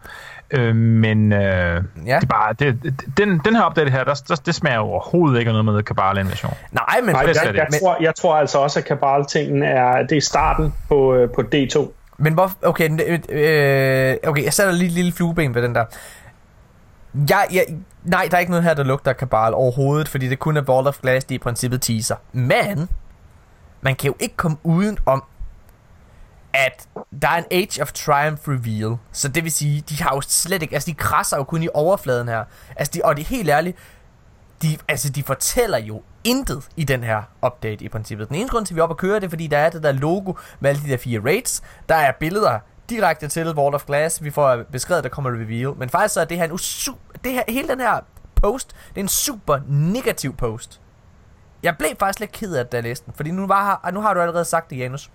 Øh, 0.51 0.75
men 0.75 1.33
øh, 1.33 1.39
Ja. 1.39 1.45
det 1.75 1.83
er 2.05 2.19
bare, 2.29 2.53
det, 2.53 2.93
den, 3.17 3.41
den 3.45 3.55
her 3.55 3.67
update 3.69 3.91
her, 3.91 4.03
der, 4.03 4.21
der, 4.27 4.35
det 4.45 4.55
smager 4.55 4.75
jo 4.77 4.81
overhovedet 4.83 5.39
ikke 5.39 5.49
af 5.49 5.53
noget 5.53 5.65
med 5.65 5.83
Kabal-invasion. 5.83 6.53
Nej, 6.71 6.85
men, 7.03 7.09
Nej, 7.09 7.23
er 7.23 7.27
jeg, 7.27 7.53
det. 7.53 7.55
jeg, 7.55 7.67
tror, 7.81 7.97
jeg 8.01 8.15
tror 8.15 8.35
altså 8.35 8.57
også, 8.57 8.79
at 8.79 8.85
Kabal-tingen 8.85 9.63
er, 9.63 10.03
det 10.09 10.17
er 10.17 10.21
starten 10.21 10.73
på, 10.89 11.13
øh, 11.15 11.29
på 11.29 11.43
D2. 11.55 11.91
men 12.17 12.33
hvor... 12.33 12.51
Okay, 12.61 12.89
øh, 13.07 13.19
øh, 13.29 14.15
okay, 14.29 14.43
jeg 14.43 14.53
sætter 14.53 14.73
lige 14.73 14.87
et 14.87 14.93
lille 14.93 15.11
flueben 15.11 15.55
ved 15.55 15.61
den 15.61 15.75
der. 15.75 15.85
Jeg, 17.29 17.45
jeg, 17.53 17.63
nej, 18.07 18.27
der 18.31 18.37
er 18.37 18.39
ikke 18.39 18.51
noget 18.51 18.63
her, 18.63 18.73
der 18.73 18.83
lugter 18.83 19.13
Kabal 19.13 19.53
overhovedet, 19.53 20.07
fordi 20.09 20.29
det 20.29 20.39
kun 20.39 20.57
er 20.57 20.61
Vault 20.61 20.87
of 20.87 20.99
Glass, 21.01 21.25
de 21.25 21.35
i 21.35 21.37
princippet 21.37 21.81
teaser. 21.81 22.15
Men, 22.31 22.89
man 23.81 23.95
kan 23.95 24.07
jo 24.07 24.15
ikke 24.19 24.35
komme 24.35 24.57
uden 24.63 24.97
om, 25.05 25.23
at 26.53 26.87
der 27.21 27.27
er 27.27 27.37
en 27.37 27.45
Age 27.51 27.81
of 27.81 27.91
Triumph 27.91 28.41
reveal. 28.47 28.97
Så 29.11 29.27
det 29.27 29.43
vil 29.43 29.51
sige, 29.51 29.81
de 29.89 30.03
har 30.03 30.15
jo 30.15 30.21
slet 30.21 30.61
ikke, 30.61 30.73
altså 30.73 30.91
de 30.91 30.95
krasser 30.95 31.37
jo 31.37 31.43
kun 31.43 31.63
i 31.63 31.67
overfladen 31.73 32.27
her. 32.27 32.43
Altså 32.75 32.91
de, 32.93 33.01
og 33.03 33.15
det 33.15 33.23
er 33.23 33.27
helt 33.27 33.49
ærligt, 33.49 33.77
de, 34.61 34.77
altså 34.87 35.09
de 35.09 35.23
fortæller 35.23 35.77
jo 35.77 36.01
intet 36.23 36.67
i 36.75 36.83
den 36.83 37.03
her 37.03 37.21
update 37.45 37.85
i 37.85 37.89
princippet. 37.89 38.27
Den 38.27 38.35
eneste 38.35 38.51
grund 38.51 38.65
til, 38.65 38.73
at 38.73 38.75
vi 38.75 38.79
er 38.79 38.83
oppe 38.83 38.93
at 38.93 38.97
køre, 38.97 39.15
det 39.15 39.23
er, 39.23 39.29
fordi 39.29 39.47
der 39.47 39.57
er 39.57 39.69
det 39.69 39.83
der 39.83 39.91
logo 39.91 40.33
med 40.59 40.69
alle 40.69 40.81
de 40.81 40.89
der 40.89 40.97
fire 40.97 41.21
raids. 41.25 41.61
Der 41.89 41.95
er 41.95 42.11
billeder 42.19 42.59
direkte 42.89 43.27
til 43.27 43.55
Wall 43.55 43.75
of 43.75 43.85
Glass. 43.85 44.23
Vi 44.23 44.31
får 44.31 44.63
beskrevet, 44.71 44.97
at 44.97 45.03
der 45.03 45.09
kommer 45.09 45.29
reveal. 45.29 45.73
Men 45.77 45.89
faktisk 45.89 46.13
så 46.13 46.21
er 46.21 46.25
det 46.25 46.37
her 46.37 46.51
en 46.51 46.57
super 46.57 46.99
det 47.27 47.35
her, 47.35 47.43
hele 47.49 47.67
den 47.67 47.79
her 47.79 47.99
post, 48.35 48.75
det 48.89 48.97
er 48.97 49.03
en 49.03 49.07
super 49.07 49.59
negativ 49.67 50.35
post. 50.35 50.81
Jeg 51.63 51.77
blev 51.77 51.89
faktisk 51.99 52.19
lidt 52.19 52.31
ked 52.31 52.55
af 52.55 52.65
det, 52.65 52.71
da 52.71 52.77
jeg 52.77 52.83
læste 52.83 53.05
den. 53.05 53.13
Fordi 53.13 53.31
nu, 53.31 53.47
var, 53.47 53.89
nu 53.93 54.01
har 54.01 54.13
du 54.13 54.19
allerede 54.19 54.45
sagt 54.45 54.69
det, 54.69 54.77
Janus. 54.77 55.11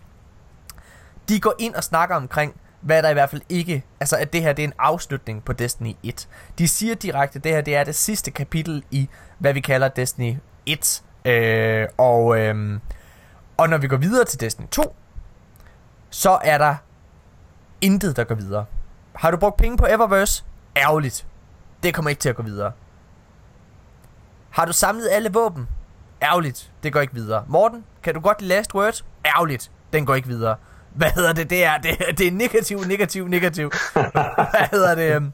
De 1.28 1.40
går 1.40 1.54
ind 1.58 1.74
og 1.74 1.84
snakker 1.84 2.16
omkring, 2.16 2.54
hvad 2.80 3.02
der 3.02 3.08
i 3.08 3.12
hvert 3.12 3.30
fald 3.30 3.42
ikke... 3.48 3.84
Altså, 4.00 4.16
at 4.16 4.32
det 4.32 4.42
her 4.42 4.52
det 4.52 4.62
er 4.62 4.68
en 4.68 4.74
afslutning 4.78 5.44
på 5.44 5.52
Destiny 5.52 5.94
1. 6.02 6.28
De 6.58 6.68
siger 6.68 6.94
direkte, 6.94 7.36
at 7.36 7.44
det 7.44 7.52
her 7.52 7.60
det 7.60 7.76
er 7.76 7.84
det 7.84 7.94
sidste 7.94 8.30
kapitel 8.30 8.84
i, 8.90 9.08
hvad 9.38 9.52
vi 9.52 9.60
kalder 9.60 9.88
Destiny 9.88 10.36
1. 10.66 11.02
Øh, 11.24 11.88
og, 11.98 12.38
øh, 12.38 12.80
og 13.56 13.68
når 13.68 13.78
vi 13.78 13.88
går 13.88 13.96
videre 13.96 14.24
til 14.24 14.40
Destiny 14.40 14.66
2, 14.70 14.96
så 16.10 16.38
er 16.44 16.58
der 16.58 16.74
intet, 17.80 18.16
der 18.16 18.24
går 18.24 18.34
videre. 18.34 18.64
Har 19.14 19.30
du 19.30 19.36
brugt 19.36 19.56
penge 19.56 19.76
på 19.76 19.86
Eververse? 19.86 20.44
Ærgerligt. 20.76 21.26
Det 21.82 21.94
kommer 21.94 22.08
ikke 22.08 22.20
til 22.20 22.28
at 22.28 22.36
gå 22.36 22.42
videre. 22.42 22.72
Har 24.50 24.64
du 24.64 24.72
samlet 24.72 25.08
alle 25.12 25.32
våben? 25.32 25.68
Ærgerligt. 26.22 26.72
Det 26.82 26.92
går 26.92 27.00
ikke 27.00 27.14
videre. 27.14 27.44
Morten, 27.48 27.84
kan 28.02 28.14
du 28.14 28.20
godt 28.20 28.40
lide 28.42 28.48
Last 28.48 28.74
Word? 28.74 29.02
Ærgerligt. 29.26 29.70
Den 29.92 30.06
går 30.06 30.14
ikke 30.14 30.28
videre. 30.28 30.56
Hvad 30.94 31.10
hedder 31.10 31.32
det? 31.32 31.50
Det 31.50 31.64
er, 31.64 31.78
det, 31.78 32.18
det 32.18 32.26
er 32.26 32.32
negativ, 32.32 32.80
negativ, 32.80 33.28
negativ. 33.28 33.70
Hvad 33.92 34.70
hedder 34.70 34.94
det? 34.94 35.14
Øhm? 35.14 35.32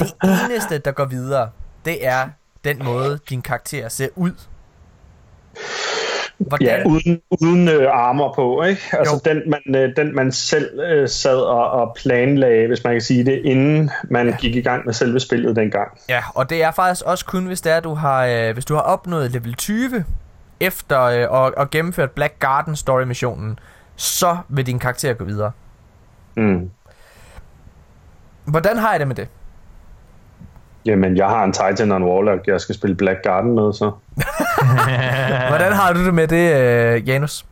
Det 0.00 0.12
eneste, 0.22 0.78
der 0.78 0.92
går 0.92 1.04
videre, 1.04 1.50
det 1.84 2.06
er 2.06 2.28
den 2.64 2.84
måde, 2.84 3.18
din 3.28 3.42
karakter 3.42 3.88
ser 3.88 4.08
ud. 4.16 4.32
Hvordan? 6.38 6.66
Ja, 6.66 6.86
uden, 6.86 7.20
uden 7.40 7.68
øh, 7.68 7.88
armor 7.90 8.32
på, 8.34 8.62
ikke? 8.62 8.82
Altså 8.92 9.20
Jo. 9.26 9.34
den 9.34 9.50
man, 9.50 9.82
øh, 9.82 9.96
den, 9.96 10.14
man 10.14 10.32
selv 10.32 10.80
øh, 10.80 11.08
sad 11.08 11.38
og, 11.38 11.70
og 11.70 11.96
planlagde, 11.96 12.66
hvis 12.66 12.84
man 12.84 12.92
kan 12.94 13.00
sige 13.00 13.24
det, 13.24 13.40
inden 13.44 13.90
man 14.04 14.28
ja. 14.28 14.36
gik 14.36 14.56
i 14.56 14.60
gang 14.60 14.86
med 14.86 14.94
selve 14.94 15.20
spillet 15.20 15.56
dengang. 15.56 16.00
Ja, 16.08 16.22
og 16.34 16.50
det 16.50 16.62
er 16.62 16.70
faktisk 16.70 17.06
også 17.06 17.26
kun, 17.26 17.46
hvis 17.46 17.60
det 17.60 17.72
er, 17.72 17.80
du 17.80 17.94
har, 17.94 18.26
øh, 18.26 18.52
hvis 18.52 18.64
du 18.64 18.74
har 18.74 18.82
opnået 18.82 19.30
level 19.30 19.54
20 19.54 20.04
efter 20.60 21.02
øh, 21.02 21.46
at, 21.46 21.54
at 21.56 21.70
gennemført 21.70 22.10
Black 22.10 22.38
Garden 22.38 22.76
Story 22.76 23.02
missionen, 23.02 23.58
så 23.96 24.36
vil 24.48 24.66
din 24.66 24.78
karakter 24.78 25.12
gå 25.14 25.24
videre. 25.24 25.50
Mm. 26.36 26.70
Hvordan 28.44 28.78
har 28.78 28.90
jeg 28.90 29.00
det 29.00 29.08
med 29.08 29.16
det? 29.16 29.28
Jamen, 30.86 31.16
jeg 31.16 31.26
har 31.26 31.44
en 31.44 31.52
Titan 31.52 31.92
og 31.92 31.96
en 31.96 32.04
Warlock, 32.04 32.46
jeg 32.46 32.60
skal 32.60 32.74
spille 32.74 32.96
Black 32.96 33.22
Garden 33.22 33.54
med, 33.54 33.72
så. 33.72 33.92
Hvordan 35.48 35.72
har 35.72 35.92
du 35.92 36.04
det 36.04 36.14
med 36.14 36.28
det, 36.28 36.54
øh, 36.54 37.08
Janus? 37.08 37.44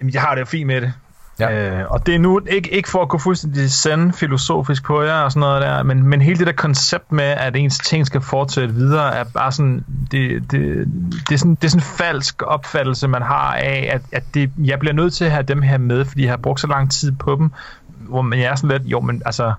Jamen, 0.00 0.14
jeg 0.14 0.22
har 0.22 0.34
det 0.34 0.40
jo 0.40 0.46
fint 0.46 0.66
med 0.66 0.80
det. 0.80 0.92
Ja. 1.40 1.80
Øh, 1.80 1.90
og 1.90 2.06
det 2.06 2.14
er 2.14 2.18
nu 2.18 2.40
ikke, 2.46 2.70
ikke 2.70 2.88
for 2.88 3.02
at 3.02 3.08
gå 3.08 3.18
fuldstændig 3.18 3.70
send 3.70 4.12
filosofisk 4.12 4.84
på 4.84 5.02
jer 5.02 5.14
og 5.14 5.32
sådan 5.32 5.40
noget 5.40 5.62
der, 5.62 5.82
men, 5.82 6.06
men 6.06 6.20
hele 6.20 6.38
det 6.38 6.46
der 6.46 6.52
koncept 6.52 7.12
med, 7.12 7.24
at 7.24 7.56
ens 7.56 7.78
ting 7.78 8.06
skal 8.06 8.20
fortsætte 8.20 8.74
videre, 8.74 9.14
er 9.14 9.24
bare 9.24 9.52
sådan, 9.52 9.84
det, 10.10 10.50
det, 10.50 10.88
det, 11.28 11.34
er 11.34 11.38
sådan, 11.38 11.54
det 11.54 11.64
er 11.64 11.68
sådan 11.68 11.80
en 11.80 11.96
falsk 11.98 12.42
opfattelse, 12.42 13.08
man 13.08 13.22
har 13.22 13.54
af, 13.54 13.88
at, 13.92 14.02
at 14.12 14.22
det, 14.34 14.50
jeg 14.64 14.78
bliver 14.78 14.92
nødt 14.92 15.14
til 15.14 15.24
at 15.24 15.30
have 15.30 15.42
dem 15.42 15.62
her 15.62 15.78
med, 15.78 16.04
fordi 16.04 16.22
jeg 16.22 16.32
har 16.32 16.36
brugt 16.36 16.60
så 16.60 16.66
lang 16.66 16.90
tid 16.90 17.12
på 17.12 17.36
dem, 17.36 17.50
hvor 17.86 18.22
man 18.22 18.38
jeg 18.38 18.46
er 18.46 18.54
sådan 18.54 18.78
lidt, 18.78 18.82
jo, 18.90 19.00
men 19.00 19.22
altså, 19.26 19.52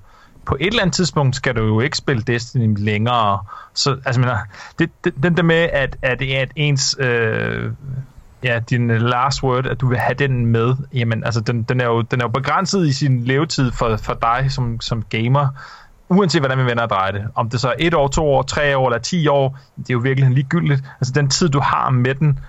på 0.45 0.57
et 0.59 0.67
eller 0.67 0.81
andet 0.81 0.95
tidspunkt 0.95 1.35
skal 1.35 1.55
du 1.55 1.65
jo 1.65 1.79
ikke 1.79 1.97
spille 1.97 2.23
Destiny 2.23 2.75
længere. 2.77 3.39
Så, 3.73 3.97
altså, 4.05 4.21
mener, 4.21 4.37
det, 4.79 4.89
det, 5.03 5.13
den 5.23 5.37
der 5.37 5.43
med, 5.43 5.69
at, 5.73 5.97
at, 6.01 6.21
at 6.21 6.51
ens... 6.55 6.95
Øh, 6.99 7.71
ja, 8.43 8.59
din 8.69 8.87
last 8.87 9.43
word, 9.43 9.65
at 9.65 9.81
du 9.81 9.87
vil 9.87 9.97
have 9.97 10.13
den 10.13 10.45
med, 10.45 10.75
jamen 10.93 11.23
altså 11.23 11.41
den, 11.41 11.63
den, 11.63 11.81
er, 11.81 11.85
jo, 11.85 12.01
den 12.01 12.21
er 12.21 12.25
jo 12.25 12.29
begrænset 12.29 12.87
i 12.87 12.93
sin 12.93 13.23
levetid 13.23 13.71
for, 13.71 13.97
for 13.97 14.13
dig 14.13 14.51
som, 14.51 14.81
som 14.81 15.03
gamer. 15.09 15.47
uanset 16.09 16.41
hvordan 16.41 16.57
vi 16.57 16.65
vender 16.65 16.83
og 16.83 16.89
drejer 16.89 17.11
det. 17.11 17.27
Om 17.35 17.49
det 17.49 17.59
så 17.59 17.69
er 17.69 17.73
et 17.79 17.93
år, 17.93 18.07
to 18.07 18.25
år, 18.25 18.41
tre 18.41 18.77
år 18.77 18.87
eller 18.87 18.99
ti 18.99 19.27
år, 19.27 19.59
det 19.77 19.89
er 19.89 19.93
jo 19.93 19.99
virkelig 19.99 20.31
ligegyldigt. 20.31 20.83
Altså 21.01 21.13
den 21.13 21.29
tid, 21.29 21.49
du 21.49 21.59
har 21.59 21.89
med 21.89 22.15
den, 22.15 22.39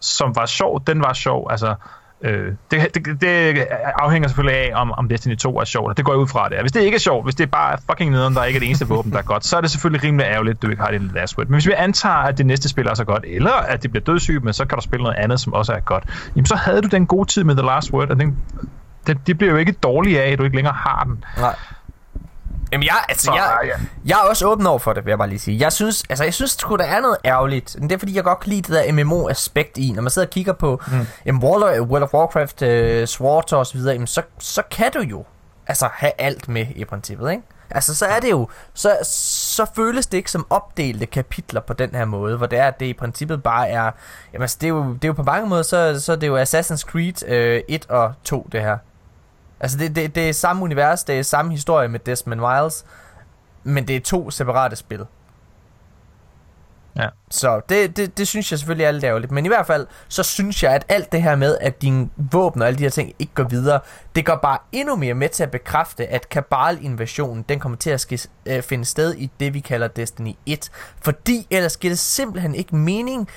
som 0.00 0.36
var 0.36 0.46
sjov, 0.46 0.82
den 0.86 1.00
var 1.00 1.12
sjov. 1.12 1.50
Altså, 1.50 1.74
Øh, 2.22 2.52
det, 2.70 2.94
det, 2.94 3.20
det 3.20 3.66
afhænger 3.98 4.28
selvfølgelig 4.28 4.56
af, 4.56 4.80
om, 4.80 4.92
om 4.92 5.08
Destiny 5.08 5.36
2 5.36 5.58
er 5.58 5.64
sjovt, 5.64 5.90
og 5.90 5.96
det 5.96 6.04
går 6.04 6.12
jeg 6.12 6.20
ud 6.20 6.26
fra 6.26 6.48
det. 6.48 6.60
Hvis 6.60 6.72
det 6.72 6.80
ikke 6.80 6.94
er 6.94 7.00
sjovt, 7.00 7.26
hvis 7.26 7.34
det 7.34 7.44
er 7.44 7.50
bare 7.50 7.78
fucking 7.90 8.10
nederen, 8.10 8.34
der 8.34 8.44
ikke 8.44 8.56
er 8.56 8.60
det 8.60 8.66
eneste 8.66 8.88
våben, 8.88 9.12
der 9.12 9.18
er 9.18 9.22
godt, 9.22 9.46
så 9.46 9.56
er 9.56 9.60
det 9.60 9.70
selvfølgelig 9.70 10.04
rimelig 10.04 10.24
ærgerligt, 10.24 10.56
at 10.56 10.62
du 10.62 10.70
ikke 10.70 10.82
har 10.82 10.90
det 10.90 11.02
last 11.14 11.38
word. 11.38 11.46
Men 11.46 11.54
hvis 11.54 11.66
vi 11.66 11.72
antager, 11.76 12.14
at 12.14 12.38
det 12.38 12.46
næste 12.46 12.68
spil 12.68 12.86
er 12.86 12.94
så 12.94 13.04
godt, 13.04 13.24
eller 13.26 13.52
at 13.52 13.82
det 13.82 13.90
bliver 13.90 14.04
dødssygt, 14.04 14.44
men 14.44 14.52
så 14.52 14.64
kan 14.64 14.78
du 14.78 14.82
spille 14.82 15.02
noget 15.02 15.16
andet, 15.16 15.40
som 15.40 15.52
også 15.52 15.72
er 15.72 15.80
godt, 15.80 16.04
jamen 16.36 16.46
så 16.46 16.56
havde 16.56 16.82
du 16.82 16.88
den 16.88 17.06
gode 17.06 17.28
tid 17.28 17.44
med 17.44 17.56
The 17.56 17.66
Last 17.66 17.92
Word, 17.92 18.10
og 18.10 18.20
den, 18.20 18.36
det, 19.06 19.18
det 19.26 19.38
bliver 19.38 19.52
jo 19.52 19.58
ikke 19.58 19.72
dårligt 19.72 20.18
af, 20.20 20.32
at 20.32 20.38
du 20.38 20.44
ikke 20.44 20.56
længere 20.56 20.74
har 20.74 21.04
den. 21.04 21.24
Nej. 21.38 21.54
Jamen 22.72 22.84
jeg, 22.84 23.04
altså, 23.08 23.32
jeg, 23.34 23.80
jeg 24.04 24.14
er 24.14 24.28
også 24.28 24.46
åben 24.46 24.66
over 24.66 24.78
for 24.78 24.92
det, 24.92 25.04
vil 25.04 25.10
jeg 25.10 25.18
bare 25.18 25.28
lige 25.28 25.38
sige. 25.38 25.58
Jeg 25.60 25.72
synes, 25.72 26.04
altså, 26.10 26.24
jeg 26.24 26.34
synes 26.34 26.50
sgu, 26.50 26.76
der 26.76 26.84
er 26.84 27.00
noget 27.00 27.16
ærgerligt. 27.24 27.76
Men 27.80 27.90
det 27.90 27.94
er 27.94 27.98
fordi, 27.98 28.16
jeg 28.16 28.24
godt 28.24 28.40
kan 28.40 28.50
lide 28.50 28.62
det 28.62 28.86
der 28.86 29.04
MMO-aspekt 29.04 29.78
i. 29.78 29.92
Når 29.92 30.02
man 30.02 30.10
sidder 30.10 30.28
og 30.28 30.32
kigger 30.32 30.52
på 30.52 30.80
mm. 30.86 31.06
jamen, 31.26 31.42
World, 31.42 31.62
of, 31.62 31.88
World 31.88 32.02
of 32.02 32.14
Warcraft, 32.14 32.62
uh, 32.62 32.68
øh, 32.68 33.06
Sword 33.06 33.52
og 33.52 33.66
så 33.66 33.74
videre, 33.74 33.92
jamen, 33.92 34.06
så, 34.06 34.22
så 34.38 34.62
kan 34.70 34.92
du 34.92 35.00
jo 35.00 35.24
altså, 35.66 35.88
have 35.92 36.12
alt 36.18 36.48
med 36.48 36.66
i 36.76 36.84
princippet, 36.84 37.30
ikke? 37.30 37.42
Altså, 37.70 37.94
så 37.94 38.06
er 38.06 38.20
det 38.20 38.30
jo, 38.30 38.48
så, 38.74 38.96
så 39.02 39.66
føles 39.76 40.06
det 40.06 40.18
ikke 40.18 40.30
som 40.30 40.46
opdelte 40.50 41.06
kapitler 41.06 41.60
på 41.60 41.72
den 41.72 41.94
her 41.94 42.04
måde, 42.04 42.36
hvor 42.36 42.46
det 42.46 42.58
er, 42.58 42.66
at 42.66 42.80
det 42.80 42.86
i 42.86 42.92
princippet 42.92 43.42
bare 43.42 43.68
er, 43.68 43.90
jamen 44.32 44.42
altså, 44.42 44.58
det 44.60 44.66
er 44.66 44.68
jo, 44.68 44.92
det 44.92 45.04
er 45.04 45.08
jo 45.08 45.12
på 45.12 45.22
mange 45.22 45.48
måder, 45.48 45.62
så, 45.62 46.00
så 46.00 46.14
det 46.14 46.22
er 46.22 46.26
jo 46.26 46.42
Assassin's 46.42 46.82
Creed 46.82 47.28
øh, 47.28 47.60
1 47.68 47.86
og 47.90 48.12
2, 48.24 48.48
det 48.52 48.60
her. 48.60 48.78
Altså 49.60 49.78
det, 49.78 49.96
det, 49.96 50.14
det 50.14 50.28
er 50.28 50.32
samme 50.32 50.62
univers, 50.62 51.04
det 51.04 51.18
er 51.18 51.22
samme 51.22 51.50
historie 51.50 51.88
med 51.88 52.00
Desmond 52.00 52.40
Miles, 52.40 52.84
men 53.64 53.88
det 53.88 53.96
er 53.96 54.00
to 54.00 54.30
separate 54.30 54.76
spil. 54.76 55.06
Ja. 56.98 57.08
Så 57.30 57.60
det, 57.68 57.96
det, 57.96 58.18
det 58.18 58.28
synes 58.28 58.50
jeg 58.50 58.58
selvfølgelig 58.58 58.84
er 58.84 58.90
lidt 58.90 59.04
ærgerligt. 59.04 59.32
Men 59.32 59.44
i 59.44 59.48
hvert 59.48 59.66
fald, 59.66 59.86
så 60.08 60.22
synes 60.22 60.62
jeg, 60.62 60.72
at 60.72 60.84
alt 60.88 61.12
det 61.12 61.22
her 61.22 61.36
med, 61.36 61.58
at 61.60 61.82
dine 61.82 62.08
våben 62.16 62.62
og 62.62 62.68
alle 62.68 62.78
de 62.78 62.82
her 62.82 62.90
ting 62.90 63.12
ikke 63.18 63.34
går 63.34 63.44
videre, 63.44 63.80
det 64.14 64.26
går 64.26 64.36
bare 64.36 64.58
endnu 64.72 64.96
mere 64.96 65.14
med 65.14 65.28
til 65.28 65.42
at 65.42 65.50
bekræfte, 65.50 66.06
at 66.06 66.28
Kabal-invasionen, 66.28 67.44
den 67.48 67.60
kommer 67.60 67.78
til 67.78 67.90
at 67.90 68.00
ske, 68.00 68.18
øh, 68.46 68.62
finde 68.62 68.84
sted 68.84 69.14
i 69.14 69.30
det, 69.40 69.54
vi 69.54 69.60
kalder 69.60 69.88
Destiny 69.88 70.32
1. 70.46 70.70
Fordi 71.00 71.46
ellers 71.50 71.76
giver 71.76 71.92
det 71.92 71.98
simpelthen 71.98 72.54
ikke 72.54 72.76
mening, 72.76 73.28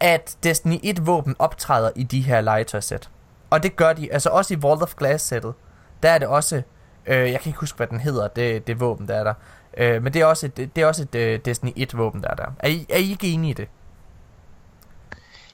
at 0.00 0.36
Destiny 0.42 0.76
1-våben 0.84 1.36
optræder 1.38 1.90
i 1.96 2.02
de 2.02 2.20
her 2.20 2.40
legetøjsæt. 2.40 3.10
Og 3.50 3.62
det 3.62 3.76
gør 3.76 3.92
de, 3.92 4.12
altså 4.12 4.30
også 4.30 4.54
i 4.54 4.56
Vault 4.62 4.82
of 4.82 4.94
Glass-sættet, 4.94 5.54
der 6.02 6.10
er 6.10 6.18
det 6.18 6.28
også, 6.28 6.62
øh, 7.06 7.16
jeg 7.16 7.40
kan 7.40 7.50
ikke 7.50 7.60
huske, 7.60 7.76
hvad 7.76 7.86
den 7.86 8.00
hedder, 8.00 8.28
det, 8.28 8.66
det 8.66 8.80
våben, 8.80 9.08
der 9.08 9.14
er 9.14 9.24
der. 9.24 9.34
Øh, 9.76 10.02
men 10.02 10.12
det 10.12 10.22
er 10.22 10.26
også 10.26 10.46
et, 10.46 10.56
det 10.56 10.78
er 10.82 10.86
også 10.86 11.06
et 11.12 11.34
uh, 11.34 11.44
Destiny 11.44 11.70
1-våben, 11.70 12.22
der 12.22 12.28
er 12.28 12.34
der. 12.34 12.46
Er 12.58 12.68
I, 12.68 12.86
er 12.88 12.98
I 12.98 13.10
ikke 13.10 13.32
enige 13.32 13.50
i 13.50 13.54
det? 13.54 13.68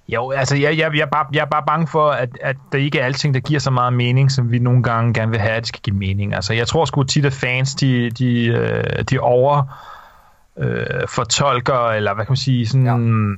Jo, 0.09 0.31
altså 0.31 0.57
jeg, 0.57 0.79
jeg, 0.79 0.95
jeg, 0.95 1.03
er 1.03 1.07
bare, 1.07 1.27
jeg 1.33 1.41
er 1.41 1.47
bare 1.47 1.63
bange 1.67 1.87
for, 1.87 2.11
at, 2.11 2.29
at 2.41 2.57
der 2.73 2.79
ikke 2.79 3.01
er 3.01 3.05
alting, 3.05 3.35
der 3.35 3.41
giver 3.41 3.61
så 3.61 3.71
meget 3.71 3.93
mening, 3.93 4.33
som 4.33 4.53
vi 4.53 4.59
nogle 4.59 4.83
gange 4.83 5.15
gerne 5.15 5.31
vil 5.31 5.41
have, 5.41 5.53
at 5.53 5.61
det 5.61 5.69
skal 5.69 5.81
give 5.81 5.97
mening. 5.97 6.35
Altså 6.35 6.55
jeg 6.55 6.67
tror 6.67 6.85
sgu 6.85 7.03
tit, 7.03 7.25
at 7.25 7.33
fans, 7.33 7.75
de, 7.75 8.11
de, 8.11 8.47
øh, 8.47 9.05
de 9.11 9.19
over 9.19 9.63
øh, 10.57 11.09
fortolker, 11.09 11.89
eller 11.89 12.15
hvad 12.15 12.25
kan 12.25 12.31
man 12.31 12.37
sige, 12.37 12.67
sådan... 12.67 12.87
Ja 12.87 13.37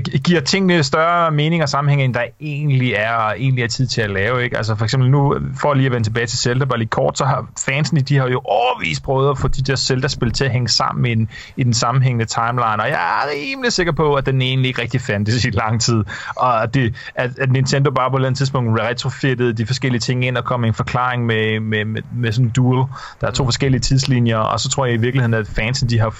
giver 0.00 0.40
tingene 0.40 0.82
større 0.82 1.30
mening 1.30 1.62
og 1.62 1.68
sammenhæng, 1.68 2.02
end 2.02 2.14
der 2.14 2.22
egentlig 2.40 2.92
er, 2.92 3.12
og 3.12 3.40
egentlig 3.40 3.64
er 3.64 3.68
tid 3.68 3.86
til 3.86 4.00
at 4.00 4.10
lave. 4.10 4.44
Ikke? 4.44 4.56
Altså 4.56 4.76
for 4.76 4.84
eksempel 4.84 5.10
nu, 5.10 5.36
for 5.60 5.74
lige 5.74 5.86
at 5.86 5.92
vende 5.92 6.06
tilbage 6.06 6.26
til 6.26 6.38
Zelda, 6.38 6.64
bare 6.64 6.78
lige 6.78 6.88
kort, 6.88 7.18
så 7.18 7.24
har 7.24 7.46
fansene, 7.66 8.00
de 8.00 8.16
har 8.16 8.28
jo 8.28 8.40
overvist 8.44 9.02
prøvet 9.02 9.30
at 9.30 9.38
få 9.38 9.48
de 9.48 9.62
der 9.62 9.76
Zelda-spil 9.76 10.30
til 10.30 10.44
at 10.44 10.50
hænge 10.50 10.68
sammen 10.68 11.20
i, 11.20 11.26
i 11.56 11.64
den 11.64 11.74
sammenhængende 11.74 12.24
timeline, 12.24 12.82
og 12.82 12.88
jeg 12.88 13.22
er 13.22 13.30
rimelig 13.34 13.72
sikker 13.72 13.92
på, 13.92 14.14
at 14.14 14.26
den 14.26 14.42
egentlig 14.42 14.68
ikke 14.68 14.82
rigtig 14.82 15.00
fandtes 15.00 15.44
i 15.44 15.50
lang 15.50 15.80
tid, 15.80 16.04
og 16.36 16.62
at, 16.62 16.74
det, 16.74 16.94
at, 17.14 17.38
at 17.38 17.52
Nintendo 17.52 17.90
bare 17.90 18.10
på 18.10 18.16
et 18.16 18.18
eller 18.18 18.28
andet 18.28 18.38
tidspunkt 18.38 18.80
retrofittede 18.80 19.52
de 19.52 19.66
forskellige 19.66 20.00
ting 20.00 20.24
ind 20.24 20.36
og 20.36 20.44
kom 20.44 20.60
med 20.60 20.68
en 20.68 20.74
forklaring 20.74 21.26
med, 21.26 21.60
med, 21.60 21.84
med, 21.84 22.02
med 22.14 22.32
sådan 22.32 22.46
en 22.46 22.50
duel. 22.50 22.84
Der 23.20 23.26
er 23.26 23.30
to 23.30 23.44
forskellige 23.44 23.80
tidslinjer, 23.80 24.38
og 24.38 24.60
så 24.60 24.68
tror 24.68 24.86
jeg 24.86 24.94
i 24.94 24.98
virkeligheden, 24.98 25.34
at 25.34 25.46
fansene, 25.46 25.90
de 25.90 25.98
har 25.98 26.14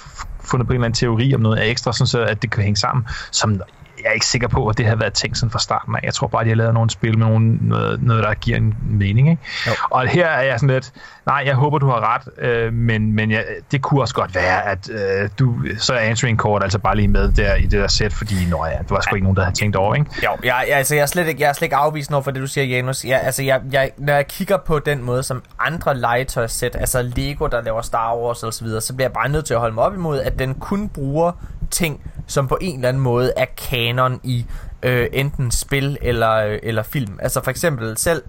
fundet 0.45 0.67
på 0.67 0.73
en 0.73 0.75
eller 0.75 0.85
anden 0.85 0.97
teori 0.97 1.35
om 1.35 1.41
noget 1.41 1.69
ekstra, 1.69 1.93
sådan 1.93 2.07
så 2.07 2.23
at 2.23 2.41
det 2.41 2.51
kan 2.51 2.63
hænge 2.63 2.77
sammen, 2.77 3.07
som 3.31 3.61
jeg 4.05 4.11
er 4.11 4.13
ikke 4.13 4.25
sikker 4.25 4.47
på, 4.47 4.67
at 4.67 4.77
det 4.77 4.85
har 4.85 4.95
været 4.95 5.13
tænkt 5.13 5.37
sådan 5.37 5.51
fra 5.51 5.59
starten 5.59 5.95
af. 5.95 5.99
Jeg 6.03 6.13
tror 6.13 6.27
bare, 6.27 6.41
at 6.41 6.45
de 6.45 6.49
har 6.49 6.55
lavet 6.55 6.73
nogle 6.73 6.89
spil 6.89 7.17
med 7.17 7.27
nogle, 7.27 7.57
noget, 7.61 8.03
noget, 8.03 8.23
der 8.23 8.33
giver 8.33 8.57
en 8.57 8.75
mening. 8.89 9.29
Ikke? 9.29 9.41
Og 9.89 10.07
her 10.07 10.27
er 10.27 10.41
jeg 10.43 10.59
sådan 10.59 10.73
lidt, 10.73 10.91
nej, 11.25 11.43
jeg 11.45 11.55
håber, 11.55 11.77
du 11.77 11.87
har 11.87 12.15
ret, 12.15 12.45
øh, 12.45 12.73
men, 12.73 13.13
men 13.13 13.31
jeg, 13.31 13.45
det 13.71 13.81
kunne 13.81 14.01
også 14.01 14.15
godt 14.15 14.35
være, 14.35 14.65
at 14.65 14.89
øh, 14.89 15.29
du, 15.39 15.55
så 15.77 15.93
er 15.93 15.99
answering 15.99 16.39
kort 16.39 16.63
altså 16.63 16.79
bare 16.79 16.95
lige 16.95 17.07
med 17.07 17.31
der 17.31 17.55
i 17.55 17.61
det 17.61 17.71
der 17.71 17.87
sæt, 17.87 18.13
fordi 18.13 18.35
nå 18.49 18.65
ja, 18.65 18.77
du 18.89 18.93
var 18.93 19.01
sgu 19.01 19.15
ikke 19.15 19.23
nogen, 19.23 19.35
der 19.35 19.43
havde 19.43 19.55
tænkt 19.55 19.75
over, 19.75 19.95
ikke? 19.95 20.09
Jo, 20.23 20.29
jeg, 20.43 20.65
jeg, 20.67 20.77
altså, 20.77 20.95
jeg, 20.95 21.01
er 21.01 21.05
slet 21.05 21.27
ikke, 21.27 21.41
jeg 21.41 21.49
er 21.49 21.53
slet 21.53 21.65
ikke 21.65 21.75
afvist 21.75 22.11
over 22.11 22.21
for 22.21 22.31
det, 22.31 22.41
du 22.41 22.47
siger, 22.47 22.65
Janus. 22.65 23.05
Jeg, 23.05 23.21
altså, 23.21 23.43
jeg, 23.43 23.61
jeg, 23.71 23.91
når 23.97 24.13
jeg 24.13 24.27
kigger 24.27 24.57
på 24.57 24.79
den 24.79 25.03
måde, 25.03 25.23
som 25.23 25.43
andre 25.59 25.97
legetøjssæt, 25.97 26.75
altså 26.79 27.01
Lego, 27.01 27.47
der 27.47 27.61
laver 27.61 27.81
Star 27.81 28.15
Wars 28.17 28.43
og 28.43 28.53
så 28.53 28.63
videre, 28.63 28.81
så 28.81 28.93
bliver 28.93 29.07
jeg 29.07 29.13
bare 29.13 29.29
nødt 29.29 29.45
til 29.45 29.53
at 29.53 29.59
holde 29.59 29.75
mig 29.75 29.83
op 29.83 29.93
imod, 29.93 30.21
at 30.21 30.39
den 30.39 30.53
kun 30.53 30.89
bruger 30.89 31.31
ting, 31.71 32.01
som 32.27 32.47
på 32.47 32.57
en 32.61 32.75
eller 32.75 32.89
anden 32.89 33.03
måde 33.03 33.33
er 33.37 33.45
kanon 33.57 34.19
i 34.23 34.45
øh, 34.83 35.07
enten 35.13 35.51
spil 35.51 35.97
eller, 36.01 36.31
øh, 36.31 36.59
eller 36.63 36.83
film. 36.83 37.19
Altså 37.21 37.43
for 37.43 37.51
eksempel 37.51 37.97
selv 37.97 38.23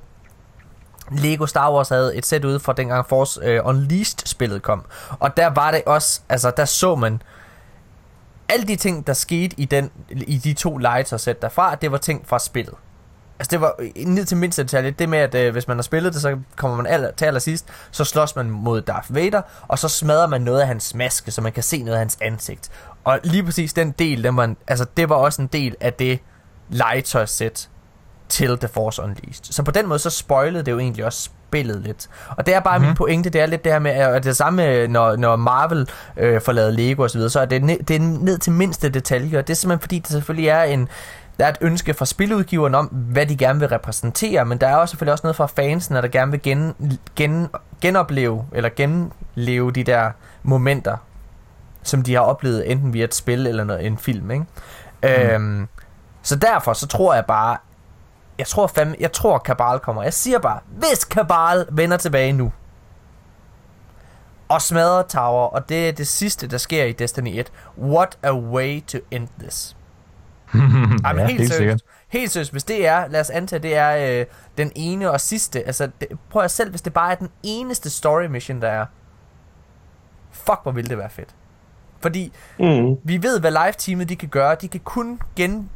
Lego 1.11 1.47
Star 1.47 1.73
Wars 1.73 1.89
havde 1.89 2.17
et 2.17 2.27
sæt 2.27 2.45
ude 2.45 2.61
fra 2.61 2.73
dengang 2.73 3.07
Force 3.07 3.41
øh, 3.45 3.61
Unleashed-spillet 3.65 4.63
kom. 4.63 4.85
Og 5.19 5.37
der 5.37 5.47
var 5.47 5.71
det 5.71 5.83
også, 5.87 6.21
altså 6.29 6.53
der 6.57 6.65
så 6.65 6.95
man 6.95 7.23
alle 8.49 8.67
de 8.67 8.77
ting, 8.77 9.07
der 9.07 9.13
skete 9.13 9.61
i, 9.61 9.65
den, 9.65 9.91
i 10.11 10.39
de 10.39 10.53
to 10.53 10.77
legetøjsæt 10.77 11.43
derfra, 11.43 11.75
det 11.75 11.93
var 11.93 11.99
ting 11.99 12.29
fra 12.29 12.39
spillet. 12.39 12.75
Altså 13.39 13.51
det 13.51 13.61
var 13.61 13.75
øh, 13.79 14.07
ned 14.07 14.25
til 14.25 14.37
mindste 14.37 14.63
detalje 14.63 14.91
Det 14.91 15.09
med 15.09 15.19
at 15.19 15.35
øh, 15.35 15.53
hvis 15.53 15.69
man 15.69 15.77
har 15.77 15.83
spillet 15.83 16.13
det 16.13 16.23
Så 16.23 16.39
kommer 16.57 16.77
man 16.77 16.87
aller, 16.87 17.11
til 17.11 17.25
allersidst 17.25 17.67
Så 17.91 18.05
slås 18.05 18.37
man 18.37 18.51
mod 18.51 18.81
Darth 18.83 19.15
Vader 19.15 19.43
Og 19.69 19.79
så 19.79 19.89
smadrer 19.89 20.27
man 20.27 20.43
noget 20.43 20.61
af 20.61 20.67
hans 20.67 20.95
maske 20.95 21.31
Så 21.31 21.41
man 21.41 21.53
kan 21.53 21.63
se 21.63 21.83
noget 21.83 21.93
af 21.93 21.99
hans 21.99 22.19
ansigt 22.21 22.71
og 23.07 23.21
lige 23.23 23.43
præcis 23.43 23.73
den 23.73 23.91
del 23.91 24.25
den 24.25 24.37
var, 24.37 24.55
altså, 24.69 24.87
Det 24.97 25.09
var 25.09 25.15
også 25.15 25.43
en 25.43 25.49
del 25.49 25.75
af 25.81 25.93
det 25.93 26.21
Legetøjssæt 26.69 27.69
Til 28.29 28.59
The 28.59 28.69
Force 28.69 29.03
Unleashed 29.03 29.45
Så 29.53 29.63
på 29.63 29.71
den 29.71 29.87
måde 29.87 29.99
så 29.99 30.11
spoilede 30.11 30.65
det 30.65 30.73
jo 30.73 30.79
egentlig 30.79 31.05
også 31.05 31.23
spillet 31.23 31.81
lidt 31.81 32.09
Og 32.29 32.47
det 32.47 32.55
er 32.55 32.61
bare 32.61 32.79
mm-hmm. 32.79 32.87
min 32.87 32.91
mhm. 32.91 32.97
pointe 32.97 33.31
Det 33.31 33.41
er 33.41 33.47
lidt 33.47 33.65
det 33.65 33.73
her 33.73 33.79
med 33.79 33.91
At 33.91 34.25
det 34.25 34.37
samme 34.37 34.87
når, 34.87 35.17
når 35.17 35.37
Marvel 35.37 35.89
øh, 36.17 36.41
får 36.41 36.53
lavet 36.53 36.75
Lego 36.75 37.03
og 37.03 37.11
så 37.11 37.19
videre 37.19 37.31
Så 37.31 37.41
er 37.41 37.45
det, 37.45 37.63
ned, 37.63 37.79
det 37.79 37.97
er 37.97 38.01
ned 38.01 38.39
til 38.39 38.53
mindste 38.53 38.89
detaljer 38.89 39.41
Det 39.41 39.51
er 39.51 39.55
simpelthen 39.55 39.81
fordi 39.81 39.99
Det 39.99 40.09
selvfølgelig 40.09 40.49
er 40.49 40.63
en 40.63 40.89
der 41.39 41.45
er 41.45 41.51
et 41.51 41.59
ønske 41.61 41.95
fra 41.95 42.05
spiludgiveren 42.05 42.75
om, 42.75 42.87
hvad 42.87 43.27
de 43.27 43.37
gerne 43.37 43.59
vil 43.59 43.69
repræsentere, 43.69 44.45
men 44.45 44.59
der 44.59 44.67
er 44.67 44.77
også 44.77 44.93
selvfølgelig 44.93 45.13
også 45.13 45.23
noget 45.25 45.37
fra 45.37 45.47
fansene, 45.47 46.03
der 46.03 46.09
gerne 46.09 46.31
vil 46.31 46.43
gen, 46.43 46.75
gen, 47.17 47.49
genopleve, 47.81 48.45
eller 48.53 48.71
genleve 48.77 49.73
de 49.73 49.85
der 49.85 50.11
momenter, 50.43 50.97
som 51.89 52.03
de 52.03 52.15
har 52.15 52.21
oplevet 52.21 52.71
enten 52.71 52.93
via 52.93 53.05
et 53.05 53.15
spil 53.15 53.47
eller 53.47 53.65
noget, 53.65 53.87
en 53.87 53.99
film, 53.99 54.31
ikke? 54.31 54.45
Mm. 55.03 55.09
Øhm, 55.09 55.69
så 56.23 56.37
derfor 56.37 56.73
så 56.73 56.87
tror 56.87 57.15
jeg 57.15 57.27
bare, 57.27 57.57
jeg 58.39 58.47
tror 58.47 58.67
fandme, 58.67 58.97
jeg 59.01 59.13
tror 59.13 59.39
Kabal 59.39 59.79
kommer. 59.79 60.03
Jeg 60.03 60.15
siger 60.15 60.39
bare, 60.39 60.61
hvis 60.67 61.05
Kabal 61.05 61.67
vender 61.71 61.97
tilbage 61.97 62.33
nu, 62.33 62.53
og 64.49 64.63
smadrer 64.63 65.03
Tower, 65.03 65.47
og 65.47 65.69
det 65.69 65.89
er 65.89 65.93
det 65.93 66.09
sidste, 66.09 66.47
der 66.47 66.59
sker 66.59 66.85
i 66.85 66.93
Destiny 66.93 67.39
1. 67.39 67.53
What 67.79 68.19
a 68.23 68.33
way 68.33 68.85
to 68.87 68.99
end 69.11 69.29
this. 69.39 69.77
Jamen, 70.55 71.01
ja, 71.05 71.27
helt, 71.27 71.41
helt 71.41 71.53
seriøst. 71.53 71.85
Helt 72.09 72.33
seriøst, 72.33 72.53
hvis 72.53 72.65
det 72.65 72.87
er, 72.87 73.09
lad 73.09 73.21
os 73.21 73.31
antage, 73.31 73.63
det 73.63 73.77
er 73.77 74.21
øh, 74.21 74.27
den 74.59 74.73
ene 74.75 75.11
og 75.11 75.21
sidste, 75.21 75.67
altså 75.67 75.91
det, 76.01 76.09
prøv 76.31 76.43
at 76.43 76.51
selv, 76.51 76.71
hvis 76.71 76.83
det 76.83 76.93
bare 76.93 77.11
er 77.11 77.15
den 77.15 77.29
eneste 77.43 77.91
story 77.91 78.25
mission, 78.25 78.63
der 78.63 78.69
er, 78.69 78.87
fuck, 80.31 80.61
hvor 80.63 80.73
ville 80.73 80.89
det 80.91 80.99
være 80.99 81.11
fedt. 81.11 81.35
Fordi 82.07 82.33
mm. 82.59 82.97
vi 83.05 83.23
ved, 83.23 83.41
hvad 83.41 83.51
live-teamet 83.51 84.09
de 84.09 84.17
kan 84.17 84.29
gøre, 84.29 84.57
de 84.61 84.69
kan 84.69 84.81
kun 84.81 85.21
gen, 85.37 85.71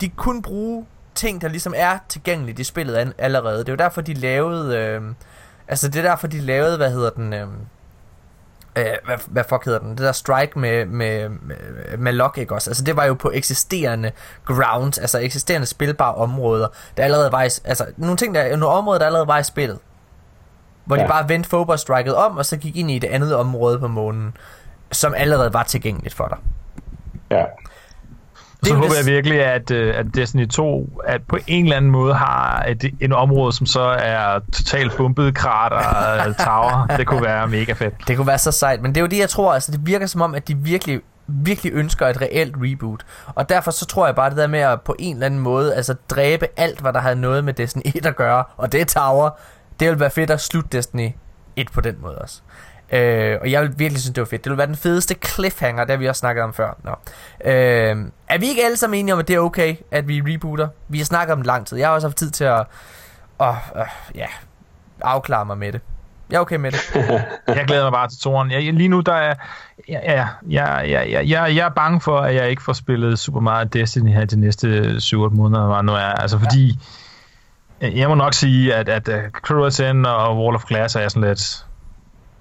de 0.00 0.08
kan 0.08 0.16
kun 0.16 0.42
bruge 0.42 0.86
ting, 1.14 1.40
der 1.40 1.48
ligesom 1.48 1.74
er 1.76 1.98
tilgængeligt 2.08 2.58
i 2.58 2.64
spillet 2.64 3.14
allerede. 3.18 3.58
Det 3.58 3.68
er 3.68 3.72
jo 3.72 3.76
derfor, 3.76 4.00
de 4.00 4.14
lavede, 4.14 4.76
øh, 4.76 5.02
altså 5.68 5.88
det 5.88 5.98
er 5.98 6.02
derfor, 6.02 6.26
de 6.26 6.40
lavede, 6.40 6.76
hvad 6.76 6.90
hedder 6.90 7.10
den, 7.10 7.32
øh, 7.32 7.46
øh, 8.76 8.84
hvad, 9.04 9.16
hvad 9.26 9.44
fuck 9.48 9.64
hedder 9.64 9.78
den, 9.78 9.90
det 9.90 9.98
der 9.98 10.12
strike 10.12 10.58
med, 10.58 10.86
med, 10.86 11.28
med, 11.28 11.56
med 11.98 12.12
Lock, 12.12 12.38
ikke 12.38 12.54
også? 12.54 12.70
Altså 12.70 12.84
det 12.84 12.96
var 12.96 13.04
jo 13.04 13.14
på 13.14 13.30
eksisterende 13.34 14.12
grounds, 14.44 14.98
altså 14.98 15.18
eksisterende 15.18 15.66
spilbare 15.66 16.14
områder, 16.14 16.68
der 16.96 17.04
allerede 17.04 17.32
var 17.32 17.42
i, 17.42 17.50
altså 17.64 17.86
nogle 17.96 18.16
ting, 18.16 18.34
der, 18.34 18.56
nogle 18.56 18.74
områder, 18.74 18.98
der 18.98 19.06
allerede 19.06 19.28
var 19.28 19.38
i 19.38 19.44
spillet. 19.44 19.78
Hvor 20.84 20.96
ja. 20.96 21.02
de 21.02 21.08
bare 21.08 21.28
vendte 21.28 21.48
Phobos 21.48 21.80
striket 21.80 22.14
om, 22.14 22.36
og 22.36 22.46
så 22.46 22.56
gik 22.56 22.76
ind 22.76 22.90
i 22.90 22.98
det 22.98 23.08
andet 23.08 23.36
område 23.36 23.78
på 23.78 23.88
månen, 23.88 24.36
som 24.92 25.14
allerede 25.16 25.52
var 25.52 25.62
tilgængeligt 25.62 26.14
for 26.14 26.28
dig. 26.28 26.38
Ja. 27.30 27.44
så 28.62 28.74
håber 28.74 28.94
jeg 28.96 29.06
virkelig, 29.06 29.44
at, 29.44 29.70
øh, 29.70 29.98
at 29.98 30.06
Destiny 30.14 30.48
2 30.48 31.00
at 31.04 31.20
på 31.28 31.38
en 31.46 31.64
eller 31.64 31.76
anden 31.76 31.90
måde 31.90 32.14
har 32.14 32.64
et, 32.68 32.94
en 33.00 33.12
område, 33.12 33.52
som 33.52 33.66
så 33.66 33.80
er 33.82 34.40
totalt 34.52 34.96
bumpet 34.96 35.34
krater 35.34 35.76
og 36.28 36.36
tower. 36.36 36.86
Det 36.96 37.06
kunne 37.06 37.22
være 37.22 37.48
mega 37.48 37.72
fedt. 37.72 37.94
Det 38.08 38.16
kunne 38.16 38.26
være 38.26 38.38
så 38.38 38.52
sejt, 38.52 38.82
men 38.82 38.94
det 38.94 38.96
er 38.96 39.02
jo 39.02 39.06
det, 39.06 39.18
jeg 39.18 39.28
tror. 39.28 39.54
Altså, 39.54 39.72
det 39.72 39.86
virker 39.86 40.06
som 40.06 40.20
om, 40.20 40.34
at 40.34 40.48
de 40.48 40.56
virkelig 40.56 41.00
virkelig 41.26 41.72
ønsker 41.72 42.06
et 42.06 42.20
reelt 42.20 42.54
reboot. 42.56 43.06
Og 43.26 43.48
derfor 43.48 43.70
så 43.70 43.86
tror 43.86 44.06
jeg 44.06 44.14
bare 44.14 44.30
det 44.30 44.38
der 44.38 44.46
med 44.46 44.58
at 44.58 44.80
på 44.80 44.96
en 44.98 45.16
eller 45.16 45.26
anden 45.26 45.40
måde 45.40 45.74
altså 45.74 45.94
dræbe 46.10 46.46
alt, 46.56 46.80
hvad 46.80 46.92
der 46.92 47.00
havde 47.00 47.16
noget 47.16 47.44
med 47.44 47.54
Destiny 47.54 47.82
1 47.84 48.06
at 48.06 48.16
gøre, 48.16 48.44
og 48.56 48.72
det 48.72 48.80
er 48.80 48.84
Tower, 48.84 49.30
det 49.80 49.88
vil 49.88 50.00
være 50.00 50.10
fedt 50.10 50.30
at 50.30 50.40
slutte 50.40 50.68
Destiny 50.76 51.10
1 51.56 51.72
på 51.72 51.80
den 51.80 51.96
måde 52.00 52.18
også. 52.18 52.40
Øh, 52.92 53.38
og 53.40 53.50
jeg 53.50 53.62
vil 53.62 53.78
virkelig 53.78 54.00
synes, 54.00 54.14
det 54.14 54.20
var 54.20 54.26
fedt. 54.26 54.44
Det 54.44 54.50
ville 54.50 54.58
være 54.58 54.66
den 54.66 54.76
fedeste 54.76 55.14
cliffhanger, 55.24 55.84
der 55.84 55.96
vi 55.96 56.06
også 56.06 56.18
snakket 56.18 56.44
om 56.44 56.54
før. 56.54 56.76
Nå. 56.84 56.90
Øh, 57.44 57.96
er 58.28 58.38
vi 58.38 58.46
ikke 58.46 58.64
alle 58.64 58.76
sammen 58.76 59.00
enige 59.00 59.12
om, 59.12 59.18
at 59.18 59.28
det 59.28 59.36
er 59.36 59.40
okay, 59.40 59.76
at 59.90 60.08
vi 60.08 60.22
rebooter? 60.26 60.68
Vi 60.88 60.98
har 60.98 61.04
snakket 61.04 61.32
om 61.32 61.38
det 61.38 61.46
lang 61.46 61.66
tid. 61.66 61.78
Jeg 61.78 61.88
har 61.88 61.94
også 61.94 62.06
haft 62.06 62.16
tid 62.16 62.30
til 62.30 62.44
at, 62.44 62.66
at, 63.40 63.54
at 63.74 63.86
ja, 64.14 64.26
afklare 65.00 65.44
mig 65.44 65.58
med 65.58 65.72
det. 65.72 65.80
Jeg 66.30 66.36
er 66.36 66.40
okay 66.40 66.56
med 66.56 66.72
det. 66.72 66.80
jeg 67.56 67.64
glæder 67.66 67.82
mig 67.82 67.92
bare 67.92 68.08
til 68.08 68.18
toren. 68.18 68.50
Jeg, 68.50 68.72
lige 68.72 68.88
nu, 68.88 69.00
der 69.00 69.12
er... 69.12 69.34
Ja, 69.88 69.98
ja, 70.12 70.28
ja, 70.50 70.78
ja, 70.78 71.02
ja, 71.02 71.20
jeg, 71.28 71.56
jeg 71.56 71.66
er 71.66 71.68
bange 71.68 72.00
for, 72.00 72.18
at 72.18 72.34
jeg 72.34 72.50
ikke 72.50 72.62
får 72.62 72.72
spillet 72.72 73.18
super 73.18 73.40
meget 73.40 73.72
Destiny 73.72 74.12
her 74.12 74.24
de 74.24 74.40
næste 74.40 74.86
7-8 74.88 75.16
måneder, 75.16 75.82
nu 75.82 75.92
er. 75.92 75.98
Altså, 75.98 76.38
fordi... 76.38 76.68
Ja. 76.70 76.76
Jeg 77.80 78.08
må 78.08 78.14
nok 78.14 78.34
sige, 78.34 78.74
at, 78.74 78.88
at 78.88 79.08
uh, 79.08 79.14
og 80.04 80.38
Wall 80.38 80.56
of 80.56 80.64
Glass 80.64 80.96
er 80.96 81.08
sådan 81.08 81.28
lidt 81.28 81.65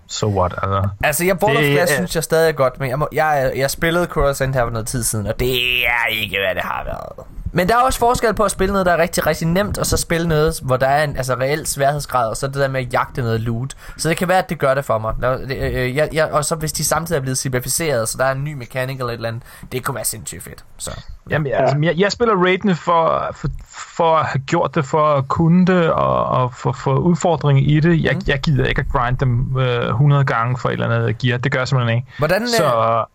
so 0.07 0.27
what, 0.27 0.53
altså. 0.64 0.90
Altså, 1.03 1.26
jeg 1.26 1.44
Wall 1.44 1.57
of 1.57 1.64
Glass 1.64 1.91
uh, 1.91 1.95
synes 1.95 2.15
jeg 2.15 2.23
stadig 2.23 2.49
er 2.49 2.53
godt, 2.53 2.80
men 2.80 2.90
jeg, 2.90 2.99
må, 2.99 3.07
jeg, 3.11 3.52
jeg 3.56 3.72
spillede 3.72 4.06
Crew 4.06 4.26
her 4.26 4.34
for 4.34 4.69
noget 4.69 4.88
tid 4.88 5.03
siden, 5.03 5.27
og 5.27 5.40
det 5.40 5.88
er 5.88 6.07
ikke, 6.11 6.38
hvad 6.45 6.56
det 6.56 6.64
har 6.64 6.84
været. 6.84 7.27
Men 7.56 7.68
der 7.68 7.76
er 7.76 7.82
også 7.82 7.99
forskel 7.99 8.34
på 8.34 8.44
at 8.44 8.52
spille 8.52 8.72
noget, 8.72 8.86
der 8.86 8.91
er 8.91 8.98
rigtig, 8.98 9.27
rigtig 9.27 9.48
nemt, 9.48 9.77
og 9.77 9.86
så 9.86 9.98
spille 9.98 10.27
noget, 10.27 10.60
hvor 10.64 10.77
der 10.77 10.88
er 10.88 11.03
en 11.03 11.18
altså, 11.18 11.34
reel 11.34 11.65
sværhedsgrad, 11.65 12.30
og 12.30 12.38
så 12.38 12.48
det 12.48 12.56
der 12.56 12.68
med 12.68 12.82
at 12.82 12.94
jagte 12.94 13.22
noget 13.22 13.41
loot. 13.41 13.76
Så 13.98 14.10
det 14.10 14.18
kan 14.18 14.27
være, 14.27 14.38
at 14.38 14.49
det 14.49 14.60
gør 14.60 14.73
det 14.73 14.86
for 14.86 14.98
mig. 14.98 15.14
Øh, 15.52 15.95
jeg, 15.95 16.10
jeg, 16.14 16.32
og 16.32 16.45
så 16.45 16.56
hvis 16.56 16.73
de 16.73 16.84
samtidig 16.84 17.18
er 17.19 17.22
blevet 17.22 17.38
simplificeret, 17.38 18.10
så 18.10 18.18
der 18.18 18.26
er 18.26 18.32
en 18.32 18.44
ny 18.44 18.53
mekanik 18.53 18.99
eller 18.99 19.10
et 19.10 19.14
eller 19.14 19.30
andet, 19.30 19.44
det 19.72 19.84
kunne 19.84 19.95
være 19.95 20.06
sindssygt 20.06 20.44
fedt. 20.44 20.65
Så, 20.77 20.91
ja. 21.30 21.34
Jamen, 21.34 21.52
altså, 21.53 21.77
jeg, 21.82 21.98
jeg 21.98 22.11
spiller 22.11 22.36
raidene 22.36 22.76
for, 22.76 23.30
for, 23.34 23.48
for 23.68 24.18
at 24.18 24.26
have 24.26 24.41
gjort 24.41 24.76
det, 24.76 24.86
for 24.86 25.14
at 25.14 25.27
kunne 25.27 25.65
det, 25.65 25.91
og, 25.91 26.26
og 26.26 26.53
for 26.53 26.69
at 26.69 26.76
få 26.76 26.98
udfordring 26.98 27.72
i 27.72 27.80
det. 27.80 28.03
Jeg, 28.03 28.15
mm. 28.15 28.22
jeg 28.27 28.40
gider 28.40 28.65
ikke 28.65 28.82
at 28.82 28.88
grind 28.91 29.18
dem 29.18 29.57
øh, 29.57 29.88
100 29.88 30.26
gange 30.26 30.57
for 30.57 30.69
et 30.69 30.73
eller 30.73 30.90
andet 30.90 31.18
gear. 31.18 31.38
Det 31.38 31.52
gør 31.52 31.60
jeg 31.60 31.68
simpelthen 31.68 31.98
ikke. 31.98 32.07
Hvordan, 32.18 32.48
så, 32.48 32.65
øh, 32.65 33.14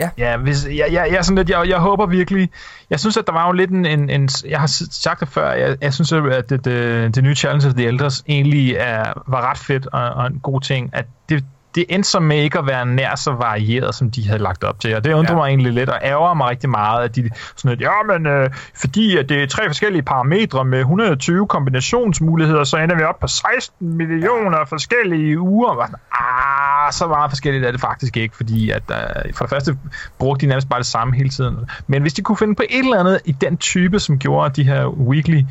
Ja, 0.00 0.10
ja 0.18 0.36
hvis, 0.36 0.66
jeg, 0.66 0.86
jeg, 0.92 1.08
jeg, 1.12 1.24
sådan 1.24 1.36
lidt, 1.36 1.50
jeg, 1.50 1.68
jeg 1.68 1.78
håber 1.78 2.06
virkelig... 2.06 2.50
Jeg 2.90 3.00
synes, 3.00 3.16
at 3.16 3.26
der 3.26 3.32
var 3.32 3.46
jo 3.46 3.52
lidt 3.52 3.70
en... 3.70 3.86
en, 3.86 4.10
en 4.10 4.28
jeg 4.44 4.60
har 4.60 4.66
sagt 4.90 5.20
det 5.20 5.28
før, 5.28 5.52
jeg, 5.52 5.76
jeg 5.80 5.94
synes, 5.94 6.12
at 6.12 6.50
det, 6.50 6.64
det, 6.64 7.14
det 7.14 7.24
nye 7.24 7.34
Challenge 7.34 7.66
of 7.66 7.74
the 7.74 7.86
Elders 7.86 8.24
egentlig 8.28 8.74
er, 8.78 9.12
var 9.26 9.50
ret 9.50 9.58
fedt 9.58 9.86
og, 9.86 10.10
og 10.10 10.26
en 10.26 10.40
god 10.42 10.60
ting. 10.60 10.90
At 10.92 11.04
det, 11.28 11.44
det 11.74 11.84
endte 11.88 12.08
så 12.08 12.20
med 12.20 12.36
ikke 12.36 12.58
at 12.58 12.66
være 12.66 12.86
nær 12.86 13.14
så 13.14 13.32
varieret, 13.32 13.94
som 13.94 14.10
de 14.10 14.26
havde 14.26 14.42
lagt 14.42 14.64
op 14.64 14.80
til. 14.80 14.96
Og 14.96 15.04
det 15.04 15.12
undrer 15.12 15.32
ja. 15.32 15.38
mig 15.38 15.48
egentlig 15.48 15.72
lidt, 15.72 15.88
og 15.88 15.98
ærger 16.02 16.34
mig 16.34 16.48
rigtig 16.48 16.70
meget, 16.70 17.04
at 17.04 17.16
de 17.16 17.30
sådan 17.56 17.68
lidt, 17.68 17.80
ja, 17.80 18.18
men 18.18 18.26
øh, 18.26 18.50
fordi 18.80 19.16
at 19.16 19.28
det 19.28 19.42
er 19.42 19.46
tre 19.46 19.66
forskellige 19.66 20.02
parametre 20.02 20.64
med 20.64 20.78
120 20.78 21.46
kombinationsmuligheder, 21.46 22.64
så 22.64 22.76
ender 22.76 22.96
vi 22.96 23.02
op 23.02 23.20
på 23.20 23.26
16 23.26 23.96
millioner 23.96 24.64
forskellige 24.64 25.40
uger. 25.40 25.68
Og, 25.68 25.88
ah, 26.12 26.92
så 26.92 27.06
meget 27.06 27.30
forskelligt 27.30 27.64
er 27.64 27.70
det 27.70 27.80
faktisk 27.80 28.16
ikke, 28.16 28.36
fordi 28.36 28.70
at 28.70 28.82
øh, 28.90 29.34
for 29.34 29.44
det 29.44 29.50
første 29.50 29.78
brugte 30.18 30.46
de 30.46 30.48
nærmest 30.48 30.68
bare 30.68 30.78
det 30.78 30.86
samme 30.86 31.16
hele 31.16 31.28
tiden. 31.28 31.56
Men 31.86 32.02
hvis 32.02 32.14
de 32.14 32.22
kunne 32.22 32.36
finde 32.36 32.54
på 32.54 32.62
et 32.70 32.78
eller 32.78 33.00
andet 33.00 33.20
i 33.24 33.32
den 33.32 33.56
type, 33.56 34.00
som 34.00 34.18
gjorde 34.18 34.62
de 34.62 34.64
her 34.64 34.86
weekly 34.86 35.42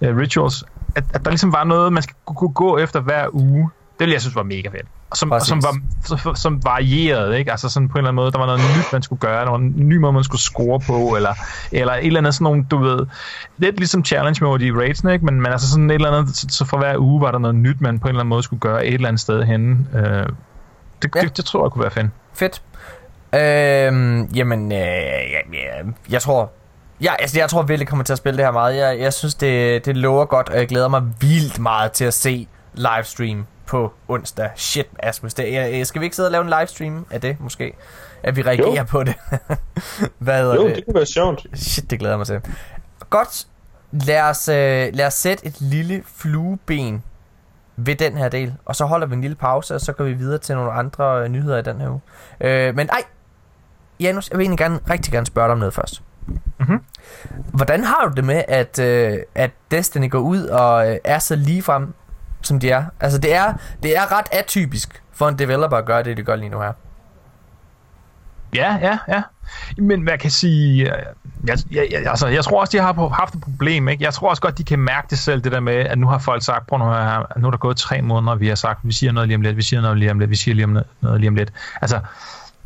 uh, 0.00 0.16
rituals, 0.16 0.64
at, 0.96 1.04
at 1.14 1.24
der 1.24 1.30
ligesom 1.30 1.52
var 1.52 1.64
noget, 1.64 1.92
man 1.92 2.02
skulle 2.02 2.36
kunne 2.36 2.52
gå 2.52 2.78
efter 2.78 3.00
hver 3.00 3.26
uge, 3.32 3.70
det 3.98 4.04
ville 4.04 4.12
jeg 4.12 4.20
synes 4.20 4.36
var 4.36 4.42
mega 4.42 4.68
fedt 4.68 4.86
som, 5.14 5.32
som, 5.40 5.62
var, 5.62 6.34
som, 6.34 6.64
varierede, 6.64 7.38
ikke? 7.38 7.50
Altså 7.50 7.68
sådan 7.68 7.88
på 7.88 7.92
en 7.92 7.98
eller 7.98 8.08
anden 8.08 8.16
måde, 8.16 8.32
der 8.32 8.38
var 8.38 8.46
noget 8.46 8.60
nyt, 8.60 8.92
man 8.92 9.02
skulle 9.02 9.20
gøre, 9.20 9.44
der 9.44 9.50
var 9.50 9.58
en 9.58 9.74
ny 9.76 9.96
måde, 9.96 10.12
man 10.12 10.24
skulle 10.24 10.40
score 10.40 10.80
på, 10.80 11.16
eller, 11.16 11.34
eller 11.72 11.92
et 11.92 12.06
eller 12.06 12.20
andet 12.20 12.34
sådan 12.34 12.44
nogle, 12.44 12.66
du 12.70 12.78
ved, 12.78 13.06
lidt 13.58 13.76
ligesom 13.76 14.04
challenge 14.04 14.44
mode 14.44 14.66
i 14.66 14.72
raids, 14.72 15.04
ikke? 15.04 15.24
Men, 15.24 15.40
men 15.40 15.46
altså 15.46 15.70
sådan 15.70 15.90
et 15.90 15.94
eller 15.94 16.10
andet, 16.10 16.36
så, 16.36 16.46
så 16.50 16.64
for 16.64 16.78
hver 16.78 16.98
uge 16.98 17.20
var 17.20 17.30
der 17.30 17.38
noget 17.38 17.56
nyt, 17.56 17.80
man 17.80 17.98
på 17.98 18.08
en 18.08 18.08
eller 18.08 18.20
anden 18.20 18.28
måde 18.28 18.42
skulle 18.42 18.60
gøre 18.60 18.86
et 18.86 18.94
eller 18.94 19.08
andet 19.08 19.20
sted 19.20 19.42
henne. 19.42 19.86
Øh, 19.94 20.26
det, 21.02 21.14
ja. 21.14 21.20
det, 21.20 21.36
det, 21.36 21.44
tror 21.44 21.64
jeg 21.64 21.72
kunne 21.72 21.82
være 21.82 21.90
fedt. 21.90 22.10
Fedt. 22.34 22.62
Øhm, 23.34 24.24
jamen, 24.34 24.72
øh, 24.72 24.78
ja, 24.78 25.40
ja, 25.52 25.82
jeg 26.10 26.22
tror, 26.22 26.52
Ja, 27.00 27.14
altså 27.18 27.38
jeg 27.38 27.50
tror 27.50 27.62
virkelig, 27.62 27.88
kommer 27.88 28.04
til 28.04 28.12
at 28.12 28.18
spille 28.18 28.36
det 28.36 28.44
her 28.44 28.52
meget. 28.52 28.76
Jeg, 28.76 29.00
jeg 29.00 29.12
synes, 29.12 29.34
det, 29.34 29.86
det 29.86 29.96
lover 29.96 30.24
godt, 30.24 30.48
og 30.48 30.56
jeg 30.56 30.68
glæder 30.68 30.88
mig 30.88 31.02
vildt 31.20 31.58
meget 31.58 31.92
til 31.92 32.04
at 32.04 32.14
se 32.14 32.48
livestream 32.78 33.46
på 33.66 33.92
onsdag. 34.08 34.50
Shit, 34.56 34.86
Asmus. 34.98 35.34
Det, 35.34 35.52
jeg, 35.52 35.86
skal 35.86 36.00
vi 36.00 36.06
ikke 36.06 36.16
sidde 36.16 36.26
og 36.26 36.32
lave 36.32 36.42
en 36.44 36.48
livestream 36.58 37.06
af 37.10 37.20
det, 37.20 37.36
måske? 37.40 37.72
At 38.22 38.36
vi 38.36 38.42
reagerer 38.42 38.78
jo. 38.78 38.84
på 38.84 39.04
det. 39.04 39.14
Hvad 40.18 40.54
jo, 40.54 40.68
det? 40.68 40.76
det 40.76 40.84
kunne 40.84 40.94
være 40.94 41.06
sjovt. 41.06 41.46
Shit, 41.54 41.90
det 41.90 41.98
glæder 41.98 42.16
mig 42.16 42.26
til. 42.26 42.40
Godt. 43.10 43.46
Lad 43.92 44.22
os, 44.22 44.48
øh, 44.48 44.88
lad 44.92 45.06
os 45.06 45.14
sætte 45.14 45.46
et 45.46 45.60
lille 45.60 46.02
flueben 46.16 47.02
ved 47.76 47.96
den 47.96 48.16
her 48.16 48.28
del, 48.28 48.54
og 48.64 48.76
så 48.76 48.84
holder 48.84 49.06
vi 49.06 49.14
en 49.14 49.20
lille 49.20 49.34
pause, 49.34 49.74
og 49.74 49.80
så 49.80 49.92
går 49.92 50.04
vi 50.04 50.12
videre 50.12 50.38
til 50.38 50.56
nogle 50.56 50.72
andre 50.72 51.22
øh, 51.22 51.28
nyheder 51.28 51.58
i 51.58 51.62
den 51.62 51.80
her 51.80 51.88
uge. 51.88 52.00
Øh, 52.40 52.76
men 52.76 52.88
ej, 52.88 53.02
Janus, 54.00 54.30
jeg 54.30 54.38
vil 54.38 54.44
egentlig 54.44 54.58
gerne, 54.58 54.80
rigtig 54.90 55.12
gerne 55.12 55.26
spørge 55.26 55.46
dig 55.46 55.52
om 55.52 55.58
noget 55.58 55.74
først. 55.74 56.02
Mm-hmm. 56.26 56.80
Hvordan 57.52 57.84
har 57.84 58.08
du 58.08 58.14
det 58.16 58.24
med, 58.24 58.44
at, 58.48 58.78
øh, 58.78 59.18
at 59.34 59.50
Destiny 59.70 60.10
går 60.10 60.18
ud 60.18 60.42
og 60.42 60.90
øh, 60.90 60.98
er 61.04 61.18
så 61.18 61.36
ligefrem 61.36 61.94
som 62.42 62.60
de 62.60 62.70
er. 62.70 62.84
Altså 63.00 63.18
det 63.18 63.34
er, 63.34 63.52
det 63.82 63.96
er 63.96 64.18
ret 64.18 64.26
atypisk 64.32 65.02
for 65.12 65.28
en 65.28 65.38
developer 65.38 65.76
at 65.76 65.84
gøre 65.84 66.02
det, 66.02 66.16
de 66.16 66.22
gør 66.22 66.36
lige 66.36 66.48
nu 66.48 66.60
her. 66.60 66.72
Ja, 68.54 68.78
ja, 68.82 68.98
ja. 69.08 69.22
Men 69.78 70.04
man 70.04 70.18
kan 70.18 70.30
sige... 70.30 70.96
Øh, 70.96 71.02
jeg, 71.46 71.58
jeg, 71.70 71.88
jeg, 71.90 72.06
altså, 72.06 72.26
jeg 72.26 72.44
tror 72.44 72.60
også, 72.60 72.78
de 72.78 72.82
har 72.82 73.08
haft 73.08 73.34
et 73.34 73.40
problem. 73.40 73.88
Ikke? 73.88 74.04
Jeg 74.04 74.14
tror 74.14 74.30
også 74.30 74.42
godt, 74.42 74.58
de 74.58 74.64
kan 74.64 74.78
mærke 74.78 75.06
det 75.10 75.18
selv, 75.18 75.40
det 75.44 75.52
der 75.52 75.60
med, 75.60 75.74
at 75.74 75.98
nu 75.98 76.06
har 76.06 76.18
folk 76.18 76.44
sagt, 76.44 76.66
prøv 76.66 76.78
nu 76.78 76.84
her, 76.84 77.38
nu 77.38 77.46
er 77.46 77.50
der 77.50 77.58
gået 77.58 77.76
tre 77.76 78.02
måneder, 78.02 78.32
og 78.32 78.40
vi 78.40 78.48
har 78.48 78.54
sagt, 78.54 78.80
vi 78.82 78.92
siger 78.92 79.12
noget 79.12 79.28
lige 79.28 79.36
om 79.36 79.42
lidt, 79.42 79.56
vi 79.56 79.62
siger 79.62 79.80
noget 79.80 79.98
lige 79.98 80.10
om 80.10 80.18
lidt, 80.18 80.30
vi 80.30 80.36
siger 80.36 80.54
lige 80.54 80.64
om 80.64 80.78
noget 81.00 81.20
lige 81.20 81.28
om 81.28 81.34
lidt. 81.34 81.52
Altså, 81.82 82.00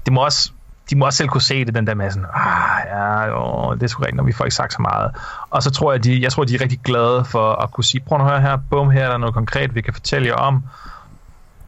det 0.04 0.12
må 0.12 0.24
også 0.24 0.52
de 0.90 0.96
må 0.96 1.06
også 1.06 1.16
selv 1.16 1.28
kunne 1.28 1.42
se 1.42 1.64
det, 1.64 1.74
den 1.74 1.86
der 1.86 1.94
med 1.94 2.10
sådan, 2.10 2.26
ah, 2.34 2.86
ja, 2.86 3.24
jo, 3.24 3.74
det 3.74 3.82
er 3.82 3.86
sgu 3.86 4.00
rigtigt, 4.00 4.16
når 4.16 4.24
vi 4.24 4.32
får 4.32 4.44
ikke 4.44 4.54
sagt 4.54 4.72
så 4.72 4.82
meget. 4.82 5.10
Og 5.50 5.62
så 5.62 5.70
tror 5.70 5.92
jeg, 5.92 6.04
de, 6.04 6.22
jeg 6.22 6.32
tror, 6.32 6.44
de 6.44 6.54
er 6.54 6.60
rigtig 6.60 6.80
glade 6.84 7.24
for 7.24 7.52
at 7.52 7.70
kunne 7.70 7.84
sige, 7.84 8.00
prøv 8.06 8.20
at 8.20 8.30
høre 8.30 8.40
her, 8.40 8.58
bum, 8.70 8.90
her 8.90 9.04
er 9.04 9.10
der 9.10 9.18
noget 9.18 9.34
konkret, 9.34 9.74
vi 9.74 9.80
kan 9.80 9.94
fortælle 9.94 10.28
jer 10.28 10.34
om. 10.34 10.62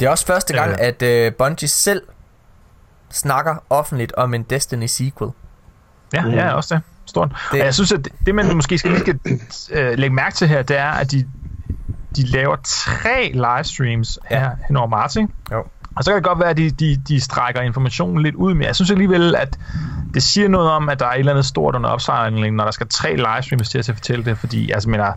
Det 0.01 0.07
er 0.07 0.11
også 0.11 0.27
første 0.27 0.55
gang, 0.55 0.71
øh, 0.71 0.77
at 0.81 1.29
uh, 1.29 1.37
Bungie 1.37 1.69
selv 1.69 2.03
snakker 3.11 3.57
offentligt 3.71 4.13
om 4.13 4.35
en 4.35 4.43
Destiny 4.43 4.87
sequel. 4.87 5.31
Ja, 6.15 6.25
mm. 6.25 6.31
ja, 6.31 6.53
også 6.53 6.75
det. 6.75 6.83
Stort. 7.07 7.29
Det. 7.53 7.61
Og 7.61 7.67
jeg 7.67 7.75
synes, 7.75 7.93
at 7.93 8.09
det, 8.27 8.35
man 8.35 8.55
måske 8.55 8.79
skal 8.79 8.91
lige 8.91 9.01
skal, 9.01 9.91
uh, 9.93 9.99
lægge 9.99 10.15
mærke 10.15 10.35
til 10.35 10.49
her, 10.49 10.63
det 10.63 10.79
er, 10.79 10.91
at 10.91 11.11
de, 11.11 11.29
de 12.17 12.27
laver 12.27 12.57
tre 12.65 13.33
livestreams 13.35 14.19
her 14.25 14.41
ja. 14.43 14.51
hen 14.67 14.77
over 14.77 14.89
marts, 14.89 15.17
ikke? 15.17 15.33
Jo. 15.53 15.65
Og 15.97 16.05
så 16.05 16.11
kan 16.11 16.17
det 16.17 16.25
godt 16.25 16.41
være, 16.41 16.51
at 16.51 16.57
de, 16.57 16.71
de, 16.71 16.97
de 17.09 17.21
strækker 17.21 17.61
informationen 17.61 18.23
lidt 18.23 18.35
ud, 18.35 18.55
men 18.55 18.63
jeg 18.63 18.75
synes 18.75 18.91
alligevel, 18.91 19.37
at 19.37 19.59
det 20.15 20.23
siger 20.23 20.49
noget 20.49 20.71
om, 20.71 20.89
at 20.89 21.01
der 21.01 21.07
er 21.07 21.13
et 21.13 21.19
eller 21.19 21.33
andet 21.33 21.45
stort 21.45 21.77
under 21.77 21.91
opsejlingen, 21.91 22.55
når 22.55 22.65
der 22.65 22.71
skal 22.71 22.89
tre 22.89 23.17
livestreams 23.17 23.71
til 23.71 23.79
at 23.79 23.87
fortælle 23.87 24.25
det, 24.25 24.39
fordi, 24.39 24.71
altså, 24.71 24.89
mener, 24.89 25.13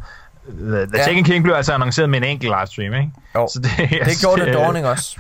The, 0.59 0.85
The 0.85 0.97
ja. 0.97 1.03
Taken 1.03 1.23
King 1.23 1.43
blev 1.43 1.55
altså 1.55 1.73
annonceret 1.73 2.09
med 2.09 2.17
en 2.17 2.23
enkelt 2.23 2.53
livestream, 2.59 2.93
ikke? 2.93 3.11
Jo, 3.35 3.49
så 3.53 3.59
det, 3.59 3.71
det 4.05 4.19
gjorde 4.21 4.45
det 4.45 4.53
Dawning 4.57 4.87
også. 4.87 5.19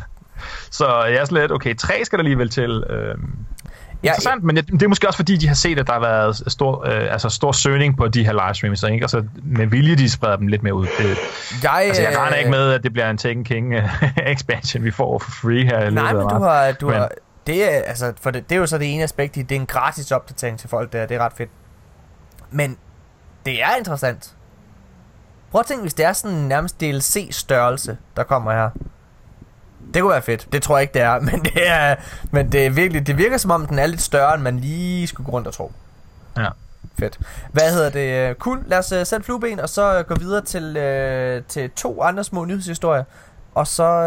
Så 0.71 1.03
jeg 1.03 1.17
er 1.17 1.33
lidt, 1.33 1.51
okay, 1.51 1.75
tre 1.75 2.05
skal 2.05 2.17
der 2.17 2.21
alligevel 2.21 2.49
til. 2.49 2.83
Ja, 2.89 2.95
interessant, 4.07 4.43
men 4.43 4.55
det, 4.55 4.83
er 4.83 4.87
måske 4.87 5.07
også 5.07 5.17
fordi, 5.17 5.37
de 5.37 5.47
har 5.47 5.55
set, 5.55 5.79
at 5.79 5.87
der 5.87 5.93
har 5.93 5.99
været 5.99 6.43
stor, 6.47 6.87
øh, 6.87 7.13
altså 7.13 7.29
stor 7.29 7.51
søgning 7.51 7.97
på 7.97 8.07
de 8.07 8.25
her 8.25 8.45
livestreams, 8.45 8.83
ikke? 8.83 9.05
Og 9.05 9.09
så 9.09 9.23
med 9.43 9.65
vilje, 9.65 9.95
de 9.95 10.09
spreder 10.09 10.35
dem 10.35 10.47
lidt 10.47 10.63
mere 10.63 10.73
ud. 10.73 10.87
Det, 10.97 11.17
jeg, 11.63 11.71
altså, 11.73 12.01
jeg 12.01 12.17
regner 12.17 12.37
ikke 12.37 12.51
med, 12.51 12.71
at 12.71 12.83
det 12.83 12.93
bliver 12.93 13.09
en 13.09 13.17
Taken 13.17 13.43
King 13.43 13.75
uh, 13.75 13.83
expansion, 14.33 14.83
vi 14.83 14.91
får 14.91 15.19
for 15.19 15.31
free 15.31 15.65
her. 15.65 15.89
Nej, 15.89 16.13
men 16.13 16.21
du 16.21 16.27
har, 16.27 16.71
du 16.71 16.85
men, 16.85 16.95
har, 16.95 17.09
det 17.47 17.63
er, 17.63 17.81
altså, 17.81 18.13
for 18.21 18.31
det, 18.31 18.49
det 18.49 18.55
er 18.55 18.59
jo 18.59 18.65
så 18.65 18.77
det 18.77 18.93
ene 18.93 19.03
aspekt 19.03 19.37
i, 19.37 19.41
det 19.41 19.55
er 19.55 19.59
en 19.59 19.65
gratis 19.65 20.11
opdatering 20.11 20.59
til 20.59 20.69
folk 20.69 20.93
der, 20.93 21.05
det 21.05 21.17
er 21.17 21.25
ret 21.25 21.33
fedt. 21.33 21.49
Men 22.51 22.77
det 23.45 23.63
er 23.63 23.75
interessant. 23.77 24.33
Prøv 25.51 25.59
at 25.59 25.65
tænke, 25.65 25.81
hvis 25.81 25.93
det 25.93 26.05
er 26.05 26.13
sådan 26.13 26.37
nærmest 26.37 26.81
DLC-størrelse, 26.81 27.97
der 28.15 28.23
kommer 28.23 28.51
her. 28.51 28.69
Det 29.93 30.01
kunne 30.01 30.11
være 30.11 30.21
fedt. 30.21 30.47
Det 30.51 30.63
tror 30.63 30.77
jeg 30.77 30.81
ikke, 30.81 30.93
det 30.93 31.01
er. 31.01 31.19
Men 31.31 31.43
det, 31.43 31.67
er, 31.67 31.95
men 32.31 32.51
det, 32.51 32.65
er 32.65 32.69
virkelig, 32.69 33.07
det 33.07 33.17
virker 33.17 33.37
som 33.37 33.51
om, 33.51 33.65
den 33.65 33.79
er 33.79 33.85
lidt 33.85 34.01
større, 34.01 34.33
end 34.33 34.43
man 34.43 34.59
lige 34.59 35.07
skulle 35.07 35.25
gå 35.25 35.31
rundt 35.31 35.47
og 35.47 35.53
tro. 35.53 35.71
Ja. 36.37 36.47
Fedt. 36.99 37.19
Hvad 37.51 37.73
hedder 37.73 37.89
det? 37.89 38.37
Cool. 38.37 38.63
Lad 38.65 38.77
os 38.77 38.91
uh, 38.91 39.03
sætte 39.03 39.25
flueben, 39.25 39.59
og 39.59 39.69
så 39.69 40.03
gå 40.07 40.15
videre 40.15 40.41
til, 40.41 40.67
uh, 40.67 41.45
til 41.47 41.69
to 41.69 42.01
andre 42.01 42.23
små 42.23 42.45
nyhedshistorier. 42.45 43.03
Og 43.55 43.67
så, 43.67 44.01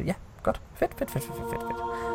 uh, 0.00 0.06
ja, 0.06 0.14
godt. 0.42 0.60
Fedt, 0.78 0.90
fedt, 0.98 1.10
fedt, 1.10 1.24
fedt, 1.24 1.36
fedt, 1.36 1.50
fedt. 1.50 2.07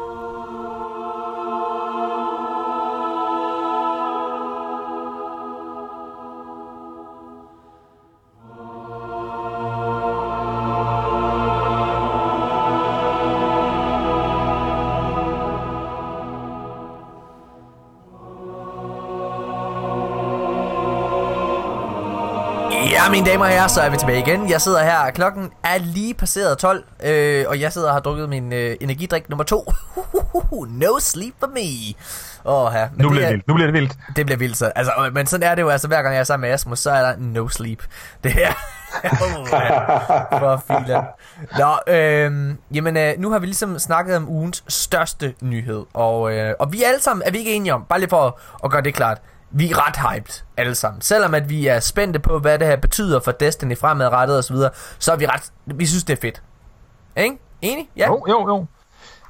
Ja, 23.03 23.09
mine 23.09 23.25
damer 23.25 23.45
og 23.45 23.51
herrer, 23.51 23.67
så 23.67 23.81
er 23.81 23.89
vi 23.89 23.97
tilbage 23.97 24.19
igen. 24.19 24.49
Jeg 24.49 24.61
sidder 24.61 24.83
her, 24.83 25.11
klokken 25.11 25.51
er 25.63 25.77
lige 25.77 26.13
passeret 26.13 26.57
12, 26.57 26.83
øh, 27.03 27.45
og 27.47 27.59
jeg 27.59 27.73
sidder 27.73 27.87
og 27.87 27.93
har 27.93 27.99
drukket 27.99 28.29
min 28.29 28.53
øh, 28.53 28.75
energidrik 28.81 29.29
nummer 29.29 29.43
2. 29.43 29.71
no 30.81 30.99
sleep 30.99 31.33
for 31.39 31.47
me. 31.47 31.93
Åh, 32.45 32.71
ja. 32.73 32.87
Nu 32.95 33.09
bliver 33.09 33.25
det 33.25 33.33
vildt. 33.33 33.47
Nu 33.47 33.53
bliver 33.53 33.67
det 33.67 33.73
vildt. 33.73 33.97
Det 34.15 34.25
bliver 34.25 34.37
vildt, 34.37 34.57
så. 34.57 34.71
Altså, 34.75 35.09
men 35.13 35.27
sådan 35.27 35.49
er 35.49 35.55
det 35.55 35.61
jo, 35.61 35.69
altså 35.69 35.87
hver 35.87 36.01
gang 36.01 36.13
jeg 36.13 36.19
er 36.19 36.23
sammen 36.23 36.47
med 36.47 36.53
Asmus, 36.53 36.79
så 36.79 36.91
er 36.91 37.01
der 37.01 37.15
no 37.17 37.47
sleep. 37.47 37.83
Det 38.23 38.31
er... 38.43 38.53
oh, 39.11 39.47
for 40.39 40.63
filan. 40.67 41.03
Nå, 41.59 41.93
øh, 41.93 42.55
jamen, 42.73 42.97
øh, 42.97 43.13
nu 43.17 43.31
har 43.31 43.39
vi 43.39 43.45
ligesom 43.45 43.79
snakket 43.79 44.15
om 44.15 44.29
ugens 44.29 44.63
største 44.67 45.33
nyhed, 45.41 45.85
og, 45.93 46.33
øh, 46.33 46.53
og 46.59 46.73
vi 46.73 46.83
alle 46.83 47.01
sammen, 47.01 47.23
er 47.27 47.31
vi 47.31 47.37
ikke 47.37 47.53
enige 47.53 47.73
om, 47.73 47.85
bare 47.89 47.99
lige 47.99 48.09
for 48.09 48.27
at, 48.27 48.33
at 48.63 48.71
gøre 48.71 48.81
det 48.81 48.93
klart, 48.93 49.21
vi 49.53 49.71
er 49.71 49.87
ret 49.87 49.95
hyped 49.97 50.43
alle 50.57 50.75
sammen. 50.75 51.01
Selvom 51.01 51.33
at 51.33 51.49
vi 51.49 51.67
er 51.67 51.79
spændte 51.79 52.19
på, 52.19 52.39
hvad 52.39 52.59
det 52.59 52.67
her 52.67 52.75
betyder 52.75 53.19
for 53.19 53.31
Destiny 53.31 53.77
fremadrettet 53.77 54.37
og 54.37 54.43
så 54.43 54.53
videre, 54.53 54.69
så 54.99 55.11
er 55.11 55.15
vi 55.15 55.25
ret, 55.25 55.51
vi 55.65 55.85
synes 55.85 56.03
det 56.03 56.17
er 56.17 56.21
fedt. 56.21 56.41
Ikke? 57.17 57.37
Enig? 57.61 57.89
Ja. 57.97 58.05
Jo, 58.05 58.25
jo, 58.29 58.47
jo. 58.47 58.65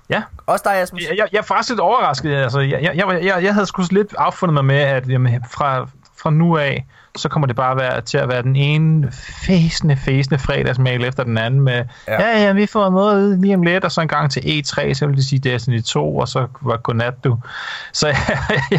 Ja. 0.10 0.24
Også 0.46 0.64
dig, 0.66 0.76
Asmus. 0.76 1.02
Jeg, 1.02 1.18
jeg, 1.18 1.28
jeg 1.32 1.38
er 1.38 1.44
faktisk 1.44 1.70
lidt 1.70 1.80
overrasket. 1.80 2.36
Altså, 2.36 2.60
jeg, 2.60 2.84
jeg, 2.84 2.96
jeg, 2.96 3.24
jeg, 3.24 3.44
jeg 3.44 3.54
havde 3.54 3.66
sgu 3.66 3.84
lidt 3.92 4.16
affundet 4.18 4.54
mig 4.54 4.66
med, 4.66 4.80
at 4.80 5.10
jamen, 5.10 5.46
fra, 5.52 5.88
fra 6.18 6.30
nu 6.30 6.58
af, 6.58 6.86
så 7.16 7.30
kommer 7.30 7.48
det 7.48 7.56
bare 7.56 7.78
være, 7.78 8.02
til 8.02 8.18
at 8.18 8.30
være 8.30 8.42
den 8.42 8.56
ene 8.56 9.12
fæsende, 9.46 9.98
fæsende 9.98 10.40
fredagsmail 10.40 11.06
efter 11.06 11.24
den 11.24 11.38
anden 11.38 11.62
med, 11.62 11.86
ja, 12.08 12.22
ja, 12.22 12.44
ja 12.44 12.52
vi 12.52 12.66
får 12.66 12.90
noget 12.90 13.40
lige 13.40 13.56
om 13.56 13.62
lidt, 13.62 13.84
og 13.84 13.92
så 13.92 14.02
en 14.02 14.08
gang 14.08 14.32
til 14.32 14.40
E3, 14.40 14.94
så 14.94 15.06
vil 15.08 15.16
det 15.16 15.26
sige 15.26 15.40
Destiny 15.40 15.82
2, 15.82 16.18
og 16.18 16.28
så 16.28 16.48
var 16.62 16.78
godnat 16.78 17.24
du. 17.24 17.38
Så 17.94 18.08
ja, 18.30 18.38
ja, 18.72 18.78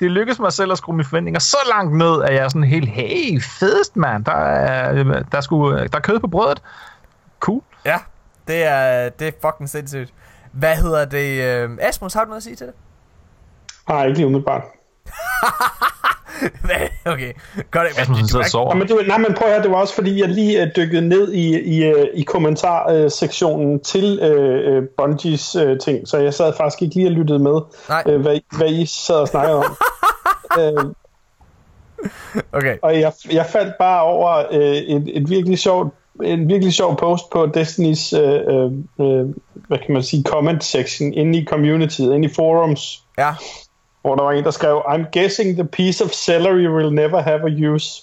det 0.00 0.10
lykkedes 0.10 0.38
mig 0.38 0.52
selv 0.52 0.72
at 0.72 0.78
skrue 0.78 0.96
mine 0.96 1.04
forventninger 1.04 1.40
så 1.40 1.58
langt 1.74 1.96
ned, 1.96 2.22
at 2.22 2.34
jeg 2.34 2.44
er 2.44 2.48
sådan 2.48 2.64
helt, 2.64 2.88
hey, 2.88 3.40
fedest 3.42 3.96
mand, 3.96 4.24
der 4.24 4.32
er, 4.32 4.92
der, 5.02 5.36
er 5.36 5.40
sgu, 5.40 5.70
der 5.72 5.88
er 5.92 6.00
kød 6.00 6.20
på 6.20 6.28
brødet. 6.28 6.62
Cool. 7.40 7.62
Ja, 7.84 7.98
det 8.48 8.64
er, 8.64 9.08
det 9.08 9.28
er 9.28 9.32
fucking 9.42 9.68
sindssygt. 9.68 10.12
Hvad 10.52 10.76
hedder 10.76 11.04
det? 11.04 11.42
Øh, 11.42 11.70
Asmus, 11.80 12.14
har 12.14 12.20
du 12.20 12.28
noget 12.28 12.36
at 12.36 12.42
sige 12.42 12.56
til 12.56 12.66
det? 12.66 12.74
Nej, 13.88 14.04
ikke 14.04 14.18
lige 14.18 14.26
umiddelbart. 14.26 14.62
okay, 17.12 17.32
godt. 17.70 17.88
Asmus 17.98 18.18
sidder 18.18 18.44
og 18.44 18.50
sover. 18.50 18.76
Ja, 18.76 18.78
men 18.78 18.88
det, 18.88 19.06
nej, 19.06 19.18
men 19.18 19.34
prøv 19.34 19.48
at 19.48 19.54
høre, 19.54 19.62
det 19.62 19.70
var 19.70 19.76
også 19.76 19.94
fordi, 19.94 20.20
jeg 20.20 20.28
lige 20.28 20.62
uh, 20.62 20.68
dykkede 20.76 21.08
ned 21.08 21.32
i, 21.32 21.60
i, 21.60 21.92
uh, 21.94 22.04
i 22.14 22.22
kommentarsektionen 22.22 23.80
til 23.80 24.20
uh, 24.22 24.76
uh, 24.76 24.84
Bungies 24.96 25.56
uh, 25.56 25.78
ting, 25.78 26.08
så 26.08 26.18
jeg 26.18 26.34
sad 26.34 26.52
faktisk 26.56 26.82
ikke 26.82 26.94
lige 26.94 27.08
og 27.08 27.12
lyttede 27.12 27.38
med, 27.38 27.60
uh, 28.06 28.20
hvad, 28.20 28.56
hvad 28.56 28.72
I 28.72 28.86
sad 28.86 29.16
og 29.16 29.28
snakkede 29.28 29.56
om. 29.56 29.76
uh, 30.58 30.90
okay. 32.58 32.76
Og 32.82 33.00
jeg, 33.00 33.12
jeg 33.32 33.46
faldt 33.46 33.74
bare 33.78 34.02
over 34.02 34.44
uh, 34.50 34.56
et, 34.66 35.16
et 35.16 35.30
virkelig 35.30 35.58
sjovt 35.58 35.94
en 36.24 36.48
virkelig 36.48 36.72
sjov 36.72 36.96
post 36.96 37.30
på 37.30 37.46
Destinys 37.46 38.12
uh, 38.12 38.20
uh, 38.20 39.30
hvad 39.68 39.78
kan 39.86 39.94
man 39.94 40.02
sige 40.02 40.22
comment 40.22 40.64
section 40.64 41.12
inde 41.12 41.38
i 41.38 41.44
communityet, 41.44 42.14
inde 42.14 42.28
i 42.28 42.34
forums. 42.34 43.02
Ja 43.18 43.34
hvor 44.06 44.14
der 44.14 44.22
var 44.22 44.32
en, 44.32 44.44
der 44.44 44.50
skrev, 44.50 44.76
I'm 44.78 45.20
guessing 45.20 45.56
the 45.56 45.64
piece 45.64 46.04
of 46.04 46.10
celery 46.10 46.66
will 46.68 46.94
never 46.94 47.20
have 47.20 47.40
a 47.40 47.70
use. 47.70 48.02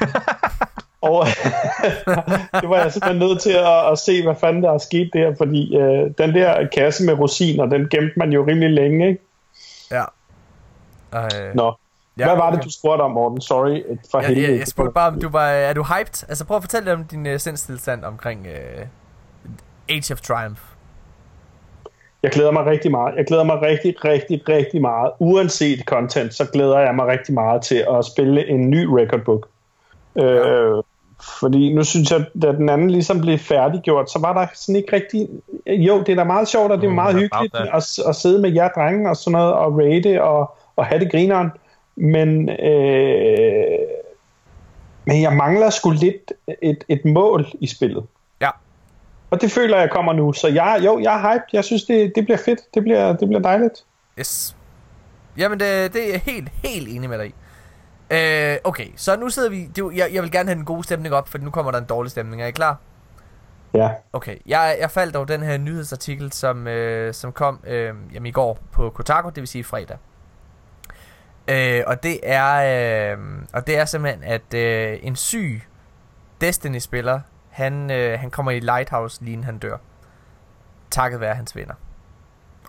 og 1.10 1.26
det 2.60 2.68
var 2.68 2.76
jeg 2.76 2.92
simpelthen 2.92 3.18
nødt 3.18 3.40
til 3.40 3.52
at, 3.52 3.92
at 3.92 3.98
se, 3.98 4.22
hvad 4.22 4.34
fanden 4.40 4.62
der 4.62 4.72
er 4.72 4.78
sket 4.78 5.10
der, 5.12 5.34
fordi 5.38 5.76
øh, 5.76 6.10
den 6.18 6.34
der 6.34 6.68
kasse 6.76 7.04
med 7.04 7.14
rosiner, 7.14 7.66
den 7.66 7.88
gemte 7.88 8.12
man 8.16 8.32
jo 8.32 8.46
rimelig 8.46 8.70
længe, 8.70 9.08
ikke? 9.08 9.22
Ja. 9.90 10.04
Øh, 11.14 11.54
Nå. 11.54 11.74
Ja, 12.18 12.24
hvad 12.24 12.36
var 12.36 12.50
det, 12.50 12.64
du 12.64 12.70
spurgte 12.70 13.02
om, 13.02 13.10
Morten? 13.10 13.40
Sorry, 13.40 13.82
for 14.10 14.20
ja, 14.20 14.26
helvede. 14.26 14.50
Jeg, 14.50 14.58
jeg 14.58 14.66
spurgte 14.66 14.92
bare, 14.92 15.08
om 15.08 15.20
du 15.20 15.28
var, 15.28 15.46
er 15.46 15.72
du 15.72 15.82
hyped? 15.82 16.28
Altså 16.28 16.44
prøv 16.44 16.56
at 16.56 16.62
fortælle 16.62 16.92
om 16.92 17.04
din 17.04 17.26
uh, 17.26 17.36
sindstilstand 17.36 18.04
omkring 18.04 18.40
uh, 18.40 18.86
Age 19.88 20.12
of 20.12 20.20
Triumph. 20.20 20.60
Jeg 22.22 22.30
glæder 22.30 22.50
mig 22.50 22.66
rigtig 22.66 22.90
meget. 22.90 23.16
Jeg 23.16 23.24
glæder 23.24 23.44
mig 23.44 23.62
rigtig, 23.62 24.04
rigtig, 24.04 24.48
rigtig 24.48 24.80
meget. 24.80 25.10
Uanset 25.18 25.80
content, 25.84 26.34
så 26.34 26.44
glæder 26.52 26.78
jeg 26.78 26.94
mig 26.94 27.06
rigtig 27.06 27.34
meget 27.34 27.62
til 27.62 27.84
at 27.98 28.04
spille 28.04 28.48
en 28.48 28.70
ny 28.70 28.84
recordbook. 28.84 29.48
Ja. 30.16 30.22
Øh, 30.22 30.82
fordi 31.40 31.74
nu 31.74 31.84
synes 31.84 32.10
jeg, 32.10 32.24
da 32.42 32.52
den 32.52 32.68
anden 32.68 32.90
ligesom 32.90 33.20
blev 33.20 33.38
færdiggjort, 33.38 34.10
så 34.10 34.18
var 34.18 34.32
der 34.32 34.46
sådan 34.54 34.76
ikke 34.76 34.96
rigtig... 34.96 35.28
Jo, 35.66 35.98
det 35.98 36.08
er 36.08 36.16
da 36.16 36.24
meget 36.24 36.48
sjovt, 36.48 36.72
og 36.72 36.78
det 36.78 36.84
er 36.84 36.88
mm, 36.88 36.94
meget 36.94 37.14
hyggeligt 37.14 37.54
at, 37.54 37.98
at 38.08 38.16
sidde 38.16 38.40
med 38.40 38.52
jer 38.52 38.68
drenge 38.68 39.10
og 39.10 39.16
sådan 39.16 39.32
noget, 39.32 39.52
og 39.52 39.78
rate 39.78 40.22
og, 40.22 40.54
og 40.76 40.86
have 40.86 41.00
det 41.00 41.10
grineren. 41.10 41.50
Men, 41.96 42.48
øh, 42.48 43.78
men 45.04 45.22
jeg 45.22 45.32
mangler 45.32 45.70
sgu 45.70 45.90
lidt 45.90 46.32
et, 46.62 46.84
et 46.88 47.04
mål 47.04 47.46
i 47.60 47.66
spillet. 47.66 48.04
Og 49.32 49.40
det 49.40 49.52
føler 49.52 49.78
jeg 49.78 49.90
kommer 49.90 50.12
nu. 50.12 50.32
Så 50.32 50.48
jeg, 50.48 50.80
jo, 50.84 51.00
jeg 51.00 51.14
er 51.14 51.32
hyped. 51.32 51.48
Jeg 51.52 51.64
synes, 51.64 51.84
det, 51.84 52.12
det 52.14 52.24
bliver 52.24 52.38
fedt. 52.38 52.60
Det 52.74 52.82
bliver, 52.82 53.12
det 53.16 53.28
bliver 53.28 53.42
dejligt. 53.42 53.84
Yes. 54.18 54.56
Jamen, 55.36 55.60
det, 55.60 55.94
det 55.94 56.08
er 56.08 56.10
jeg 56.10 56.20
helt, 56.20 56.48
helt 56.48 56.88
enig 56.88 57.10
med 57.10 57.18
dig 57.18 57.26
i. 57.26 57.34
Øh, 58.10 58.58
okay, 58.64 58.86
så 58.96 59.16
nu 59.16 59.28
sidder 59.28 59.50
vi... 59.50 59.64
Det, 59.64 59.96
jeg, 59.96 60.10
jeg 60.12 60.22
vil 60.22 60.30
gerne 60.30 60.48
have 60.48 60.56
den 60.56 60.64
gode 60.64 60.84
stemning 60.84 61.14
op, 61.14 61.28
for 61.28 61.38
nu 61.38 61.50
kommer 61.50 61.72
der 61.72 61.78
en 61.78 61.84
dårlig 61.84 62.10
stemning. 62.10 62.42
Er 62.42 62.46
I 62.46 62.50
klar? 62.50 62.76
Ja. 63.74 63.90
Okay, 64.12 64.36
jeg, 64.46 64.76
jeg 64.80 64.90
faldt 64.90 65.16
over 65.16 65.26
den 65.26 65.42
her 65.42 65.58
nyhedsartikel, 65.58 66.32
som, 66.32 66.66
øh, 66.66 67.14
som 67.14 67.32
kom 67.32 67.60
øh, 67.66 67.94
jamen, 68.14 68.26
i 68.26 68.30
går 68.30 68.58
på 68.72 68.90
Kotaku, 68.90 69.28
det 69.28 69.36
vil 69.36 69.48
sige 69.48 69.64
fredag. 69.64 69.96
Øh, 71.48 71.82
og 71.86 72.02
det 72.02 72.20
er 72.22 73.12
øh, 73.12 73.18
og 73.52 73.66
det 73.66 73.78
er 73.78 73.84
simpelthen 73.84 74.24
at 74.24 74.54
øh, 74.54 74.98
en 75.02 75.16
syg 75.16 75.62
Destiny-spiller 76.40 77.20
han, 77.52 77.90
øh, 77.90 78.20
han 78.20 78.30
kommer 78.30 78.52
i 78.52 78.60
Lighthouse 78.60 79.24
lige 79.24 79.32
inden 79.32 79.44
han 79.44 79.58
dør. 79.58 79.76
Takket 80.90 81.20
være 81.20 81.34
hans 81.34 81.56
venner. 81.56 81.74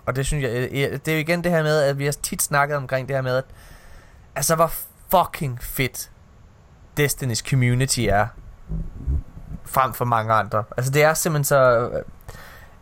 Og 0.06 0.16
det 0.16 0.26
synes 0.26 0.44
jeg, 0.44 0.50
øh, 0.50 0.62
øh, 0.62 0.92
det 0.92 1.08
er 1.08 1.12
jo 1.12 1.18
igen 1.18 1.44
det 1.44 1.52
her 1.52 1.62
med, 1.62 1.82
at 1.82 1.98
vi 1.98 2.04
har 2.04 2.12
tit 2.12 2.42
snakket 2.42 2.76
omkring 2.76 3.08
det 3.08 3.16
her 3.16 3.22
med, 3.22 3.36
at 3.36 3.44
altså 4.34 4.54
hvor 4.54 4.72
fucking 5.08 5.62
fedt 5.62 6.10
Destiny's 7.00 7.50
community 7.50 8.00
er 8.00 8.26
frem 9.64 9.92
for 9.92 10.04
mange 10.04 10.32
andre. 10.32 10.64
Altså 10.76 10.92
det 10.92 11.02
er 11.02 11.14
simpelthen 11.14 11.44
så 11.44 11.88
øh, 11.88 12.02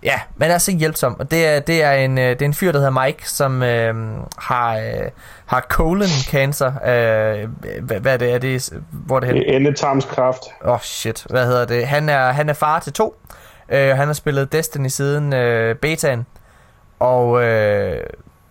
Ja, 0.02 0.20
man 0.36 0.50
er 0.50 0.58
så 0.58 0.72
hjælpsom. 0.72 1.20
Og 1.20 1.30
det 1.30 1.46
er, 1.46 1.60
det 1.60 1.82
er, 1.82 1.92
en, 1.92 2.18
øh, 2.18 2.30
det 2.30 2.42
er 2.42 2.46
en 2.46 2.54
fyr, 2.54 2.72
der 2.72 2.78
hedder 2.78 3.04
Mike, 3.04 3.28
som 3.28 3.62
øh, 3.62 3.94
har, 4.38 4.76
øh, 4.76 5.10
har 5.46 5.60
colon 5.60 6.08
cancer. 6.30 6.68
Øh, 6.68 7.48
hvad, 7.82 8.00
hvad 8.00 8.12
er 8.12 8.16
det? 8.16 8.34
Er 8.34 8.38
det 8.38 8.72
hvor 8.90 9.20
det 9.20 9.30
er 9.30 9.56
Endetarmskræft. 9.56 10.42
Åh, 10.64 10.70
oh, 10.70 10.80
shit. 10.80 11.26
Hvad 11.30 11.46
hedder 11.46 11.64
det? 11.64 11.86
Han 11.86 12.08
er, 12.08 12.32
han 12.32 12.48
er 12.48 12.52
far 12.52 12.78
til 12.78 12.92
to. 12.92 13.16
Øh, 13.68 13.96
han 13.96 14.06
har 14.06 14.14
spillet 14.14 14.52
Destiny 14.52 14.88
siden 14.88 15.32
øh, 15.32 15.76
betaen. 15.76 16.26
Og 16.98 17.42
øh, 17.42 18.00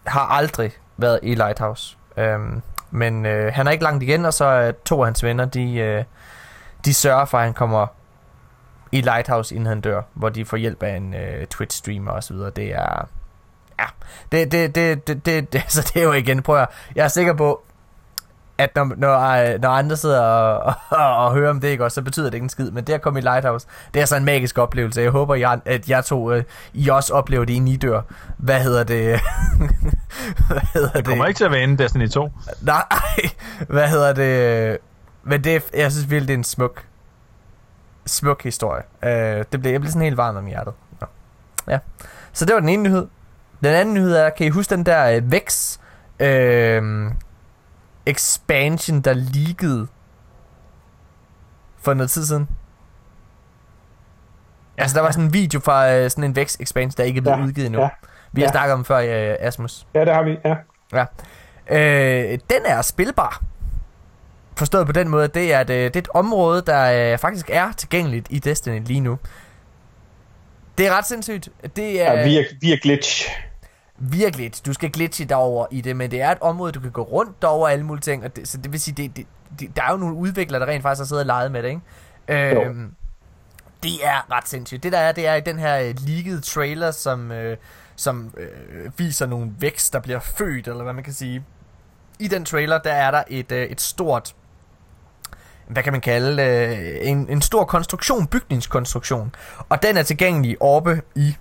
har 0.08 0.28
aldrig 0.38 0.72
været 0.98 1.20
i 1.24 1.36
Lighthouse. 1.36 1.98
Øh, 2.18 2.40
men 2.92 3.26
øh, 3.26 3.54
han 3.54 3.68
er 3.68 3.72
ikke 3.72 3.84
langt 3.84 4.04
igen, 4.04 4.26
og 4.26 4.34
så 4.34 4.46
er 4.46 4.72
to 4.86 5.00
af 5.02 5.08
hans 5.08 5.24
venner, 5.24 5.46
de, 5.46 5.76
øh, 5.76 6.04
de 6.86 6.94
sørger 6.94 7.26
for, 7.26 7.38
at 7.38 7.44
han 7.44 7.54
kommer 7.54 7.88
i 8.92 9.02
Lighthouse, 9.02 9.56
inden 9.56 9.68
han 9.68 9.82
dør, 9.82 10.02
hvor 10.14 10.30
de 10.30 10.46
får 10.46 10.58
hjælp 10.58 10.84
af 10.84 10.96
en 10.96 11.14
uh, 11.14 11.44
Twitch-streamer 11.56 12.12
og 12.12 12.24
så 12.24 12.34
videre. 12.34 12.50
Det 12.50 12.74
er... 12.74 13.08
Ja, 13.80 13.86
det, 14.32 14.52
det, 14.52 14.76
det, 14.76 15.08
det, 15.08 15.26
det, 15.26 15.54
det, 15.54 15.60
altså 15.66 15.92
det 15.94 16.02
er 16.02 16.04
jo 16.04 16.12
igen, 16.12 16.42
prøv 16.42 16.58
at, 16.58 16.68
jeg 16.96 17.04
er 17.04 17.08
sikker 17.08 17.34
på, 17.34 17.64
at 18.58 18.76
når, 18.76 18.94
når, 18.98 19.58
når 19.58 19.70
andre 19.70 19.98
sidder 19.98 20.22
og, 20.22 20.74
og, 21.00 21.16
og 21.18 21.34
hører 21.34 21.50
om 21.50 21.60
det, 21.60 21.68
ikke, 21.68 21.84
også, 21.84 21.96
så 21.96 22.02
betyder 22.02 22.26
det 22.26 22.34
ikke 22.34 22.44
en 22.44 22.50
skid. 22.50 22.72
Men 22.72 22.84
det 22.84 22.94
at 22.94 23.02
komme 23.02 23.20
i 23.20 23.22
Lighthouse, 23.22 23.68
det 23.94 24.02
er 24.02 24.06
så 24.06 24.16
en 24.16 24.26
magisk 24.26 24.58
oplevelse. 24.58 25.02
Jeg 25.02 25.12
håber, 25.12 25.36
jeg, 25.36 25.60
at 25.66 25.90
jeg 25.90 26.06
to, 26.06 26.36
uh, 26.36 26.42
I 26.74 26.90
også 26.90 27.14
oplever 27.14 27.46
det, 27.46 27.54
inden 27.54 27.68
I 27.68 27.76
dør. 27.76 28.02
Hvad 28.38 28.60
hedder 28.60 28.84
det? 28.84 29.00
hvad 30.48 30.62
hedder 30.74 30.92
det? 30.92 31.06
kommer 31.06 31.24
det? 31.24 31.30
ikke 31.30 31.38
til 31.38 31.46
at 31.46 31.52
være 31.52 31.64
inde 31.64 31.84
Destiny 31.84 32.10
2. 32.10 32.32
Nej, 32.62 32.84
hvad 33.68 33.88
hedder 33.88 34.14
det? 34.14 34.78
Men 35.24 35.44
det, 35.44 35.64
jeg 35.74 35.92
synes 35.92 36.10
virkelig, 36.10 36.28
det 36.28 36.34
er 36.34 36.38
en 36.38 36.44
smuk, 36.44 36.84
smuk 38.06 38.44
historie. 38.44 38.84
Uh, 39.04 39.10
det 39.52 39.62
blev, 39.62 39.72
jeg 39.72 39.82
blev 39.82 39.92
sådan 39.92 40.02
helt 40.02 40.18
varm 40.18 40.36
om 40.36 40.46
hjertet. 40.46 40.74
Ja. 41.02 41.06
ja. 41.74 41.80
Så 42.34 42.46
det 42.46 42.54
var 42.54 42.60
den 42.60 42.70
ene 42.70 42.84
nyhed. 42.84 43.08
Den 43.64 43.74
anden 43.74 43.94
nyhed 43.94 44.16
er, 44.16 44.30
kan 44.30 44.48
I 44.48 44.50
huske 44.50 44.76
den 44.76 44.86
der 44.86 45.18
uh, 45.18 45.32
Vex 45.32 45.78
uh, 46.20 47.12
expansion, 48.06 49.02
der 49.02 49.14
leakede 49.14 49.88
for 51.78 51.94
noget 51.94 52.12
tid 52.12 52.26
siden? 52.26 52.48
Ja, 54.78 54.82
altså, 54.82 54.96
der 54.96 55.02
var 55.02 55.12
sådan 55.12 55.26
en 55.26 55.34
video 55.34 55.60
fra 55.60 56.04
uh, 56.04 56.10
sådan 56.10 56.24
en 56.24 56.36
Vex 56.36 56.56
expansion, 56.60 56.98
der 56.98 57.04
ikke 57.04 57.18
er 57.18 57.22
blevet 57.22 57.38
ja, 57.38 57.44
udgivet 57.44 57.66
endnu. 57.66 57.82
Ja, 57.82 57.90
vi 58.32 58.42
har 58.42 58.48
ja. 58.48 58.52
snakket 58.52 58.74
om 58.74 58.86
før, 58.86 58.98
uh, 58.98 59.36
Asmus. 59.48 59.88
Ja, 59.94 60.06
det 60.06 60.14
har 60.14 60.24
vi, 60.24 60.38
ja. 60.46 60.56
Ja. 60.94 61.06
Uh, 61.72 62.40
den 62.50 62.66
er 62.66 62.82
spilbar. 62.82 63.42
Forstået 64.56 64.86
på 64.86 64.92
den 64.92 65.10
måde, 65.10 65.24
at 65.24 65.34
det 65.34 65.54
er 65.54 65.62
et, 65.62 65.70
øh, 65.70 65.76
det 65.76 65.96
er 65.96 66.00
et 66.00 66.10
område, 66.14 66.62
der 66.62 67.14
øh, 67.14 67.18
faktisk 67.18 67.50
er 67.50 67.72
tilgængeligt 67.72 68.28
i 68.30 68.40
Destiny 68.40 68.82
lige 68.86 69.00
nu. 69.00 69.20
Det 70.78 70.88
er 70.88 70.98
ret 70.98 71.08
sindssygt. 71.08 71.50
Det 71.76 72.02
er, 72.02 72.14
ja, 72.14 72.24
via, 72.24 72.44
via 72.62 72.78
glitch. 72.82 73.30
Via 73.98 74.30
glitch. 74.30 74.66
Du 74.66 74.74
skal 74.74 74.92
glitche 74.92 75.26
derover 75.26 75.66
i 75.72 75.82
det, 75.82 75.96
men 75.96 76.12
det 76.12 76.22
er 76.22 76.32
et 76.32 76.38
område, 76.42 76.72
du 76.72 76.80
kan 76.80 76.92
gå 76.92 77.02
rundt 77.02 77.42
derover 77.42 77.68
alle 77.68 77.86
mulige 77.86 78.02
ting. 78.02 78.24
Og 78.24 78.36
det, 78.36 78.48
så 78.48 78.58
det 78.58 78.72
vil 78.72 78.80
sige, 78.80 78.96
det, 78.96 79.18
det, 79.18 79.26
de, 79.60 79.68
der 79.76 79.84
er 79.84 79.92
jo 79.92 79.98
nogle 79.98 80.16
udviklere, 80.16 80.62
der 80.62 80.68
rent 80.68 80.82
faktisk 80.82 81.00
har 81.00 81.06
siddet 81.06 81.22
og 81.22 81.26
leget 81.26 81.52
med 81.52 81.64
det, 81.64 81.70
ikke? 81.70 82.56
Øh, 82.58 82.76
det 83.84 83.92
er 84.04 84.32
ret 84.32 84.48
sindssygt. 84.48 84.84
Det 84.84 84.92
der 84.92 84.98
er, 84.98 85.12
det 85.12 85.28
er 85.28 85.36
i 85.36 85.42
den 85.42 85.60
her 85.60 85.80
øh, 85.80 85.96
leaked 86.08 86.42
trailer, 86.42 86.92
som, 86.92 87.32
øh, 87.32 87.58
som 87.96 88.34
øh, 88.38 89.00
viser 89.00 89.26
nogle 89.26 89.52
vækst, 89.60 89.94
der 89.94 90.00
bliver 90.00 90.20
født, 90.20 90.68
eller 90.68 90.84
hvad 90.84 90.94
man 90.94 91.04
kan 91.04 91.14
sige. 91.14 91.44
I 92.20 92.28
den 92.28 92.46
trailer, 92.46 92.78
der 92.78 92.94
er 92.94 93.12
der 93.12 93.24
et, 93.28 93.52
øh, 93.52 93.64
et 93.64 93.82
stort 93.82 94.36
hvad 95.72 95.84
kan 95.84 95.94
man 95.94 96.02
kalde 96.02 96.44
øh, 96.44 97.10
en, 97.10 97.28
en 97.30 97.42
stor 97.42 97.66
konstruktion, 97.66 98.28
bygningskonstruktion. 98.28 99.36
Og 99.70 99.84
den 99.84 99.98
er 99.98 100.04
tilgængelig 100.04 100.62
oppe 100.62 101.02
i 101.16 101.36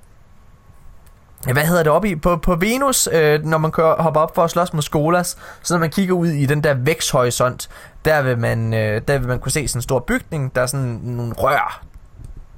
hvad 1.52 1.64
hedder 1.64 1.82
det 1.82 1.92
oppe 1.92 2.08
i? 2.08 2.16
På, 2.16 2.36
på 2.36 2.54
Venus, 2.54 3.08
øh, 3.12 3.44
når 3.44 3.58
man 3.58 3.70
kører, 3.70 4.02
hopper 4.02 4.20
op 4.20 4.34
for 4.34 4.44
at 4.44 4.50
slås 4.50 4.72
mod 4.72 4.82
Skolas, 4.82 5.36
så 5.62 5.74
når 5.74 5.78
man 5.78 5.90
kigger 5.90 6.14
ud 6.14 6.26
i 6.28 6.46
den 6.46 6.64
der 6.64 6.74
væksthorisont, 6.74 7.68
der 8.04 8.22
vil 8.22 8.38
man, 8.38 8.74
øh, 8.74 9.02
der 9.08 9.18
vil 9.18 9.28
man 9.28 9.38
kunne 9.38 9.52
se 9.52 9.68
sådan 9.68 9.78
en 9.78 9.82
stor 9.82 9.98
bygning, 9.98 10.54
der 10.54 10.62
er 10.62 10.66
sådan 10.66 11.00
nogle 11.02 11.32
rør, 11.32 11.82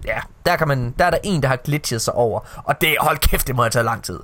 ja, 0.05 0.19
der, 0.47 0.57
kan 0.57 0.69
man, 0.69 0.95
der 0.99 1.05
er 1.05 1.11
der 1.11 1.19
en, 1.25 1.43
der 1.43 1.49
har 1.49 1.57
glitchet 1.57 2.03
sig 2.03 2.15
over. 2.15 2.41
Og 2.65 2.81
det, 2.81 2.97
hold 3.01 3.19
kæft, 3.19 3.47
det 3.47 3.57
må 3.57 3.63
have 3.63 3.71
taget 3.71 3.85
lang 3.85 4.05
tid. 4.05 4.19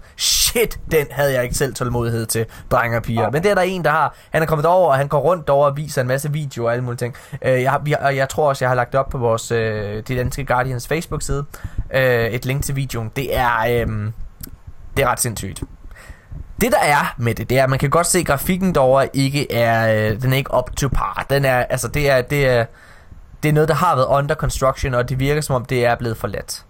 Shit, 0.49 0.81
den 0.91 1.07
havde 1.11 1.33
jeg 1.33 1.43
ikke 1.43 1.55
selv 1.55 1.75
tålmodighed 1.75 2.27
til, 2.27 2.47
drenge 2.71 2.97
og 2.97 3.03
piger. 3.03 3.31
Men 3.31 3.43
det 3.43 3.51
er 3.51 3.55
der 3.55 3.63
en, 3.63 3.85
der 3.85 3.91
har. 3.91 4.15
Han 4.31 4.43
er 4.43 4.47
kommet 4.47 4.67
over, 4.67 4.89
og 4.89 4.97
han 4.97 5.09
går 5.09 5.19
rundt 5.19 5.51
over 5.51 5.67
og 5.67 5.77
viser 5.77 6.03
en 6.03 6.09
masse 6.09 6.33
videoer 6.33 6.67
og 6.67 6.73
alle 6.73 6.85
mulige 6.85 6.99
ting. 6.99 7.15
Øh, 7.43 7.63
jeg, 7.63 7.81
vi, 7.83 7.95
og 8.01 8.17
jeg 8.17 8.29
tror 8.29 8.49
også, 8.49 8.65
jeg 8.65 8.71
har 8.71 8.75
lagt 8.75 8.95
op 8.95 9.09
på 9.09 9.19
vores, 9.19 9.51
øh, 9.51 10.03
de 10.09 10.17
danske 10.17 10.45
Guardians 10.45 10.89
Facebook-side, 10.89 11.45
øh, 11.95 12.27
et 12.27 12.47
link 12.47 12.65
til 12.65 12.77
videoen. 12.77 13.11
Det 13.17 13.37
er, 13.37 13.59
øh, 13.61 14.13
det 14.97 15.03
er 15.03 15.09
ret 15.09 15.21
sindssygt. 15.21 15.63
Det 16.61 16.73
der 16.73 16.81
er 16.83 17.15
med 17.19 17.35
det, 17.35 17.51
det 17.51 17.59
er, 17.59 17.65
at 17.65 17.71
man 17.71 17.79
kan 17.79 17.91
godt 17.91 18.07
se, 18.07 18.19
at 18.19 18.27
grafikken 18.27 18.75
derovre 18.75 19.17
ikke 19.17 19.53
er, 19.53 20.11
øh, 20.11 20.23
den 20.23 20.33
er 20.33 20.37
ikke 20.37 20.55
up 20.59 20.77
to 20.77 20.89
par. 20.89 21.27
Den 21.31 21.45
er, 21.45 21.57
altså 21.57 21.89
det 21.89 22.11
er, 22.11 22.23
det 22.23 22.49
er, 22.49 22.65
det 23.43 23.49
er 23.49 23.53
noget, 23.53 23.69
der 23.69 23.75
har 23.75 23.97
været 23.97 24.07
under 24.07 24.35
construction, 24.35 24.95
og 24.95 25.09
det 25.09 25.21
virker 25.21 25.41
som 25.41 25.57
om, 25.57 25.65
det 25.65 25.85
er 25.85 25.95
blevet 25.95 26.17
forladt. 26.17 26.65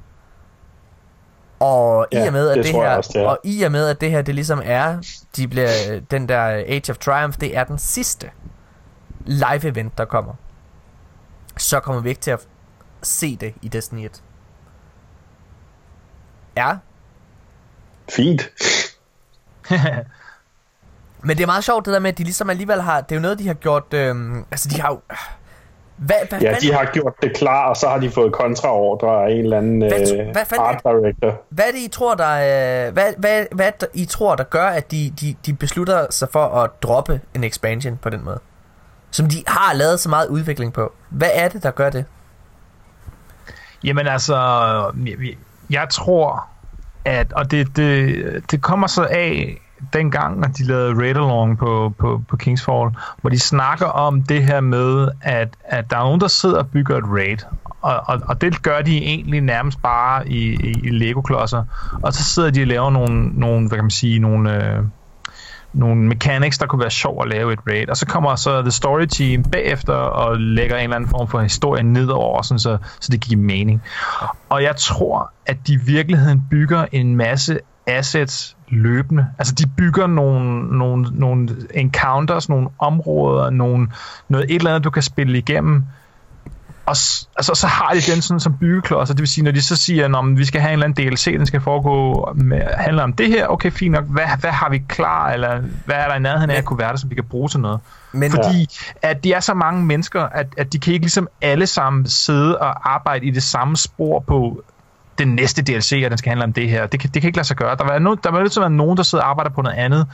Og 1.61 2.07
ja, 2.13 2.25
i 2.25 2.27
og 2.27 2.33
med, 2.33 2.49
at 2.49 2.57
det, 2.57 2.65
det 2.65 2.73
her, 2.73 2.97
også, 2.97 3.11
det 3.15 3.27
og 3.27 3.39
i 3.45 3.63
og 3.63 3.73
med, 3.73 3.89
at 3.89 4.01
det 4.01 4.11
her, 4.11 4.23
det 4.23 4.35
ligesom 4.35 4.63
er, 4.65 4.99
de 5.37 5.49
bliver, 5.49 6.01
den 6.11 6.29
der 6.29 6.45
Age 6.45 6.91
of 6.91 6.99
Triumph, 6.99 7.39
det 7.41 7.57
er 7.57 7.65
den 7.65 7.79
sidste 7.79 8.31
live 9.27 9.65
event, 9.65 9.99
der 9.99 10.05
kommer. 10.05 10.35
Så 11.57 11.81
kommer 11.81 12.03
vi 12.03 12.09
ikke 12.09 12.21
til 12.21 12.31
at 12.31 12.47
se 13.03 13.37
det 13.37 13.55
i 13.63 13.69
Destiny 13.69 14.05
1. 14.05 14.23
Ja. 16.57 16.77
Fint. 18.11 18.43
Men 21.23 21.37
det 21.37 21.43
er 21.43 21.47
meget 21.47 21.65
sjovt 21.65 21.85
det 21.87 21.93
der 21.93 21.99
med, 21.99 22.11
at 22.11 22.19
de 22.19 22.25
ligesom 22.25 22.51
alligevel 22.51 22.83
har, 22.83 23.01
det 23.01 23.13
er 23.13 23.17
jo 23.17 23.23
noget, 23.23 23.39
de 23.39 23.47
har 23.47 23.55
gjort, 23.55 23.95
øhm, 23.95 24.45
altså 24.51 24.69
de 24.69 24.81
har 24.81 24.89
jo, 24.89 25.01
hvad, 25.99 26.17
hvad 26.29 26.41
ja, 26.41 26.55
de 26.61 26.73
har 26.73 26.91
gjort 26.93 27.15
det 27.23 27.37
klar, 27.37 27.69
og 27.69 27.77
så 27.77 27.89
har 27.89 27.99
de 27.99 28.11
fået 28.11 28.33
kontraordre 28.33 29.25
af 29.25 29.31
en 29.31 29.39
eller 29.39 29.59
anden 29.59 29.79
hvad, 29.79 29.91
øh, 29.91 30.33
hvad 30.33 30.45
fanden, 30.45 30.67
art 30.67 30.81
director. 30.85 31.43
Hvad 31.49 31.65
er 31.65 31.71
det, 31.73 31.79
I 31.79 31.89
tror, 31.89 32.15
der, 32.15 32.87
øh, 32.87 32.93
hvad, 32.93 33.13
hvad, 33.19 33.45
hvad 33.53 33.73
I 33.95 34.05
tror, 34.05 34.35
der 34.35 34.45
gør, 34.45 34.67
at 34.67 34.91
de, 34.91 35.13
de, 35.21 35.35
de 35.47 35.55
beslutter 35.55 36.07
sig 36.11 36.29
for 36.33 36.45
at 36.45 36.71
droppe 36.83 37.21
en 37.35 37.45
expansion 37.45 37.97
på 38.03 38.11
den 38.11 38.25
måde? 38.25 38.41
Som 39.11 39.27
de 39.27 39.37
har 39.47 39.75
lavet 39.75 40.01
så 40.01 40.09
meget 40.09 40.29
udvikling 40.29 40.73
på. 40.73 40.93
Hvad 41.09 41.31
er 41.35 41.49
det, 41.49 41.63
der 41.63 41.71
gør 41.71 41.91
det? 41.91 42.05
Jamen 43.85 44.07
altså, 44.07 44.37
jeg, 45.07 45.37
jeg 45.71 45.87
tror, 45.91 46.49
at, 47.05 47.33
og 47.33 47.51
det, 47.51 47.77
det, 47.77 48.51
det 48.51 48.63
kommer 48.63 48.87
så 48.87 49.07
af, 49.11 49.59
dengang, 49.93 50.41
når 50.41 50.49
de 50.49 50.65
lavede 50.65 50.95
Raid 51.01 51.17
Along 51.17 51.59
på, 51.59 51.95
på, 51.99 52.23
på 52.29 52.37
Kingsfall, 52.37 52.91
hvor 53.21 53.31
de 53.31 53.39
snakker 53.39 53.87
om 53.87 54.23
det 54.23 54.45
her 54.45 54.61
med, 54.61 55.09
at, 55.23 55.49
at 55.65 55.91
der 55.91 55.97
er 55.97 56.03
nogen, 56.03 56.21
der 56.21 56.29
sidder 56.29 56.59
og 56.59 56.69
bygger 56.69 56.97
et 56.97 57.05
raid, 57.07 57.39
og, 57.83 58.01
og, 58.07 58.21
og 58.29 58.41
det 58.41 58.63
gør 58.63 58.81
de 58.81 58.97
egentlig 58.97 59.41
nærmest 59.41 59.83
bare 59.83 60.29
i, 60.29 60.55
i, 60.55 60.81
i 60.83 60.91
Lego-klodser, 60.91 61.65
og 62.03 62.13
så 62.13 62.25
sidder 62.25 62.51
de 62.51 62.63
og 62.63 62.67
laver 62.67 62.91
nogle, 62.91 63.29
nogle 63.29 63.69
hvad 63.69 63.79
kan 63.79 63.85
man 63.85 63.91
sige, 63.91 64.19
nogle... 64.19 64.65
Øh, 64.65 64.83
nogle 65.73 66.03
mechanics, 66.03 66.59
der 66.59 66.67
kunne 66.67 66.81
være 66.81 66.91
sjov 66.91 67.23
at 67.23 67.29
lave 67.29 67.53
et 67.53 67.59
raid. 67.67 67.89
Og 67.89 67.97
så 67.97 68.07
kommer 68.07 68.37
så 68.37 68.63
The 68.63 68.71
Story 68.71 69.07
Team 69.07 69.43
bagefter 69.43 69.95
og 69.95 70.41
lægger 70.41 70.77
en 70.77 70.83
eller 70.83 70.97
anden 70.97 71.11
form 71.11 71.29
for 71.29 71.41
historie 71.41 71.83
nedover, 71.83 72.43
sådan 72.43 72.59
så, 72.59 72.79
så 73.01 73.09
det 73.13 73.21
giver 73.21 73.41
mening. 73.41 73.83
Og 74.49 74.63
jeg 74.63 74.77
tror, 74.77 75.33
at 75.47 75.57
de 75.67 75.73
i 75.73 75.77
virkeligheden 75.77 76.43
bygger 76.51 76.87
en 76.93 77.17
masse 77.17 77.59
assets 77.87 78.57
løbende. 78.71 79.27
Altså 79.39 79.55
de 79.55 79.67
bygger 79.67 80.07
nogle, 80.07 80.79
nogle, 80.79 81.07
nogle 81.13 81.49
encounters, 81.75 82.49
nogle 82.49 82.69
områder, 82.79 83.51
nogle, 83.51 83.89
noget 84.29 84.51
et 84.51 84.57
eller 84.57 84.71
andet, 84.71 84.85
du 84.85 84.91
kan 84.91 85.03
spille 85.03 85.39
igennem. 85.39 85.85
Og 86.87 86.97
altså, 87.37 87.53
så 87.55 87.67
har 87.67 87.91
de 87.95 88.13
den 88.13 88.23
sådan 88.23 88.41
som 88.41 88.59
byggeklodser. 88.59 89.15
Det 89.15 89.21
vil 89.21 89.29
sige, 89.29 89.45
når 89.45 89.51
de 89.51 89.63
så 89.63 89.77
siger, 89.77 90.19
at 90.19 90.39
vi 90.39 90.45
skal 90.45 90.61
have 90.61 90.69
en 90.69 90.73
eller 90.73 90.87
anden 90.87 91.09
DLC, 91.09 91.25
den 91.39 91.47
skal 91.47 91.61
foregå 91.61 92.29
med, 92.35 92.63
handler 92.77 93.03
om 93.03 93.13
det 93.13 93.29
her, 93.29 93.47
okay, 93.47 93.71
fint 93.71 93.93
nok, 93.93 94.05
hvad, 94.05 94.25
hvad 94.41 94.51
har 94.51 94.71
vi 94.71 94.79
klar, 94.79 95.31
eller 95.31 95.63
hvad 95.85 95.97
er 95.97 96.09
der 96.09 96.15
i 96.15 96.19
nærheden 96.19 96.51
af 96.51 96.55
at 96.55 96.65
kunne 96.65 96.79
være 96.79 96.91
der, 96.91 96.97
som 96.97 97.11
vi 97.11 97.15
kan 97.15 97.25
bruge 97.25 97.49
til 97.49 97.61
noget? 97.61 97.81
Men, 98.13 98.31
Fordi 98.31 98.69
at 99.03 99.25
de 99.25 99.33
er 99.33 99.41
så 99.41 99.55
mange 99.55 99.85
mennesker, 99.85 100.23
at, 100.23 100.47
at 100.57 100.73
de 100.73 100.79
kan 100.79 100.93
ikke 100.93 101.05
ligesom 101.05 101.29
alle 101.43 101.67
sammen 101.67 102.07
sidde 102.07 102.59
og 102.59 102.93
arbejde 102.93 103.27
i 103.27 103.31
det 103.31 103.43
samme 103.43 103.77
spor 103.77 104.21
på 104.21 104.63
den 105.19 105.29
næste 105.29 105.63
DLC, 105.63 106.03
og 106.05 106.11
den 106.11 106.19
skal 106.19 106.31
handle 106.31 106.45
om 106.45 106.53
det 106.53 106.71
her. 106.71 106.87
Det 106.87 107.01
kan, 107.01 107.11
det 107.15 107.23
kan 107.23 107.29
ikke 107.29 107.39
lade 107.39 107.47
sig 107.47 107.57
gøre. 107.57 107.77
Der 107.77 107.85
var, 107.85 107.99
no, 107.99 108.15
der 108.15 108.31
var 108.31 108.41
nødt 108.41 108.53
til 108.53 108.61
at 108.61 108.63
være 108.63 108.71
nogen, 108.71 108.97
der 108.97 109.03
sidder 109.03 109.25
og 109.25 109.31
arbejder 109.31 109.51
på 109.51 109.63
noget 109.63 109.77
andet. 109.77 110.07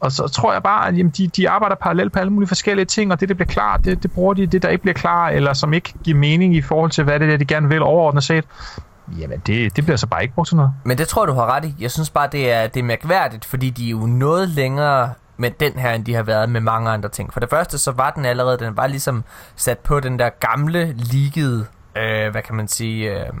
Og 0.00 0.12
så 0.12 0.28
tror 0.28 0.52
jeg 0.52 0.62
bare, 0.62 0.88
at 0.88 0.98
jamen, 0.98 1.12
de, 1.16 1.28
de 1.28 1.48
arbejder 1.48 1.76
parallelt 1.76 2.12
på 2.12 2.18
alle 2.18 2.32
mulige 2.32 2.48
forskellige 2.48 2.86
ting, 2.86 3.12
og 3.12 3.20
det, 3.20 3.28
der 3.28 3.34
bliver 3.34 3.48
klar, 3.48 3.76
det, 3.76 4.02
det 4.02 4.12
bruger 4.12 4.34
de. 4.34 4.46
Det, 4.46 4.62
der 4.62 4.68
ikke 4.68 4.82
bliver 4.82 4.94
klar, 4.94 5.28
eller 5.28 5.52
som 5.52 5.72
ikke 5.72 5.94
giver 6.04 6.18
mening 6.18 6.56
i 6.56 6.62
forhold 6.62 6.90
til, 6.90 7.04
hvad 7.04 7.20
det 7.20 7.32
er, 7.32 7.36
de 7.36 7.44
gerne 7.44 7.68
vil 7.68 7.82
overordnet 7.82 8.24
set, 8.24 8.44
Jamen, 9.18 9.42
det, 9.46 9.76
det 9.76 9.84
bliver 9.84 9.96
så 9.96 10.06
bare 10.06 10.22
ikke 10.22 10.34
brugt 10.34 10.48
til 10.48 10.56
noget. 10.56 10.72
Men 10.84 10.98
det 10.98 11.08
tror 11.08 11.22
jeg, 11.22 11.28
du 11.28 11.32
har 11.32 11.46
ret 11.46 11.64
i. 11.64 11.74
Jeg 11.80 11.90
synes 11.90 12.10
bare, 12.10 12.28
det 12.32 12.52
er, 12.52 12.66
det 12.66 12.80
er 12.80 12.84
mærkværdigt, 12.84 13.44
fordi 13.44 13.70
de 13.70 13.86
er 13.86 13.90
jo 13.90 14.06
noget 14.06 14.48
længere 14.48 15.12
med 15.36 15.50
den 15.50 15.72
her, 15.72 15.92
end 15.92 16.04
de 16.04 16.14
har 16.14 16.22
været 16.22 16.50
med 16.50 16.60
mange 16.60 16.90
andre 16.90 17.08
ting. 17.08 17.32
For 17.32 17.40
det 17.40 17.50
første, 17.50 17.78
så 17.78 17.92
var 17.92 18.10
den 18.10 18.24
allerede, 18.24 18.58
den 18.58 18.76
var 18.76 18.86
ligesom 18.86 19.24
sat 19.56 19.78
på 19.78 20.00
den 20.00 20.18
der 20.18 20.28
gamle, 20.40 20.92
ligede, 20.92 21.66
øh, 21.96 22.30
hvad 22.30 22.42
kan 22.42 22.54
man 22.54 22.68
sige, 22.68 23.20
øh, 23.20 23.32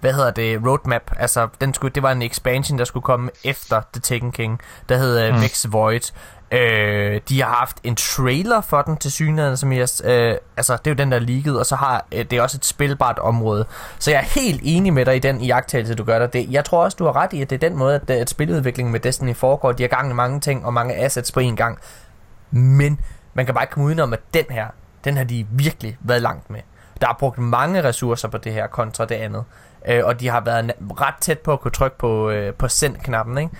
hvad 0.00 0.12
hedder 0.12 0.30
det, 0.30 0.66
roadmap. 0.66 1.02
Altså, 1.16 1.48
den 1.60 1.74
skulle, 1.74 1.94
det 1.94 2.02
var 2.02 2.12
en 2.12 2.22
expansion, 2.22 2.78
der 2.78 2.84
skulle 2.84 3.04
komme 3.04 3.30
efter 3.44 3.82
The 3.92 4.00
Taken 4.00 4.32
King, 4.32 4.60
der 4.88 4.96
hed 4.96 5.28
uh, 5.28 5.34
mm. 5.34 5.42
Vex 5.42 5.66
Void. 5.68 6.12
Øh, 6.52 7.20
de 7.28 7.42
har 7.42 7.48
haft 7.48 7.76
en 7.84 7.96
trailer 7.96 8.60
for 8.60 8.82
den 8.82 8.96
til 8.96 9.12
synligheden, 9.12 9.56
som 9.56 9.72
jeg, 9.72 9.88
øh, 10.04 10.34
altså 10.56 10.76
det 10.76 10.86
er 10.86 10.90
jo 10.90 10.94
den 10.94 11.12
der 11.12 11.18
ligget, 11.18 11.58
og 11.58 11.66
så 11.66 11.76
har 11.76 12.06
øh, 12.12 12.24
det 12.24 12.32
er 12.32 12.42
også 12.42 12.56
et 12.56 12.64
spilbart 12.64 13.18
område. 13.18 13.66
Så 13.98 14.10
jeg 14.10 14.18
er 14.18 14.40
helt 14.40 14.60
enig 14.64 14.92
med 14.92 15.06
dig 15.06 15.16
i 15.16 15.18
den 15.18 15.40
iagttagelse, 15.40 15.94
du 15.94 16.04
gør 16.04 16.18
der. 16.18 16.26
Det, 16.26 16.50
jeg 16.50 16.64
tror 16.64 16.84
også, 16.84 16.96
du 16.98 17.04
har 17.04 17.16
ret 17.16 17.32
i, 17.32 17.42
at 17.42 17.50
det 17.50 17.64
er 17.64 17.68
den 17.68 17.78
måde, 17.78 17.94
at, 17.94 18.10
at 18.10 18.30
spiludviklingen 18.30 18.92
med 18.92 19.00
Destiny 19.00 19.36
foregår. 19.36 19.72
De 19.72 19.82
har 19.82 19.88
gang 19.88 20.10
i 20.10 20.14
mange 20.14 20.40
ting 20.40 20.66
og 20.66 20.74
mange 20.74 20.94
assets 20.94 21.32
på 21.32 21.40
en 21.40 21.56
gang. 21.56 21.78
Men 22.50 23.00
man 23.34 23.46
kan 23.46 23.54
bare 23.54 23.64
ikke 23.64 23.72
komme 23.72 23.86
udenom, 23.86 24.12
at 24.12 24.20
den 24.34 24.44
her, 24.50 24.66
den 25.04 25.16
har 25.16 25.24
de 25.24 25.46
virkelig 25.50 25.98
været 26.00 26.22
langt 26.22 26.50
med. 26.50 26.60
Der 27.00 27.08
er 27.08 27.16
brugt 27.18 27.38
mange 27.38 27.84
ressourcer 27.84 28.28
på 28.28 28.38
det 28.38 28.52
her 28.52 28.66
kontra 28.66 29.04
det 29.04 29.14
andet 29.14 29.44
øh, 29.88 30.00
og 30.04 30.20
de 30.20 30.28
har 30.28 30.40
været 30.40 30.72
ret 31.00 31.14
tæt 31.20 31.38
på 31.38 31.52
at 31.52 31.60
kunne 31.60 31.70
trykke 31.70 31.98
på, 31.98 32.30
øh, 32.30 32.54
på 32.54 32.68
send-knappen, 32.68 33.38
ikke? 33.38 33.50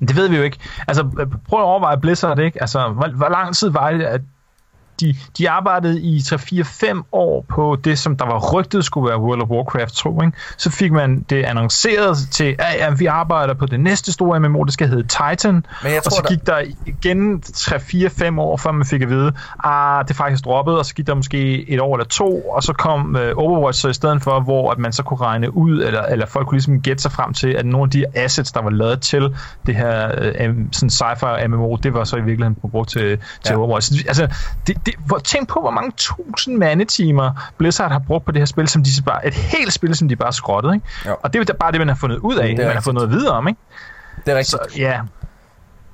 Det 0.00 0.16
ved 0.16 0.28
vi 0.28 0.36
jo 0.36 0.42
ikke. 0.42 0.58
Altså, 0.88 1.04
prøv 1.48 1.58
at 1.58 1.64
overveje 1.64 2.00
Blizzard, 2.00 2.38
ikke? 2.38 2.60
Altså, 2.60 2.88
hvor, 2.88 3.08
hvor 3.08 3.28
lang 3.28 3.56
tid 3.56 3.70
var 3.70 3.90
det, 3.90 4.04
at 4.04 4.20
de, 5.00 5.16
de 5.38 5.50
arbejdede 5.50 6.00
i 6.00 6.18
3-4-5 6.18 7.02
år 7.12 7.44
på 7.48 7.76
det, 7.84 7.98
som 7.98 8.16
der 8.16 8.24
var 8.24 8.52
rygtet 8.52 8.84
skulle 8.84 9.08
være 9.08 9.20
World 9.20 9.42
of 9.42 9.48
Warcraft 9.48 9.94
2. 9.94 10.22
Ikke? 10.22 10.36
Så 10.56 10.70
fik 10.70 10.92
man 10.92 11.20
det 11.30 11.44
annonceret 11.44 12.18
til, 12.30 12.56
at 12.58 12.74
ja, 12.78 12.90
vi 12.90 13.06
arbejder 13.06 13.54
på 13.54 13.66
det 13.66 13.80
næste 13.80 14.12
store 14.12 14.40
MMO, 14.40 14.64
det 14.64 14.72
skal 14.72 14.88
hedde 14.88 15.02
Titan. 15.02 15.54
Men 15.82 15.92
jeg 15.92 16.02
tror, 16.02 16.20
og 16.20 16.26
så 16.28 16.34
gik 16.34 16.46
der, 16.46 16.54
der 16.54 16.64
igen 16.86 17.42
3-4-5 17.46 18.40
år, 18.40 18.56
før 18.56 18.72
man 18.72 18.86
fik 18.86 19.02
at 19.02 19.10
vide, 19.10 19.32
at 19.64 20.08
det 20.08 20.16
faktisk 20.16 20.44
droppet, 20.44 20.78
og 20.78 20.86
så 20.86 20.94
gik 20.94 21.06
der 21.06 21.14
måske 21.14 21.70
et 21.70 21.80
år 21.80 21.96
eller 21.96 22.06
to, 22.06 22.40
og 22.40 22.62
så 22.62 22.72
kom 22.72 23.16
uh, 23.16 23.44
Overwatch 23.44 23.80
så 23.80 23.88
i 23.88 23.94
stedet 23.94 24.22
for, 24.22 24.40
hvor 24.40 24.70
at 24.70 24.78
man 24.78 24.92
så 24.92 25.02
kunne 25.02 25.20
regne 25.20 25.56
ud, 25.56 25.82
eller, 25.82 26.02
eller 26.02 26.26
folk 26.26 26.46
kunne 26.46 26.56
ligesom 26.56 26.80
gætte 26.80 27.02
sig 27.02 27.12
frem 27.12 27.32
til, 27.34 27.48
at 27.48 27.66
nogle 27.66 27.84
af 27.84 27.90
de 27.90 28.04
assets, 28.14 28.52
der 28.52 28.62
var 28.62 28.70
lavet 28.70 29.00
til 29.00 29.34
det 29.66 29.74
her 29.74 30.08
uh, 30.48 30.56
sådan 30.72 30.90
sci-fi 30.90 31.46
MMO, 31.46 31.76
det 31.76 31.94
var 31.94 32.04
så 32.04 32.16
i 32.16 32.20
virkeligheden 32.20 32.70
brugt 32.70 32.90
til, 32.90 33.18
til 33.44 33.52
ja. 33.52 33.56
Overwatch. 33.56 33.92
Altså, 34.06 34.28
det, 34.66 34.87
det, 34.88 35.00
hvor, 35.06 35.18
tænk 35.18 35.48
på, 35.48 35.60
hvor 35.60 35.70
mange 35.70 35.92
tusind 35.96 36.56
mandetimer 36.56 37.50
Blizzard 37.58 37.92
har 37.92 37.98
brugt 37.98 38.24
på 38.24 38.32
det 38.32 38.40
her 38.40 38.46
spil, 38.46 38.68
som 38.68 38.82
de 38.82 38.90
bare, 39.06 39.26
et 39.26 39.34
helt 39.34 39.72
spil, 39.72 39.96
som 39.96 40.08
de 40.08 40.16
bare 40.16 40.32
skrottede. 40.32 40.74
Ikke? 40.74 40.86
Jo. 41.06 41.16
Og 41.22 41.32
det 41.32 41.50
er 41.50 41.54
bare 41.54 41.72
det, 41.72 41.80
man 41.80 41.88
har 41.88 41.96
fundet 41.96 42.16
ud 42.16 42.36
af, 42.36 42.42
man 42.42 42.48
rigtigt. 42.50 42.72
har 42.72 42.80
fået 42.80 42.94
noget 42.94 43.10
videre 43.10 43.32
om. 43.32 43.48
Ikke? 43.48 43.60
Det 44.26 44.32
er 44.32 44.36
rigtigt. 44.36 44.50
Så, 44.50 44.58
ja. 44.76 45.00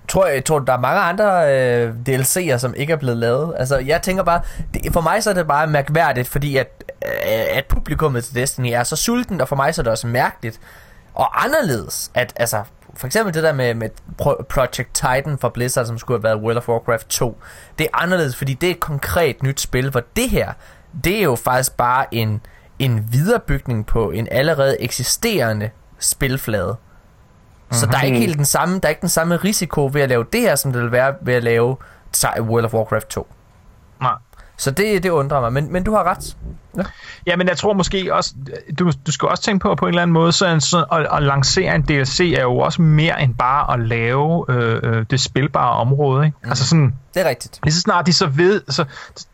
Tror, 0.09 0.27
jeg 0.27 0.45
tror, 0.45 0.59
der 0.59 0.73
er 0.73 0.81
mange 0.81 1.01
andre 1.01 1.55
øh, 1.55 1.95
DLC'er, 2.09 2.59
som 2.59 2.75
ikke 2.77 2.93
er 2.93 2.97
blevet 2.97 3.17
lavet. 3.17 3.55
Altså, 3.59 3.79
jeg 3.79 4.03
tænker 4.03 4.23
bare, 4.23 4.41
det, 4.75 4.93
for 4.93 5.01
mig 5.01 5.23
så 5.23 5.31
er 5.31 5.35
det 5.35 5.47
bare 5.47 5.67
mærkværdigt, 5.67 6.29
fordi 6.29 6.57
at, 6.57 6.85
øh, 7.05 7.59
at 7.59 7.65
publikummet 7.65 8.25
til 8.25 8.35
Destiny 8.35 8.69
er 8.73 8.83
så 8.83 8.97
sulten, 8.97 9.41
og 9.41 9.49
for 9.49 9.57
mig 9.57 9.75
så 9.75 9.81
er 9.81 9.83
det 9.83 9.91
også 9.91 10.07
mærkeligt 10.07 10.61
og 11.15 11.45
anderledes, 11.45 12.11
at 12.15 12.33
altså, 12.37 12.63
for 12.97 13.07
eksempel 13.07 13.35
det 13.35 13.43
der 13.43 13.53
med, 13.53 13.75
med 13.75 13.91
Project 14.49 14.95
Titan 14.95 15.39
fra 15.39 15.49
Blizzard, 15.49 15.87
som 15.87 15.99
skulle 15.99 16.19
have 16.19 16.23
været 16.23 16.39
World 16.43 16.57
of 16.57 16.69
Warcraft 16.69 17.09
2, 17.09 17.41
det 17.79 17.85
er 17.85 18.03
anderledes, 18.03 18.37
fordi 18.37 18.55
det 18.55 18.67
er 18.67 18.71
et 18.71 18.81
konkret 18.81 19.43
nyt 19.43 19.61
spil, 19.61 19.91
hvor 19.91 20.03
det 20.17 20.31
her, 20.31 20.53
det 21.05 21.19
er 21.19 21.23
jo 21.23 21.35
faktisk 21.35 21.77
bare 21.77 22.15
en, 22.15 22.41
en 22.79 23.09
viderebygning 23.13 23.87
på 23.87 24.11
en 24.11 24.29
allerede 24.31 24.81
eksisterende 24.81 25.71
spilflade. 25.99 26.77
Mm-hmm. 26.77 27.75
Så 27.75 27.87
der 27.87 27.99
er 27.99 28.03
ikke 28.03 28.19
helt 28.19 28.37
den 28.37 28.45
samme, 28.45 28.79
der 28.79 28.89
er 28.89 28.91
ikke 28.91 29.01
den 29.01 29.09
samme 29.09 29.37
risiko 29.37 29.91
ved 29.93 30.01
at 30.01 30.09
lave 30.09 30.27
det 30.33 30.41
her, 30.41 30.57
som 30.57 30.73
det 30.73 30.83
vil 30.83 30.93
være 30.93 31.15
ved 31.21 31.35
at 31.35 31.45
lave 31.45 31.77
World 32.41 32.65
of 32.65 32.75
Warcraft 32.75 33.09
2. 33.09 33.27
Nej. 34.01 34.13
Så 34.57 34.71
det, 34.71 35.03
det 35.03 35.11
undrer 35.11 35.41
mig, 35.41 35.53
men, 35.53 35.73
men 35.73 35.85
du 35.85 35.93
har 35.93 36.05
ret. 36.05 36.37
Ja. 36.77 36.83
ja, 37.27 37.37
men 37.37 37.49
jeg 37.49 37.57
tror 37.57 37.73
måske 37.73 38.15
også, 38.15 38.35
du, 38.79 38.93
du 39.07 39.13
skal 39.13 39.29
også 39.29 39.43
tænke 39.43 39.63
på 39.63 39.75
på 39.75 39.85
en 39.85 39.89
eller 39.89 40.03
anden 40.03 40.15
måde, 40.15 40.33
så, 40.33 40.57
så 40.61 40.85
at, 40.93 41.07
at 41.17 41.23
lancere 41.23 41.75
en 41.75 41.83
DLC 41.83 42.35
er 42.39 42.43
jo 42.43 42.59
også 42.59 42.83
mere 42.83 43.23
end 43.23 43.35
bare 43.35 43.75
at 43.75 43.81
lave 43.81 44.45
øh, 44.49 44.81
øh 44.83 45.07
det 45.11 45.21
spilbare 45.21 45.71
område. 45.71 46.27
Ikke? 46.27 46.37
Mm. 46.43 46.49
Altså 46.49 46.67
sådan, 46.67 46.95
det 47.15 47.27
er 47.27 47.29
rigtigt. 47.29 47.61
Lige 47.63 47.75
så 47.75 47.81
snart 47.81 48.07
de 48.07 48.13
så 48.13 48.27
ved, 48.27 48.63
så 48.69 48.85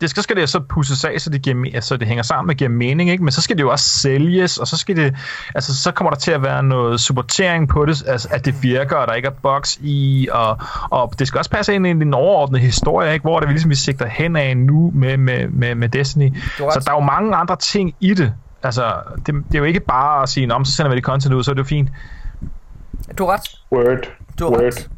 det 0.00 0.10
skal, 0.10 0.22
skal 0.22 0.36
det 0.36 0.48
så 0.48 0.60
pusses 0.60 1.04
af, 1.04 1.20
så 1.20 1.30
det, 1.30 1.42
giver, 1.42 1.80
så 1.80 1.96
det 1.96 2.08
hænger 2.08 2.22
sammen 2.22 2.50
og 2.50 2.56
giver 2.56 2.70
mening, 2.70 3.10
ikke? 3.10 3.24
men 3.24 3.32
så 3.32 3.42
skal 3.42 3.56
det 3.56 3.62
jo 3.62 3.70
også 3.70 3.84
sælges, 3.84 4.58
og 4.58 4.66
så 4.66 4.76
skal 4.76 4.96
det, 4.96 5.14
altså 5.54 5.82
så 5.82 5.92
kommer 5.92 6.10
der 6.10 6.18
til 6.18 6.30
at 6.30 6.42
være 6.42 6.62
noget 6.62 7.00
supportering 7.00 7.68
på 7.68 7.86
det, 7.86 8.02
altså 8.06 8.28
at 8.30 8.44
det 8.44 8.62
virker, 8.62 8.96
og 8.96 9.06
der 9.06 9.14
ikke 9.14 9.28
er 9.28 9.32
box 9.42 9.76
i, 9.80 10.28
og, 10.32 10.58
og 10.90 11.14
det 11.18 11.28
skal 11.28 11.38
også 11.38 11.50
passe 11.50 11.74
ind 11.74 11.86
i 11.86 11.90
en 11.90 12.14
overordnet 12.14 12.60
historie, 12.60 13.12
ikke? 13.12 13.22
hvor 13.22 13.40
det 13.40 13.48
vi 13.48 13.52
ligesom 13.52 13.70
vi 13.70 13.74
sigter 13.74 14.06
hen 14.06 14.36
af 14.36 14.56
nu 14.56 14.92
med, 14.94 15.16
med, 15.16 15.48
med, 15.48 15.74
med 15.74 15.88
Destiny. 15.88 16.36
Så 16.56 16.82
der 16.84 16.90
er 16.90 16.94
jo 16.94 17.00
mange 17.00 17.29
andre 17.36 17.56
ting 17.56 17.94
i 18.00 18.14
det. 18.14 18.34
Altså, 18.62 18.94
det, 19.16 19.26
det 19.34 19.54
er 19.54 19.58
jo 19.58 19.64
ikke 19.64 19.80
bare 19.80 20.22
at 20.22 20.28
sige, 20.28 20.54
om 20.54 20.64
så 20.64 20.72
sender 20.72 20.90
vi 20.90 20.96
det 20.96 21.04
content 21.04 21.34
ud, 21.34 21.42
så 21.44 21.50
er 21.50 21.54
det 21.54 21.62
jo 21.62 21.64
fint. 21.68 21.90
Du 23.18 23.26
har 23.26 23.32
ret. 23.32 23.60
Word. 23.72 24.10
Du 24.38 24.44
har 24.44 24.50
Word. 24.50 24.62
ret. 24.62 24.90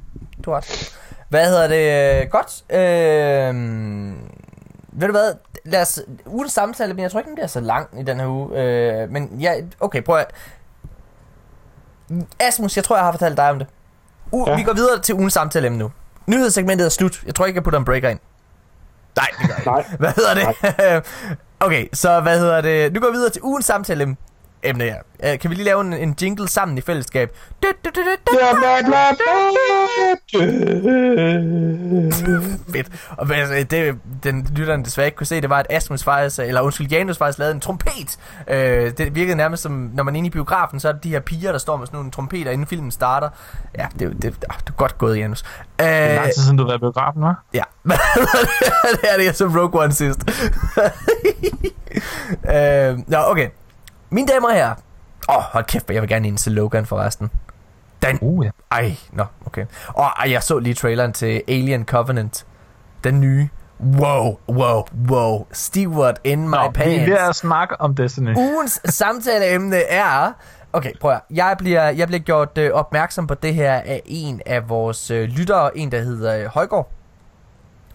Du 0.44 0.50
har 0.50 0.56
ret. 0.56 0.96
Hvad 1.28 1.46
hedder 1.46 1.68
det? 1.68 2.30
Godt. 2.30 2.62
Øh, 2.70 3.54
ved 4.92 5.06
du 5.09 5.12
hvad? 5.12 5.32
Lad 5.64 5.82
os... 5.82 6.00
Ugens 6.26 6.52
samtale, 6.52 6.94
men 6.94 7.02
jeg 7.02 7.10
tror 7.10 7.20
ikke, 7.20 7.28
den 7.28 7.34
bliver 7.34 7.46
så 7.46 7.60
lang 7.60 8.00
i 8.00 8.02
den 8.02 8.20
her 8.20 8.26
uge. 8.26 8.59
Øh, 8.62 9.10
men 9.10 9.28
ja, 9.40 9.52
okay, 9.80 10.02
prøv 10.02 10.16
at... 10.16 10.26
Asmus, 12.40 12.76
jeg 12.76 12.84
tror, 12.84 12.96
jeg 12.96 13.04
har 13.04 13.12
fortalt 13.12 13.36
dig 13.36 13.50
om 13.50 13.59
det. 13.59 13.66
U- 14.34 14.50
ja. 14.50 14.56
Vi 14.56 14.62
går 14.62 14.72
videre 14.72 15.00
til 15.00 15.14
ugens 15.14 15.32
samtale 15.32 15.70
nu. 15.70 15.92
Nyhedssegmentet 16.26 16.84
er 16.84 16.88
slut. 16.88 17.22
Jeg 17.26 17.34
tror 17.34 17.46
ikke, 17.46 17.56
jeg 17.56 17.64
putter 17.64 17.78
en 17.78 17.84
breaker 17.84 18.09
ind. 18.09 18.18
Nej, 19.16 19.26
det 19.40 19.48
gør 19.64 19.72
jeg 19.72 19.78
ikke. 19.78 19.96
Hvad 19.98 20.12
hedder 20.16 20.34
det? 20.34 21.04
okay, 21.62 21.86
så 21.93 22.20
hvad 22.20 22.39
hedder 22.39 22.60
det? 22.60 22.93
Nu 22.93 23.01
går 23.01 23.09
vi 23.09 23.12
videre 23.12 23.30
til 23.30 23.43
ugens 23.43 23.64
samtale 23.66 24.16
emne 24.62 24.84
her. 24.84 24.97
Uh, 25.32 25.39
kan 25.39 25.51
vi 25.51 25.55
lige 25.55 25.64
lave 25.64 25.80
en, 25.80 25.93
en 25.93 26.16
jingle 26.22 26.48
sammen 26.48 26.78
i 26.78 26.80
fællesskab? 26.80 27.36
Fedt. 32.72 32.89
Og 33.10 33.34
altså, 33.34 33.66
det, 33.70 33.98
den 34.22 34.48
lytteren 34.56 34.84
desværre 34.84 35.06
ikke 35.06 35.16
kunne 35.16 35.26
se, 35.26 35.40
det 35.40 35.51
var, 35.51 35.59
at 35.59 35.66
Asmus 35.70 36.05
faktisk, 36.05 36.39
eller 36.39 36.60
undskyld, 36.60 36.86
Janus 36.90 37.18
faktisk 37.18 37.39
lavede 37.39 37.55
en 37.55 37.60
trompet. 37.60 38.18
Uh, 38.40 38.55
det 38.55 39.14
virkede 39.14 39.36
nærmest 39.36 39.62
som, 39.62 39.90
når 39.94 40.02
man 40.02 40.14
er 40.14 40.18
inde 40.18 40.26
i 40.26 40.30
biografen, 40.30 40.80
så 40.80 40.89
er 40.89 40.93
det 40.93 41.05
de 41.05 41.09
her 41.09 41.20
piger, 41.20 41.52
der 41.52 41.59
står 41.59 41.76
med 41.76 41.86
sådan 41.86 41.97
nogle 41.97 42.10
trompeter, 42.10 42.51
inden 42.51 42.66
filmen 42.66 42.90
starter. 42.90 43.28
Ja, 43.78 43.86
det, 43.98 44.01
det, 44.01 44.22
det, 44.22 44.34
det 44.40 44.68
er 44.68 44.72
godt 44.72 44.98
gået, 44.98 45.18
Janus. 45.18 45.43
Uh, 45.43 45.48
det 45.78 45.86
er 45.86 46.14
lang 46.14 46.32
tid 46.34 46.43
siden, 46.43 46.56
du 46.59 46.64
var 46.66 46.74
i 46.74 46.78
biografen, 46.78 47.22
hva'? 47.22 47.51
Ja. 47.55 47.62
det 49.02 49.09
er 49.12 49.16
det, 49.18 49.36
som 49.36 49.59
Rogue 49.59 49.82
One 49.82 49.93
sidst. 49.93 50.20
uh, 52.28 52.98
nå, 53.12 53.18
okay. 53.26 53.48
Mine 54.12 54.26
damer 54.26 54.48
og 54.48 54.55
herrer. 54.55 54.74
Åh, 55.28 55.36
oh, 55.36 55.43
hold 55.43 55.64
kæft, 55.64 55.90
jeg 55.90 56.02
vil 56.02 56.09
gerne 56.09 56.28
ind 56.28 56.39
til 56.39 56.52
Logan 56.52 56.86
forresten. 56.86 57.30
Den. 58.02 58.18
Uh, 58.20 58.47
ja. 58.47 58.51
Ej, 58.70 58.97
nå, 59.12 59.24
okay. 59.47 59.66
Og 59.89 60.05
ej, 60.05 60.30
jeg 60.30 60.43
så 60.43 60.59
lige 60.59 60.74
traileren 60.74 61.12
til 61.12 61.43
Alien 61.48 61.84
Covenant. 61.84 62.47
Den 63.05 63.20
nye. 63.20 63.48
Wow, 63.80 64.39
wow, 64.48 64.84
wow. 65.09 65.47
Stewart 65.52 66.20
in 66.24 66.48
my 66.48 66.55
Nå, 66.55 66.70
pants. 66.70 66.89
Vi 66.89 66.94
er 66.94 67.06
ved 67.06 67.28
at 67.28 67.36
snakke 67.36 67.80
om 67.80 67.94
Destiny. 67.94 68.36
Ugens 68.36 68.80
samtaleemne 68.84 69.76
er... 69.76 70.32
Okay, 70.72 70.93
prøv 71.01 71.12
at 71.12 71.20
jeg 71.30 71.55
bliver, 71.59 71.89
jeg 71.89 72.06
bliver 72.06 72.22
gjort 72.22 72.59
øh, 72.59 72.72
opmærksom 72.72 73.26
på 73.26 73.34
det 73.34 73.55
her 73.55 73.72
af 73.74 74.02
en 74.05 74.40
af 74.47 74.68
vores 74.68 75.10
øh, 75.10 75.28
lyttere. 75.28 75.78
En, 75.78 75.93
der 75.93 76.01
hedder 76.01 76.39
øh, 76.39 76.47
Højgaard. 76.47 76.90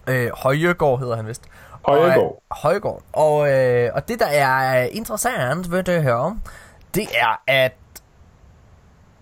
Øh, 0.07 0.29
Højegård 0.37 0.99
hedder 0.99 1.15
han 1.15 1.27
vist. 1.27 1.43
Højgaard. 1.87 2.43
Højgaard. 2.51 3.01
Og, 3.13 3.51
øh, 3.51 3.91
og 3.93 4.07
det, 4.07 4.19
der 4.19 4.25
er 4.25 4.83
interessant 4.83 5.71
ved 5.71 5.83
det 5.83 6.03
her, 6.03 6.37
det 6.95 7.07
er, 7.15 7.41
at 7.47 7.73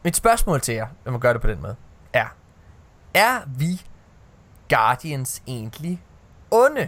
mit 0.04 0.16
spørgsmål 0.16 0.62
til 0.62 0.76
jer, 0.76 0.88
når 1.06 1.12
man 1.12 1.22
gør 1.22 1.34
det 1.34 1.42
på 1.42 1.48
den 1.48 1.62
måde, 1.62 1.76
er, 2.14 2.36
er 3.14 3.40
vi 3.58 3.82
Guardians 4.70 5.44
egentlig 5.48 6.02
onde? 6.52 6.88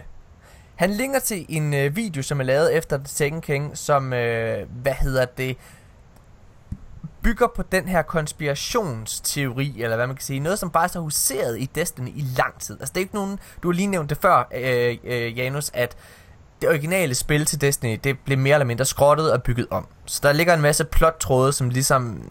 Han 0.74 0.90
linker 0.90 1.20
til 1.20 1.46
en 1.48 1.74
øh, 1.74 1.96
video, 1.96 2.22
som 2.22 2.40
er 2.40 2.44
lavet 2.44 2.76
efter 2.76 2.96
The 2.96 3.06
Second 3.06 3.42
King, 3.42 3.78
som, 3.78 4.12
øh, 4.12 4.66
hvad 4.82 4.92
hedder 4.92 5.24
det, 5.24 5.56
bygger 7.22 7.46
på 7.56 7.62
den 7.62 7.88
her 7.88 8.02
konspirationsteori, 8.02 9.82
eller 9.82 9.96
hvad 9.96 10.06
man 10.06 10.16
kan 10.16 10.24
sige, 10.24 10.40
noget 10.40 10.58
som 10.58 10.72
faktisk 10.72 10.94
har 10.94 11.00
huseret 11.00 11.60
i 11.60 11.70
Destiny 11.74 12.08
i 12.08 12.24
lang 12.36 12.60
tid. 12.60 12.76
Altså 12.80 12.92
det 12.92 13.00
er 13.00 13.04
ikke 13.04 13.14
nogen, 13.14 13.38
du 13.62 13.68
har 13.68 13.72
lige 13.72 13.86
nævnt 13.86 14.10
det 14.10 14.18
før, 14.22 14.48
øh, 14.54 14.96
øh, 15.04 15.38
Janus, 15.38 15.70
at 15.74 15.96
det 16.60 16.68
originale 16.68 17.14
spil 17.14 17.44
til 17.44 17.60
Destiny, 17.60 18.00
det 18.04 18.18
blev 18.18 18.38
mere 18.38 18.54
eller 18.54 18.66
mindre 18.66 18.84
skrottet 18.84 19.32
og 19.32 19.42
bygget 19.42 19.66
om. 19.70 19.86
Så 20.06 20.20
der 20.22 20.32
ligger 20.32 20.54
en 20.54 20.60
masse 20.60 20.84
plottråde, 20.84 21.52
som 21.52 21.70
ligesom 21.70 22.22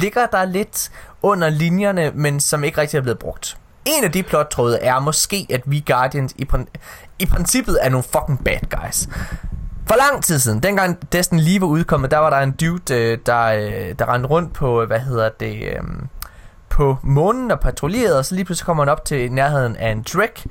ligger 0.00 0.26
der 0.26 0.44
lidt 0.44 0.90
under 1.22 1.48
linjerne, 1.48 2.10
men 2.14 2.40
som 2.40 2.64
ikke 2.64 2.80
rigtig 2.80 2.98
er 2.98 3.02
blevet 3.02 3.18
brugt. 3.18 3.58
En 3.84 4.04
af 4.04 4.12
de 4.12 4.22
plottråde 4.22 4.78
er 4.78 5.00
måske, 5.00 5.46
at 5.50 5.62
vi 5.66 5.84
Guardians 5.86 6.32
i, 6.36 6.46
i 7.18 7.26
princippet 7.26 7.78
er 7.82 7.88
nogle 7.88 8.02
fucking 8.02 8.44
bad 8.44 8.80
guys. 8.80 9.08
For 9.88 9.96
lang 9.96 10.24
tid 10.24 10.38
siden, 10.38 10.62
dengang 10.62 11.12
Destiny 11.12 11.40
lige 11.40 11.60
var 11.60 11.66
udkommet, 11.66 12.10
der 12.10 12.18
var 12.18 12.30
der 12.30 12.36
en 12.36 12.52
dude, 12.52 12.94
øh, 12.94 13.18
der, 13.26 13.42
øh, 13.44 13.98
der 13.98 14.12
rendte 14.14 14.28
rundt 14.28 14.52
på, 14.52 14.82
øh, 14.82 14.86
hvad 14.86 15.00
hedder 15.00 15.28
det, 15.28 15.76
øhm, 15.76 16.08
på 16.68 16.96
månen 17.02 17.50
og 17.50 17.60
patruljerede, 17.60 18.18
og 18.18 18.24
så 18.24 18.34
lige 18.34 18.44
pludselig 18.44 18.66
kommer 18.66 18.84
han 18.84 18.88
op 18.88 19.04
til 19.04 19.32
nærheden 19.32 19.76
af 19.76 19.90
en 19.90 20.04
Drek. 20.14 20.46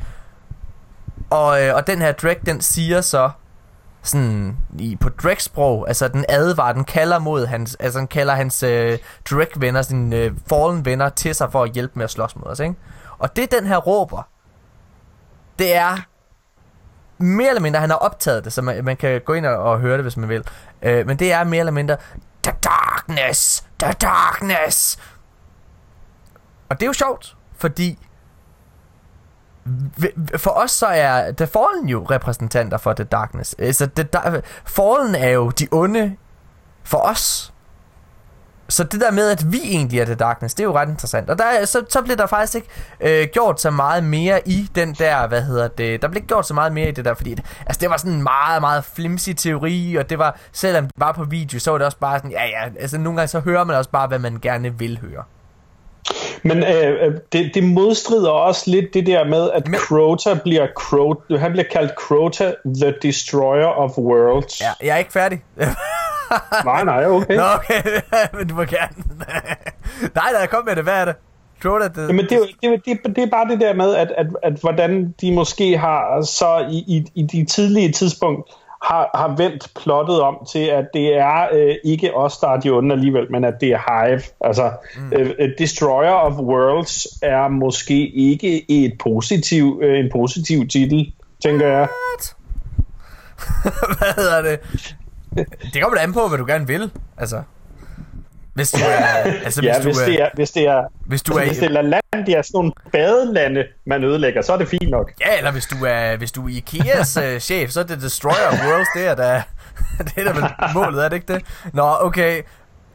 Og, 1.29 1.63
øh, 1.63 1.75
og 1.75 1.87
den 1.87 2.01
her 2.01 2.11
Drek, 2.11 2.45
den 2.45 2.61
siger 2.61 3.01
så, 3.01 3.29
sådan 4.03 4.57
i, 4.79 4.95
på 4.95 5.09
Drek-sprog, 5.09 5.87
altså 5.87 6.07
den 6.07 6.25
advarer, 6.29 6.73
den 6.73 6.83
kalder 6.83 7.19
mod 7.19 7.45
hans, 7.45 7.75
altså 7.75 7.99
den 7.99 8.07
kalder 8.07 8.33
hans 8.33 8.63
øh, 8.63 8.97
Drek-venner, 9.31 9.81
sine 9.81 10.15
øh, 10.15 10.31
fallen 10.49 10.85
venner 10.85 11.09
til 11.09 11.35
sig 11.35 11.51
for 11.51 11.63
at 11.63 11.71
hjælpe 11.71 11.93
med 11.95 12.03
at 12.03 12.11
slås 12.11 12.35
mod 12.35 12.47
os, 12.47 12.59
ikke? 12.59 12.75
Og 13.17 13.35
det 13.35 13.51
den 13.51 13.67
her 13.67 13.77
råber, 13.77 14.27
det 15.59 15.75
er, 15.75 15.97
mere 17.17 17.49
eller 17.49 17.61
mindre, 17.61 17.79
han 17.79 17.89
har 17.89 17.97
optaget 17.97 18.45
det, 18.45 18.53
så 18.53 18.61
man, 18.61 18.85
man 18.85 18.97
kan 18.97 19.21
gå 19.25 19.33
ind 19.33 19.45
og, 19.45 19.57
og 19.57 19.79
høre 19.79 19.93
det, 19.93 20.03
hvis 20.03 20.17
man 20.17 20.29
vil. 20.29 20.43
Øh, 20.81 21.07
men 21.07 21.19
det 21.19 21.31
er 21.33 21.43
mere 21.43 21.59
eller 21.59 21.71
mindre, 21.71 21.97
The 22.43 22.53
Darkness, 22.63 23.63
The 23.79 23.91
Darkness. 23.93 24.99
Og 26.69 26.79
det 26.79 26.83
er 26.83 26.87
jo 26.87 26.93
sjovt, 26.93 27.35
fordi 27.57 27.99
for 30.37 30.49
os 30.51 30.71
så 30.71 30.85
er 30.87 31.31
The 31.31 31.47
Fallen 31.47 31.89
jo 31.89 32.03
repræsentanter 32.03 32.77
for 32.77 32.93
The 32.93 33.03
Darkness. 33.03 33.55
Altså, 33.59 33.87
The 33.95 34.03
da- 34.15 34.41
Fallen 34.65 35.15
er 35.15 35.29
jo 35.29 35.49
de 35.49 35.67
onde 35.71 36.15
for 36.83 36.97
os. 36.97 37.53
Så 38.69 38.83
det 38.83 39.01
der 39.01 39.11
med, 39.11 39.29
at 39.29 39.51
vi 39.51 39.59
egentlig 39.63 39.99
er 39.99 40.05
The 40.05 40.15
Darkness, 40.15 40.55
det 40.55 40.63
er 40.63 40.67
jo 40.67 40.75
ret 40.75 40.89
interessant. 40.89 41.29
Og 41.29 41.37
der, 41.37 41.65
så, 41.65 41.83
så 41.89 42.01
bliver 42.01 42.15
der 42.17 42.25
faktisk 42.25 42.55
ikke 42.55 42.67
øh, 43.01 43.27
gjort 43.33 43.61
så 43.61 43.71
meget 43.71 44.03
mere 44.03 44.47
i 44.47 44.69
den 44.75 44.93
der, 44.93 45.27
hvad 45.27 45.41
hedder 45.41 45.67
det, 45.67 46.01
der 46.01 46.07
blev 46.07 46.17
ikke 46.17 46.27
gjort 46.27 46.47
så 46.47 46.53
meget 46.53 46.73
mere 46.73 46.89
i 46.89 46.91
det 46.91 47.05
der, 47.05 47.13
fordi 47.13 47.33
det, 47.33 47.45
altså 47.65 47.79
det 47.81 47.89
var 47.89 47.97
sådan 47.97 48.13
en 48.13 48.23
meget, 48.23 48.61
meget 48.61 48.85
flimsy 48.95 49.29
teori, 49.29 49.95
og 49.95 50.09
det 50.09 50.19
var, 50.19 50.39
selvom 50.51 50.83
det 50.83 50.93
var 50.97 51.11
på 51.11 51.23
video, 51.23 51.59
så 51.59 51.71
var 51.71 51.77
det 51.77 51.85
også 51.85 51.97
bare 51.97 52.17
sådan, 52.19 52.31
ja 52.31 52.45
ja, 52.45 52.69
altså 52.79 52.97
nogle 52.97 53.17
gange 53.17 53.27
så 53.27 53.39
hører 53.39 53.63
man 53.63 53.75
også 53.75 53.89
bare, 53.89 54.07
hvad 54.07 54.19
man 54.19 54.39
gerne 54.41 54.79
vil 54.79 54.99
høre. 55.01 55.23
Men 56.43 56.63
øh, 56.63 57.07
øh 57.07 57.13
det, 57.31 57.51
det 57.53 57.63
modstrider 57.63 58.29
også 58.29 58.71
lidt 58.71 58.93
det 58.93 59.05
der 59.05 59.25
med, 59.25 59.51
at 59.51 59.67
Men... 59.67 59.79
Crota 59.79 60.33
bliver 60.43 60.67
Crota, 60.75 61.37
han 61.37 61.51
bliver 61.51 61.65
kaldt 61.71 61.91
Crota, 61.99 62.53
the 62.81 62.93
Destroyer 63.01 63.67
of 63.67 63.97
Worlds. 63.97 64.61
Ja, 64.61 64.71
jeg 64.81 64.93
er 64.93 64.97
ikke 64.97 65.13
færdig. 65.13 65.43
nej, 66.65 66.83
nej, 66.83 67.07
okay. 67.07 67.35
Nå, 67.35 67.43
okay, 67.55 67.81
men 68.37 68.47
du 68.47 68.55
må 68.55 68.61
gerne. 68.61 68.95
nej, 70.19 70.31
nej, 70.33 70.47
kom 70.47 70.65
med 70.65 70.75
det. 70.75 70.83
Hvad 70.83 71.01
er 71.01 71.05
det? 71.05 71.15
Crota, 71.61 71.87
det... 71.87 72.07
Jamen, 72.07 72.25
det, 72.25 72.39
det, 72.61 72.81
det, 72.85 73.15
det 73.15 73.23
er 73.23 73.29
bare 73.29 73.47
det 73.47 73.61
der 73.61 73.73
med, 73.73 73.95
at, 73.95 74.11
at, 74.17 74.27
at 74.43 74.53
hvordan 74.53 75.15
de 75.21 75.33
måske 75.33 75.77
har 75.77 76.21
så 76.21 76.67
i, 76.71 76.77
i, 76.77 77.05
i 77.15 77.23
de 77.23 77.45
tidlige 77.45 77.91
tidspunkt 77.91 78.49
har, 78.83 79.09
har 79.15 79.35
vendt 79.37 79.71
plottet 79.75 80.21
om 80.21 80.35
til, 80.51 80.65
at 80.65 80.85
det 80.93 81.17
er 81.17 81.47
øh, 81.53 81.75
ikke 81.83 82.15
os, 82.15 82.37
der 82.37 82.47
er 82.47 82.59
de 82.59 82.69
onde 82.69 82.95
alligevel, 82.95 83.31
men 83.31 83.43
at 83.43 83.53
det 83.61 83.69
er 83.69 83.79
Hive. 83.87 84.21
Altså, 84.41 84.71
mm. 84.97 85.13
øh, 85.13 85.49
Destroyer 85.57 86.13
of 86.13 86.33
Worlds 86.33 87.07
er 87.21 87.47
måske 87.47 88.07
ikke 88.07 88.71
et 88.85 88.97
positiv, 88.99 89.79
øh, 89.83 89.99
en 89.99 90.09
positiv 90.11 90.67
titel, 90.67 91.13
tænker 91.43 91.67
jeg. 91.67 91.87
Hvad 93.97 94.13
hedder 94.15 94.41
det? 94.41 94.59
Det 95.73 95.81
kommer 95.81 95.97
da 95.97 96.03
an 96.03 96.13
på, 96.13 96.27
hvad 96.27 96.37
du 96.37 96.45
gerne 96.45 96.67
vil. 96.67 96.91
Altså. 97.17 97.43
Hvis 98.53 98.71
du 98.71 98.77
er... 98.77 99.05
Altså, 99.45 99.61
ja, 99.61 99.81
hvis, 99.81 99.83
du 99.83 99.89
hvis, 99.89 99.99
er, 99.99 100.05
det 100.05 100.21
er, 100.21 100.29
hvis 100.33 100.51
det 100.51 100.67
er, 100.67 100.83
hvis 101.05 101.21
du 101.21 101.33
er, 101.33 101.45
hvis 101.45 101.57
det 101.57 101.75
er 101.75 101.81
land, 101.81 102.25
det 102.25 102.37
er 102.37 102.41
sådan 102.41 102.57
nogle 102.57 102.71
badelande, 102.91 103.63
man 103.85 104.03
ødelægger, 104.03 104.41
så 104.41 104.53
er 104.53 104.57
det 104.57 104.67
fint 104.67 104.89
nok. 104.89 105.11
Ja, 105.21 105.37
eller 105.37 105.51
hvis 105.51 105.65
du 105.65 105.75
er, 105.85 106.17
hvis 106.17 106.31
du 106.31 106.47
er 106.47 106.49
Ikeas 106.49 107.17
uh, 107.17 107.39
chef, 107.39 107.69
så 107.69 107.79
er 107.79 107.83
det 107.83 108.01
Destroyer 108.01 108.47
of 108.51 108.59
Worlds, 108.65 108.87
det 108.95 109.07
er 109.07 109.15
da, 109.15 109.43
det 110.15 110.17
er 110.17 110.33
da 110.33 110.39
vel 110.39 110.73
målet, 110.73 111.05
er 111.05 111.09
det 111.09 111.15
ikke 111.15 111.33
det? 111.33 111.45
Nå, 111.73 111.95
okay. 112.01 112.41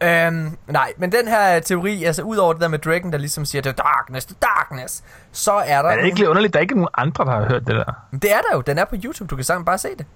Um, 0.04 0.58
nej, 0.66 0.92
men 0.96 1.12
den 1.12 1.28
her 1.28 1.60
teori, 1.60 2.04
altså 2.04 2.22
udover 2.22 2.52
det 2.52 2.62
der 2.62 2.68
med 2.68 2.78
Dragon, 2.78 3.12
der 3.12 3.18
ligesom 3.18 3.44
siger, 3.44 3.62
the 3.62 3.72
darkness, 3.72 4.26
the 4.26 4.36
darkness, 4.42 5.04
så 5.32 5.52
er 5.52 5.82
der... 5.82 5.88
Er 5.88 5.96
det 5.96 6.06
ikke 6.06 6.18
lidt 6.18 6.28
underligt, 6.28 6.54
der 6.54 6.58
er 6.58 6.62
ikke 6.62 6.74
nogen 6.74 6.88
andre, 6.94 7.24
der 7.24 7.30
har 7.30 7.48
hørt 7.48 7.66
det 7.66 7.76
der? 7.76 7.92
Det 8.12 8.32
er 8.32 8.40
der 8.40 8.54
jo, 8.54 8.60
den 8.60 8.78
er 8.78 8.84
på 8.84 8.96
YouTube, 9.04 9.28
du 9.28 9.36
kan 9.36 9.44
sammen 9.44 9.64
bare 9.64 9.78
se 9.78 9.88
det. 9.98 10.06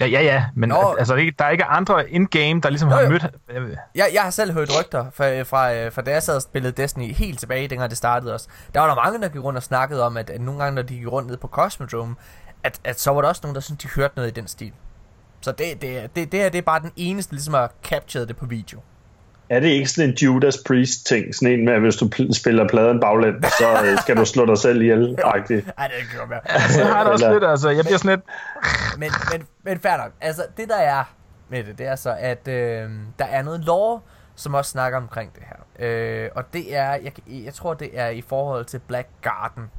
Ja, 0.00 0.06
ja, 0.06 0.22
ja, 0.22 0.44
men 0.54 0.68
Nå. 0.68 0.94
altså, 0.98 1.14
der 1.14 1.20
er 1.44 1.50
ikke- 1.50 1.60
der 1.62 1.64
andre 1.66 2.10
in-game, 2.10 2.60
der 2.60 2.68
ligesom 2.68 2.90
Jo, 2.90 2.96
har 2.96 3.08
mødt... 3.08 3.26
Jeg, 3.94 4.10
jeg 4.14 4.22
har 4.22 4.30
selv 4.30 4.52
hørt 4.52 4.68
rygter 4.80 5.10
fra, 5.14 5.42
fra, 5.42 5.74
øh, 5.74 5.92
fra 5.92 6.02
da 6.02 6.10
jeg 6.10 6.22
sad 6.22 6.36
og 6.36 6.42
spillede 6.42 6.82
Destiny 6.82 7.14
helt 7.14 7.38
tilbage, 7.38 7.68
dengang 7.68 7.90
det 7.90 7.98
startede 7.98 8.34
også. 8.34 8.48
Der 8.74 8.80
var 8.80 8.88
der 8.88 8.94
mange, 9.04 9.20
der 9.20 9.28
gik 9.28 9.42
rundt 9.44 9.56
og 9.56 9.62
snakkede 9.62 10.06
om, 10.06 10.16
at, 10.16 10.30
at 10.30 10.40
nogle 10.40 10.62
gange, 10.62 10.74
når 10.74 10.82
de 10.82 10.94
gik 10.94 11.06
rundt 11.12 11.28
ned 11.28 11.36
på 11.36 11.48
Cosmodrome, 11.48 12.14
at, 12.62 12.80
at 12.84 13.00
så 13.00 13.10
var 13.10 13.20
der 13.20 13.28
også 13.28 13.40
nogen, 13.44 13.54
der 13.54 13.60
syntes, 13.60 13.82
de 13.82 13.88
hørte 14.00 14.16
noget 14.16 14.28
i 14.30 14.32
den 14.34 14.46
stil. 14.46 14.72
Så 15.40 15.52
det, 15.52 15.82
det, 15.82 16.16
det, 16.16 16.32
det 16.32 16.40
her 16.40 16.48
det 16.48 16.58
er 16.58 16.62
bare 16.62 16.80
den 16.80 16.92
eneste, 16.96 17.32
ligesom 17.32 17.54
har 17.54 17.72
captured 17.84 18.26
det 18.26 18.36
på 18.36 18.46
video. 18.46 18.80
Er 19.52 19.60
det 19.60 19.68
ikke 19.68 19.88
sådan 19.90 20.10
en 20.10 20.16
Judas 20.16 20.58
Priest 20.66 21.06
ting? 21.06 21.34
Sådan 21.34 21.58
en 21.58 21.64
med, 21.64 21.72
at 21.72 21.80
hvis 21.80 21.96
du 21.96 22.10
pl- 22.14 22.32
spiller 22.32 22.68
pladen 22.68 23.00
baglæns, 23.00 23.46
så 23.46 23.68
øh, 23.84 23.98
skal 23.98 24.16
du 24.16 24.24
slå 24.24 24.46
dig 24.46 24.58
selv 24.58 24.82
ihjel. 24.82 25.18
agtigt. 25.24 25.70
Ej, 25.78 25.86
det 25.86 26.08
kan 26.10 26.18
godt 26.18 26.30
være. 26.30 26.40
Så 26.70 26.84
har 26.84 26.96
jeg 26.96 27.04
det 27.04 27.12
også 27.12 27.24
Eller- 27.26 27.38
lidt, 27.40 27.50
altså, 27.50 27.70
jeg 27.70 27.84
bliver 27.84 27.98
sådan 27.98 28.10
lidt... 28.18 28.26
men, 28.98 29.10
men, 29.32 29.46
men 29.62 29.78
fair 29.80 29.96
nok. 29.96 30.12
Altså, 30.20 30.42
det 30.56 30.68
der 30.68 30.76
er 30.76 31.04
med 31.48 31.64
det, 31.64 31.78
det 31.78 31.86
er 31.86 31.96
så, 31.96 32.16
at 32.18 32.48
øh, 32.48 32.90
der 33.18 33.24
er 33.24 33.42
noget 33.42 33.60
lore, 33.60 34.00
som 34.36 34.54
også 34.54 34.70
snakker 34.70 34.98
omkring 34.98 35.34
det 35.34 35.42
her. 35.46 35.86
Øh, 35.88 36.30
og 36.34 36.44
det 36.52 36.76
er, 36.76 36.90
jeg, 36.92 37.12
jeg 37.44 37.54
tror, 37.54 37.74
det 37.74 37.90
er 37.94 38.08
i 38.08 38.20
forhold 38.28 38.64
til 38.64 38.78
Black 38.78 39.08
Garden. 39.22 39.70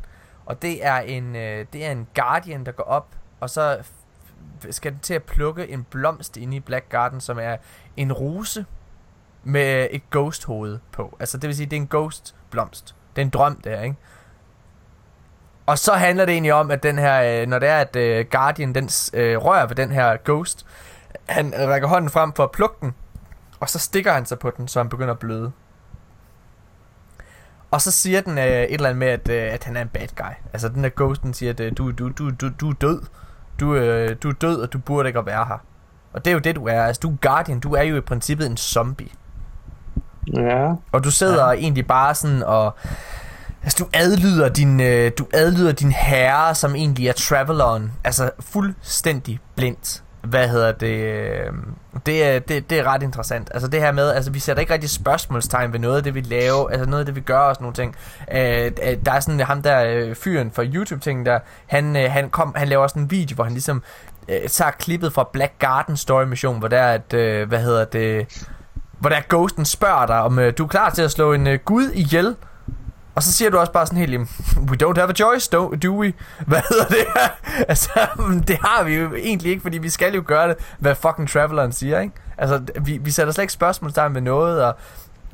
Og 0.46 0.62
det 0.62 0.86
er 0.86 0.96
en, 0.98 1.36
øh, 1.36 1.66
det 1.74 1.86
er 1.86 1.92
en 1.92 2.08
Guardian, 2.16 2.66
der 2.66 2.72
går 2.72 2.84
op, 2.84 3.08
og 3.40 3.50
så 3.50 3.78
skal 4.70 4.92
den 4.92 5.00
til 5.00 5.14
at 5.14 5.24
plukke 5.24 5.70
en 5.70 5.84
blomst 5.90 6.38
inde 6.38 6.58
i 6.58 6.60
Black 6.60 6.86
Garden, 6.90 7.22
som 7.22 7.40
er 7.40 7.56
en 7.98 8.14
rose 8.14 8.66
med 9.44 9.88
et 9.92 10.10
ghost 10.12 10.46
hoved 10.46 10.80
på. 10.92 11.18
Altså, 11.20 11.38
det 11.38 11.48
vil 11.48 11.56
sige, 11.56 11.66
det 11.66 11.78
er 11.78 11.82
en 11.82 11.88
ghost 11.88 12.36
blomst. 12.50 12.96
Det 13.16 13.22
er 13.22 13.26
en 13.26 13.30
drøm, 13.30 13.62
der, 13.64 13.82
ikke? 13.82 13.96
Og 15.66 15.78
så 15.78 15.94
handler 15.94 16.26
det 16.26 16.34
egentlig 16.34 16.54
om, 16.54 16.72
at 16.72 16.84
den 16.84 16.98
her, 16.98 17.42
øh, 17.42 17.48
når 17.48 17.60
det 17.60 17.70
er, 17.70 17.78
at 17.78 17.96
øh, 17.96 18.26
Guardian 18.32 18.76
den 18.76 18.90
øh, 19.14 19.38
rører 19.38 19.68
ved 19.68 19.76
den 19.76 19.92
her 19.92 20.18
ghost, 20.26 20.66
han 21.26 21.54
rækker 21.58 21.88
hånden 21.88 22.10
frem 22.10 22.34
for 22.34 22.44
at 22.44 22.52
plukke 22.52 22.76
den, 22.82 22.94
og 23.60 23.70
så 23.70 23.80
stikker 23.80 24.14
han 24.14 24.26
sig 24.26 24.40
på 24.40 24.52
den, 24.58 24.68
så 24.68 24.80
han 24.80 24.90
begynder 24.90 25.14
at 25.14 25.20
bløde. 25.20 25.52
Og 27.72 27.82
så 27.82 27.92
siger 27.92 28.22
den 28.22 28.38
øh, 28.38 28.46
et 28.46 28.74
eller 28.74 28.90
andet 28.90 29.00
med, 29.00 29.08
at, 29.08 29.30
øh, 29.30 29.54
at 29.54 29.64
han 29.64 29.78
er 29.78 29.82
en 29.82 29.88
bad 29.88 30.08
guy. 30.16 30.34
Altså 30.54 30.70
den 30.70 30.84
der 30.84 30.90
ghosten 30.96 31.34
siger, 31.34 31.50
at 31.50 31.60
øh, 31.60 31.72
du, 31.78 31.92
du, 31.92 32.10
du, 32.10 32.30
du, 32.30 32.50
du 32.62 32.70
er 32.70 32.74
død. 32.74 33.02
Du, 33.60 33.76
øh, 33.76 34.16
du 34.24 34.30
er 34.30 34.34
død, 34.34 34.62
og 34.62 34.74
du 34.74 34.78
burde 34.78 35.10
ikke 35.10 35.20
at 35.20 35.26
være 35.26 35.46
her. 35.46 35.58
Og 36.14 36.26
det 36.26 36.32
er 36.32 36.34
jo 36.34 36.40
det, 36.40 36.56
du 36.56 36.68
er. 36.68 36.84
Altså 36.84 37.00
du 37.00 37.12
er 37.12 37.16
Guardian, 37.22 37.60
du 37.60 37.74
er 37.74 37.82
jo 37.82 37.96
i 37.96 38.02
princippet 38.02 38.48
en 38.48 38.58
zombie. 38.58 39.10
Ja. 40.34 40.74
Og 40.92 41.04
du 41.04 41.12
sidder 41.12 41.48
ja. 41.48 41.54
egentlig 41.54 41.88
bare 41.88 42.16
sådan 42.16 42.44
og... 42.44 42.76
Altså, 43.64 43.78
du 43.84 43.90
adlyder 43.94 44.50
din, 44.50 44.82
øh, 44.82 45.12
du 45.18 45.26
adlyder 45.34 45.72
din 45.72 45.92
herre, 45.92 46.56
som 46.56 46.76
egentlig 46.76 47.08
er 47.08 47.14
traveleren. 47.14 47.92
Altså, 48.04 48.30
fuldstændig 48.40 49.40
blindt. 49.56 50.04
Hvad 50.24 50.48
hedder 50.48 50.72
det? 50.72 50.88
øh, 50.88 51.52
Det 52.06 52.24
er, 52.24 52.40
det, 52.40 52.70
det 52.70 52.80
er 52.80 52.84
ret 52.84 53.04
interessant. 53.04 53.50
Altså, 53.54 53.68
det 53.68 53.80
her 53.80 53.92
med, 53.92 54.10
altså, 54.10 54.32
vi 54.32 54.40
sætter 54.40 54.62
ikke 54.62 54.74
rigtig 54.74 54.90
spørgsmålstegn 54.90 55.74
ved 55.74 55.80
noget 55.80 55.98
af 55.98 56.04
det, 56.04 56.16
vi 56.16 56.22
laver. 56.22 56.70
Altså, 56.70 56.86
noget 56.86 57.00
af 57.00 57.06
det, 57.06 57.16
vi 57.16 57.22
gør 57.22 57.40
og 57.40 57.56
sådan 57.56 57.64
nogle 57.64 57.76
ting. 57.76 57.96
Øh, 58.32 58.72
øh, 58.92 58.98
der 59.06 59.12
er 59.12 59.20
sådan 59.20 59.40
ham 59.40 59.62
der 59.62 59.84
øh, 59.86 60.16
fyren 60.16 60.52
fra 60.52 60.64
YouTube-ting 60.64 61.26
der, 61.26 61.40
han, 61.68 61.96
øh, 61.96 62.12
han, 62.12 62.30
kom, 62.30 62.54
han 62.58 62.68
laver 62.68 62.88
sådan 62.88 63.02
en 63.04 63.12
video, 63.12 63.36
hvor 63.36 63.44
han 63.44 63.54
ligesom 63.54 63.84
øh, 64.30 64.50
tager 64.50 64.72
klippet 64.72 65.14
fra 65.14 65.30
Black 65.34 65.54
Garden 65.60 65.98
Story 65.98 66.24
Mission, 66.24 66.60
hvor 66.60 66.68
der 66.68 66.80
er, 66.80 66.94
at, 66.94 67.14
øh, 67.14 67.48
hvad 67.48 67.60
hedder 67.60 67.86
det, 67.86 68.28
hvor 69.04 69.10
der 69.10 69.22
Ghosten 69.30 69.66
spørger 69.66 70.06
dig, 70.06 70.22
om 70.22 70.40
øh, 70.40 70.54
du 70.58 70.64
er 70.64 70.68
klar 70.68 70.90
til 70.90 71.02
at 71.02 71.12
slå 71.12 71.34
en 71.34 71.48
øh, 71.48 71.60
gud 71.66 71.92
ihjel. 71.94 72.36
Og 73.16 73.24
så 73.24 73.34
siger 73.34 73.52
du 73.52 73.58
også 73.58 73.72
bare 73.72 73.86
sådan 73.86 74.00
helt, 74.00 74.20
we 74.70 74.78
don't 74.84 74.96
have 74.96 75.10
a 75.10 75.14
choice, 75.14 75.50
do, 75.52 75.76
do 75.84 76.00
we? 76.00 76.14
Hvad 76.48 76.62
hedder 76.70 76.86
det 76.86 77.06
her? 77.16 77.30
Altså, 77.70 77.90
mm, 78.18 78.44
det 78.44 78.58
har 78.58 78.84
vi 78.84 78.96
jo 78.96 79.16
egentlig 79.16 79.52
ikke, 79.52 79.62
fordi 79.62 79.78
vi 79.78 79.90
skal 79.90 80.16
jo 80.16 80.24
gøre 80.26 80.48
det, 80.48 80.58
hvad 80.80 80.96
fucking 80.96 81.30
Traveleren 81.30 81.72
siger, 81.72 82.00
ikke? 82.00 82.14
Altså, 82.38 82.62
vi, 82.82 82.98
vi 82.98 83.12
sætter 83.12 83.34
slet 83.34 83.44
ikke 83.44 83.54
spørgsmålstegn 83.54 84.16
ved 84.16 84.22
noget, 84.22 84.64
og, 84.64 84.76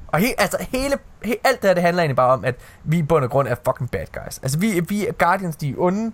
og 0.07 0.19
he, 0.19 0.27
altså, 0.37 0.57
hele, 0.71 0.97
he, 1.23 1.35
alt 1.43 1.61
det 1.61 1.69
her, 1.69 1.73
det 1.73 1.83
handler 1.83 2.03
egentlig 2.03 2.15
bare 2.15 2.33
om, 2.33 2.45
at 2.45 2.55
vi 2.83 2.97
i 2.97 3.03
bund 3.03 3.23
og 3.23 3.29
grund 3.29 3.47
er 3.47 3.55
fucking 3.65 3.91
bad 3.91 4.05
guys. 4.13 4.39
Altså, 4.43 4.59
vi, 4.59 4.81
vi 4.89 5.07
er 5.07 5.11
Guardians, 5.11 5.55
de 5.55 5.69
er 5.69 5.75
onde, 5.77 6.11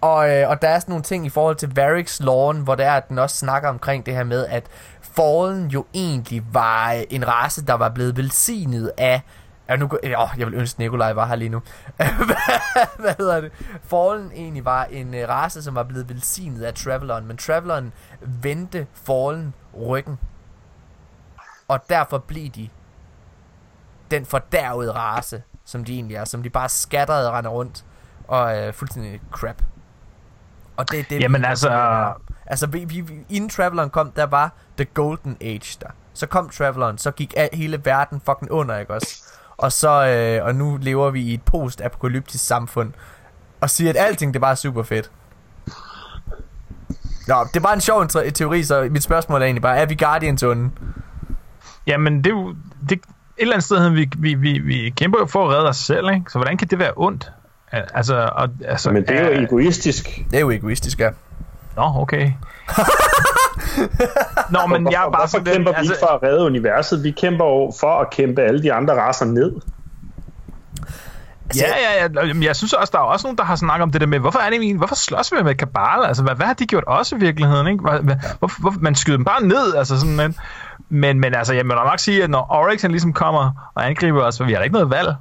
og, 0.00 0.30
øh, 0.30 0.50
og 0.50 0.62
der 0.62 0.68
er 0.68 0.78
sådan 0.78 0.92
nogle 0.92 1.02
ting 1.02 1.26
i 1.26 1.28
forhold 1.28 1.56
til 1.56 1.74
Varix 1.74 2.20
Lawn, 2.20 2.60
hvor 2.60 2.74
der 2.74 2.86
er, 2.86 2.96
at 2.96 3.08
den 3.08 3.18
også 3.18 3.36
snakker 3.36 3.68
omkring 3.68 4.06
det 4.06 4.14
her 4.14 4.24
med, 4.24 4.46
at 4.46 4.64
Fallen 5.16 5.68
jo 5.70 5.86
egentlig 5.94 6.42
var 6.52 6.92
øh, 6.92 7.02
en 7.10 7.28
race, 7.28 7.66
der 7.66 7.74
var 7.74 7.88
blevet 7.88 8.16
velsignet 8.16 8.92
af... 8.98 9.22
Ja, 9.68 9.76
nu, 9.76 9.88
åh, 10.18 10.28
jeg 10.38 10.46
vil 10.46 10.54
ønske, 10.54 10.80
Nikolaj 10.80 11.12
var 11.12 11.26
her 11.26 11.36
lige 11.36 11.48
nu. 11.48 11.62
hvad, 12.98 13.16
hedder 13.18 13.40
det? 13.40 13.52
Fallen 13.82 14.32
egentlig 14.32 14.64
var 14.64 14.84
en 14.84 15.14
øh, 15.14 15.28
race, 15.28 15.62
som 15.62 15.74
var 15.74 15.82
blevet 15.82 16.08
velsignet 16.08 16.62
af 16.62 16.74
Traveleren, 16.74 17.26
men 17.26 17.36
Traveleren 17.36 17.92
vendte 18.20 18.86
Fallen 18.92 19.54
ryggen. 19.76 20.18
Og 21.68 21.80
derfor 21.88 22.18
blev 22.18 22.48
de 22.48 22.68
den 24.10 24.26
fordærvede 24.26 24.92
race, 24.92 25.42
som 25.64 25.84
de 25.84 25.94
egentlig 25.94 26.16
er, 26.16 26.24
som 26.24 26.42
de 26.42 26.50
bare 26.50 26.68
skatterede 26.68 27.28
og 27.30 27.34
render 27.34 27.50
rundt, 27.50 27.84
og 28.28 28.58
øh, 28.58 28.72
fuldstændig 28.72 29.20
crap. 29.30 29.62
Og 30.76 30.90
det 30.90 31.00
er 31.00 31.04
det, 31.10 31.20
Jamen 31.20 31.44
altså- 31.44 31.68
Altså, 32.46 32.66
vi, 32.66 32.84
vi, 32.84 33.04
inden 33.30 33.50
Traveleren 33.50 33.90
kom, 33.90 34.10
der 34.16 34.26
var 34.26 34.52
The 34.76 34.84
Golden 34.94 35.36
Age 35.40 35.78
der. 35.80 35.88
Så 36.14 36.26
kom 36.26 36.48
Traveleren, 36.48 36.98
så 36.98 37.10
gik 37.10 37.34
al, 37.36 37.48
hele 37.52 37.80
verden 37.84 38.20
fucking 38.26 38.50
under, 38.50 38.78
ikke 38.78 38.94
også? 38.94 39.22
Og 39.56 39.72
så, 39.72 40.06
øh, 40.06 40.46
og 40.46 40.54
nu 40.54 40.78
lever 40.82 41.10
vi 41.10 41.20
i 41.22 41.34
et 41.34 41.42
post-apokalyptisk 41.42 42.46
samfund, 42.46 42.92
og 43.60 43.70
siger, 43.70 43.90
at 43.90 43.96
alting 43.96 44.34
det 44.34 44.40
bare 44.40 44.50
er 44.50 44.54
super 44.54 44.82
fedt. 44.82 45.10
Nå, 47.28 47.34
det 47.52 47.56
er 47.56 47.60
bare 47.60 47.74
en 47.74 47.80
sjov 47.80 48.06
teori, 48.34 48.62
så 48.62 48.88
mit 48.90 49.02
spørgsmål 49.02 49.40
er 49.40 49.44
egentlig 49.46 49.62
bare, 49.62 49.76
er 49.76 49.86
vi 49.86 49.94
Guardians 49.94 50.42
onde? 50.42 50.70
Jamen, 51.86 52.16
det 52.18 52.26
er 52.26 52.30
jo... 52.30 52.54
Det, 52.88 52.92
et 52.92 53.00
eller 53.42 53.54
andet 53.54 53.64
sted, 53.64 53.88
vi, 53.90 54.10
vi, 54.18 54.34
vi, 54.34 54.58
vi 54.58 54.90
kæmper 54.96 55.18
jo 55.18 55.26
for 55.26 55.48
at 55.48 55.56
redde 55.56 55.68
os 55.68 55.76
selv, 55.76 56.10
ikke? 56.14 56.30
Så 56.30 56.38
hvordan 56.38 56.56
kan 56.56 56.68
det 56.68 56.78
være 56.78 56.92
ondt? 56.96 57.32
Al- 57.72 57.88
Altså, 57.94 58.30
og, 58.32 58.48
altså 58.64 58.90
Men 58.92 59.02
det 59.02 59.16
er 59.16 59.24
jo 59.24 59.30
øh, 59.30 59.42
egoistisk. 59.42 60.24
Det 60.30 60.36
er 60.36 60.40
jo 60.40 60.50
egoistisk, 60.50 61.00
ja. 61.00 61.10
Nå, 61.76 61.92
okay. 61.96 62.32
Nå, 64.54 64.66
men 64.66 64.92
jeg 64.92 65.04
er 65.06 65.10
bare 65.10 65.28
sådan... 65.28 65.52
kæmper 65.52 65.70
vi 65.70 65.76
altså, 65.76 65.96
for 66.00 66.06
at 66.06 66.22
redde 66.22 66.44
universet? 66.44 67.02
Vi 67.04 67.10
kæmper 67.10 67.44
jo 67.44 67.72
for 67.80 68.00
at 68.00 68.10
kæmpe 68.10 68.42
alle 68.42 68.62
de 68.62 68.72
andre 68.72 68.94
raser 68.94 69.24
ned. 69.24 69.52
Altså, 71.46 71.64
Ja, 71.64 72.04
ja, 72.04 72.24
ja. 72.26 72.34
Jeg 72.42 72.56
synes 72.56 72.72
også, 72.72 72.90
der 72.90 72.98
er 72.98 73.02
også 73.02 73.26
nogen, 73.26 73.38
der 73.38 73.44
har 73.44 73.56
snakket 73.56 73.82
om 73.82 73.90
det 73.90 74.00
der 74.00 74.06
med, 74.06 74.18
hvorfor 74.18 74.38
er 74.38 74.50
det 74.50 74.76
hvorfor 74.76 74.94
slås 74.94 75.32
vi 75.32 75.42
med 75.42 75.54
Kabal? 75.54 76.04
Altså, 76.04 76.22
hvad, 76.22 76.34
hvad 76.34 76.46
har 76.46 76.54
de 76.54 76.66
gjort 76.66 76.84
også 76.84 77.16
i 77.16 77.18
virkeligheden? 77.18 77.66
Ikke? 77.66 77.82
Hvad, 77.82 78.16
hvorfor, 78.38 78.60
hvorfor, 78.60 78.80
man 78.80 78.94
skyder 78.94 79.16
dem 79.16 79.24
bare 79.24 79.42
ned, 79.42 79.74
altså 79.74 80.00
sådan, 80.00 80.16
men, 80.16 80.36
men, 80.88 81.20
men 81.20 81.34
altså, 81.34 81.54
jeg 81.54 81.66
må 81.66 81.74
nok 81.74 81.98
sige, 81.98 82.22
at 82.22 82.30
når 82.30 82.46
Oryx 82.50 82.82
ligesom 82.82 83.12
kommer 83.12 83.70
og 83.74 83.86
angriber 83.86 84.22
os, 84.22 84.38
for 84.38 84.44
vi 84.44 84.52
har 84.52 84.58
da 84.58 84.64
ikke 84.64 84.74
noget 84.74 84.90
valg. 84.90 85.14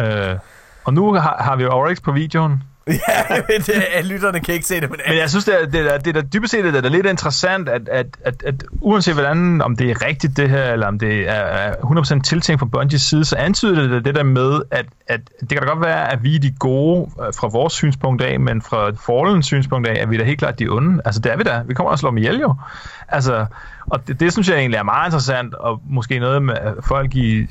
Øh, 0.00 0.38
og 0.84 0.94
nu 0.94 1.12
har, 1.12 1.36
har 1.40 1.56
vi 1.56 1.66
Oryx 1.66 2.02
på 2.02 2.12
videoen. 2.12 2.62
ja, 3.08 3.40
det, 3.56 4.04
lytterne 4.04 4.40
kan 4.40 4.54
ikke 4.54 4.66
se 4.66 4.80
det, 4.80 4.90
men, 4.90 5.00
Men 5.08 5.16
jeg 5.16 5.30
synes, 5.30 5.44
det 5.44 5.62
er, 5.62 5.66
det 5.66 5.94
er, 5.94 5.98
det 5.98 6.16
er 6.16 6.22
dybest 6.22 6.50
set 6.50 6.64
det 6.64 6.84
er 6.84 6.88
lidt 6.88 7.06
interessant, 7.06 7.68
at, 7.68 7.88
at, 7.88 8.06
at, 8.24 8.42
at 8.46 8.64
uanset 8.80 9.14
hvordan, 9.14 9.62
om 9.62 9.76
det 9.76 9.90
er 9.90 10.06
rigtigt 10.06 10.36
det 10.36 10.50
her, 10.50 10.72
eller 10.72 10.86
om 10.86 10.98
det 10.98 11.28
er 11.28 11.72
100% 11.72 12.22
tiltænkt 12.22 12.60
fra 12.60 12.66
Bungies 12.66 13.02
side, 13.02 13.24
så 13.24 13.36
antyder 13.36 13.88
det 13.88 14.04
det 14.04 14.14
der 14.14 14.22
med, 14.22 14.62
at, 14.70 14.86
at 15.06 15.20
det 15.40 15.48
kan 15.48 15.58
da 15.58 15.66
godt 15.66 15.80
være, 15.80 16.12
at 16.12 16.22
vi 16.22 16.36
er 16.36 16.40
de 16.40 16.54
gode 16.58 17.10
øh, 17.20 17.32
fra 17.40 17.48
vores 17.48 17.72
synspunkt 17.72 18.22
af, 18.22 18.40
men 18.40 18.62
fra 18.62 18.90
Fallens 19.06 19.46
synspunkt 19.46 19.88
af, 19.88 20.02
er 20.02 20.06
vi 20.06 20.18
da 20.18 20.24
helt 20.24 20.38
klart 20.38 20.58
de 20.58 20.68
onde. 20.68 21.02
Altså 21.04 21.20
det 21.20 21.32
er 21.32 21.36
vi 21.36 21.42
da. 21.42 21.62
Vi 21.66 21.74
kommer 21.74 21.90
og 21.90 21.98
slår 21.98 22.10
dem 22.10 22.18
ihjel 22.18 22.40
jo. 22.40 22.54
Altså, 23.08 23.46
og 23.86 24.08
det, 24.08 24.20
det 24.20 24.32
synes 24.32 24.48
jeg 24.48 24.58
egentlig 24.58 24.78
er 24.78 24.82
meget 24.82 25.06
interessant, 25.06 25.54
og 25.54 25.80
måske 25.90 26.18
noget 26.18 26.42
med 26.42 26.56
folk 26.82 27.14
i 27.14 27.46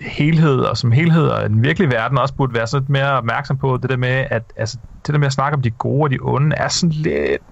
helhed 0.00 0.58
og 0.58 0.76
som 0.76 0.92
helhed 0.92 1.28
og 1.28 1.50
den 1.50 1.62
virkelige 1.62 1.90
verden 1.90 2.18
også 2.18 2.34
burde 2.34 2.54
være 2.54 2.66
sådan 2.66 2.82
lidt 2.82 2.90
mere 2.90 3.12
opmærksom 3.12 3.56
på 3.56 3.76
det 3.76 3.90
der 3.90 3.96
med 3.96 4.26
at 4.30 4.42
altså, 4.56 4.78
det 5.06 5.12
der 5.12 5.18
med 5.18 5.26
at 5.26 5.32
snakke 5.32 5.56
om 5.56 5.62
de 5.62 5.70
gode 5.70 6.02
og 6.02 6.10
de 6.10 6.18
onde 6.22 6.56
er 6.56 6.68
sådan 6.68 6.90
lidt 6.90 7.42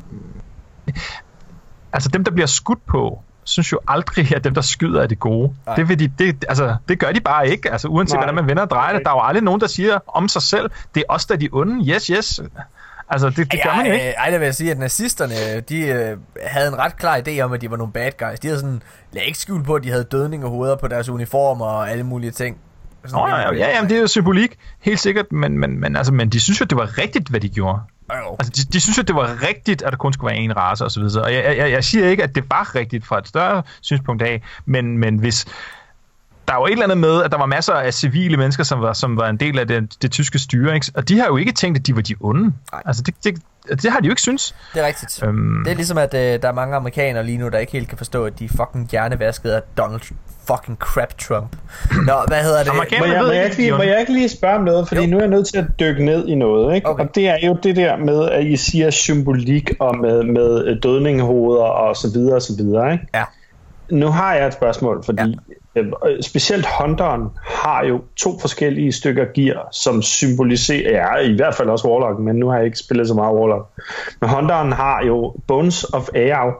altså 1.93 2.09
dem 2.09 2.25
der 2.25 2.31
bliver 2.31 2.47
skudt 2.47 2.87
på 2.87 3.23
synes 3.45 3.73
jo 3.73 3.79
aldrig 3.89 4.37
at 4.37 4.45
dem 4.45 4.55
der 4.55 4.61
skyder 4.61 5.03
er 5.03 5.07
det 5.07 5.19
gode. 5.19 5.55
Nej. 5.67 5.77
det, 5.77 5.89
vil 5.89 5.99
de, 5.99 6.13
det, 6.19 6.45
altså, 6.49 6.77
det 6.89 6.99
gør 6.99 7.13
de 7.13 7.21
bare 7.21 7.49
ikke. 7.49 7.73
Altså 7.73 7.89
uanset 7.89 8.15
Nej. 8.15 8.21
hvordan 8.21 8.35
man 8.35 8.49
vender 8.49 8.63
og 8.63 8.71
drejer 8.71 8.93
det 8.93 9.03
der 9.05 9.11
er 9.11 9.15
jo 9.15 9.21
aldrig 9.21 9.45
nogen 9.45 9.61
der 9.61 9.67
siger 9.67 9.99
om 10.07 10.29
sig 10.29 10.43
selv 10.43 10.71
det 10.95 11.01
er 11.01 11.15
os 11.15 11.27
der 11.27 11.35
er 11.35 11.39
de 11.39 11.49
onde. 11.53 11.93
Yes 11.93 12.07
yes 12.07 12.41
Altså, 13.15 13.31
det, 13.31 13.53
det 13.53 13.61
gør 13.65 13.77
man 13.77 13.87
jo 13.87 13.93
ikke. 13.93 14.11
Ej, 14.11 14.31
det 14.31 14.41
vil 14.41 14.45
jeg 14.45 14.55
sige, 14.55 14.71
at 14.71 14.79
nazisterne, 14.79 15.61
de 15.61 15.81
øh, 15.81 16.17
havde 16.43 16.69
en 16.69 16.79
ret 16.79 16.97
klar 16.97 17.21
idé 17.29 17.41
om, 17.41 17.53
at 17.53 17.61
de 17.61 17.71
var 17.71 17.77
nogle 17.77 17.93
bad 17.93 18.11
guys. 18.19 18.41
De 18.41 18.47
havde 18.49 18.61
sådan, 18.61 18.83
lad 19.13 19.23
ikke 19.23 19.39
skjul 19.39 19.65
på, 19.65 19.75
at 19.75 19.85
de 19.85 19.91
havde 19.91 20.05
dødning 20.05 20.45
og 20.45 20.51
hoveder 20.51 20.77
på 20.77 20.89
deres 20.89 21.09
uniformer 21.09 21.67
og 21.67 21.91
alle 21.91 22.05
mulige 22.05 22.31
ting. 22.31 22.57
Sådan 23.05 23.19
Nå, 23.19 23.29
ja, 23.29 23.41
ja, 23.41 23.53
ja, 23.53 23.75
jamen, 23.75 23.91
det 23.91 23.97
er 23.97 24.01
jo 24.01 24.07
symbolik, 24.07 24.57
helt 24.81 25.01
sikkert, 25.01 25.33
men, 25.33 25.59
men, 25.59 25.81
men, 25.81 25.97
altså, 25.97 26.13
men 26.13 26.29
de 26.29 26.41
synes 26.41 26.61
jo, 26.61 26.65
det 26.65 26.79
var 26.79 26.99
rigtigt, 26.99 27.29
hvad 27.29 27.41
de 27.41 27.49
gjorde. 27.49 27.79
Jo. 28.13 28.37
Altså, 28.39 28.53
de, 28.57 28.73
de 28.73 28.81
synes 28.81 28.99
jo, 28.99 29.03
det 29.03 29.15
var 29.15 29.43
rigtigt, 29.49 29.83
at 29.83 29.93
der 29.93 29.99
kun 29.99 30.13
skulle 30.13 30.31
være 30.31 30.41
en 30.41 30.57
race 30.57 30.85
og 30.85 30.91
så 30.91 31.01
videre. 31.01 31.25
Og 31.25 31.35
jeg, 31.35 31.57
jeg, 31.57 31.71
jeg 31.71 31.85
siger 31.85 32.09
ikke, 32.09 32.23
at 32.23 32.35
det 32.35 32.45
var 32.51 32.75
rigtigt 32.75 33.07
fra 33.07 33.19
et 33.19 33.29
større 33.29 33.63
synspunkt 33.81 34.23
af, 34.23 34.43
men, 34.67 34.99
men 34.99 35.19
hvis 35.19 35.47
der 36.49 36.55
var 36.55 36.67
et 36.67 36.73
eller 36.73 36.85
andet 36.85 36.99
med, 36.99 37.23
at 37.23 37.31
der 37.33 37.39
var 37.39 37.47
masser 37.47 37.73
af 37.73 37.95
civile 37.95 38.37
mennesker, 38.37 38.65
som 38.65 38.81
var, 38.81 38.93
som 38.93 39.17
var 39.17 39.29
en 39.29 39.37
del 39.37 39.59
af 39.59 39.69
det, 39.69 40.03
det 40.03 40.11
tyske 40.11 40.39
styre, 40.39 40.75
ikke? 40.75 40.93
og 40.95 41.09
de 41.09 41.19
har 41.19 41.27
jo 41.27 41.37
ikke 41.37 41.53
tænkt, 41.53 41.79
at 41.79 41.87
de 41.87 41.97
var 41.97 42.03
de 42.03 42.15
onde. 42.21 42.43
Nej. 42.43 42.83
Altså, 42.85 43.03
det, 43.03 43.15
det, 43.25 43.83
det 43.83 43.91
har 43.91 44.01
de 44.01 44.07
jo 44.07 44.13
ikke 44.13 44.23
synes. 44.23 44.55
Det 44.75 44.83
er 44.83 44.87
rigtigt. 44.87 45.23
Øhm. 45.23 45.63
Det 45.65 45.71
er 45.71 45.77
ligesom, 45.77 45.99
at 45.99 46.15
øh, 46.15 46.43
der 46.43 46.49
er 46.49 46.53
mange 46.53 46.77
amerikanere 46.77 47.25
lige 47.25 47.39
nu, 47.39 47.49
der 47.49 47.59
ikke 47.59 47.73
helt 47.73 47.89
kan 47.89 47.99
forstå, 47.99 48.25
at 48.25 48.39
de 48.39 48.45
er 48.45 48.49
fucking 48.49 48.89
hjernevaskede 48.91 49.57
af 49.57 49.63
Donald 49.79 50.01
fucking 50.47 50.79
crap 50.79 51.19
Trump. 51.19 51.57
Nå, 52.09 52.13
hvad 52.29 52.43
hedder 52.43 52.63
det? 52.63 52.71
Amerikanerne 52.71 53.09
Må 53.09 53.15
jeg, 53.15 53.23
ved 53.23 53.29
må, 53.29 53.33
jeg 53.33 53.45
ikke, 53.45 53.57
lige, 53.57 53.73
må 53.73 53.83
jeg 53.83 54.01
ikke 54.01 54.13
lige 54.13 54.29
spørge 54.29 54.55
om 54.55 54.65
noget, 54.65 54.89
fordi 54.89 55.01
Jo. 55.01 55.07
nu 55.07 55.17
er 55.17 55.21
jeg 55.21 55.31
nødt 55.31 55.47
til 55.47 55.59
at 55.59 55.65
dykke 55.81 56.05
ned 56.05 56.29
i 56.29 56.35
noget, 56.35 56.75
ikke? 56.75 56.89
Okay. 56.89 57.05
Og 57.05 57.15
det 57.15 57.29
er 57.29 57.39
jo 57.47 57.59
det 57.63 57.77
der 57.77 57.97
med, 57.97 58.31
at 58.31 58.47
I 58.47 58.57
siger 58.57 58.91
symbolik 58.91 59.71
og 59.81 59.99
med, 59.99 60.23
med 60.23 60.65
øh, 60.67 60.77
dødningehoveder 60.83 61.63
og 61.63 61.97
så 61.97 62.13
videre 62.13 62.35
og 62.35 62.43
så 62.43 62.53
videre, 62.57 62.93
ikke? 62.93 63.07
Ja. 63.15 63.25
Nu 63.91 64.07
har 64.07 64.35
jeg 64.35 64.47
et 64.47 64.53
spørgsmål, 64.53 65.05
fordi 65.05 65.23
ja. 65.23 65.55
Øh, 65.77 65.93
specielt 66.23 66.67
Hunteren 66.81 67.29
har 67.45 67.85
jo 67.85 68.01
to 68.17 68.39
forskellige 68.41 68.93
stykker 68.93 69.25
gear, 69.35 69.69
som 69.73 70.03
symboliserer, 70.03 70.91
ja, 70.91 71.17
i 71.29 71.33
hvert 71.37 71.55
fald 71.55 71.69
også 71.69 71.89
Warlocken, 71.89 72.25
men 72.25 72.37
nu 72.37 72.49
har 72.49 72.57
jeg 72.57 72.65
ikke 72.67 72.79
spillet 72.79 73.09
så 73.09 73.15
meget 73.15 73.35
Warlock. 73.37 73.69
Men 74.21 74.31
Hunteren 74.31 74.73
har 74.73 75.05
jo 75.07 75.35
Bones 75.47 75.85
of 75.85 76.09
Aeau, 76.15 76.53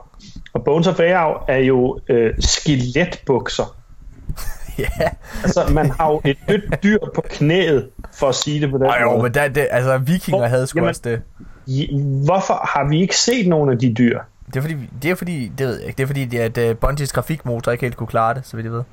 og 0.53 0.63
Bones 0.63 0.87
of 0.87 0.99
Aeau 0.99 1.33
er 1.47 1.57
jo 1.57 1.99
øh, 2.09 2.33
skeletbukser. 2.39 3.75
Ja. 4.77 5.09
Altså, 5.43 5.65
man 5.73 5.89
har 5.89 6.11
jo 6.11 6.21
et 6.25 6.37
dødt 6.49 6.83
dyr 6.83 6.97
på 7.15 7.21
knæet, 7.29 7.89
for 8.13 8.29
at 8.29 8.35
sige 8.35 8.61
det 8.61 8.71
på 8.71 8.77
den 8.77 8.85
Ej, 8.85 8.97
jo, 9.01 9.11
måde. 9.11 9.23
men 9.23 9.33
der, 9.33 9.47
det, 9.47 9.67
altså, 9.71 9.97
vikinger 9.97 10.39
Hvor- 10.39 10.47
havde 10.47 10.67
sgu 10.67 10.77
Jamen- 10.79 10.89
også 10.89 11.01
det. 11.03 11.21
Hvorfor 12.25 12.53
har 12.73 12.89
vi 12.89 13.01
ikke 13.01 13.17
set 13.17 13.47
nogen 13.47 13.69
af 13.69 13.79
de 13.79 13.93
dyr? 13.93 14.19
Det 14.47 14.55
er 14.55 14.61
fordi, 14.61 14.75
det 15.01 15.11
er 15.11 15.15
fordi, 15.15 15.51
det 15.57 15.67
ved 15.67 15.77
jeg 15.79 15.87
ikke, 15.87 15.97
det 15.97 16.03
er 16.03 16.07
fordi, 16.07 16.37
at 16.37 16.71
uh, 16.71 16.77
Bungies 16.77 17.11
grafikmotor 17.13 17.71
ikke 17.71 17.81
helt 17.83 17.97
kunne 17.97 18.07
klare 18.07 18.33
det, 18.33 18.41
så 18.45 18.57
vidt 18.57 18.65
jeg 18.65 18.73
ved. 18.73 18.83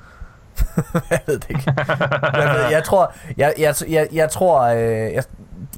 jeg 1.10 1.20
ved 1.26 1.38
det 1.38 1.50
ikke. 1.50 1.72
Jeg, 1.76 2.54
ved, 2.54 2.64
jeg 2.70 2.84
tror, 2.84 3.12
jeg, 3.36 3.54
jeg, 3.58 3.74
jeg, 3.88 4.08
jeg 4.12 4.30
tror, 4.30 4.62
øh, 4.62 4.78
jeg, 5.12 5.22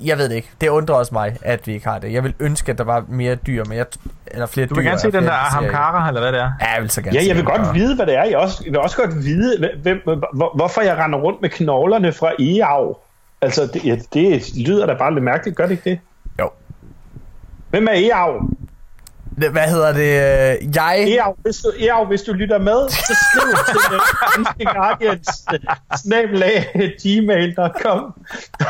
jeg 0.04 0.18
ved 0.18 0.28
det 0.28 0.34
ikke. 0.34 0.50
Det 0.60 0.68
undrer 0.68 0.94
også 0.96 1.14
mig, 1.14 1.36
at 1.42 1.66
vi 1.66 1.72
ikke 1.72 1.86
har 1.88 1.98
det. 1.98 2.12
Jeg 2.12 2.24
vil 2.24 2.34
ønske, 2.40 2.72
at 2.72 2.78
der 2.78 2.84
var 2.84 3.04
mere 3.08 3.34
dyr, 3.34 3.64
men 3.64 3.78
jeg, 3.78 3.86
eller 4.26 4.46
flere 4.46 4.66
Du 4.66 4.74
vil 4.74 4.84
dyr. 4.84 4.88
gerne 4.88 5.00
se 5.00 5.12
den 5.12 5.24
der. 5.24 5.30
Hamkara, 5.32 6.08
eller 6.08 6.20
hvad 6.20 6.32
det 6.32 6.40
er? 6.40 6.52
Ja, 6.60 6.72
jeg 6.72 6.82
vil 6.82 6.90
så 6.90 7.02
gerne 7.02 7.18
Ja, 7.18 7.26
jeg 7.26 7.36
vil 7.36 7.44
godt 7.44 7.74
vide, 7.74 7.96
hvad 7.96 8.06
det 8.06 8.14
er. 8.16 8.24
Jeg, 8.24 8.36
også, 8.36 8.62
jeg 8.64 8.72
vil 8.72 8.80
også 8.80 8.96
godt 8.96 9.16
vide, 9.24 9.70
hvem, 9.82 10.00
hvor, 10.34 10.56
hvorfor 10.56 10.80
jeg 10.80 10.96
render 10.96 11.18
rundt 11.18 11.42
med 11.42 11.50
knoglerne 11.50 12.12
fra 12.12 12.32
Eav. 12.38 12.98
Altså, 13.40 13.66
det, 13.74 13.84
ja, 13.84 13.96
det 14.14 14.56
lyder 14.66 14.86
da 14.86 14.94
bare 14.94 15.14
lidt 15.14 15.24
mærkeligt, 15.24 15.56
gør 15.56 15.64
det 15.66 15.70
ikke 15.70 15.90
det? 15.90 15.98
Jo. 16.40 16.50
Hvem 17.70 17.86
er 17.88 17.92
Eav? 18.12 18.48
Hvad 19.36 19.68
hedder 19.68 19.92
det? 19.92 20.00
øh, 20.62 20.74
Jeg... 20.76 21.04
Eav, 21.08 21.36
hvis 21.42 21.56
du, 21.56 21.72
Eav, 21.80 22.06
hvis 22.06 22.22
du 22.22 22.32
lytter 22.32 22.58
med, 22.58 22.88
så 22.88 23.16
skriv 23.30 23.54
til 23.68 23.98
danske 24.36 24.64
Guardians 24.78 25.28
snabelag 26.00 26.66
gmail.com. 27.02 28.14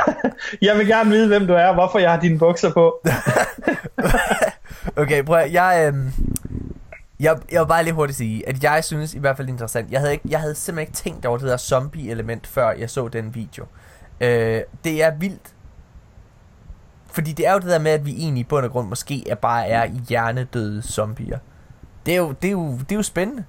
Jeg 0.67 0.79
vil 0.79 0.87
gerne 0.87 1.11
vide, 1.11 1.29
hvem 1.29 1.47
du 1.47 1.53
er, 1.53 1.67
og 1.67 1.75
hvorfor 1.75 1.99
jeg 1.99 2.11
har 2.11 2.21
dine 2.21 2.39
bukser 2.39 2.73
på. 2.73 2.95
Okay, 4.97 5.23
prøv 5.25 5.39
at, 5.39 5.53
jeg, 5.53 5.85
øhm, 5.89 6.13
jeg, 7.21 7.37
jeg 7.53 7.61
vil 7.61 7.67
bare 7.67 7.85
lige 7.85 7.95
hurtigt 7.95 8.17
sige, 8.19 8.49
at 8.49 8.63
jeg 8.65 8.85
synes 8.85 9.15
i 9.15 9.19
hvert 9.19 9.37
fald 9.37 9.47
det 9.47 9.53
er 9.53 9.55
interessant. 9.55 9.91
Jeg 9.93 10.01
havde, 10.01 10.13
ikke, 10.13 10.25
jeg 10.29 10.41
havde 10.41 10.55
simpelthen 10.55 10.83
ikke 10.83 10.93
tænkt 10.93 11.27
over 11.27 11.39
det 11.39 11.49
der 11.49 11.57
zombie-element, 11.57 12.47
før 12.47 12.71
jeg 12.73 12.91
så 12.91 13.09
den 13.09 13.35
video. 13.35 13.65
Øh, 14.21 14.61
det 14.85 15.03
er 15.03 15.11
vildt. 15.21 15.54
Fordi 17.15 17.33
det 17.33 17.47
er 17.47 17.53
jo 17.53 17.59
det 17.59 17.69
der 17.69 17.79
med, 17.79 17.91
at 17.91 18.07
vi 18.07 18.17
egentlig 18.19 18.41
i 18.41 18.45
bund 18.45 18.65
og 18.65 18.73
grund 18.73 18.89
måske 18.89 19.31
er 19.31 19.35
bare 19.35 19.69
er 19.69 19.87
hjernedøde 20.09 20.83
zombier. 20.83 21.39
Det 22.07 22.15
er 22.15 22.19
jo, 22.19 22.33
det 22.43 22.49
er 22.49 22.53
jo, 22.53 22.73
det 22.73 22.93
er 22.93 22.97
jo 22.97 23.03
spændende. 23.03 23.45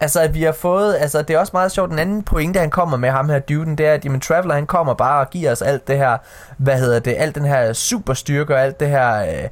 Altså, 0.00 0.20
at 0.20 0.34
vi 0.34 0.42
har 0.42 0.52
fået... 0.52 0.94
Altså, 0.94 1.22
det 1.22 1.34
er 1.34 1.38
også 1.38 1.50
meget 1.54 1.72
sjovt. 1.72 1.90
Den 1.90 1.98
anden 1.98 2.22
pointe, 2.22 2.60
han 2.60 2.70
kommer 2.70 2.96
med 2.96 3.10
ham 3.10 3.28
her, 3.28 3.38
dyven, 3.38 3.78
det 3.78 3.86
er, 3.86 3.94
at 3.94 4.04
jamen, 4.04 4.20
Traveler, 4.20 4.54
han 4.54 4.66
kommer 4.66 4.94
bare 4.94 5.20
og 5.20 5.30
giver 5.30 5.52
os 5.52 5.62
alt 5.62 5.88
det 5.88 5.96
her... 5.98 6.18
Hvad 6.56 6.78
hedder 6.78 6.98
det? 6.98 7.14
Alt 7.18 7.34
den 7.34 7.44
her 7.44 7.72
superstyrke 7.72 8.54
og 8.54 8.60
alt 8.62 8.80
det 8.80 8.88
her... 8.88 9.16
Øh, 9.22 9.48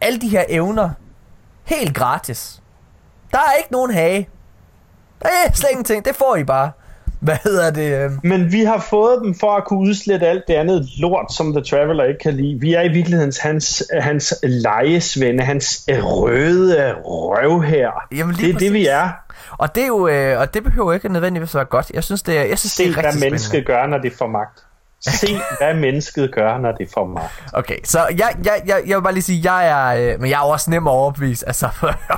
alle 0.00 0.20
de 0.20 0.28
her 0.28 0.44
evner 0.48 0.90
helt 1.64 1.96
gratis. 1.96 2.62
Der 3.30 3.38
er 3.38 3.56
ikke 3.58 3.72
nogen 3.72 3.92
hage. 3.92 4.28
Der 5.22 5.28
er 5.28 5.52
slet 5.52 5.70
ingenting. 5.70 6.04
Det 6.04 6.16
får 6.16 6.36
I 6.36 6.44
bare. 6.44 6.70
Hvad 7.22 7.36
hedder 7.44 7.70
det? 7.70 8.04
øhm? 8.04 8.20
Men 8.22 8.52
vi 8.52 8.64
har 8.64 8.86
fået 8.90 9.20
dem 9.24 9.34
for 9.34 9.56
at 9.56 9.64
kunne 9.64 9.80
udslette 9.80 10.26
alt 10.26 10.44
det 10.48 10.54
andet 10.54 10.88
lort, 10.98 11.32
som 11.32 11.52
The 11.52 11.62
Traveler 11.62 12.04
ikke 12.04 12.18
kan 12.18 12.34
lide. 12.34 12.60
Vi 12.60 12.74
er 12.74 12.82
i 12.82 12.88
virkeligheden 12.88 13.32
hans, 13.42 13.84
hans 14.00 14.34
lejesvende, 14.42 15.44
hans 15.44 15.84
røde 15.88 16.94
røv 17.04 17.62
her. 17.62 17.90
Jamen, 18.16 18.34
det 18.36 18.50
er 18.50 18.58
det, 18.58 18.72
vi 18.72 18.86
er. 18.86 19.08
Og 19.58 19.74
det 19.74 19.82
er 19.82 19.86
jo, 19.86 20.08
øh, 20.08 20.40
og 20.40 20.54
det 20.54 20.64
behøver 20.64 20.92
ikke 20.92 21.08
nødvendigvis 21.08 21.54
være 21.54 21.64
godt. 21.64 21.90
Jeg 21.94 22.04
synes, 22.04 22.22
det 22.22 22.38
er, 22.38 22.42
jeg 22.42 22.58
synes, 22.58 22.72
Se, 22.72 22.82
det 22.82 22.90
er 22.90 22.94
hvad 22.94 23.04
rigtig 23.04 23.20
mennesket 23.20 23.48
spændende. 23.48 23.66
gør, 23.66 23.86
når 23.86 23.98
det 23.98 24.12
får 24.18 24.26
magt. 24.26 24.64
Se, 25.00 25.26
hvad 25.60 25.74
mennesket 25.74 26.34
gør, 26.34 26.58
når 26.58 26.72
det 26.72 26.88
får 26.94 27.06
magt. 27.06 27.42
Okay, 27.52 27.78
så 27.84 27.98
jeg, 27.98 28.36
jeg, 28.44 28.62
jeg, 28.66 28.82
jeg 28.86 28.96
vil 28.96 29.02
bare 29.02 29.12
lige 29.12 29.22
sige, 29.22 29.52
jeg 29.52 29.68
er, 29.68 30.12
øh, 30.14 30.20
men 30.20 30.30
jeg 30.30 30.36
er 30.36 30.42
også 30.44 30.70
nem 30.70 30.86
at 30.86 30.90
overbevise, 30.90 31.46
altså, 31.46 31.68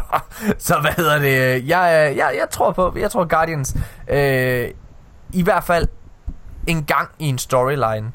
så 0.67 0.75
hvad 0.81 0.93
hedder 0.97 1.19
det, 1.19 1.57
øh, 1.57 1.69
jeg, 1.69 2.09
øh, 2.11 2.17
jeg, 2.17 2.31
jeg 2.39 2.47
tror 2.51 2.73
på, 2.73 2.95
jeg 2.99 3.11
tror 3.11 3.25
Guardians, 3.25 3.77
øh, 4.09 4.69
i 5.35 5.43
hvert 5.43 5.65
fald 5.65 5.89
en 6.67 6.85
gang 6.85 7.09
i 7.19 7.27
en 7.29 7.39
storyline, 7.39 8.13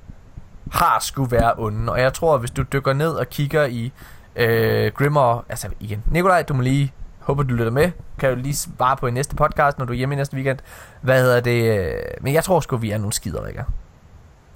har 0.72 1.00
skulle 1.02 1.32
være 1.32 1.54
onde, 1.58 1.92
og 1.92 2.02
jeg 2.02 2.14
tror, 2.14 2.38
hvis 2.38 2.52
du 2.52 2.64
dykker 2.74 2.94
ned 2.94 3.12
og 3.12 3.30
kigger 3.30 3.66
i 3.66 3.92
øh, 4.36 4.92
Grimmer, 4.92 5.46
altså 5.50 5.68
igen, 5.80 6.04
Nikolaj, 6.12 6.44
du 6.44 6.54
må 6.54 6.62
lige, 6.62 6.94
håber 7.20 7.44
du 7.44 7.54
lytter 7.54 7.72
med, 7.72 7.92
kan 8.20 8.30
du 8.30 8.36
lige 8.36 8.56
svare 8.56 8.98
på 8.98 9.08
i 9.08 9.12
næste 9.12 9.36
podcast, 9.36 9.78
når 9.78 9.86
du 9.86 9.94
er 9.94 9.98
hjemme 9.98 10.16
i 10.16 10.18
næste 10.18 10.36
weekend, 10.36 10.60
hvad 11.02 11.22
hedder 11.22 11.40
det, 11.40 11.80
øh, 11.80 11.94
men 12.22 12.34
jeg 12.34 12.44
tror 12.44 12.60
sgu, 12.60 12.78
vi 12.78 12.92
er 12.92 12.98
nogle 12.98 13.14
skiderikker. 13.14 13.64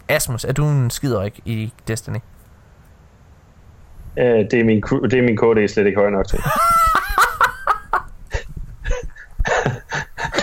Asmus, 0.10 0.46
er 0.46 0.54
du 0.54 0.66
en 0.66 0.90
skiderik 0.90 1.40
i 1.46 1.74
Destiny? 1.88 2.20
Øh, 4.18 4.26
det, 4.26 4.54
er 4.54 4.64
min, 4.64 4.82
det 4.82 5.14
er 5.14 5.24
min 5.24 5.38
KD 5.38 5.74
slet 5.74 5.86
ikke 5.88 6.00
høj 6.00 6.10
nok 6.10 6.28
til. 6.28 6.40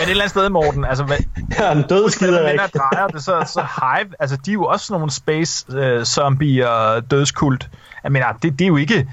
eller 0.11 0.23
andet 0.23 0.29
sted, 0.29 0.49
Morten, 0.49 0.85
altså, 0.85 1.03
hvad, 1.03 1.17
Jeg 1.57 1.67
er 1.67 1.71
en 1.71 1.83
død 1.89 2.09
skider 2.09 2.49
ikke. 2.49 2.63
der 2.73 2.79
drejer 2.79 3.07
det, 3.07 3.23
så, 3.23 3.43
så 3.53 3.61
Hive, 3.61 4.13
altså, 4.19 4.37
de 4.45 4.51
er 4.51 4.53
jo 4.53 4.65
også 4.65 4.85
sådan 4.85 4.99
nogle 4.99 5.11
space 5.11 5.65
øh, 5.77 7.01
dødskult. 7.11 7.69
Jeg 8.03 8.11
mener, 8.11 8.25
det, 8.41 8.59
det 8.59 8.65
er 8.65 8.67
jo 8.67 8.77
ikke... 8.77 9.07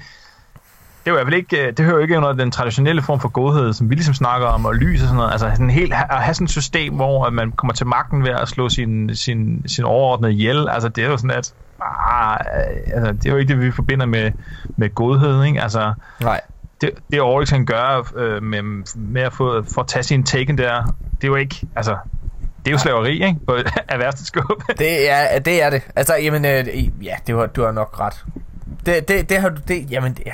Det, 1.05 1.11
er 1.11 1.11
jo 1.11 1.19
i 1.19 1.23
hvert 1.23 1.33
ikke, 1.33 1.67
øh, 1.67 1.77
det 1.77 1.85
hører 1.85 1.95
jo 1.95 2.01
ikke 2.01 2.17
under 2.17 2.33
den 2.33 2.51
traditionelle 2.51 3.01
form 3.01 3.19
for 3.19 3.29
godhed, 3.29 3.73
som 3.73 3.89
vi 3.89 3.95
ligesom 3.95 4.13
snakker 4.13 4.47
om, 4.47 4.65
og 4.65 4.75
lys 4.75 5.01
og 5.01 5.07
sådan 5.07 5.15
noget. 5.15 5.31
Altså 5.31 5.49
sådan 5.51 5.69
helt, 5.69 5.93
at 5.93 6.23
have 6.23 6.33
sådan 6.33 6.45
et 6.45 6.51
system, 6.51 6.93
hvor 6.93 7.25
at 7.25 7.33
man 7.33 7.51
kommer 7.51 7.73
til 7.73 7.87
magten 7.87 8.23
ved 8.23 8.31
at 8.31 8.47
slå 8.47 8.69
sin, 8.69 9.15
sin, 9.15 9.63
sin 9.67 9.83
overordnede 9.83 10.33
ihjel. 10.33 10.69
Altså 10.69 10.89
det 10.89 11.03
er 11.03 11.07
jo 11.07 11.17
sådan, 11.17 11.31
at 11.31 11.53
ah, 11.81 12.39
øh, 12.39 12.95
altså, 12.95 13.11
det 13.11 13.25
er 13.25 13.29
jo 13.31 13.37
ikke 13.37 13.53
det, 13.53 13.61
vi 13.61 13.71
forbinder 13.71 14.05
med, 14.05 14.31
med 14.77 14.95
godhed. 14.95 15.43
Ikke? 15.43 15.61
Altså, 15.61 15.93
Nej 16.21 16.41
det, 16.81 16.91
det 17.11 17.21
Oryx 17.21 17.49
han 17.49 17.65
gør 17.65 18.11
øh, 18.15 18.43
med, 18.43 18.61
med 18.95 19.21
at 19.21 19.33
få 19.33 19.63
for 19.63 19.81
at 19.81 19.87
tage 19.87 20.03
sin 20.03 20.23
taken 20.23 20.57
der, 20.57 20.95
det 21.21 21.23
er 21.23 21.27
jo 21.27 21.35
ikke, 21.35 21.67
altså, 21.75 21.97
det 22.65 22.67
er 22.67 22.71
jo 22.71 22.77
slaveri, 22.77 23.13
ikke? 23.13 23.35
På, 23.47 23.55
af 23.89 23.99
værste 23.99 24.25
skub. 24.25 24.63
Det 24.77 25.09
er 25.09 25.39
det. 25.39 25.63
Er 25.63 25.69
det. 25.69 25.81
Altså, 25.95 26.15
jamen, 26.15 26.45
øh, 26.45 26.67
ja, 27.05 27.15
det 27.27 27.35
var, 27.35 27.45
du 27.45 27.63
har 27.63 27.71
nok 27.71 27.99
ret. 27.99 28.25
Det, 28.85 29.07
det, 29.07 29.29
det 29.29 29.37
har 29.37 29.49
du, 29.49 29.61
det, 29.67 29.91
jamen, 29.91 30.17
ja. 30.25 30.33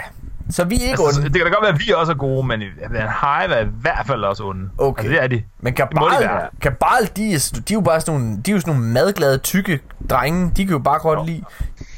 Så 0.49 0.63
vi 0.63 0.75
er 0.75 0.79
ikke 0.79 0.89
altså, 0.91 1.19
onde. 1.19 1.23
det 1.23 1.33
kan 1.41 1.45
da 1.45 1.49
godt 1.49 1.61
være, 1.61 1.73
at 1.73 1.79
vi 1.87 1.91
også 1.95 2.11
er 2.11 2.15
gode, 2.15 2.47
men 2.47 2.61
Hive 2.61 3.53
er 3.55 3.65
i 3.65 3.67
hvert 3.81 4.03
fald 4.07 4.23
også 4.23 4.43
onde. 4.43 4.69
Okay. 4.77 5.03
Altså, 5.03 5.13
det 5.13 5.23
er 5.23 5.27
de. 5.27 5.43
Men 5.59 5.73
Kabal, 5.73 6.03
det 6.11 6.19
være. 6.19 6.47
Kabal 6.61 7.09
de, 7.17 7.33
er, 7.33 7.59
de 7.67 7.73
er 7.73 7.77
jo 7.77 7.81
bare 7.81 8.01
sådan 8.01 8.19
nogle, 8.21 8.37
de 8.45 8.51
er 8.51 8.55
jo 8.55 8.59
sådan 8.61 8.73
nogle 8.73 8.89
madglade, 8.93 9.37
tykke 9.37 9.79
drenge. 10.09 10.51
De 10.57 10.65
kan 10.65 10.71
jo 10.71 10.79
bare 10.79 10.99
godt 10.99 11.25
lide. 11.25 11.43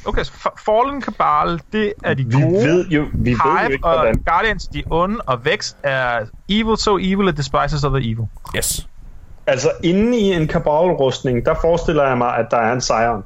Okay, 0.06 0.24
så 0.24 0.32
Fa- 0.32 0.64
Fallen 0.64 1.02
Cabal, 1.02 1.60
det 1.72 1.92
er 2.04 2.14
de 2.14 2.24
Vi 2.26 2.32
gode. 2.32 2.52
ved 2.66 2.86
jo, 2.88 3.06
vi 3.12 3.30
ved 3.30 3.36
jo 3.44 3.58
Hive 3.58 3.72
ikke, 3.72 3.86
og 3.86 3.94
hvordan. 3.94 4.22
Guardians, 4.26 4.66
de 4.66 4.78
er 4.78 4.82
onde, 4.90 5.16
og 5.26 5.44
Vex 5.44 5.74
er 5.82 6.20
evil, 6.48 6.76
so 6.76 6.98
evil, 7.00 7.28
it 7.28 7.36
despises 7.36 7.84
of 7.84 7.92
the 7.92 8.10
evil. 8.10 8.26
Yes. 8.56 8.88
Altså, 9.46 9.70
inde 9.82 10.18
i 10.18 10.22
en 10.32 10.48
kabalrustning, 10.48 11.46
der 11.46 11.54
forestiller 11.60 12.06
jeg 12.08 12.18
mig, 12.18 12.36
at 12.36 12.46
der 12.50 12.56
er 12.56 12.72
en 12.72 12.80
sejren. 12.80 13.22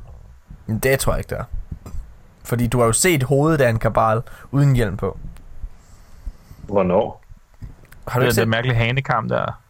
Men 0.67 0.79
det 0.79 0.99
tror 0.99 1.13
jeg 1.13 1.19
ikke, 1.21 1.31
der 1.31 1.37
er. 1.41 1.45
Fordi 2.45 2.67
du 2.67 2.79
har 2.79 2.87
jo 2.87 2.93
set 2.93 3.23
hovedet 3.23 3.61
af 3.61 3.69
en 3.71 3.79
kabal 3.79 4.23
uden 4.51 4.77
hjelm 4.77 4.97
på. 4.97 5.19
Hvornår? 6.63 7.23
Har 8.09 8.21
du, 8.21 8.25
Det 8.25 8.27
er 8.27 8.31
det 8.31 8.35
set, 8.35 8.49
mærkelige 8.49 8.77
hanekamp 8.77 9.31
der. 9.31 9.61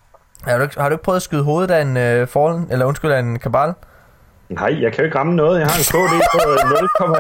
har, 0.45 0.57
du 0.57 0.63
ikke, 0.63 0.81
har 0.81 0.89
du 0.89 0.93
ikke 0.95 1.05
prøvet 1.05 1.17
at 1.17 1.23
skyde 1.23 1.43
hovedet 1.43 1.71
af 1.71 1.83
en 1.83 2.23
uh, 2.23 2.29
fallen, 2.29 2.67
eller 2.71 2.87
undskyld, 2.87 3.13
af 3.13 3.19
en 3.19 3.39
kabal? 3.39 3.75
Nej, 4.49 4.83
jeg 4.83 4.93
kan 4.93 4.99
jo 4.99 5.05
ikke 5.05 5.19
ramme 5.19 5.35
noget. 5.35 5.61
Jeg 5.61 5.67
har 5.69 5.79
en 5.79 5.85
KD 5.85 6.21
på 6.33 7.07
0, 7.07 7.13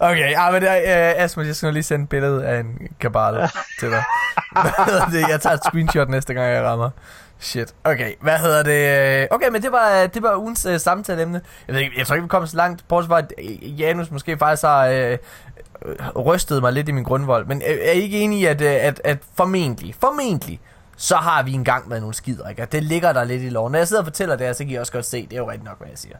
Okay, 0.10 0.30
ja, 0.30 0.50
men 0.50 0.62
det 0.62 0.70
er, 0.70 1.14
uh, 1.14 1.22
Asmus, 1.24 1.46
jeg 1.46 1.56
skal 1.56 1.66
nu 1.66 1.72
lige 1.72 1.82
sende 1.82 2.02
et 2.02 2.08
billede 2.08 2.46
af 2.46 2.60
en 2.60 2.88
kabale 3.00 3.48
til 3.80 3.90
dig. 3.90 4.02
Hvad 4.52 5.12
det? 5.20 5.28
Jeg 5.28 5.40
tager 5.40 5.54
et 5.56 5.64
screenshot 5.64 6.08
næste 6.08 6.34
gang, 6.34 6.46
jeg 6.52 6.64
rammer. 6.64 6.90
Shit. 7.42 7.74
Okay, 7.84 8.14
hvad 8.20 8.38
hedder 8.38 8.62
det? 8.62 9.28
Okay, 9.30 9.48
men 9.48 9.62
det 9.62 9.72
var, 9.72 10.06
det 10.06 10.22
var 10.22 10.36
ugens 10.36 10.66
uh, 10.66 10.76
samtaleemne. 10.76 11.40
Jeg, 11.68 11.74
ved 11.74 11.82
ikke, 11.82 11.94
jeg 11.98 12.06
tror 12.06 12.14
ikke, 12.14 12.22
vi 12.22 12.28
kommer 12.28 12.46
så 12.46 12.56
langt. 12.56 12.88
Bortset 12.88 13.08
fra, 13.08 13.18
at 13.18 13.32
øh, 13.38 13.80
Janus 13.80 14.10
måske 14.10 14.38
faktisk 14.38 14.62
har 14.62 15.16
uh, 16.14 16.26
rystet 16.26 16.62
mig 16.62 16.72
lidt 16.72 16.88
i 16.88 16.92
min 16.92 17.04
grundvold. 17.04 17.46
Men 17.46 17.62
er 17.64 17.92
I 17.92 18.00
ikke 18.00 18.20
enig 18.20 18.40
i, 18.40 18.44
at, 18.44 18.62
at, 18.62 19.00
at 19.04 19.18
formentlig, 19.34 19.94
formentlig, 20.00 20.60
så 20.96 21.16
har 21.16 21.42
vi 21.42 21.52
engang 21.52 21.88
med 21.88 22.00
nogle 22.00 22.14
skider, 22.14 22.48
ikke? 22.48 22.66
det 22.72 22.82
ligger 22.82 23.12
der 23.12 23.24
lidt 23.24 23.42
i 23.42 23.48
loven. 23.48 23.72
Når 23.72 23.78
jeg 23.78 23.88
sidder 23.88 24.02
og 24.02 24.06
fortæller 24.06 24.36
det 24.36 24.46
her, 24.46 24.52
så 24.52 24.64
kan 24.64 24.72
I 24.72 24.74
også 24.74 24.92
godt 24.92 25.06
se, 25.06 25.26
det 25.26 25.32
er 25.32 25.36
jo 25.36 25.50
rigtigt 25.50 25.64
nok, 25.64 25.78
hvad 25.78 25.88
jeg 25.88 25.98
siger. 25.98 26.16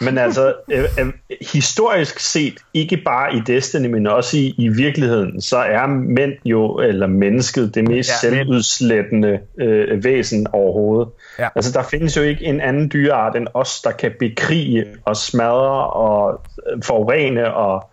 Men 0.00 0.18
altså, 0.18 0.54
øh, 0.72 0.84
øh, 0.98 1.12
historisk 1.52 2.18
set, 2.18 2.54
ikke 2.74 2.96
bare 2.96 3.36
i 3.36 3.40
Destiny, 3.46 3.86
men 3.86 4.06
også 4.06 4.36
i, 4.36 4.54
i 4.58 4.68
virkeligheden, 4.68 5.40
så 5.40 5.56
er 5.56 5.86
mænd 5.86 6.32
jo, 6.44 6.78
eller 6.78 7.06
mennesket, 7.06 7.74
det 7.74 7.88
mest 7.88 8.10
ja, 8.10 8.28
selvudslættende 8.28 9.38
øh, 9.58 10.04
væsen 10.04 10.46
overhovedet. 10.52 11.08
Ja. 11.38 11.48
Altså, 11.54 11.72
der 11.72 11.82
findes 11.82 12.16
jo 12.16 12.22
ikke 12.22 12.44
en 12.44 12.60
anden 12.60 12.90
dyreart 12.92 13.36
end 13.36 13.46
os, 13.54 13.80
der 13.80 13.90
kan 13.90 14.12
bekrige 14.18 14.84
og 15.04 15.16
smadre 15.16 15.86
og 15.86 16.40
forurene 16.82 17.54
og, 17.54 17.90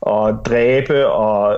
og 0.00 0.44
dræbe 0.44 1.06
og 1.06 1.56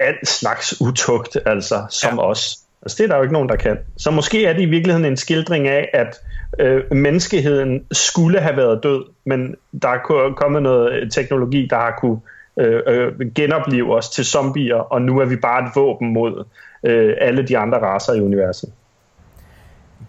alt 0.00 0.28
slags 0.28 0.80
utugt, 0.80 1.36
altså, 1.46 1.82
som 1.90 2.18
ja. 2.18 2.24
os. 2.24 2.58
Altså, 2.82 2.96
det 2.98 3.04
er 3.04 3.08
der 3.08 3.16
jo 3.16 3.22
ikke 3.22 3.32
nogen, 3.32 3.48
der 3.48 3.56
kan. 3.56 3.78
Så 3.96 4.10
måske 4.10 4.46
er 4.46 4.52
det 4.52 4.62
i 4.62 4.64
virkeligheden 4.64 5.04
en 5.04 5.16
skildring 5.16 5.68
af, 5.68 5.90
at 5.92 6.20
øh, 6.60 6.92
menneskeheden 6.92 7.84
skulle 7.92 8.40
have 8.40 8.56
været 8.56 8.82
død, 8.82 9.04
men 9.24 9.54
der 9.82 9.88
er 9.88 10.34
kommet 10.36 10.62
noget 10.62 11.12
teknologi, 11.12 11.66
der 11.70 11.76
har 11.76 11.96
kunne 12.00 12.20
øh, 12.56 12.82
øh, 12.86 13.32
genopleve 13.34 13.96
os 13.96 14.10
til 14.10 14.24
zombier, 14.24 14.76
og 14.76 15.02
nu 15.02 15.18
er 15.18 15.24
vi 15.24 15.36
bare 15.36 15.66
et 15.66 15.70
våben 15.74 16.12
mod 16.12 16.44
øh, 16.84 17.14
alle 17.20 17.48
de 17.48 17.58
andre 17.58 17.78
raser 17.78 18.12
i 18.12 18.20
universet. 18.20 18.72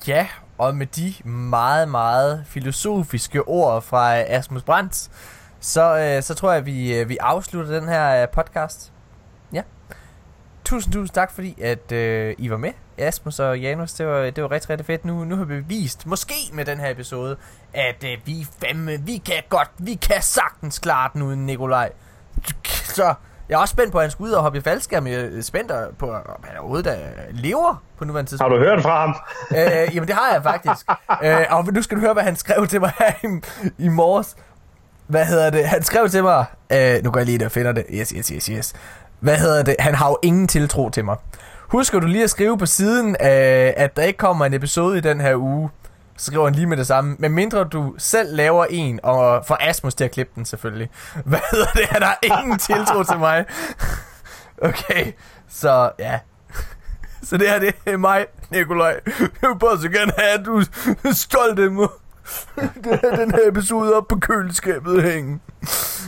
Ja, 0.08 0.28
og 0.58 0.76
med 0.76 0.86
de 0.86 1.30
meget, 1.30 1.90
meget 1.90 2.44
filosofiske 2.46 3.42
ord 3.42 3.82
fra 3.82 4.20
øh, 4.20 4.26
Asmus 4.28 4.64
Brandt, 4.64 5.10
så, 5.60 5.98
øh, 5.98 6.24
så 6.24 6.36
tror 6.36 6.54
jeg, 6.54 6.66
vi, 6.66 7.00
øh, 7.00 7.10
vi 7.10 7.18
afslutter 7.20 7.80
den 7.80 7.90
her 7.90 8.22
øh, 8.22 8.30
podcast. 8.30 8.92
Ja. 9.54 9.62
Tusind, 10.66 10.94
tusind 10.94 11.14
tak, 11.14 11.32
fordi 11.32 11.62
at 11.62 11.92
øh, 11.92 12.36
I 12.38 12.50
var 12.50 12.58
med. 12.58 12.72
Asmus 13.02 13.40
og 13.40 13.60
Janus, 13.60 13.94
det 13.94 14.08
var, 14.08 14.30
det 14.30 14.44
var 14.44 14.52
rigtig, 14.52 14.70
rigtig 14.70 14.86
fedt. 14.86 15.06
Nu, 15.06 15.24
nu 15.24 15.36
har 15.36 15.44
vi 15.44 15.60
vist, 15.60 16.06
måske 16.06 16.34
med 16.54 16.66
den 16.66 16.80
her 16.80 16.90
episode, 16.90 17.38
at 17.74 18.04
øh, 18.04 18.18
vi 18.26 18.48
fandme, 18.66 18.98
vi 19.06 19.18
kan 19.18 19.44
godt, 19.50 19.70
vi 19.78 19.94
kan 19.94 20.22
sagtens 20.22 20.80
klare 20.80 21.10
den 21.14 21.22
uden 21.22 21.46
Nikolaj. 21.46 21.92
Så 22.84 23.14
jeg 23.50 23.56
er 23.56 23.62
også 23.62 23.72
spændt 23.72 23.92
på, 23.92 23.98
at 23.98 24.04
han 24.04 24.12
skal 24.12 24.24
ud 24.24 24.32
og 24.32 24.44
hoppe 24.44 24.58
i 24.58 24.62
faldskærm. 24.62 25.08
Jeg 25.08 25.22
er 25.22 25.42
spændt 25.42 25.98
på, 25.98 26.12
om 26.12 26.44
han 26.44 26.58
overhovedet 26.58 26.86
der 26.86 26.98
lever 27.32 27.84
på 27.98 28.06
nuværende 28.06 28.32
tidspunkt. 28.32 28.54
Har 28.54 28.60
du 28.60 28.64
hørt 28.64 28.82
fra 28.82 29.02
ham? 29.02 29.16
øh, 29.52 29.96
jamen, 29.96 30.08
det 30.08 30.16
har 30.16 30.34
jeg 30.34 30.44
faktisk. 30.44 30.86
øh, 31.24 31.46
og 31.50 31.74
nu 31.74 31.82
skal 31.82 31.98
du 31.98 32.02
høre, 32.02 32.14
hvad 32.14 32.24
han 32.24 32.36
skrev 32.36 32.68
til 32.68 32.82
mig 32.82 32.92
her 33.00 33.12
i, 33.24 33.42
i 33.86 33.88
morges. 33.88 34.36
Hvad 35.08 35.26
hedder 35.26 35.50
det? 35.50 35.66
Han 35.66 35.84
skrev 35.84 36.10
til 36.10 36.24
mig... 36.24 36.46
Øh, 36.72 37.04
nu 37.04 37.12
går 37.12 37.20
jeg 37.20 37.26
lige 37.26 37.38
der 37.38 37.46
og 37.46 37.52
finder 37.52 37.72
det. 37.72 37.86
Yes, 37.94 38.10
yes, 38.10 38.28
yes, 38.28 38.46
yes. 38.46 38.74
Hvad 39.20 39.38
hedder 39.38 39.64
det? 39.64 39.76
Han 39.80 39.96
har 39.96 40.10
jo 40.10 40.18
ingen 40.24 40.48
tiltro 40.48 40.90
til 40.90 41.06
mig. 41.06 41.18
Husker 41.72 42.00
du 42.00 42.08
lige 42.08 42.24
at 42.24 42.30
skrive 42.30 42.58
på 42.58 42.66
siden, 42.66 43.16
af, 43.20 43.74
at 43.78 43.96
der 43.96 44.04
ikke 44.04 44.18
kommer 44.18 44.46
en 44.46 44.54
episode 44.54 44.98
i 44.98 45.02
den 45.02 45.22
her 45.22 45.36
uge? 45.36 45.70
Så 46.18 46.26
skriver 46.26 46.46
han 46.46 46.56
lige 46.56 46.68
med 46.68 46.78
det 46.78 46.88
samme. 46.88 47.16
Men 47.20 47.32
mindre 47.32 47.64
du 47.64 47.96
selv 47.98 48.36
laver 48.36 48.66
en, 48.70 49.00
og 49.04 49.46
får 49.46 49.58
Asmus 49.62 49.96
til 49.96 50.04
at 50.04 50.12
klippe 50.12 50.32
den 50.36 50.46
selvfølgelig. 50.46 50.90
Hvad 51.26 51.40
hedder 51.52 51.72
det? 51.76 51.84
Er 51.92 52.00
der 52.00 52.14
ingen 52.24 52.60
tiltro 52.60 53.04
til 53.04 53.18
mig. 53.20 53.46
Okay, 54.64 55.12
så 55.50 55.92
ja. 56.00 56.20
Så 57.24 57.38
det 57.38 57.50
her, 57.50 57.60
det 57.60 57.76
er 57.86 57.98
mig, 57.98 58.26
Nikolaj. 58.52 59.00
Jeg 59.42 59.50
vil 59.50 59.60
bare 59.60 59.82
så 59.82 59.90
gerne 59.90 60.12
have, 60.18 60.40
at 60.40 60.46
du 60.46 60.58
er 61.04 61.14
stolt 61.14 61.60
af 61.60 61.72
mig. 61.72 61.88
den 63.16 63.32
her 63.32 63.48
episode 63.48 63.96
op 63.96 64.08
på 64.08 64.20
køleskabet 64.20 65.04
hænge. 65.04 65.40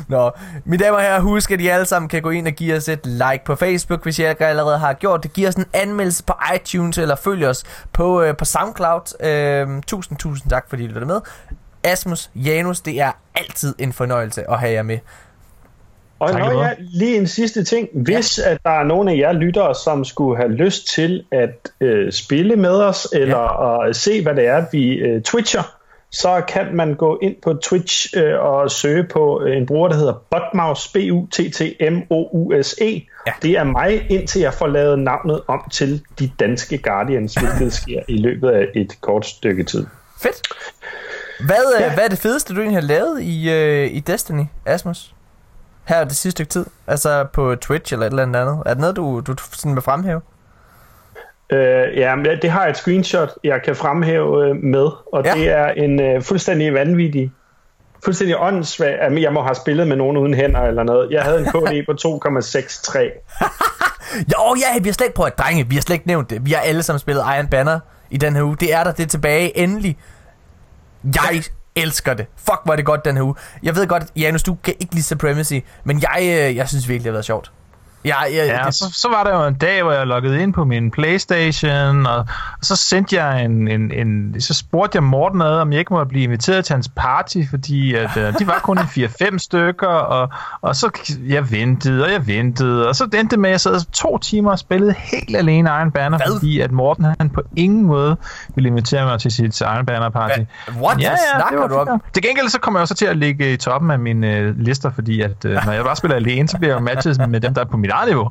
Nå, 0.07 0.31
mine 0.65 0.83
damer 0.83 0.97
og 0.97 1.03
herrer, 1.03 1.19
husk 1.19 1.51
at 1.51 1.61
I 1.61 1.67
alle 1.67 1.85
sammen 1.85 2.09
kan 2.09 2.21
gå 2.21 2.29
ind 2.29 2.47
og 2.47 2.53
give 2.53 2.75
os 2.75 2.89
et 2.89 3.05
like 3.05 3.41
på 3.45 3.55
Facebook, 3.55 4.03
hvis 4.03 4.19
I 4.19 4.29
ikke 4.29 4.45
allerede 4.45 4.77
har 4.77 4.93
gjort 4.93 5.23
det. 5.23 5.33
Giv 5.33 5.47
os 5.47 5.55
en 5.55 5.65
anmeldelse 5.73 6.23
på 6.23 6.33
iTunes, 6.55 6.97
eller 6.97 7.15
følg 7.15 7.45
os 7.45 7.63
på, 7.93 8.21
øh, 8.21 8.37
på 8.37 8.45
SoundCloud. 8.45 9.25
Øh, 9.25 9.67
tusind, 9.87 10.17
tusind 10.17 10.49
tak, 10.49 10.65
fordi 10.69 10.83
I 10.83 10.87
lytter 10.87 11.05
med. 11.05 11.21
Asmus, 11.83 12.29
Janus, 12.35 12.79
det 12.79 13.01
er 13.01 13.11
altid 13.35 13.75
en 13.79 13.93
fornøjelse 13.93 14.51
at 14.51 14.59
have 14.59 14.71
jer 14.71 14.83
med. 14.83 14.97
Og 16.19 16.33
nå 16.33 16.61
ja, 16.61 16.69
lige 16.79 17.17
en 17.17 17.27
sidste 17.27 17.63
ting. 17.63 17.87
Hvis 17.93 18.39
ja. 18.39 18.51
at 18.51 18.57
der 18.63 18.71
er 18.71 18.83
nogen 18.83 19.07
af 19.07 19.17
jer 19.17 19.31
lyttere, 19.31 19.75
som 19.75 20.05
skulle 20.05 20.37
have 20.37 20.51
lyst 20.51 20.87
til 20.87 21.23
at 21.31 21.71
øh, 21.81 22.11
spille 22.11 22.55
med 22.55 22.75
os, 22.75 23.07
eller 23.13 23.37
ja. 23.37 23.89
at 23.89 23.95
se, 23.95 24.23
hvad 24.23 24.35
det 24.35 24.47
er, 24.47 24.65
vi 24.71 24.93
øh, 24.93 25.21
twitcher, 25.21 25.75
så 26.13 26.43
kan 26.47 26.75
man 26.75 26.95
gå 26.95 27.19
ind 27.21 27.35
på 27.43 27.53
Twitch 27.53 28.07
øh, 28.17 28.39
og 28.39 28.71
søge 28.71 29.03
på 29.03 29.41
øh, 29.41 29.57
en 29.57 29.65
bruger, 29.65 29.87
der 29.87 29.95
hedder 29.95 30.13
Botmouse, 30.31 30.91
B-U-T-T-M-O-U-S-E. 30.93 31.61
Ja. 33.27 33.31
Det 33.41 33.51
er 33.51 33.63
mig, 33.63 34.11
indtil 34.11 34.41
jeg 34.41 34.53
får 34.53 34.67
lavet 34.67 34.99
navnet 34.99 35.41
om 35.47 35.69
til 35.71 36.03
de 36.19 36.31
danske 36.39 36.77
Guardians, 36.77 37.33
hvilket 37.33 37.73
sker 37.81 38.01
i 38.07 38.17
løbet 38.17 38.49
af 38.49 38.67
et 38.75 39.01
kort 39.01 39.25
stykke 39.25 39.63
tid. 39.63 39.85
Fedt. 40.21 40.41
Hvad, 41.45 41.75
øh, 41.75 41.81
ja. 41.81 41.93
hvad 41.93 42.03
er 42.03 42.09
det 42.09 42.19
fedeste, 42.19 42.53
du 42.53 42.59
egentlig 42.59 42.81
har 42.81 42.87
lavet 42.87 43.21
i, 43.21 43.51
øh, 43.51 43.91
i 43.91 43.99
Destiny, 43.99 44.45
Asmus? 44.65 45.15
Her 45.85 46.03
det 46.03 46.15
sidste 46.15 46.31
stykke 46.31 46.49
tid? 46.49 46.65
Altså 46.87 47.25
på 47.33 47.55
Twitch 47.55 47.93
eller 47.93 48.05
et 48.05 48.09
eller 48.09 48.23
andet? 48.23 48.63
Er 48.65 48.73
det 48.73 48.81
noget, 48.81 48.95
du, 48.95 49.19
du 49.19 49.35
sådan 49.51 49.75
vil 49.75 49.81
fremhæve? 49.81 50.21
Øh, 51.53 51.97
ja, 51.97 52.15
det 52.41 52.49
har 52.49 52.61
jeg 52.61 52.69
et 52.69 52.77
screenshot, 52.77 53.29
jeg 53.43 53.61
kan 53.65 53.75
fremhæve 53.75 54.47
øh, 54.47 54.55
med, 54.55 54.89
og 55.13 55.25
ja. 55.25 55.33
det 55.33 55.51
er 55.51 55.67
en 55.67 55.99
øh, 55.99 56.21
fuldstændig 56.21 56.73
vanvittig, 56.73 57.31
fuldstændig 58.05 58.39
åndssvag, 58.39 58.97
jeg 59.21 59.33
må 59.33 59.41
have 59.41 59.55
spillet 59.55 59.87
med 59.87 59.95
nogen 59.95 60.17
uden 60.17 60.33
hænder 60.33 60.61
eller 60.61 60.83
noget. 60.83 61.11
Jeg 61.11 61.23
havde 61.23 61.39
en 61.39 61.45
KD 61.45 61.85
på 61.89 61.91
2,63. 61.91 62.99
jo, 64.33 64.55
ja, 64.57 64.79
vi 64.81 64.87
har 64.87 64.93
slet 64.93 65.05
ikke 65.05 65.15
prøvet, 65.15 65.37
drenge, 65.37 65.67
vi 65.69 65.75
har 65.75 65.81
slet 65.81 65.93
ikke 65.93 66.07
nævnt 66.07 66.29
det. 66.29 66.45
Vi 66.45 66.51
har 66.51 66.59
alle 66.59 66.83
sammen 66.83 66.99
spillet 66.99 67.23
Iron 67.37 67.47
Banner 67.47 67.79
i 68.09 68.17
den 68.17 68.35
her 68.35 68.43
uge. 68.43 68.57
Det 68.59 68.73
er 68.73 68.83
der, 68.83 68.91
det 68.91 69.03
er 69.03 69.07
tilbage, 69.07 69.57
endelig. 69.57 69.97
Jeg 71.03 71.43
elsker 71.75 72.13
det. 72.13 72.25
Fuck, 72.35 72.59
hvor 72.63 72.71
er 72.71 72.75
det 72.75 72.85
godt 72.85 73.05
den 73.05 73.15
her 73.15 73.23
uge. 73.23 73.35
Jeg 73.63 73.75
ved 73.75 73.87
godt, 73.87 74.03
Janus, 74.15 74.43
du 74.43 74.57
kan 74.63 74.73
ikke 74.79 74.93
lide 74.93 75.03
Supremacy, 75.05 75.53
men 75.83 76.01
jeg, 76.01 76.19
øh, 76.21 76.55
jeg 76.55 76.69
synes 76.69 76.89
virkelig, 76.89 77.03
det 77.03 77.09
har 77.09 77.13
været 77.13 77.25
sjovt. 77.25 77.51
Ja, 78.05 78.15
ja, 78.25 78.45
ja 78.45 78.63
det... 78.65 78.75
så, 78.75 78.85
så 78.93 79.07
var 79.09 79.23
der 79.23 79.41
jo 79.41 79.47
en 79.47 79.53
dag, 79.53 79.83
hvor 79.83 79.91
jeg 79.91 80.07
loggede 80.07 80.43
ind 80.43 80.53
på 80.53 80.65
min 80.65 80.91
Playstation, 80.91 82.05
og, 82.05 82.17
og 82.17 82.25
så 82.61 82.75
sendte 82.75 83.23
jeg 83.23 83.45
en, 83.45 83.67
en, 83.67 83.91
en... 83.91 84.41
Så 84.41 84.53
spurgte 84.53 84.95
jeg 84.95 85.03
Morten 85.03 85.41
ad, 85.41 85.59
om 85.59 85.71
jeg 85.71 85.79
ikke 85.79 85.93
måtte 85.93 86.09
blive 86.09 86.23
inviteret 86.23 86.65
til 86.65 86.73
hans 86.73 86.89
party, 86.95 87.37
fordi 87.49 87.95
at, 87.95 88.09
uh, 88.17 88.39
de 88.39 88.47
var 88.47 88.59
kun 88.63 88.77
en 88.77 88.83
4-5 88.83 89.37
stykker, 89.47 89.87
og, 89.87 90.29
og 90.61 90.75
så 90.75 91.13
jeg 91.27 91.51
ventede, 91.51 92.03
og 92.03 92.11
jeg 92.11 92.27
ventede, 92.27 92.87
og 92.87 92.95
så 92.95 93.03
endte 93.03 93.27
det 93.29 93.39
med, 93.39 93.49
at 93.49 93.51
jeg 93.51 93.61
sad 93.61 93.91
to 93.91 94.17
timer 94.17 94.51
og 94.51 94.59
spillede 94.59 94.93
helt 94.97 95.37
alene 95.37 95.69
Iron 95.69 95.91
Banner, 95.91 96.17
Hvad? 96.17 96.27
fordi 96.35 96.59
at 96.59 96.71
Morten 96.71 97.05
han 97.19 97.29
på 97.29 97.41
ingen 97.55 97.83
måde 97.83 98.17
ville 98.55 98.67
invitere 98.67 99.05
mig 99.05 99.19
til 99.19 99.31
sit 99.31 99.61
Iron 99.61 99.85
Banner 99.85 100.09
party. 100.09 100.39
What? 100.81 101.01
Ja, 101.01 101.11
ja, 101.11 101.43
det 101.49 101.59
var 101.59 101.67
du 101.67 101.75
om? 101.75 102.01
Til 102.13 102.23
gengæld 102.23 102.49
så 102.49 102.59
kommer 102.59 102.79
jeg 102.79 102.81
også 102.81 102.95
til 102.95 103.05
at 103.05 103.17
ligge 103.17 103.53
i 103.53 103.57
toppen 103.57 103.91
af 103.91 103.99
mine 103.99 104.49
uh, 104.49 104.59
lister, 104.59 104.91
fordi 104.91 105.21
at 105.21 105.45
uh, 105.45 105.51
når 105.51 105.71
jeg 105.71 105.83
bare 105.83 105.95
spiller 105.95 106.15
alene, 106.15 106.47
så 106.47 106.57
bliver 106.57 106.73
jeg 106.73 106.83
matchet 106.83 107.29
med 107.29 107.41
dem, 107.41 107.53
der 107.53 107.61
er 107.61 107.65
på 107.65 107.77
mit 107.77 107.91
niveau, 108.07 108.29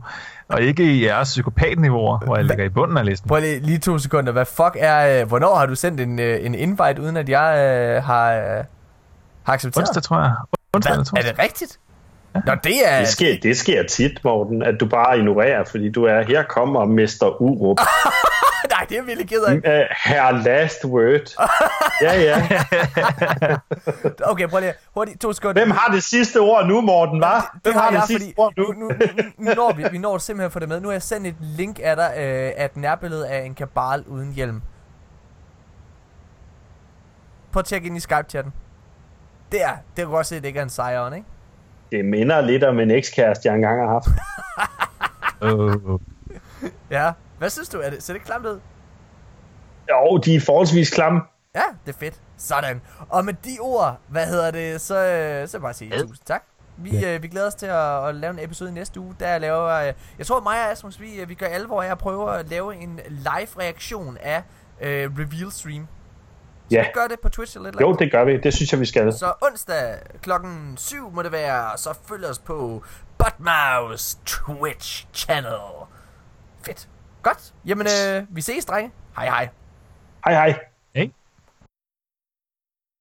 og 0.48 0.62
ikke 0.62 0.82
i 0.84 1.04
jeres 1.04 1.28
psykopatniveau, 1.28 2.18
hvor 2.18 2.36
jeg 2.36 2.44
ligger 2.44 2.64
i 2.64 2.68
bunden 2.68 2.96
af 2.98 3.04
listen. 3.04 3.28
Prøv 3.28 3.40
lige, 3.40 3.60
lige 3.60 3.78
to 3.78 3.98
sekunder. 3.98 4.32
Hvad 4.32 4.44
fuck 4.44 4.76
er... 4.78 5.20
Øh, 5.20 5.28
hvornår 5.28 5.54
har 5.54 5.66
du 5.66 5.74
sendt 5.74 6.00
en, 6.00 6.18
øh, 6.18 6.46
en 6.46 6.54
invite, 6.54 7.02
uden 7.02 7.16
at 7.16 7.28
jeg 7.28 7.58
øh, 7.58 8.04
har, 8.04 8.32
øh, 8.32 8.64
har 9.42 9.52
accepteret? 9.52 9.88
Onsdag, 9.88 10.02
tror 10.02 10.18
jeg. 10.20 10.32
Onsdag, 10.72 10.94
Hvad? 10.94 11.04
Tror 11.04 11.18
jeg. 11.18 11.28
Er 11.28 11.32
det 11.32 11.42
rigtigt? 11.42 11.78
Ja. 12.34 12.40
Nå, 12.46 12.54
det 12.64 12.88
er... 12.88 12.98
Det 12.98 13.08
sker, 13.08 13.36
det 13.42 13.56
sker 13.56 13.82
tit, 13.82 14.24
Morten, 14.24 14.62
at 14.62 14.74
du 14.80 14.86
bare 14.86 15.18
ignorerer, 15.18 15.64
fordi 15.64 15.90
du 15.90 16.04
er, 16.04 16.22
her 16.22 16.42
kommer 16.42 16.84
Mester 16.84 17.42
Urup. 17.42 17.80
Nej, 18.82 18.86
det 18.88 18.98
er 18.98 19.02
virkelig 19.02 19.28
ked 19.28 19.42
af. 19.42 19.54
Uh, 19.54 19.86
her 20.04 20.42
last 20.42 20.84
word. 20.84 21.48
ja, 22.02 22.20
ja. 22.20 22.36
okay, 24.30 24.48
prøv 24.48 24.60
lige. 24.60 24.74
Hurtigt, 24.94 25.20
to 25.20 25.32
sekunder. 25.32 25.64
Hvem 25.64 25.70
har 25.70 25.92
det 25.92 26.02
sidste 26.02 26.40
ord 26.40 26.66
nu, 26.66 26.80
Morten, 26.80 27.24
hva'? 27.24 27.54
Det, 27.54 27.64
det 27.64 27.72
har, 27.72 27.80
har 27.80 27.90
jeg, 27.90 28.00
det 28.00 28.08
sidste 28.08 28.38
ord 28.38 28.52
nu? 28.56 28.64
nu, 28.64 28.88
nu, 28.88 29.22
nu 29.38 29.54
når 29.54 29.72
vi, 29.76 29.84
vi 29.90 29.98
når 29.98 30.18
simpelthen 30.18 30.50
for 30.50 30.58
det 30.60 30.68
med. 30.68 30.80
Nu 30.80 30.88
har 30.88 30.92
jeg 30.92 31.02
sendt 31.02 31.26
et 31.26 31.34
link 31.40 31.80
af 31.82 31.96
dig 31.96 32.12
øh, 32.16 32.52
af 32.56 32.64
et 32.64 32.76
nærbillede 32.76 33.28
af 33.28 33.44
en 33.44 33.54
kabal 33.54 34.04
uden 34.06 34.32
hjelm. 34.32 34.62
Prøv 37.52 37.60
at 37.60 37.66
tjekke 37.66 37.86
ind 37.86 37.96
i 37.96 38.00
Skype-chatten. 38.00 38.52
Det 39.52 39.62
er, 39.62 39.72
det 39.96 40.04
kan 40.04 40.06
godt 40.06 40.26
se, 40.26 40.36
at 40.36 40.42
det 40.42 40.48
ikke 40.48 40.58
er 40.58 40.62
en 40.62 40.70
sejren, 40.70 41.14
ikke? 41.14 41.26
Det 41.92 42.04
minder 42.04 42.40
lidt 42.40 42.64
om 42.64 42.80
en 42.80 42.90
ekskæreste, 42.90 43.48
jeg 43.48 43.54
engang 43.54 43.80
har 43.80 43.88
haft. 43.88 44.08
uh. 45.54 46.00
Ja, 46.90 47.12
hvad 47.38 47.50
synes 47.50 47.68
du? 47.68 47.78
Er 47.78 47.90
det, 47.90 48.02
ser 48.02 48.12
det 48.12 48.24
klamt 48.24 48.46
ud? 48.46 48.60
Jo, 49.90 50.16
de 50.18 50.34
er 50.34 50.40
forholdsvis 50.40 50.90
klamme. 50.90 51.20
Ja, 51.54 51.62
det 51.86 51.94
er 51.94 51.98
fedt. 51.98 52.14
Sådan. 52.38 52.80
Og 53.08 53.24
med 53.24 53.34
de 53.34 53.56
ord, 53.60 53.98
hvad 54.08 54.26
hedder 54.26 54.50
det, 54.50 54.80
så, 54.80 54.98
øh, 55.06 55.48
så 55.48 55.58
bare 55.58 55.74
sige 55.74 55.94
ja. 55.96 56.02
tusind 56.02 56.26
tak. 56.26 56.42
Vi, 56.76 56.90
ja. 56.98 57.14
øh, 57.14 57.22
vi 57.22 57.28
glæder 57.28 57.46
os 57.46 57.54
til 57.54 57.66
at, 57.66 58.08
at 58.08 58.14
lave 58.14 58.30
en 58.32 58.38
episode 58.38 58.70
i 58.70 58.72
næste 58.72 59.00
uge, 59.00 59.14
der 59.20 59.38
laver, 59.38 59.68
øh, 59.68 59.92
jeg 60.18 60.26
tror 60.26 60.40
mig 60.40 60.64
og 60.64 60.70
Asmus, 60.70 61.00
vi, 61.00 61.14
øh, 61.20 61.28
vi 61.28 61.34
gør 61.34 61.46
alvor 61.46 61.82
af 61.82 61.90
at 61.90 61.98
prøve 61.98 62.38
at 62.38 62.48
lave 62.48 62.76
en 62.76 63.00
live 63.08 63.48
reaktion 63.58 64.18
af 64.22 64.42
øh, 64.80 65.10
Reveal 65.18 65.52
Stream. 65.52 65.86
Så 66.68 66.76
Ja. 66.76 66.82
vi 66.82 66.88
gør 66.94 67.06
det 67.08 67.20
på 67.20 67.28
Twitch 67.28 67.56
eller 67.56 67.68
et 67.68 67.72
eller 67.72 67.80
Jo, 67.82 67.88
andet? 67.88 68.00
det 68.00 68.12
gør 68.12 68.24
vi. 68.24 68.36
Det 68.36 68.54
synes 68.54 68.72
jeg, 68.72 68.80
vi 68.80 68.86
skal. 68.86 69.12
Så 69.12 69.32
onsdag 69.40 69.94
klokken 70.22 70.74
7 70.76 71.10
må 71.12 71.22
det 71.22 71.32
være, 71.32 71.78
så 71.78 71.98
følg 72.08 72.24
os 72.26 72.38
på 72.38 72.82
Butmouse 73.18 74.16
Twitch 74.26 75.06
channel. 75.14 75.60
Fedt. 76.66 76.88
Godt. 77.22 77.54
Jamen, 77.66 77.86
øh, 77.86 78.22
vi 78.30 78.40
ses, 78.40 78.64
drenge. 78.64 78.90
Hej 79.16 79.26
hej. 79.26 79.48
Hej 80.24 80.34
hej. 80.34 80.71